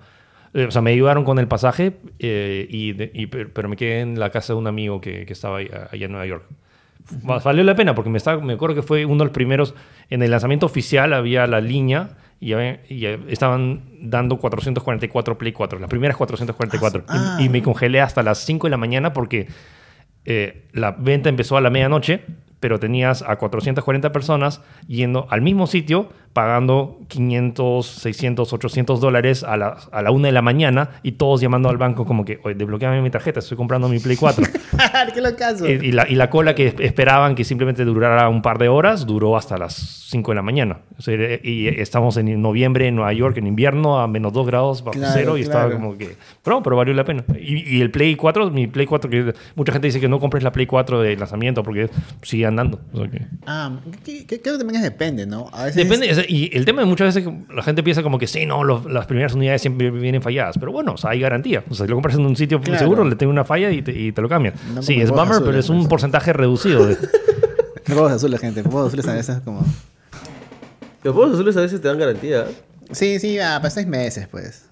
Eh, 0.54 0.66
o 0.66 0.72
sea, 0.72 0.82
me 0.82 0.91
ayudaron 0.91 1.26
con 1.26 1.39
el 1.39 1.47
pasaje, 1.47 1.97
eh, 2.20 2.66
y 2.70 2.93
de- 2.93 3.12
y- 3.14 3.28
pero 3.28 3.68
me 3.70 3.76
quedé 3.76 4.00
en 4.00 4.18
la 4.20 4.30
casa 4.32 4.54
de 4.54 4.60
un 4.60 4.68
amigo 4.68 5.02
que, 5.02 5.26
que 5.26 5.34
estaba 5.34 5.58
allá 5.58 6.06
en 6.06 6.12
Nueva 6.12 6.26
York. 6.26 6.45
Va- 7.30 7.39
Valió 7.39 7.64
la 7.64 7.76
pena 7.76 7.95
porque 7.95 8.10
me, 8.10 8.18
estaba, 8.18 8.41
me 8.41 8.53
acuerdo 8.53 8.76
que 8.76 8.82
fue 8.84 9.05
uno 9.05 9.20
de 9.20 9.26
los 9.26 9.34
primeros. 9.34 9.74
En 10.10 10.22
el 10.24 10.32
lanzamiento 10.32 10.66
oficial 10.66 11.14
había 11.14 11.45
la 11.47 11.62
línea 11.62 12.18
y, 12.39 12.53
y, 12.53 13.05
estaban 13.28 13.82
dando 14.01 14.38
444 14.38 15.38
Play 15.38 15.51
4, 15.51 15.80
las 15.80 15.89
primeras 15.89 16.16
444. 16.18 17.01
Y- 17.01 17.03
Ah. 17.10 17.38
y, 17.39 17.49
me 17.49 17.62
congelé 17.62 18.01
hasta 18.01 18.24
las 18.24 18.39
5 18.39 18.68
de 18.68 18.72
la 18.72 18.78
mañana 18.78 19.14
porque 19.14 19.47
eh, 20.26 20.68
la 20.74 20.91
venta 20.91 21.30
empezó 21.30 21.57
a 21.57 21.62
la 21.62 21.70
medianoche, 21.70 22.22
pero 22.60 22.80
tenías 22.80 23.22
a 23.24 23.38
440 23.38 24.12
personas 24.12 24.62
yendo 24.88 25.28
al 25.30 25.41
mismo 25.41 25.66
sitio, 25.66 26.10
pagando 26.34 27.00
500, 27.08 27.86
600, 27.86 28.54
800 28.54 29.00
dólares 29.02 29.44
a 29.44 29.58
la, 29.58 29.78
a 29.92 30.02
la 30.02 30.12
1 30.12 30.28
de 30.28 30.32
la 30.32 30.42
mañana 30.42 30.90
y 31.04 31.14
todos 31.14 31.42
llamando 31.42 31.70
al 31.70 31.78
banco 31.78 32.06
como 32.06 32.24
que, 32.26 32.40
oye, 32.44 32.56
desbloqueame 32.56 33.02
mi 33.02 33.10
tarjeta, 33.10 33.40
estoy 33.40 33.58
comprando 33.58 33.90
mi 33.90 34.00
Play 34.00 34.16
4. 34.18 34.46
¡Qué 35.14 35.22
locazo! 35.22 35.66
Eh, 35.66 35.80
y, 35.82 35.92
la, 35.92 36.08
y 36.10 36.16
la 36.16 36.30
cola 36.30 36.56
que 36.56 36.74
esperaban 36.80 37.36
que 37.36 37.44
simplemente 37.44 37.84
durara 37.86 38.30
un 38.30 38.42
par 38.42 38.58
de 38.58 38.70
horas 38.70 39.06
duró 39.06 39.36
hasta 39.38 39.58
las 39.58 39.74
5 40.10 40.32
de 40.32 40.36
la 40.36 40.42
mañana. 40.42 40.80
O 40.98 41.02
sea, 41.02 41.16
y 41.44 41.68
estamos 41.68 42.18
en 42.18 42.42
noviembre 42.42 42.88
en 42.88 42.96
Nueva 42.96 43.14
York, 43.14 43.38
en 43.38 43.48
invierno, 43.48 44.00
a 44.00 44.08
menos 44.08 44.34
2 44.34 44.48
grados 44.48 44.84
bajo 44.84 44.98
Claro, 44.98 45.14
cero, 45.16 45.38
y 45.38 45.42
estaba 45.42 45.66
claro. 45.66 45.80
como 45.80 45.98
que. 45.98 46.16
Pero, 46.44 46.64
pero 46.64 46.76
valió 46.76 46.94
la 46.94 47.04
pena. 47.04 47.24
Y, 47.40 47.78
y 47.78 47.82
el 47.82 47.92
Play 47.92 48.16
4, 48.16 48.50
mi 48.52 48.68
Play 48.68 48.86
4, 48.86 49.10
que 49.10 49.34
mucha 49.56 49.72
gente 49.72 49.88
dice 49.88 50.00
que 50.00 50.10
no 50.10 50.20
compres 50.20 50.44
la 50.44 50.52
Play 50.52 50.66
4 50.66 51.02
de 51.02 51.16
lanzamiento 51.16 51.64
porque 51.64 51.90
sigue 52.24 52.46
andando. 52.46 52.80
O 52.94 52.98
sea 53.00 53.10
que- 53.10 53.22
Ah, 53.46 53.80
que, 54.04 54.26
que- 54.26 54.42
creo 54.42 54.56
que 54.56 54.60
también 54.60 54.78
es 54.78 54.84
depende, 54.84 55.26
¿no? 55.26 55.48
A 55.54 55.66
veces 55.66 55.76
Depende, 55.88 56.12
o 56.12 56.16
y 56.28 56.50
el 56.54 56.66
tema 56.66 56.82
de 56.82 56.88
muchas 56.88 57.14
veces 57.14 57.30
que 57.30 57.54
la 57.54 57.62
gente 57.64 57.84
piensa 57.84 58.04
como 58.04 58.18
que 58.18 58.28
sí, 58.28 58.46
no, 58.46 58.64
los- 58.64 58.86
las 58.86 59.06
primeras 59.06 59.34
unidades 59.34 59.62
siempre 59.62 59.92
vienen 59.92 60.22
falladas, 60.22 60.58
pero 60.60 60.72
bueno, 60.72 60.94
o 60.94 60.98
sea, 60.98 61.12
hay 61.12 61.20
garantía. 61.20 61.64
O 61.70 61.74
sea, 61.76 61.86
si 61.86 61.90
lo 61.90 61.96
compras 61.96 62.16
en 62.16 62.26
un 62.26 62.36
sitio 62.36 62.60
Claro. 62.62 62.80
seguro, 62.80 63.04
le 63.06 63.16
tengo 63.16 63.32
una 63.32 63.46
falla 63.46 63.72
y 63.72 63.82
te, 63.82 63.92
y 63.92 64.12
te 64.12 64.22
lo 64.22 64.30
cambian. 64.30 64.54
No 64.74 64.82
sí, 64.82 65.00
es 65.00 65.12
bummer, 65.12 65.42
pero 65.46 65.58
es 65.60 65.70
un 65.70 65.78
pues. 65.80 65.88
porcentaje 65.90 66.34
reducido. 66.34 66.86
de- 66.88 66.98
Huevos 67.90 68.12
azules, 68.12 68.40
gente. 68.40 68.62
Huevos 68.62 68.88
azules 68.88 69.08
a 69.08 69.14
veces 69.14 69.40
como... 69.44 69.66
Los 71.04 71.14
juegos 71.16 71.34
azules 71.36 71.56
a 71.58 71.62
veces 71.62 71.82
te 71.82 71.88
dan 71.88 71.98
garantía, 72.00 72.46
Sí, 72.92 73.20
sí, 73.20 73.38
ah, 73.40 73.58
para 73.58 73.70
seis 73.70 73.86
meses, 73.88 74.28
pues. 74.30 74.66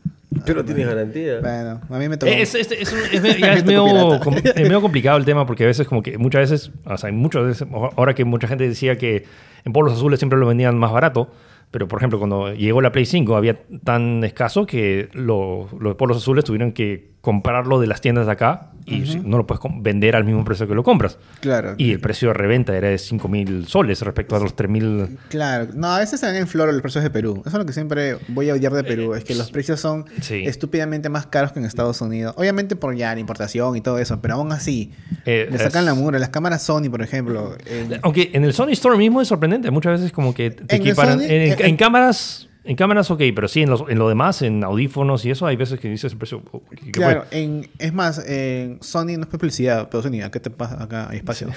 pero 0.46 0.66
tienes 0.66 0.88
garantía. 0.88 1.40
Bueno, 1.40 1.82
a 1.90 1.98
mí 2.00 2.10
me 2.10 2.18
tocó... 2.18 2.32
Es, 2.32 2.54
es- 2.56 2.72
es 2.72 2.92
es 2.92 2.94
es 3.14 3.22
medio, 3.22 3.86
pirata. 3.86 4.20
com- 4.20 4.36
es 4.44 4.56
medio 4.56 4.82
complicado 4.82 5.18
el 5.18 5.26
tema 5.26 5.46
porque 5.46 5.64
a 5.64 5.68
veces 5.68 5.88
como 5.88 6.02
que 6.04 6.18
muchas 6.18 6.50
veces, 6.50 6.72
o 6.86 6.98
sea, 6.98 7.08
hay 7.10 7.16
muchas 7.16 7.44
veces, 7.46 7.68
ahora 7.96 8.14
que 8.16 8.26
mucha 8.26 8.48
gente 8.48 8.68
decía 8.68 8.98
que 8.98 9.26
en 9.68 9.74
polos 9.74 9.94
azules 9.94 10.20
siempre 10.20 10.40
lo 10.40 10.48
vendían 10.48 10.78
más 10.80 10.92
barato, 10.92 11.30
pero 11.72 11.88
por 11.88 12.00
ejemplo 12.00 12.18
cuando 12.18 12.54
llegó 12.54 12.82
la 12.82 12.92
Play 12.92 13.06
5 13.06 13.36
había 13.36 13.58
tan 13.84 14.24
escaso 14.24 14.66
que 14.66 15.10
lo- 15.14 15.68
los 15.80 15.96
polos 15.96 16.18
azules 16.18 16.44
tuvieron 16.46 16.72
que 16.72 17.12
comprarlo 17.22 17.80
de 17.80 17.88
las 17.88 18.00
tiendas 18.02 18.26
de 18.26 18.32
acá 18.32 18.72
y 18.86 19.20
no 19.26 19.36
lo 19.36 19.46
puedes 19.46 19.62
vender 19.82 20.16
al 20.16 20.24
mismo 20.24 20.46
precio 20.46 20.66
que 20.66 20.74
lo 20.74 20.82
compras. 20.82 21.18
Claro. 21.42 21.76
Y 21.78 21.92
el 21.92 22.00
precio 22.00 22.30
de 22.30 22.36
reventa 22.36 22.78
era 22.78 22.88
de 22.88 22.98
5 22.98 23.28
mil 23.28 23.68
soles 23.68 24.02
respecto 24.02 24.38
a 24.38 24.40
los 24.40 24.56
3 24.56 24.70
mil. 24.70 25.18
Claro, 25.28 25.68
no, 25.74 25.88
a 25.94 26.00
veces 26.00 26.22
se 26.22 26.26
ven 26.26 26.38
en 26.38 26.48
flor 26.48 26.72
los 26.72 26.82
precios 26.82 27.04
de 27.04 27.10
Perú. 27.10 27.42
Eso 27.46 27.50
es 27.50 27.54
lo 27.60 27.66
que 27.66 27.74
siempre 27.74 28.16
voy 28.30 28.50
a 28.50 28.54
odiar 28.54 28.72
de 28.72 28.86
Perú, 28.86 29.14
es 29.14 29.26
que 29.26 29.36
los 29.36 29.52
precios 29.52 29.82
son 29.82 30.06
Sí. 30.22 30.44
estúpidamente 30.46 31.10
más 31.10 31.26
caros 31.28 31.52
que 31.52 31.60
en 31.60 31.66
Estados 31.66 32.00
Unidos. 32.00 32.34
Obviamente 32.38 32.78
por 32.78 32.96
ya 32.96 33.14
la 33.14 33.20
importación 33.20 33.76
y 33.76 33.82
todo 33.82 33.98
eso, 34.00 34.22
pero 34.22 34.36
aún 34.36 34.54
así, 34.54 34.94
Eh, 35.26 35.50
le 35.52 35.58
sacan 35.58 35.82
es- 35.82 35.86
la 35.88 35.94
mugre. 35.96 36.20
Las 36.20 36.30
cámaras 36.30 36.64
Sony, 36.64 36.90
por 36.90 37.02
ejemplo. 37.02 37.58
en- 37.66 38.00
Aunque 38.04 38.30
en 38.34 38.46
el 38.46 38.54
Sony 38.54 38.70
Store 38.72 38.98
mismo 38.98 39.20
es 39.22 39.28
sorprendente. 39.28 39.70
Muchas 39.70 40.00
veces 40.00 40.14
como 40.14 40.34
que 40.34 40.52
te 40.52 40.76
En 40.78 40.82
el 40.82 40.88
equiparan. 40.88 41.20
Sony, 41.20 41.26
en, 41.26 41.32
en- 41.42 41.52
en- 41.60 41.66
en 41.66 41.76
cámaras, 41.76 42.48
en 42.68 42.76
cámaras 42.76 43.10
ok, 43.10 43.22
pero 43.36 43.48
sí, 43.48 43.62
en, 43.64 43.70
los- 43.70 43.84
en 43.90 43.98
lo 43.98 44.08
demás, 44.10 44.42
en 44.42 44.64
audífonos 44.64 45.24
y 45.26 45.32
eso, 45.32 45.48
hay 45.48 45.56
veces 45.56 45.80
que 45.80 45.90
dices 45.90 46.12
el 46.12 46.18
precio. 46.18 46.42
¿qué- 46.70 46.76
qué 46.86 46.92
Claro, 46.92 47.26
en, 47.32 47.68
es 47.80 47.94
más, 47.94 48.20
en 48.28 48.78
Sony 48.82 49.16
no 49.18 49.22
es 49.24 49.28
publicidad, 49.28 49.88
pero 49.90 50.04
Sony, 50.04 50.30
¿qué 50.32 50.40
te 50.40 50.50
pasa? 50.50 50.84
Acá 50.84 51.08
hay 51.10 51.18
espacio. 51.18 51.48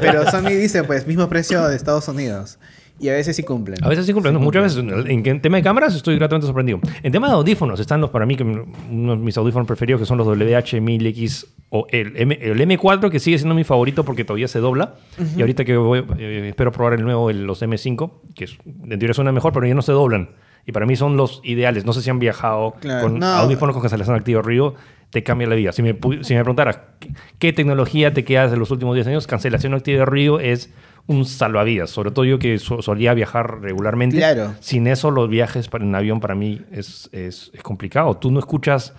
pero 0.00 0.30
Sony 0.30 0.50
dice, 0.50 0.84
pues, 0.84 1.06
mismo 1.06 1.28
precio 1.28 1.66
de 1.66 1.74
Estados 1.76 2.06
Unidos. 2.08 2.58
Y 3.00 3.08
a 3.08 3.12
veces 3.12 3.34
sí 3.36 3.42
cumplen. 3.42 3.76
A 3.82 3.88
veces 3.88 4.06
sí 4.06 4.12
cumplen. 4.12 4.36
Muchas 4.36 4.62
veces 4.62 4.78
en, 4.78 5.26
en 5.26 5.40
tema 5.40 5.56
de 5.56 5.62
cámaras 5.64 5.94
estoy 5.96 6.16
gratamente 6.16 6.46
sorprendido. 6.46 6.78
En 7.02 7.10
tema 7.12 7.26
de 7.28 7.34
audífonos 7.34 7.80
están 7.80 8.00
los 8.00 8.10
para 8.10 8.24
mí 8.24 8.36
que 8.36 8.44
uno 8.44 9.16
de 9.16 9.16
mis 9.16 9.36
audífonos 9.36 9.66
preferidos 9.66 10.00
que 10.00 10.06
son 10.06 10.16
los 10.18 10.26
WH-1000X 10.28 11.46
o 11.70 11.86
el, 11.90 12.12
M, 12.16 12.38
el 12.40 12.60
M4 12.60 13.10
que 13.10 13.18
sigue 13.18 13.38
siendo 13.38 13.54
mi 13.54 13.64
favorito 13.64 14.04
porque 14.04 14.24
todavía 14.24 14.48
se 14.48 14.60
dobla. 14.60 14.94
Y 15.36 15.40
ahorita 15.40 15.64
que 15.64 15.76
voy, 15.76 16.04
eh, 16.18 16.46
espero 16.48 16.70
probar 16.72 16.94
el 16.94 17.02
nuevo, 17.02 17.30
el- 17.30 17.44
los 17.44 17.62
M5, 17.62 18.10
que 18.34 18.44
es, 18.44 18.56
en 18.64 18.88
teoría 18.98 19.12
suena 19.14 19.32
mejor, 19.32 19.52
pero 19.52 19.66
ya 19.66 19.74
no 19.74 19.82
se 19.82 19.92
doblan. 19.92 20.30
Y 20.66 20.72
para 20.72 20.86
mí 20.86 20.96
son 20.96 21.16
los 21.16 21.40
ideales. 21.44 21.84
No 21.84 21.92
sé 21.92 22.00
si 22.00 22.10
han 22.10 22.18
viajado 22.18 22.74
Claro, 22.80 23.02
con 23.08 23.18
no. 23.18 23.26
audífonos 23.26 23.74
con 23.74 23.82
cancelación 23.82 24.16
activa 24.16 24.40
ruido. 24.40 24.74
Te 25.10 25.22
cambia 25.22 25.46
la 25.46 25.54
vida. 25.54 25.72
Si 25.72 25.82
me, 25.82 25.96
si 26.22 26.34
me 26.34 26.40
preguntaras 26.40 26.78
¿qué, 26.98 27.10
qué 27.38 27.52
tecnología 27.52 28.14
te 28.14 28.24
quedas 28.24 28.50
de 28.50 28.56
los 28.56 28.70
últimos 28.70 28.94
10 28.94 29.06
años, 29.08 29.26
cancelación 29.26 29.74
activa 29.74 29.98
de 30.00 30.04
ruido 30.06 30.40
es 30.40 30.72
un 31.06 31.24
salvavidas. 31.26 31.90
Sobre 31.90 32.10
todo 32.10 32.24
yo 32.24 32.38
que 32.38 32.58
so- 32.58 32.80
solía 32.82 33.12
viajar 33.14 33.60
regularmente. 33.60 34.16
Claro. 34.16 34.54
Sin 34.60 34.86
eso, 34.86 35.10
los 35.10 35.28
viajes 35.28 35.68
en 35.72 35.94
avión 35.94 36.20
para 36.20 36.34
mí 36.34 36.60
es, 36.72 37.08
es- 37.12 37.50
es 37.54 37.62
complicado. 37.62 38.16
Tú 38.16 38.30
no 38.30 38.38
escuchas, 38.38 38.94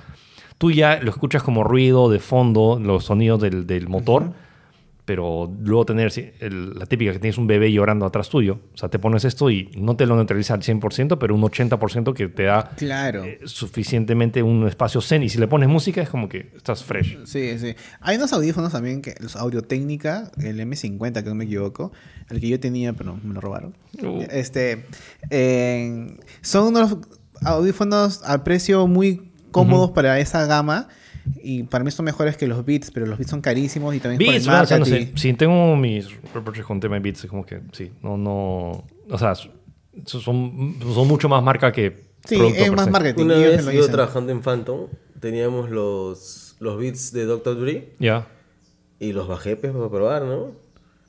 tú 0.58 0.72
ya 0.72 1.00
lo 1.02 1.10
escuchas 1.10 1.42
como 1.44 1.64
ruido 1.64 2.10
de 2.10 2.20
fondo, 2.20 2.80
los 2.82 3.06
sonidos 3.06 3.42
del, 3.42 3.66
del 3.68 3.88
motor, 3.88 4.34
pero 5.06 5.52
luego 5.62 5.86
tener 5.86 6.12
el- 6.40 6.74
la 6.80 6.86
típica 6.88 7.14
que 7.14 7.20
tienes 7.20 7.38
un 7.38 7.46
bebé 7.48 7.72
llorando 7.72 8.06
atrás 8.08 8.28
tuyo, 8.30 8.60
o 8.74 8.78
sea, 8.78 8.90
te 8.90 8.98
pones 8.98 9.24
esto 9.24 9.52
y 9.52 9.70
no 9.78 9.96
te 9.96 10.06
lo 10.08 10.16
neutraliza 10.16 10.56
al 10.56 10.64
100%, 10.64 11.20
pero 11.20 11.36
un 11.36 11.42
80% 11.44 12.14
que 12.16 12.28
te 12.28 12.44
da 12.44 12.72
Claro. 12.76 13.24
eh, 13.24 13.40
suficientemente 13.46 14.42
un 14.42 14.68
espacio 14.68 15.02
zen. 15.02 15.22
Y 15.24 15.30
si 15.30 15.38
le 15.38 15.48
pones 15.48 15.70
música 15.70 16.02
es 16.02 16.10
como 16.10 16.28
que 16.28 16.52
estás 16.56 16.84
fresh. 16.84 17.20
Sí, 17.26 17.58
sí. 17.60 17.76
Hay 18.02 18.18
unos 18.18 18.34
audífonos 18.34 18.72
también, 18.72 19.02
que 19.02 19.16
los 19.20 19.36
Audio 19.36 19.62
Técnica, 19.62 20.32
el 20.42 20.60
M50, 20.60 21.22
que 21.24 21.30
no 21.30 21.36
me 21.36 21.46
equivoco, 21.46 21.92
el 22.30 22.40
que 22.40 22.48
yo 22.50 22.60
tenía, 22.60 22.94
pero 22.94 23.20
me 23.24 23.34
lo 23.36 23.42
robaron. 23.42 23.76
Uh. 24.02 24.24
Este, 24.32 24.86
eh, 25.30 26.18
son 26.42 26.68
unos 26.70 26.98
audífonos 27.42 28.22
a 28.26 28.44
precio 28.44 28.88
muy 28.88 29.32
cómodos 29.52 29.92
para 29.92 30.20
esa 30.20 30.46
gama. 30.46 30.88
Y 31.44 31.64
para 31.64 31.84
mí 31.84 31.92
son 31.92 32.06
mejores 32.06 32.38
que 32.38 32.48
los 32.48 32.64
Beats, 32.66 32.92
pero 32.92 33.06
los 33.06 33.18
Beats 33.18 33.32
son 33.32 33.42
carísimos 33.42 33.96
y 33.96 34.00
también 34.00 34.20
por 34.20 34.28
el 34.28 34.34
Beats, 34.34 34.46
bueno, 34.46 34.62
o 34.64 34.66
sea, 34.66 34.80
no 34.80 34.86
sé, 34.86 34.92
marketing. 34.92 35.18
sí, 35.18 35.34
tengo 35.34 35.76
mis 35.76 36.08
reproches 36.34 36.66
con 36.66 36.80
tema 36.80 36.96
de 36.96 37.02
Beats, 37.02 37.24
es 37.24 37.30
como 37.30 37.46
que 37.46 37.62
sí, 37.72 37.92
no, 38.02 38.18
no, 38.18 38.84
o 39.10 39.18
sea, 39.18 39.34
son, 39.36 39.52
son 40.06 41.08
mucho 41.08 41.28
más 41.30 41.42
marca 41.44 41.72
que 41.72 42.06
Sí, 42.26 42.38
producto 42.38 42.64
es 42.64 42.72
más 42.72 42.90
marketing. 42.90 43.24
Una 43.26 43.36
vez 43.36 43.64
lo 43.64 43.72
yo 43.72 43.88
trabajando 43.90 44.32
en 44.32 44.42
Phantom, 44.42 44.88
teníamos 45.20 45.70
los, 45.70 46.56
los 46.60 46.78
beats 46.80 47.12
de 47.12 47.26
Dr. 47.26 47.60
Dre 47.60 47.94
Ya. 48.00 48.28
y 49.00 49.14
los 49.14 49.28
bajé 49.28 49.56
pues, 49.56 49.72
para 49.74 49.90
probar, 49.90 50.24
¿no? 50.24 50.52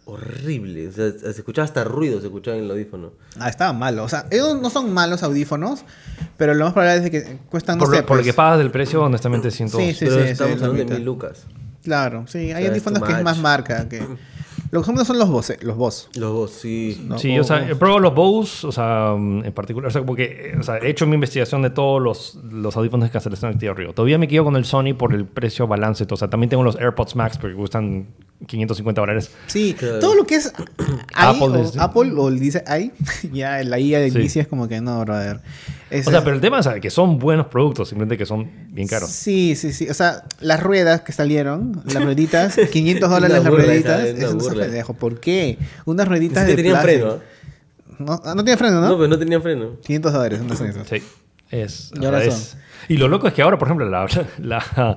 Horrible. 0.08 0.86
O 0.86 0.92
sea, 0.92 1.10
se 1.10 1.30
escuchaba 1.30 1.64
hasta 1.64 1.82
ruido, 1.82 2.20
se 2.20 2.26
escuchaba 2.26 2.56
en 2.56 2.64
el 2.64 2.70
audífono. 2.70 3.12
Ah, 3.40 3.48
estaban 3.48 3.76
malos. 3.76 4.06
O 4.06 4.08
sea, 4.08 4.26
ellos 4.30 4.60
no 4.60 4.70
son 4.70 4.94
malos 4.94 5.24
audífonos, 5.24 5.84
pero 6.36 6.54
lo 6.54 6.64
más 6.64 6.74
probable 6.74 7.04
es 7.04 7.10
que 7.10 7.38
cuestan, 7.50 7.76
no 7.76 7.84
Por, 7.84 7.92
sé, 7.92 8.00
lo, 8.02 8.06
por 8.06 8.16
lo 8.16 8.22
pues, 8.22 8.32
que 8.32 8.36
pagas 8.36 8.58
del 8.58 8.70
precio, 8.70 9.02
honestamente 9.02 9.50
siento... 9.50 9.78
Sí, 9.78 9.92
sí. 9.92 10.04
Pero 10.04 10.20
estamos 10.20 10.58
sí, 10.58 10.64
hablando 10.64 10.84
de 10.84 10.98
mil 10.98 11.04
lucas. 11.04 11.46
Claro, 11.82 12.24
sí, 12.28 12.52
hay 12.52 12.62
sea, 12.62 12.70
audífonos 12.70 13.02
que 13.02 13.12
es 13.12 13.22
más 13.24 13.38
marca. 13.38 13.88
que 13.88 14.00
Lo 14.76 14.94
que 14.94 15.04
son 15.04 15.18
los 15.18 15.28
Bose, 15.28 15.58
los 15.62 15.76
Boss. 15.76 16.08
Los 16.14 16.32
dos, 16.32 16.50
sí. 16.50 17.02
No, 17.06 17.18
Sí, 17.18 17.36
o- 17.38 17.40
o 17.40 17.44
sea, 17.44 17.68
he 17.68 17.74
probado 17.74 18.00
los 18.00 18.14
Bose, 18.14 18.66
o 18.66 18.72
sea, 18.72 19.14
mm, 19.18 19.44
en 19.44 19.52
particular, 19.52 19.88
o 19.88 19.90
sea, 19.92 20.04
porque 20.04 20.52
eh, 20.54 20.56
o 20.58 20.62
sea, 20.62 20.78
he 20.78 20.90
hecho 20.90 21.06
mi 21.06 21.14
investigación 21.14 21.62
de 21.62 21.70
todos 21.70 22.00
los, 22.02 22.34
los 22.50 22.76
audífonos 22.76 23.08
de 23.08 23.12
cancelación 23.12 23.52
activa 23.52 23.72
arriba. 23.72 23.92
Todavía 23.92 24.18
me 24.18 24.28
quedo 24.28 24.44
con 24.44 24.56
el 24.56 24.64
Sony 24.64 24.94
por 24.96 25.14
el 25.14 25.24
precio 25.26 25.66
balance, 25.66 26.06
o 26.10 26.16
sea, 26.16 26.28
también 26.28 26.50
tengo 26.50 26.62
los 26.62 26.76
AirPods 26.76 27.16
Max 27.16 27.38
porque 27.38 27.56
cuestan 27.56 28.06
550 28.46 29.00
dólares. 29.00 29.30
Sí, 29.46 29.74
Claro. 29.78 29.98
todo 29.98 30.14
lo 30.14 30.26
que 30.26 30.34
es 30.36 30.48
Apple 30.48 30.96
Apple, 31.14 31.44
o, 31.46 31.62
dice. 31.64 31.78
Apple 31.80 32.12
o 32.16 32.30
dice 32.30 32.64
i, 32.78 32.92
ya 33.32 33.62
la 33.64 33.78
IA 33.80 33.98
de 34.00 34.10
Sí. 34.10 34.18
inicio 34.18 34.42
es 34.42 34.48
como 34.48 34.68
que 34.68 34.80
no, 34.80 35.00
brother. 35.04 35.40
Es- 35.90 36.06
O 36.06 36.10
sea, 36.10 36.24
pero 36.24 36.34
el 36.34 36.40
tema 36.40 36.58
es 36.58 36.68
que 36.80 36.90
son 36.90 37.18
buenos 37.18 37.46
productos, 37.46 37.88
simplemente 37.88 38.18
que 38.18 38.26
son 38.26 38.50
bien 38.70 38.88
caros. 38.88 39.10
Sí, 39.10 39.54
sí, 39.54 39.72
sí. 39.72 39.88
O 39.88 39.94
sea, 39.94 40.24
las 40.40 40.60
ruedas 40.62 41.02
que 41.02 41.12
salieron, 41.12 41.80
las 41.86 42.02
rueditas, 42.02 42.56
500 42.72 43.08
dólares 43.08 43.36
las 43.42 43.48
burla 43.48 43.64
rueditas. 43.66 44.04
esa, 44.04 44.26
eso 44.26 44.36
es 44.50 44.54
pendejo. 44.54 44.94
¿Por 44.94 45.20
qué? 45.20 45.58
Unas 45.84 46.08
rueditas 46.08 46.46
de 46.46 46.56
tenían 46.56 46.80
plástico. 46.80 47.20
freno. 47.20 47.36
No, 47.98 48.20
ah, 48.24 48.34
no 48.34 48.44
tiene 48.44 48.58
freno, 48.58 48.80
¿no? 48.80 48.88
¿no? 48.88 48.96
pero 48.96 49.08
no 49.08 49.18
tenían 49.18 49.42
freno. 49.42 49.76
500 49.82 50.12
dólares, 50.12 50.40
no 50.42 50.52
esos. 50.54 50.86
Sí. 50.88 51.02
Es, 51.50 51.92
Y 52.00 52.04
ahora 52.04 52.24
es- 52.24 52.56
y 52.88 52.98
lo 52.98 53.08
loco 53.08 53.26
es 53.26 53.34
que 53.34 53.42
ahora, 53.42 53.58
por 53.58 53.66
ejemplo, 53.68 53.88
la, 53.88 54.06
la- 54.38 54.96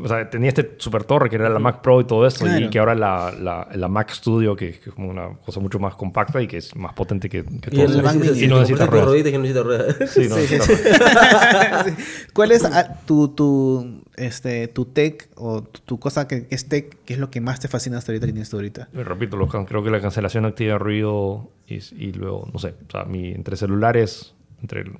o 0.00 0.08
sea, 0.08 0.30
tenía 0.30 0.48
este 0.48 0.74
super 0.78 1.04
torre 1.04 1.28
que 1.28 1.36
era 1.36 1.48
la 1.48 1.58
Mac 1.58 1.80
Pro 1.82 2.00
y 2.00 2.04
todo 2.04 2.26
esto, 2.26 2.44
Claro. 2.44 2.64
y 2.64 2.70
que 2.70 2.78
ahora 2.78 2.94
la, 2.94 3.32
la, 3.32 3.68
la 3.74 3.88
Mac 3.88 4.10
Studio, 4.12 4.54
que, 4.56 4.72
que 4.78 4.90
es 4.90 4.94
como 4.94 5.08
una 5.10 5.36
cosa 5.44 5.60
mucho 5.60 5.78
más 5.78 5.94
compacta 5.94 6.40
y 6.42 6.46
que 6.46 6.58
es 6.58 6.74
más 6.76 6.92
potente 6.94 7.28
que, 7.28 7.42
que 7.44 7.70
Y 7.70 7.84
todo. 7.84 7.96
el 7.96 8.02
Mac 8.02 8.14
Y 8.36 8.46
no 8.48 8.58
necesita 8.60 8.86
ruedas. 8.86 9.06
no. 9.98 10.06
Sí, 10.06 10.28
Sí. 10.28 11.94
¿Cuál 12.32 12.52
es 12.52 12.64
ah, 12.64 13.00
tu, 13.06 13.28
tu, 13.28 14.02
este, 14.16 14.68
tu 14.68 14.84
tech 14.86 15.28
o 15.36 15.62
tu, 15.62 15.80
tu 15.80 15.98
cosa 15.98 16.28
que 16.28 16.46
es 16.50 16.68
tech, 16.68 16.96
que 17.04 17.14
es 17.14 17.18
lo 17.20 17.30
que 17.30 17.40
más 17.40 17.60
te 17.60 17.68
fascina 17.68 17.98
hasta 17.98 18.12
ahorita 18.12 18.26
que 18.26 18.32
tienes 18.32 18.50
tú 18.50 18.56
ahorita? 18.56 18.88
Y 18.92 19.02
Repito, 19.02 19.36
lo- 19.36 19.48
creo 19.48 19.82
que 19.82 19.90
la 19.90 20.00
cancelación 20.00 20.44
activa 20.44 20.74
de 20.74 20.78
ruido 20.78 21.50
y, 21.66 21.76
y 21.96 22.12
luego, 22.12 22.48
no 22.52 22.58
sé, 22.58 22.74
o 22.88 22.90
sea, 22.90 23.04
mi, 23.04 23.30
entre 23.32 23.56
celulares, 23.56 24.34
entre 24.62 24.80
el- 24.80 24.92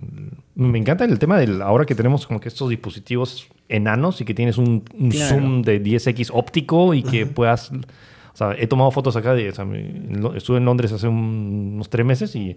me 0.55 0.79
encanta 0.79 1.05
el 1.05 1.19
tema 1.19 1.39
del 1.39 1.63
ahora 1.63 1.85
que 1.85 1.95
tenemos 1.95 2.27
como 2.27 2.41
que 2.41 2.49
estos 2.49 2.69
dispositivos 2.71 3.49
enanos 3.69 4.21
y 4.21 4.25
que 4.25 4.35
tienes 4.35 4.57
un, 4.59 4.85
un 4.99 5.11
Claro. 5.11 5.35
zoom 5.37 5.63
de 5.63 5.83
10x 5.83 6.31
óptico 6.33 6.95
y 6.95 7.03
que 7.03 7.27
puedas, 7.27 7.71
o 7.73 8.37
sea, 8.37 8.55
he 8.59 8.67
tomado 8.67 8.91
fotos 8.91 9.17
acá 9.17 9.35
de, 9.35 9.49
o 9.51 9.55
sea, 9.55 9.65
me- 9.65 9.81
en 9.81 10.21
Lo- 10.23 10.35
estuve 10.35 10.59
en 10.59 10.65
Londres 10.65 10.93
hace 10.93 11.09
un- 11.09 11.73
unos 11.75 11.89
tres 11.91 12.07
meses 12.07 12.35
y 12.37 12.57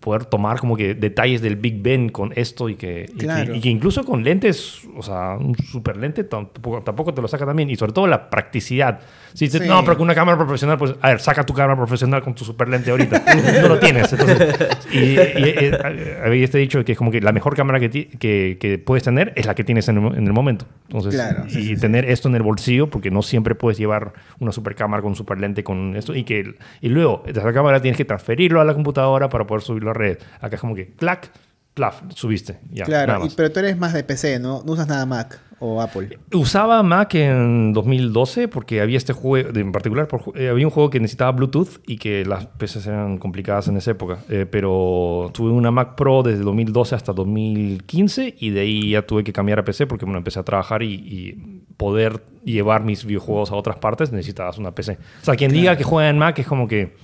poder 0.00 0.24
tomar 0.24 0.58
como 0.58 0.76
que 0.76 0.94
detalles 0.94 1.40
del 1.42 1.56
Big 1.56 1.80
Ben 1.80 2.08
con 2.08 2.32
esto 2.34 2.68
y 2.68 2.74
que, 2.74 3.06
y 3.08 3.12
que- 3.18 3.24
Claro. 3.26 3.54
y 3.54 3.60
que 3.60 3.68
incluso 3.68 4.04
con 4.04 4.24
lentes, 4.24 4.80
o 4.96 5.02
sea, 5.02 5.36
un 5.38 5.54
super 5.56 5.96
lente 5.96 6.24
tampoco, 6.24 6.82
tampoco 6.82 7.14
te 7.14 7.22
lo 7.22 7.28
saca 7.28 7.46
también. 7.46 7.70
Y 7.70 7.76
sobre 7.76 7.92
todo 7.92 8.06
la 8.08 8.28
practicidad. 8.28 8.98
Si 9.32 9.44
dices, 9.46 9.62
Sí. 9.62 9.68
no, 9.68 9.84
pero 9.84 9.96
con 9.96 10.04
una 10.04 10.14
cámara 10.14 10.36
profesional, 10.38 10.76
pues, 10.78 10.94
a 11.00 11.08
ver, 11.10 11.20
saca 11.20 11.44
tu 11.46 11.52
cámara 11.54 11.76
profesional 11.76 12.22
con 12.22 12.34
tu 12.34 12.44
super 12.44 12.68
lente 12.68 12.90
ahorita. 12.90 13.22
no 13.62 13.68
lo 13.68 13.78
tienes. 13.78 14.12
Entonces, 14.12 14.56
y, 14.92 14.96
y, 14.98 15.16
eh, 15.18 16.18
había 16.24 16.44
este 16.44 16.58
dicho 16.58 16.84
que 16.84 16.92
es 16.92 16.98
como 16.98 17.10
que 17.10 17.20
la 17.20 17.32
mejor 17.32 17.54
cámara 17.54 17.78
que, 17.78 17.88
ti- 17.88 18.06
que, 18.18 18.56
que 18.60 18.78
puedes 18.78 19.04
tener 19.04 19.32
es 19.36 19.46
la 19.46 19.54
que 19.54 19.62
tienes 19.64 19.88
en 19.88 19.98
el, 19.98 20.16
en 20.18 20.26
el 20.26 20.32
momento. 20.32 20.66
Entonces, 20.88 21.14
Claro, 21.14 21.44
sí, 21.48 21.60
y 21.60 21.64
sí, 21.74 21.76
tener 21.80 22.04
esto 22.10 22.28
en 22.28 22.34
el 22.36 22.42
bolsillo, 22.42 22.88
porque 22.88 23.10
no 23.10 23.22
siempre 23.22 23.54
puedes 23.54 23.78
llevar 23.78 24.12
una 24.40 24.52
super 24.52 24.74
cámara 24.74 25.02
con 25.02 25.10
un 25.10 25.16
super 25.16 25.38
lente 25.38 25.62
con 25.64 25.94
esto. 25.96 26.14
Y, 26.14 26.24
que, 26.24 26.54
y 26.80 26.88
luego, 26.88 27.22
de 27.24 27.32
esa 27.32 27.52
cámara 27.52 27.80
tienes 27.80 27.96
que 27.98 28.04
transferirlo 28.04 28.60
a 28.60 28.64
la 28.64 28.74
computadora 28.74 29.28
para 29.28 29.46
poder 29.46 29.62
subirlo 29.76 29.90
a 29.90 29.94
red. 29.94 30.18
Acá 30.40 30.56
es 30.56 30.60
como 30.60 30.74
que, 30.74 30.92
clac, 30.94 31.30
plaf, 31.74 32.00
subiste. 32.14 32.58
Ya, 32.72 32.84
claro, 32.86 33.26
y- 33.26 33.30
pero 33.36 33.52
tú 33.52 33.58
eres 33.60 33.76
más 33.76 33.92
de 33.92 34.02
PC, 34.02 34.38
¿no? 34.38 34.62
No 34.64 34.72
usas 34.72 34.88
nada 34.88 35.04
Mac 35.04 35.38
o 35.58 35.80
Apple. 35.82 36.18
Usaba 36.34 36.82
Mac 36.82 37.14
en 37.14 37.72
2012 37.72 38.46
porque 38.48 38.80
había 38.82 38.96
este 38.98 39.12
juego, 39.14 39.50
en 39.58 39.72
particular, 39.72 40.06
por 40.06 40.22
eh, 40.38 40.48
había 40.50 40.66
un 40.66 40.70
juego 40.70 40.90
que 40.90 41.00
necesitaba 41.00 41.32
Bluetooth 41.32 41.80
y 41.86 41.96
que 41.98 42.24
las 42.26 42.46
PCs 42.46 42.86
eran 42.86 43.16
complicadas 43.18 43.68
en 43.68 43.76
esa 43.78 43.90
época. 43.92 44.18
Eh, 44.28 44.46
pero 44.50 45.30
tuve 45.34 45.50
una 45.50 45.70
Mac 45.70 45.94
Pro 45.96 46.22
desde 46.22 46.42
2012 46.44 46.94
hasta 46.94 47.12
2015 47.14 48.34
y 48.38 48.50
de 48.50 48.60
ahí 48.60 48.90
ya 48.90 49.02
tuve 49.06 49.24
que 49.24 49.32
cambiar 49.32 49.58
a 49.58 49.64
PC 49.64 49.86
porque 49.86 50.04
bueno, 50.04 50.18
empecé 50.18 50.38
a 50.40 50.42
trabajar 50.44 50.82
y, 50.82 50.92
y 50.94 51.62
poder 51.76 52.22
llevar 52.44 52.84
mis 52.84 53.04
videojuegos 53.04 53.50
a 53.50 53.54
otras 53.56 53.76
partes 53.76 54.12
necesitabas 54.12 54.58
una 54.58 54.72
PC. 54.72 54.98
O 55.22 55.24
sea, 55.24 55.36
quien 55.36 55.52
diga 55.52 55.76
que 55.76 55.84
juega 55.84 56.08
en 56.10 56.18
Mac 56.18 56.38
es 56.38 56.46
como 56.46 56.68
que 56.68 56.96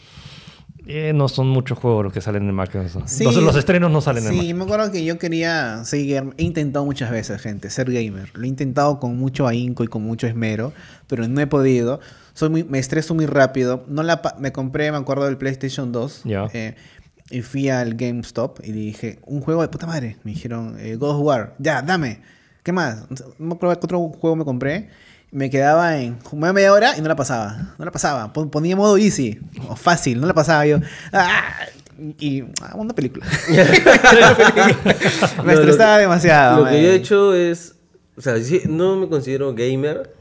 eh, 0.86 1.12
no 1.14 1.28
son 1.28 1.48
muchos 1.48 1.78
juegos 1.78 2.04
los 2.04 2.12
que 2.12 2.20
salen 2.20 2.48
en 2.48 2.54
Mac. 2.54 2.74
eso. 2.74 3.02
Sí. 3.06 3.24
los, 3.24 3.36
los 3.36 3.56
estrenos 3.56 3.90
no 3.90 4.00
salen 4.00 4.26
en 4.26 4.36
Mac. 4.36 4.44
Sí, 4.44 4.54
me 4.54 4.64
acuerdo 4.64 4.90
que 4.90 5.04
yo 5.04 5.18
quería 5.18 5.84
seguir. 5.84 6.34
He 6.36 6.42
intentado 6.42 6.84
muchas 6.84 7.10
veces, 7.10 7.40
gente, 7.40 7.70
ser 7.70 7.90
gamer. 7.90 8.30
Lo 8.34 8.44
he 8.44 8.48
intentado 8.48 8.98
con 8.98 9.16
mucho 9.16 9.46
ahínco 9.46 9.84
y 9.84 9.88
con 9.88 10.02
mucho 10.02 10.26
esmero, 10.26 10.72
pero 11.06 11.26
no 11.28 11.40
he 11.40 11.46
podido. 11.46 12.00
Soy 12.34 12.48
muy, 12.48 12.64
me 12.64 12.78
estreso 12.78 13.14
muy 13.14 13.26
rápido. 13.26 13.84
No 13.88 14.02
la 14.02 14.22
me 14.38 14.52
compré, 14.52 14.90
me 14.90 14.98
acuerdo 14.98 15.26
del 15.26 15.36
PlayStation 15.36 15.92
2. 15.92 16.22
Ya. 16.24 16.46
eh, 16.52 16.74
y 17.30 17.40
fui 17.40 17.68
al 17.70 17.94
GameStop 17.94 18.60
y 18.62 18.72
dije, 18.72 19.18
un 19.24 19.40
juego 19.40 19.62
de 19.62 19.68
puta 19.68 19.86
madre. 19.86 20.18
Me 20.22 20.32
dijeron, 20.32 20.76
eh, 20.78 20.96
God 20.96 21.16
of 21.16 21.22
War. 21.22 21.54
Ya, 21.58 21.80
dame. 21.80 22.20
¿Qué 22.62 22.72
más? 22.72 23.06
No 23.38 23.46
me 23.46 23.54
acuerdo 23.54 23.78
qué 23.80 23.86
otro 23.86 23.98
juego 24.10 24.36
me 24.36 24.44
compré. 24.44 24.90
Me 25.32 25.48
quedaba 25.50 25.98
en 25.98 26.20
jugaba 26.20 26.52
media 26.52 26.72
hora 26.72 26.96
y 26.96 27.00
no 27.00 27.08
la 27.08 27.16
pasaba. 27.16 27.74
No 27.78 27.84
la 27.84 27.90
pasaba. 27.90 28.32
Pon- 28.32 28.50
Ponía 28.50 28.76
modo 28.76 28.96
easy 28.98 29.40
o 29.68 29.74
fácil. 29.76 30.20
No 30.20 30.26
la 30.26 30.34
pasaba 30.34 30.64
yo. 30.66 30.78
¡Ah! 31.12 31.54
Y 32.18 32.42
ah, 32.60 32.72
una 32.74 32.94
película. 32.94 33.26
me 35.44 35.52
estresaba 35.54 35.96
que- 35.96 36.02
demasiado. 36.02 36.64
Lo 36.64 36.70
que 36.70 36.82
yo 36.82 36.88
he 36.90 36.94
hecho 36.94 37.34
es. 37.34 37.74
O 38.16 38.20
sea, 38.20 38.38
sí, 38.42 38.62
no 38.68 38.96
me 38.96 39.08
considero 39.08 39.54
gamer, 39.54 40.14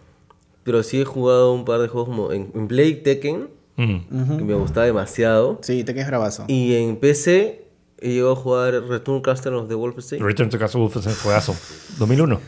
pero 0.64 0.82
sí 0.82 1.01
he 1.01 1.05
jugado 1.05 1.53
un 1.53 1.66
par 1.66 1.80
de 1.82 1.88
juegos 1.89 2.09
como 2.09 2.32
en, 2.32 2.49
en 2.55 2.68
Play 2.68 2.95
Tekken, 2.95 3.49
Mm. 3.78 4.38
que 4.38 4.43
me 4.43 4.53
gustaba 4.53 4.86
demasiado. 4.86 5.59
Sí, 5.64 5.84
te 5.84 5.93
quedas 5.93 6.07
bravazo. 6.07 6.43
Y 6.47 6.76
en 6.76 6.97
PC 6.97 7.66
he 7.99 8.09
llegado 8.09 8.34
a 8.34 8.36
jugar 8.36 8.74
Return 8.88 9.22
Castle 9.22 9.55
of 9.55 9.68
the 9.70 9.76
Wolfenstein. 9.76 10.24
Return 10.24 10.49
to 10.49 10.59
Castle 10.59 10.82
Wolfenstein 10.82 11.16
juegazo. 11.16 11.55
2001. 11.97 12.39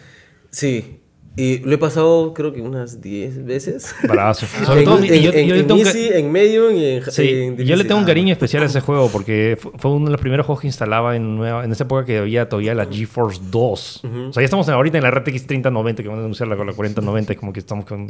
Sí. 0.51 0.99
Y 1.35 1.57
lo 1.59 1.73
he 1.73 1.77
pasado 1.79 2.31
creo 2.35 2.53
que 2.53 2.61
unas 2.61 3.01
10 3.01 3.43
veces. 3.43 3.95
Bravazo. 4.03 4.45
En, 4.59 4.65
Sobre 4.67 4.83
todo, 4.83 5.03
y 5.03 5.07
en- 5.09 5.21
yo, 5.23 5.31
en- 5.33 5.47
yo 5.47 5.55
le 5.55 5.61
en 5.61 5.67
tengo 5.67 5.79
un 5.79 5.83
ca- 5.85 5.89
Easy, 5.89 6.09
en 6.13 6.31
Medium 6.31 6.75
y 6.75 6.85
en, 6.85 7.03
sí, 7.11 7.27
en 7.29 7.57
yo 7.57 7.75
le 7.75 7.83
tengo 7.85 7.95
un 7.99 8.01
difícil. 8.01 8.05
cariño 8.05 8.33
especial 8.33 8.61
a 8.61 8.65
ese 8.67 8.81
juego 8.81 9.09
porque 9.11 9.57
fu- 9.59 9.71
fue 9.77 9.91
uno 9.91 10.05
de 10.05 10.11
los 10.11 10.21
primeros 10.21 10.45
juegos 10.45 10.61
que 10.61 10.67
instalaba 10.67 11.15
en, 11.15 11.35
nueva, 11.35 11.65
en 11.65 11.71
esa 11.71 11.85
época 11.85 12.05
que 12.05 12.19
había 12.19 12.47
todavía 12.47 12.75
la 12.75 12.85
GeForce 12.85 13.41
2. 13.49 14.03
O 14.29 14.33
sea, 14.33 14.41
ya 14.41 14.45
estamos 14.45 14.67
en- 14.67 14.75
ahorita 14.75 14.97
en 14.99 15.03
la 15.03 15.09
RTX 15.09 15.47
3090 15.47 16.03
que 16.03 16.09
van 16.09 16.19
a 16.19 16.21
anunciar 16.21 16.47
la, 16.49 16.55
la 16.55 16.71
4090, 16.73 17.33
como 17.35 17.51
que 17.51 17.61
estamos 17.61 17.85
con 17.85 18.05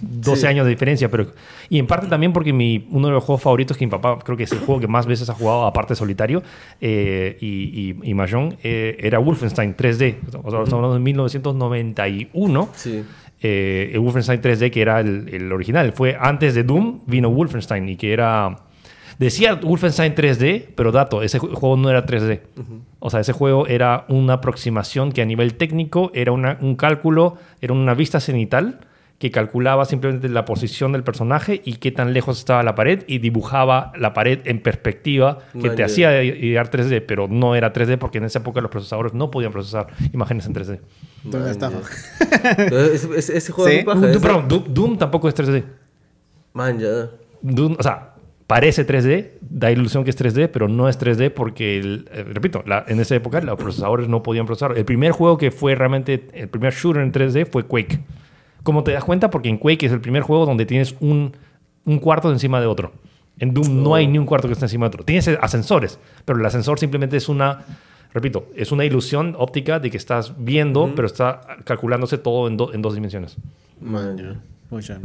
12 0.00 0.40
Sí. 0.42 0.46
años 0.46 0.64
de 0.64 0.70
diferencia. 0.70 1.08
pero 1.10 1.26
Y 1.68 1.80
en 1.80 1.86
parte 1.88 2.06
también 2.06 2.32
porque 2.32 2.52
mi, 2.52 2.86
uno 2.92 3.08
de 3.08 3.14
los 3.14 3.24
juegos 3.24 3.42
favoritos 3.42 3.76
que 3.76 3.86
mi 3.86 3.90
papá 3.90 4.18
creo 4.24 4.36
que 4.36 4.44
es 4.44 4.52
el 4.52 4.60
juego 4.60 4.80
que 4.80 4.86
más 4.86 5.04
veces 5.06 5.28
ha 5.28 5.34
jugado, 5.34 5.66
aparte 5.66 5.94
de 5.94 5.96
solitario, 5.96 6.44
eh, 6.80 7.36
y, 7.40 7.90
y, 8.04 8.10
y 8.10 8.14
Mahjong, 8.14 8.54
eh, 8.62 8.96
era 9.00 9.18
Wolfenstein 9.18 9.74
3D. 9.76 10.18
O 10.28 10.30
sea, 10.30 10.40
estamos 10.40 10.72
hablando 10.72 10.94
de 10.94 11.00
1991 11.00 12.67
Sí. 12.74 13.04
eh, 13.40 13.90
el 13.92 14.00
Wolfenstein 14.00 14.40
3D, 14.40 14.70
que 14.70 14.80
era 14.82 15.00
el, 15.00 15.28
el 15.32 15.52
original. 15.52 15.92
Fue 15.92 16.16
antes 16.20 16.54
de 16.54 16.64
Doom, 16.64 17.00
vino 17.06 17.30
Wolfenstein 17.30 17.88
y 17.88 17.96
que 17.96 18.12
era... 18.12 18.56
Decía 19.18 19.54
Wolfenstein 19.56 20.14
3D, 20.14 20.66
pero 20.76 20.92
dato, 20.92 21.22
ese 21.22 21.40
ju- 21.40 21.52
juego 21.52 21.76
no 21.76 21.90
era 21.90 22.06
3D. 22.06 22.40
O 23.00 23.10
sea, 23.10 23.18
ese 23.20 23.32
juego 23.32 23.66
era 23.66 24.04
una 24.08 24.34
aproximación 24.34 25.10
que 25.10 25.22
a 25.22 25.24
nivel 25.24 25.54
técnico 25.54 26.12
era 26.14 26.30
una- 26.30 26.56
un 26.60 26.76
cálculo, 26.76 27.36
era 27.60 27.72
una 27.72 27.94
vista 27.94 28.20
cenital 28.20 28.78
que 29.18 29.32
calculaba 29.32 29.84
simplemente 29.84 30.28
la 30.28 30.44
posición 30.44 30.92
del 30.92 31.02
personaje 31.02 31.60
y 31.64 31.74
qué 31.78 31.90
tan 31.90 32.12
lejos 32.12 32.38
estaba 32.38 32.62
la 32.62 32.76
pared 32.76 33.02
y 33.08 33.18
dibujaba 33.18 33.90
la 33.98 34.14
pared 34.14 34.38
en 34.44 34.60
perspectiva 34.62 35.38
que 35.52 35.58
Man, 35.66 35.70
te 35.72 35.78
ya. 35.80 35.86
hacía 35.86 36.22
idear 36.22 36.70
3D, 36.70 37.02
pero 37.04 37.26
no 37.26 37.56
era 37.56 37.72
3D 37.72 37.98
porque 37.98 38.18
en 38.18 38.24
esa 38.24 38.38
época 38.38 38.60
los 38.60 38.70
procesadores 38.70 39.14
no 39.14 39.28
podían 39.30 39.50
procesar 39.50 39.88
imágenes 40.12 40.46
en 40.46 40.54
3D. 40.54 40.78
Entonces, 41.24 41.58
Man, 41.58 41.72
ese, 42.94 43.08
ese- 43.18 43.36
ese 43.38 43.52
juego 43.52 43.68
Sí. 43.70 43.82
Doom, 43.84 44.22
perdón, 44.22 44.48
Doom, 44.48 44.64
Doom 44.72 44.98
tampoco 44.98 45.28
es 45.28 45.34
3D. 45.34 45.64
Man. 46.52 46.78
Doom, 47.42 47.76
o 47.78 47.82
sea, 47.82 48.14
parece 48.46 48.86
3D, 48.86 49.32
da 49.40 49.70
ilusión 49.72 50.04
que 50.04 50.10
es 50.10 50.16
3D, 50.16 50.48
pero 50.48 50.68
no 50.68 50.88
es 50.88 50.96
3D 50.98 51.30
porque, 51.30 51.78
el- 51.80 52.08
eh, 52.12 52.24
repito, 52.32 52.62
la- 52.66 52.84
en 52.86 53.00
esa 53.00 53.16
época 53.16 53.40
los 53.40 53.58
procesadores 53.58 54.08
no 54.08 54.22
podían 54.22 54.46
procesar. 54.46 54.78
El 54.78 54.84
primer 54.84 55.10
juego 55.10 55.38
que 55.38 55.50
fue 55.50 55.74
realmente, 55.74 56.28
el 56.34 56.48
primer 56.48 56.72
shooter 56.72 57.02
en 57.02 57.10
3D 57.12 57.46
fue 57.46 57.64
Quake. 57.64 57.98
¿Cómo 58.68 58.84
te 58.84 58.92
das 58.92 59.02
cuenta? 59.02 59.30
Porque 59.30 59.48
en 59.48 59.56
Quake 59.56 59.86
es 59.86 59.92
el 59.92 60.00
primer 60.02 60.20
juego 60.20 60.44
donde 60.44 60.66
tienes 60.66 60.94
un, 61.00 61.32
un 61.86 61.98
cuarto 62.00 62.30
encima 62.30 62.60
de 62.60 62.66
otro. 62.66 62.92
En 63.38 63.54
Doom 63.54 63.82
no 63.82 63.94
hay 63.94 64.06
ni 64.06 64.18
un 64.18 64.26
cuarto 64.26 64.46
que 64.46 64.52
esté 64.52 64.66
encima 64.66 64.84
de 64.84 64.88
otro. 64.88 65.04
Tienes 65.04 65.26
ascensores, 65.40 65.98
pero 66.26 66.38
el 66.38 66.44
ascensor 66.44 66.78
simplemente 66.78 67.16
es 67.16 67.30
una, 67.30 67.60
repito, 68.12 68.46
es 68.54 68.70
una 68.70 68.84
ilusión 68.84 69.34
óptica 69.38 69.80
de 69.80 69.90
que 69.90 69.96
estás 69.96 70.34
viendo, 70.36 70.92
pero 70.94 71.06
está 71.06 71.40
calculándose 71.64 72.18
todo 72.18 72.46
en, 72.46 72.58
do- 72.58 72.74
en 72.74 72.82
dos 72.82 72.92
dimensiones. 72.94 73.36
Man. 73.80 74.42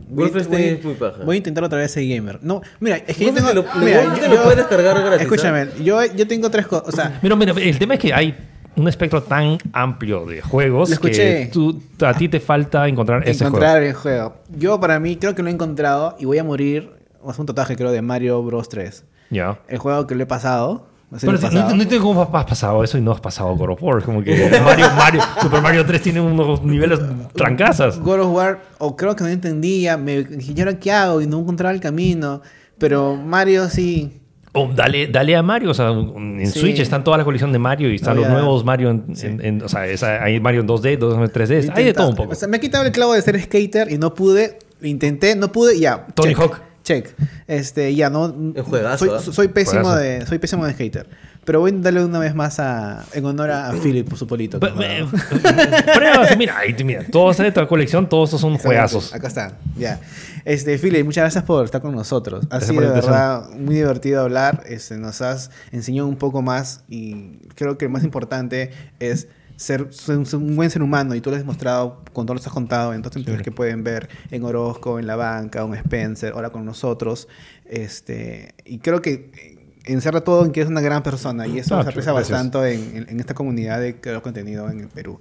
Wolfenstein 0.09 0.81
muy 0.83 0.95
paja. 0.95 1.23
voy 1.23 1.35
a 1.35 1.37
intentar 1.37 1.63
otra 1.63 1.77
vez 1.79 1.89
ser 1.89 2.05
gamer. 2.05 2.39
No, 2.41 2.61
mira, 2.81 2.97
es 2.97 3.15
que 3.15 3.23
yo 3.27 3.33
tengo. 3.33 3.53
lo- 3.53 3.63
mira, 3.79 4.01
Wolfenstein 4.01 4.29
yo- 4.29 4.35
lo 4.35 4.43
puedes 4.43 4.57
descargar 4.57 4.99
gratis, 4.99 5.19
¿ah? 5.21 5.23
Escúchame, 5.23 5.67
yo, 5.81 5.99
yo 6.13 6.27
tengo 6.27 6.49
tres 6.51 6.67
cosas. 6.67 6.89
O 6.89 6.91
sea, 6.91 7.17
Mira, 7.23 7.37
mira, 7.37 7.53
el 7.55 7.79
tema 7.79 7.93
es 7.93 7.99
que 8.01 8.13
hay 8.13 8.35
un 8.75 8.87
espectro 8.87 9.21
tan 9.23 9.57
amplio 9.71 10.25
de 10.25 10.41
juegos 10.41 10.97
que 10.99 11.49
tú- 11.51 11.81
a 12.05 12.13
ti 12.13 12.27
te 12.29 12.39
falta 12.39 12.87
encontrar 12.87 13.27
ese 13.27 13.43
encontrar 13.45 13.71
juego. 13.77 13.87
el 13.87 13.93
juego. 13.93 14.33
Yo, 14.57 14.79
para 14.79 14.99
mí, 14.99 15.15
creo 15.17 15.35
que 15.35 15.43
lo 15.43 15.49
he 15.49 15.51
encontrado 15.51 16.15
y 16.19 16.25
voy 16.25 16.37
a 16.39 16.43
morir. 16.43 16.91
Es 17.29 17.39
un 17.39 17.45
tatuaje, 17.45 17.75
creo, 17.75 17.91
de 17.91 18.01
Mario 18.01 18.41
Bros 18.43 18.67
3. 18.69 19.05
Ya. 19.29 19.59
El 19.67 19.77
juego 19.77 20.05
que 20.07 20.15
lo 20.15 20.23
he 20.23 20.25
pasado. 20.25 20.87
Pero 21.21 21.37
si- 21.37 21.45
no, 21.55 21.61
no 21.75 21.83
entiendo 21.83 22.01
cómo 22.07 22.23
has 22.23 22.45
pasado 22.45 22.83
eso 22.83 22.97
y 22.97 23.01
no 23.01 23.11
has 23.11 23.21
pasado 23.21 23.55
God 23.55 23.69
of 23.73 23.83
War. 23.83 23.99
Es 23.99 24.03
como 24.03 24.23
que 24.23 24.49
Mario, 24.65 24.87
Mario, 24.97 25.21
Super 25.41 25.61
Mario 25.61 25.85
3 25.85 26.01
tiene 26.01 26.19
unos 26.19 26.63
niveles 26.63 26.99
trancazas. 27.35 27.99
God 27.99 28.21
of 28.21 28.33
War, 28.35 28.61
o 28.79 28.95
creo 28.95 29.15
que 29.15 29.23
no 29.23 29.29
entendía, 29.29 29.95
me 29.95 30.23
dije, 30.23 30.53
¿y 30.55 30.59
ahora 30.59 30.79
qué 30.79 30.91
hago? 30.91 31.21
Y 31.21 31.27
no 31.27 31.39
encontraba 31.39 31.73
el 31.73 31.79
camino. 31.81 32.41
Pero 32.79 33.15
Mario 33.15 33.69
sí. 33.69 34.21
O 34.55 34.69
dale, 34.73 35.07
dale 35.07 35.35
a 35.35 35.41
Mario. 35.43 35.71
O 35.71 35.73
sea, 35.73 35.89
en 35.89 36.45
Sí. 36.47 36.59
Switch 36.59 36.79
están 36.79 37.03
toda 37.03 37.17
la 37.17 37.23
colección 37.23 37.51
de 37.51 37.59
Mario 37.59 37.91
y 37.91 37.95
están 37.95 38.15
No, 38.15 38.21
los 38.21 38.29
nuevos 38.31 38.63
Mario. 38.63 38.91
En, 38.91 39.03
en- 39.21 39.43
en- 39.45 39.61
o 39.63 39.67
sea, 39.69 39.87
esa- 39.87 40.23
hay 40.23 40.39
Mario 40.39 40.61
en 40.61 40.67
2D, 40.67 40.97
2D, 40.97 41.27
3D. 41.31 41.71
Hay 41.75 41.85
de 41.85 41.93
todo 41.93 42.09
un 42.09 42.15
poco. 42.15 42.33
O 42.33 42.35
sea, 42.35 42.47
me 42.47 42.57
ha 42.57 42.59
quitado 42.59 42.85
el 42.85 42.91
clavo 42.91 43.13
de 43.13 43.21
ser 43.21 43.39
skater 43.41 43.91
y 43.91 43.97
no 43.97 44.13
pude. 44.13 44.59
Intenté, 44.81 45.35
no 45.35 45.51
pude, 45.51 45.79
ya. 45.79 46.05
Tony 46.13 46.29
check, 46.29 46.39
Hawk. 46.39 46.61
Check. 46.83 47.15
Este, 47.47 47.95
ya 47.95 48.09
no. 48.09 48.33
Es 48.55 48.63
juegazo, 48.63 49.19
Soy, 49.19 49.33
soy 49.33 49.47
pésimo 49.47 49.81
Juegazo. 49.83 49.99
de, 50.01 50.25
soy 50.25 50.37
pésimo 50.39 50.65
de 50.65 50.73
skater. 50.73 51.07
Pero 51.45 51.59
voy 51.59 51.71
a 51.71 51.73
darle 51.75 52.05
una 52.05 52.19
vez 52.19 52.33
más 52.35 52.57
a, 52.59 53.03
en 53.13 53.25
honor 53.25 53.51
a, 53.51 53.73
Philip 53.73 54.07
por 54.07 54.17
su 54.17 54.25
polito. 54.27 54.59
que 54.61 54.67
Pe- 54.67 54.73
me 54.73 54.85
ha 54.85 55.05
me- 55.05 55.11
dado. 55.11 55.93
Prueba, 55.95 56.35
mira, 56.37 56.55
mira, 56.85 57.05
todos 57.11 57.37
de 57.37 57.51
toda 57.51 57.67
colección, 57.67 58.07
todos 58.07 58.29
estos 58.29 58.41
son 58.41 58.57
juegazos. 58.57 59.13
Acá 59.13 59.27
está, 59.27 59.57
ya. 59.77 59.99
Este, 60.45 60.77
Philip, 60.77 61.05
muchas 61.05 61.23
gracias 61.23 61.43
por 61.43 61.65
estar 61.65 61.81
con 61.81 61.93
nosotros. 61.95 62.45
Ha 62.45 62.57
Gracias 62.59 62.69
sido 62.69 62.81
de 62.81 62.89
verdad 62.89 63.49
muy 63.51 63.75
divertido 63.75 64.21
hablar. 64.21 64.63
Este, 64.67 64.97
nos 64.97 65.21
has 65.21 65.51
enseñado 65.71 66.07
un 66.07 66.15
poco 66.17 66.41
más 66.41 66.83
y 66.89 67.37
creo 67.55 67.77
que 67.77 67.85
lo 67.85 67.91
más 67.91 68.03
importante 68.03 68.71
es 68.99 69.27
ser, 69.55 69.87
ser 69.93 70.17
un, 70.17 70.25
ser 70.25 70.39
un 70.39 70.55
buen 70.55 70.69
ser 70.69 70.81
humano 70.81 71.15
y 71.15 71.21
tú 71.21 71.29
lo 71.29 71.35
has 71.35 71.41
demostrado 71.41 72.01
con 72.13 72.25
todo 72.25 72.35
lo 72.35 72.41
que 72.41 72.47
has 72.47 72.53
contado 72.53 72.93
en 72.93 73.01
todas 73.01 73.15
las 73.15 73.21
entrevistas 73.21 73.43
que 73.45 73.51
pueden 73.51 73.83
ver 73.83 74.09
en 74.31 74.43
Orozco, 74.43 74.99
en 74.99 75.07
La 75.07 75.15
Banca, 75.15 75.61
en 75.61 75.73
Spencer, 75.75 76.33
ahora 76.33 76.49
con 76.51 76.65
nosotros. 76.65 77.27
Este, 77.65 78.53
y 78.65 78.79
creo 78.79 79.01
que 79.01 79.63
encierra 79.85 80.21
todo 80.21 80.45
en 80.45 80.51
que 80.51 80.61
es 80.61 80.67
una 80.67 80.79
gran 80.81 81.03
persona 81.03 81.45
y 81.47 81.59
eso 81.59 81.75
Ah, 81.77 81.83
se 81.83 81.89
aprecia 81.89 82.13
gracias. 82.13 82.31
bastante 82.31 82.73
en, 82.73 82.97
en- 82.97 83.09
en 83.09 83.19
esta 83.19 83.33
comunidad 83.33 83.79
de 83.81 83.99
creador 83.99 84.21
de 84.21 84.23
contenido 84.23 84.69
en 84.69 84.79
el 84.79 84.87
Perú. 84.87 85.19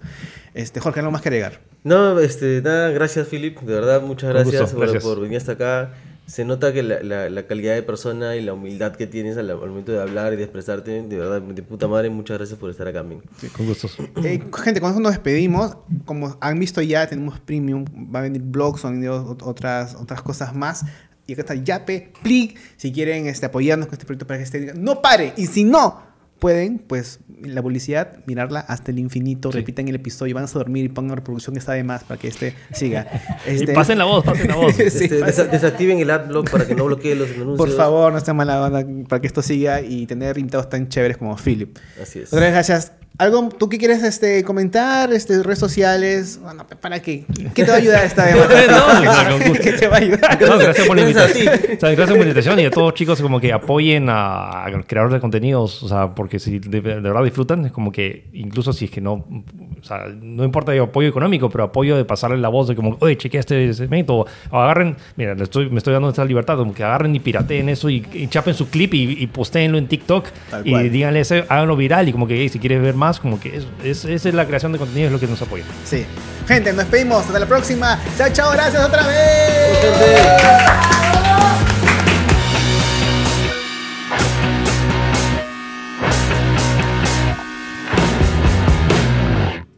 Este, 0.55 0.79
Jorge, 0.81 1.01
¿algo 1.01 1.11
más 1.11 1.21
que 1.23 1.29
agregar? 1.31 1.61
No, 1.85 2.19
este, 2.21 2.63
nada, 2.63 2.91
gracias 2.91 3.27
Philip, 3.27 3.59
de 3.61 3.75
verdad, 3.75 4.03
muchas 4.03 4.33
por, 4.33 4.81
gracias. 4.83 5.03
por 5.03 5.21
venir 5.21 5.39
hasta 5.39 5.53
acá. 5.53 5.91
Se 6.27 6.45
nota 6.45 6.73
que 6.73 6.83
la, 6.83 7.03
la- 7.03 7.29
la 7.29 7.47
calidad 7.47 7.75
de 7.75 7.83
persona 7.83 8.37
y 8.37 8.43
la 8.43 8.55
humildad 8.55 8.95
que 8.97 9.07
tienes 9.07 9.37
al, 9.37 9.51
al 9.51 9.59
momento 9.59 9.93
de 9.93 10.01
hablar 10.01 10.33
y 10.33 10.37
de 10.37 10.45
expresarte, 10.45 11.03
de 11.03 11.17
verdad, 11.19 11.43
de 11.43 11.63
puta 11.63 11.89
madre, 11.89 12.09
muchas 12.11 12.39
gracias 12.39 12.59
por 12.59 12.71
estar 12.71 12.87
acá, 12.89 13.03
men. 13.03 13.21
Con 13.57 13.67
gustos. 13.67 13.97
Eh, 14.25 14.43
gente, 14.63 14.81
con 14.81 14.91
eso 14.93 15.01
nos 15.01 15.13
despedimos. 15.13 15.77
Como 16.05 16.37
han 16.41 16.59
visto 16.59 16.81
ya, 16.81 17.07
tenemos 17.07 17.39
premium. 17.41 17.85
Va 18.15 18.21
a 18.21 18.23
venir 18.23 18.41
blogs, 18.43 18.83
van 18.83 18.93
a 18.93 18.97
venir 18.97 19.11
ot- 19.11 19.43
otras, 19.43 19.95
otras 19.97 20.23
cosas 20.23 20.55
más. 20.55 20.85
Y 21.27 21.35
acá 21.35 21.43
está 21.43 21.55
Yape, 21.55 22.13
Plig. 22.23 22.57
Si 22.77 22.93
quieren 22.93 23.27
este, 23.27 23.47
apoyarnos 23.47 23.87
con 23.89 23.95
este 23.95 24.07
proyecto 24.07 24.27
para 24.27 24.39
que 24.39 24.45
este 24.45 24.75
no 24.75 25.03
pare. 25.03 25.35
Y 25.37 25.47
si 25.47 25.65
no 25.65 26.12
pueden, 26.43 26.81
pues 26.81 27.21
la 27.41 27.63
publicidad, 27.63 28.19
mirarla 28.27 28.59
hasta 28.61 28.91
el 28.91 28.99
infinito. 28.99 29.53
Repitan 29.53 29.87
el 29.87 29.95
episodio, 29.95 30.35
van 30.35 30.43
a 30.43 30.49
dormir 30.49 30.85
y 30.87 30.89
pongan 30.89 31.17
reproducción 31.17 31.55
que 31.55 31.61
está 31.61 31.73
de 31.75 31.85
más 31.85 32.03
para 32.03 32.19
que 32.21 32.27
este 32.27 32.55
siga. 32.73 33.07
Este, 33.47 33.71
Y 33.71 33.75
pasen 33.75 33.97
la 33.99 34.05
voz, 34.07 34.25
pasen 34.25 34.49
la 34.49 34.57
voz. 34.57 34.75
Sí, 34.77 34.83
Este, 34.83 35.21
desa- 35.25 35.49
desactiven 35.49 36.01
el 36.01 36.11
adblock 36.11 36.51
para 36.51 36.67
que 36.67 36.75
no 36.75 36.85
bloquee 36.87 37.15
los 37.15 37.31
anuncios. 37.31 37.57
Por 37.59 37.71
favor, 37.71 38.11
no 38.11 38.19
estén 38.19 38.35
mala 38.35 38.61
onda 38.61 38.85
para 39.09 39.21
que 39.21 39.29
esto 39.29 39.41
siga 39.41 39.81
y 39.83 40.07
tener 40.07 40.37
invitados 40.37 40.69
tan 40.69 40.89
chéveres 40.89 41.17
como 41.17 41.37
Philip. 41.37 41.79
Así 42.03 42.19
es. 42.19 42.33
Otra 42.33 42.41
vez, 42.47 42.53
gracias. 42.53 42.93
¿Algo 43.19 43.51
tú 43.51 43.69
qué 43.69 43.79
quieres 43.79 44.03
este, 44.03 44.43
comentar? 44.43 45.13
Este, 45.13 45.43
redes 45.43 45.59
sociales. 45.59 46.41
Bueno, 46.43 46.67
¿para 46.81 47.01
qué? 47.01 47.25
¿Qué 47.55 47.65
te 47.65 47.71
va 47.71 47.77
a 47.77 47.81
ayudar 47.81 48.05
esta 48.05 48.25
vez? 48.27 48.37
No. 48.37 49.53
¿Qué 49.55 49.73
te 49.75 49.87
va 49.87 49.97
a 49.97 50.01
ayudar? 50.01 50.41
No, 50.41 50.59
gracias 50.59 50.87
por 50.87 50.97
la 50.97 51.03
invitación. 51.03 51.49
O 51.49 51.81
sea, 51.81 51.91
gracias 51.91 52.09
por 52.09 52.17
la 52.19 52.23
invitación 52.23 52.61
y 52.61 52.65
a 52.65 52.71
todos 52.71 52.95
chicos 52.95 53.21
como 53.21 53.39
que 53.41 53.53
apoyen 53.53 54.09
a, 54.09 54.65
a 54.65 54.83
creadores 54.87 55.15
de 55.15 55.21
contenidos, 55.21 55.83
o 55.83 55.89
sea, 55.89 56.15
porque 56.15 56.39
si 56.39 56.59
de, 56.59 56.81
de 56.81 57.01
verdad 57.01 57.23
disfrutan, 57.23 57.67
es 57.67 57.73
como 57.73 57.93
que 57.93 58.29
incluso 58.33 58.73
si 58.73 58.87
es 58.87 58.91
que 58.91 59.01
no, 59.01 59.13
o 59.13 59.85
sea, 59.85 60.07
no 60.21 60.45
importa 60.45 60.75
el 60.75 60.81
apoyo 60.81 61.09
económico, 61.09 61.51
pero 61.51 61.65
apoyo 61.65 61.97
de 61.97 62.05
pasarle 62.05 62.39
la 62.39 62.49
voz 62.49 62.69
de 62.69 62.75
como, 62.75 62.97
oye, 63.01 63.17
chequea 63.17 63.41
este 63.41 63.73
segmento, 63.75 64.17
o, 64.17 64.27
o 64.51 64.59
agarren, 64.59 64.97
mira, 65.17 65.35
le 65.35 65.45
estoy, 65.45 65.69
me 65.71 65.79
estoy 65.79 65.93
dando 65.93 66.09
esta 66.09 66.25
libertad, 66.25 66.57
como 66.57 66.75
que 66.75 66.83
agarren 66.83 67.15
y 67.15 67.21
pirateen 67.21 67.69
eso 67.69 67.91
y, 67.91 68.05
y 68.15 68.27
chapen 68.29 68.55
su 68.55 68.69
clip 68.71 68.95
y, 68.95 69.23
y 69.23 69.27
postéenlo 69.27 69.77
en 69.79 69.87
TikTok 69.87 70.29
Tal 70.51 70.67
y 70.67 70.71
cual. 70.71 70.91
díganle 70.91 71.21
eso, 71.21 71.35
háganlo 71.49 71.77
viral 71.77 72.09
y 72.09 72.13
como 72.13 72.27
que, 72.27 72.37
hey, 72.37 72.49
si 72.49 72.59
quieres 72.59 72.81
ver 72.81 72.95
más, 72.95 73.02
como 73.21 73.41
que 73.41 73.57
es, 73.57 73.67
es, 73.83 74.05
esa 74.05 74.29
es 74.29 74.35
la 74.35 74.47
creación 74.47 74.73
de 74.73 74.79
contenido, 74.79 75.07
es 75.07 75.13
lo 75.13 75.21
que 75.21 75.27
nos 75.27 75.41
apoya. 75.43 75.65
Sí. 75.85 76.07
Gente, 76.47 76.71
nos 76.73 76.85
despedimos. 76.85 77.25
Hasta 77.27 77.39
la 77.39 77.47
próxima. 77.47 77.99
Chao, 78.17 78.29
chao. 78.33 78.53
Gracias 78.53 78.85
otra 78.85 79.07
vez. 79.07 79.79
Gente. 79.81 81.12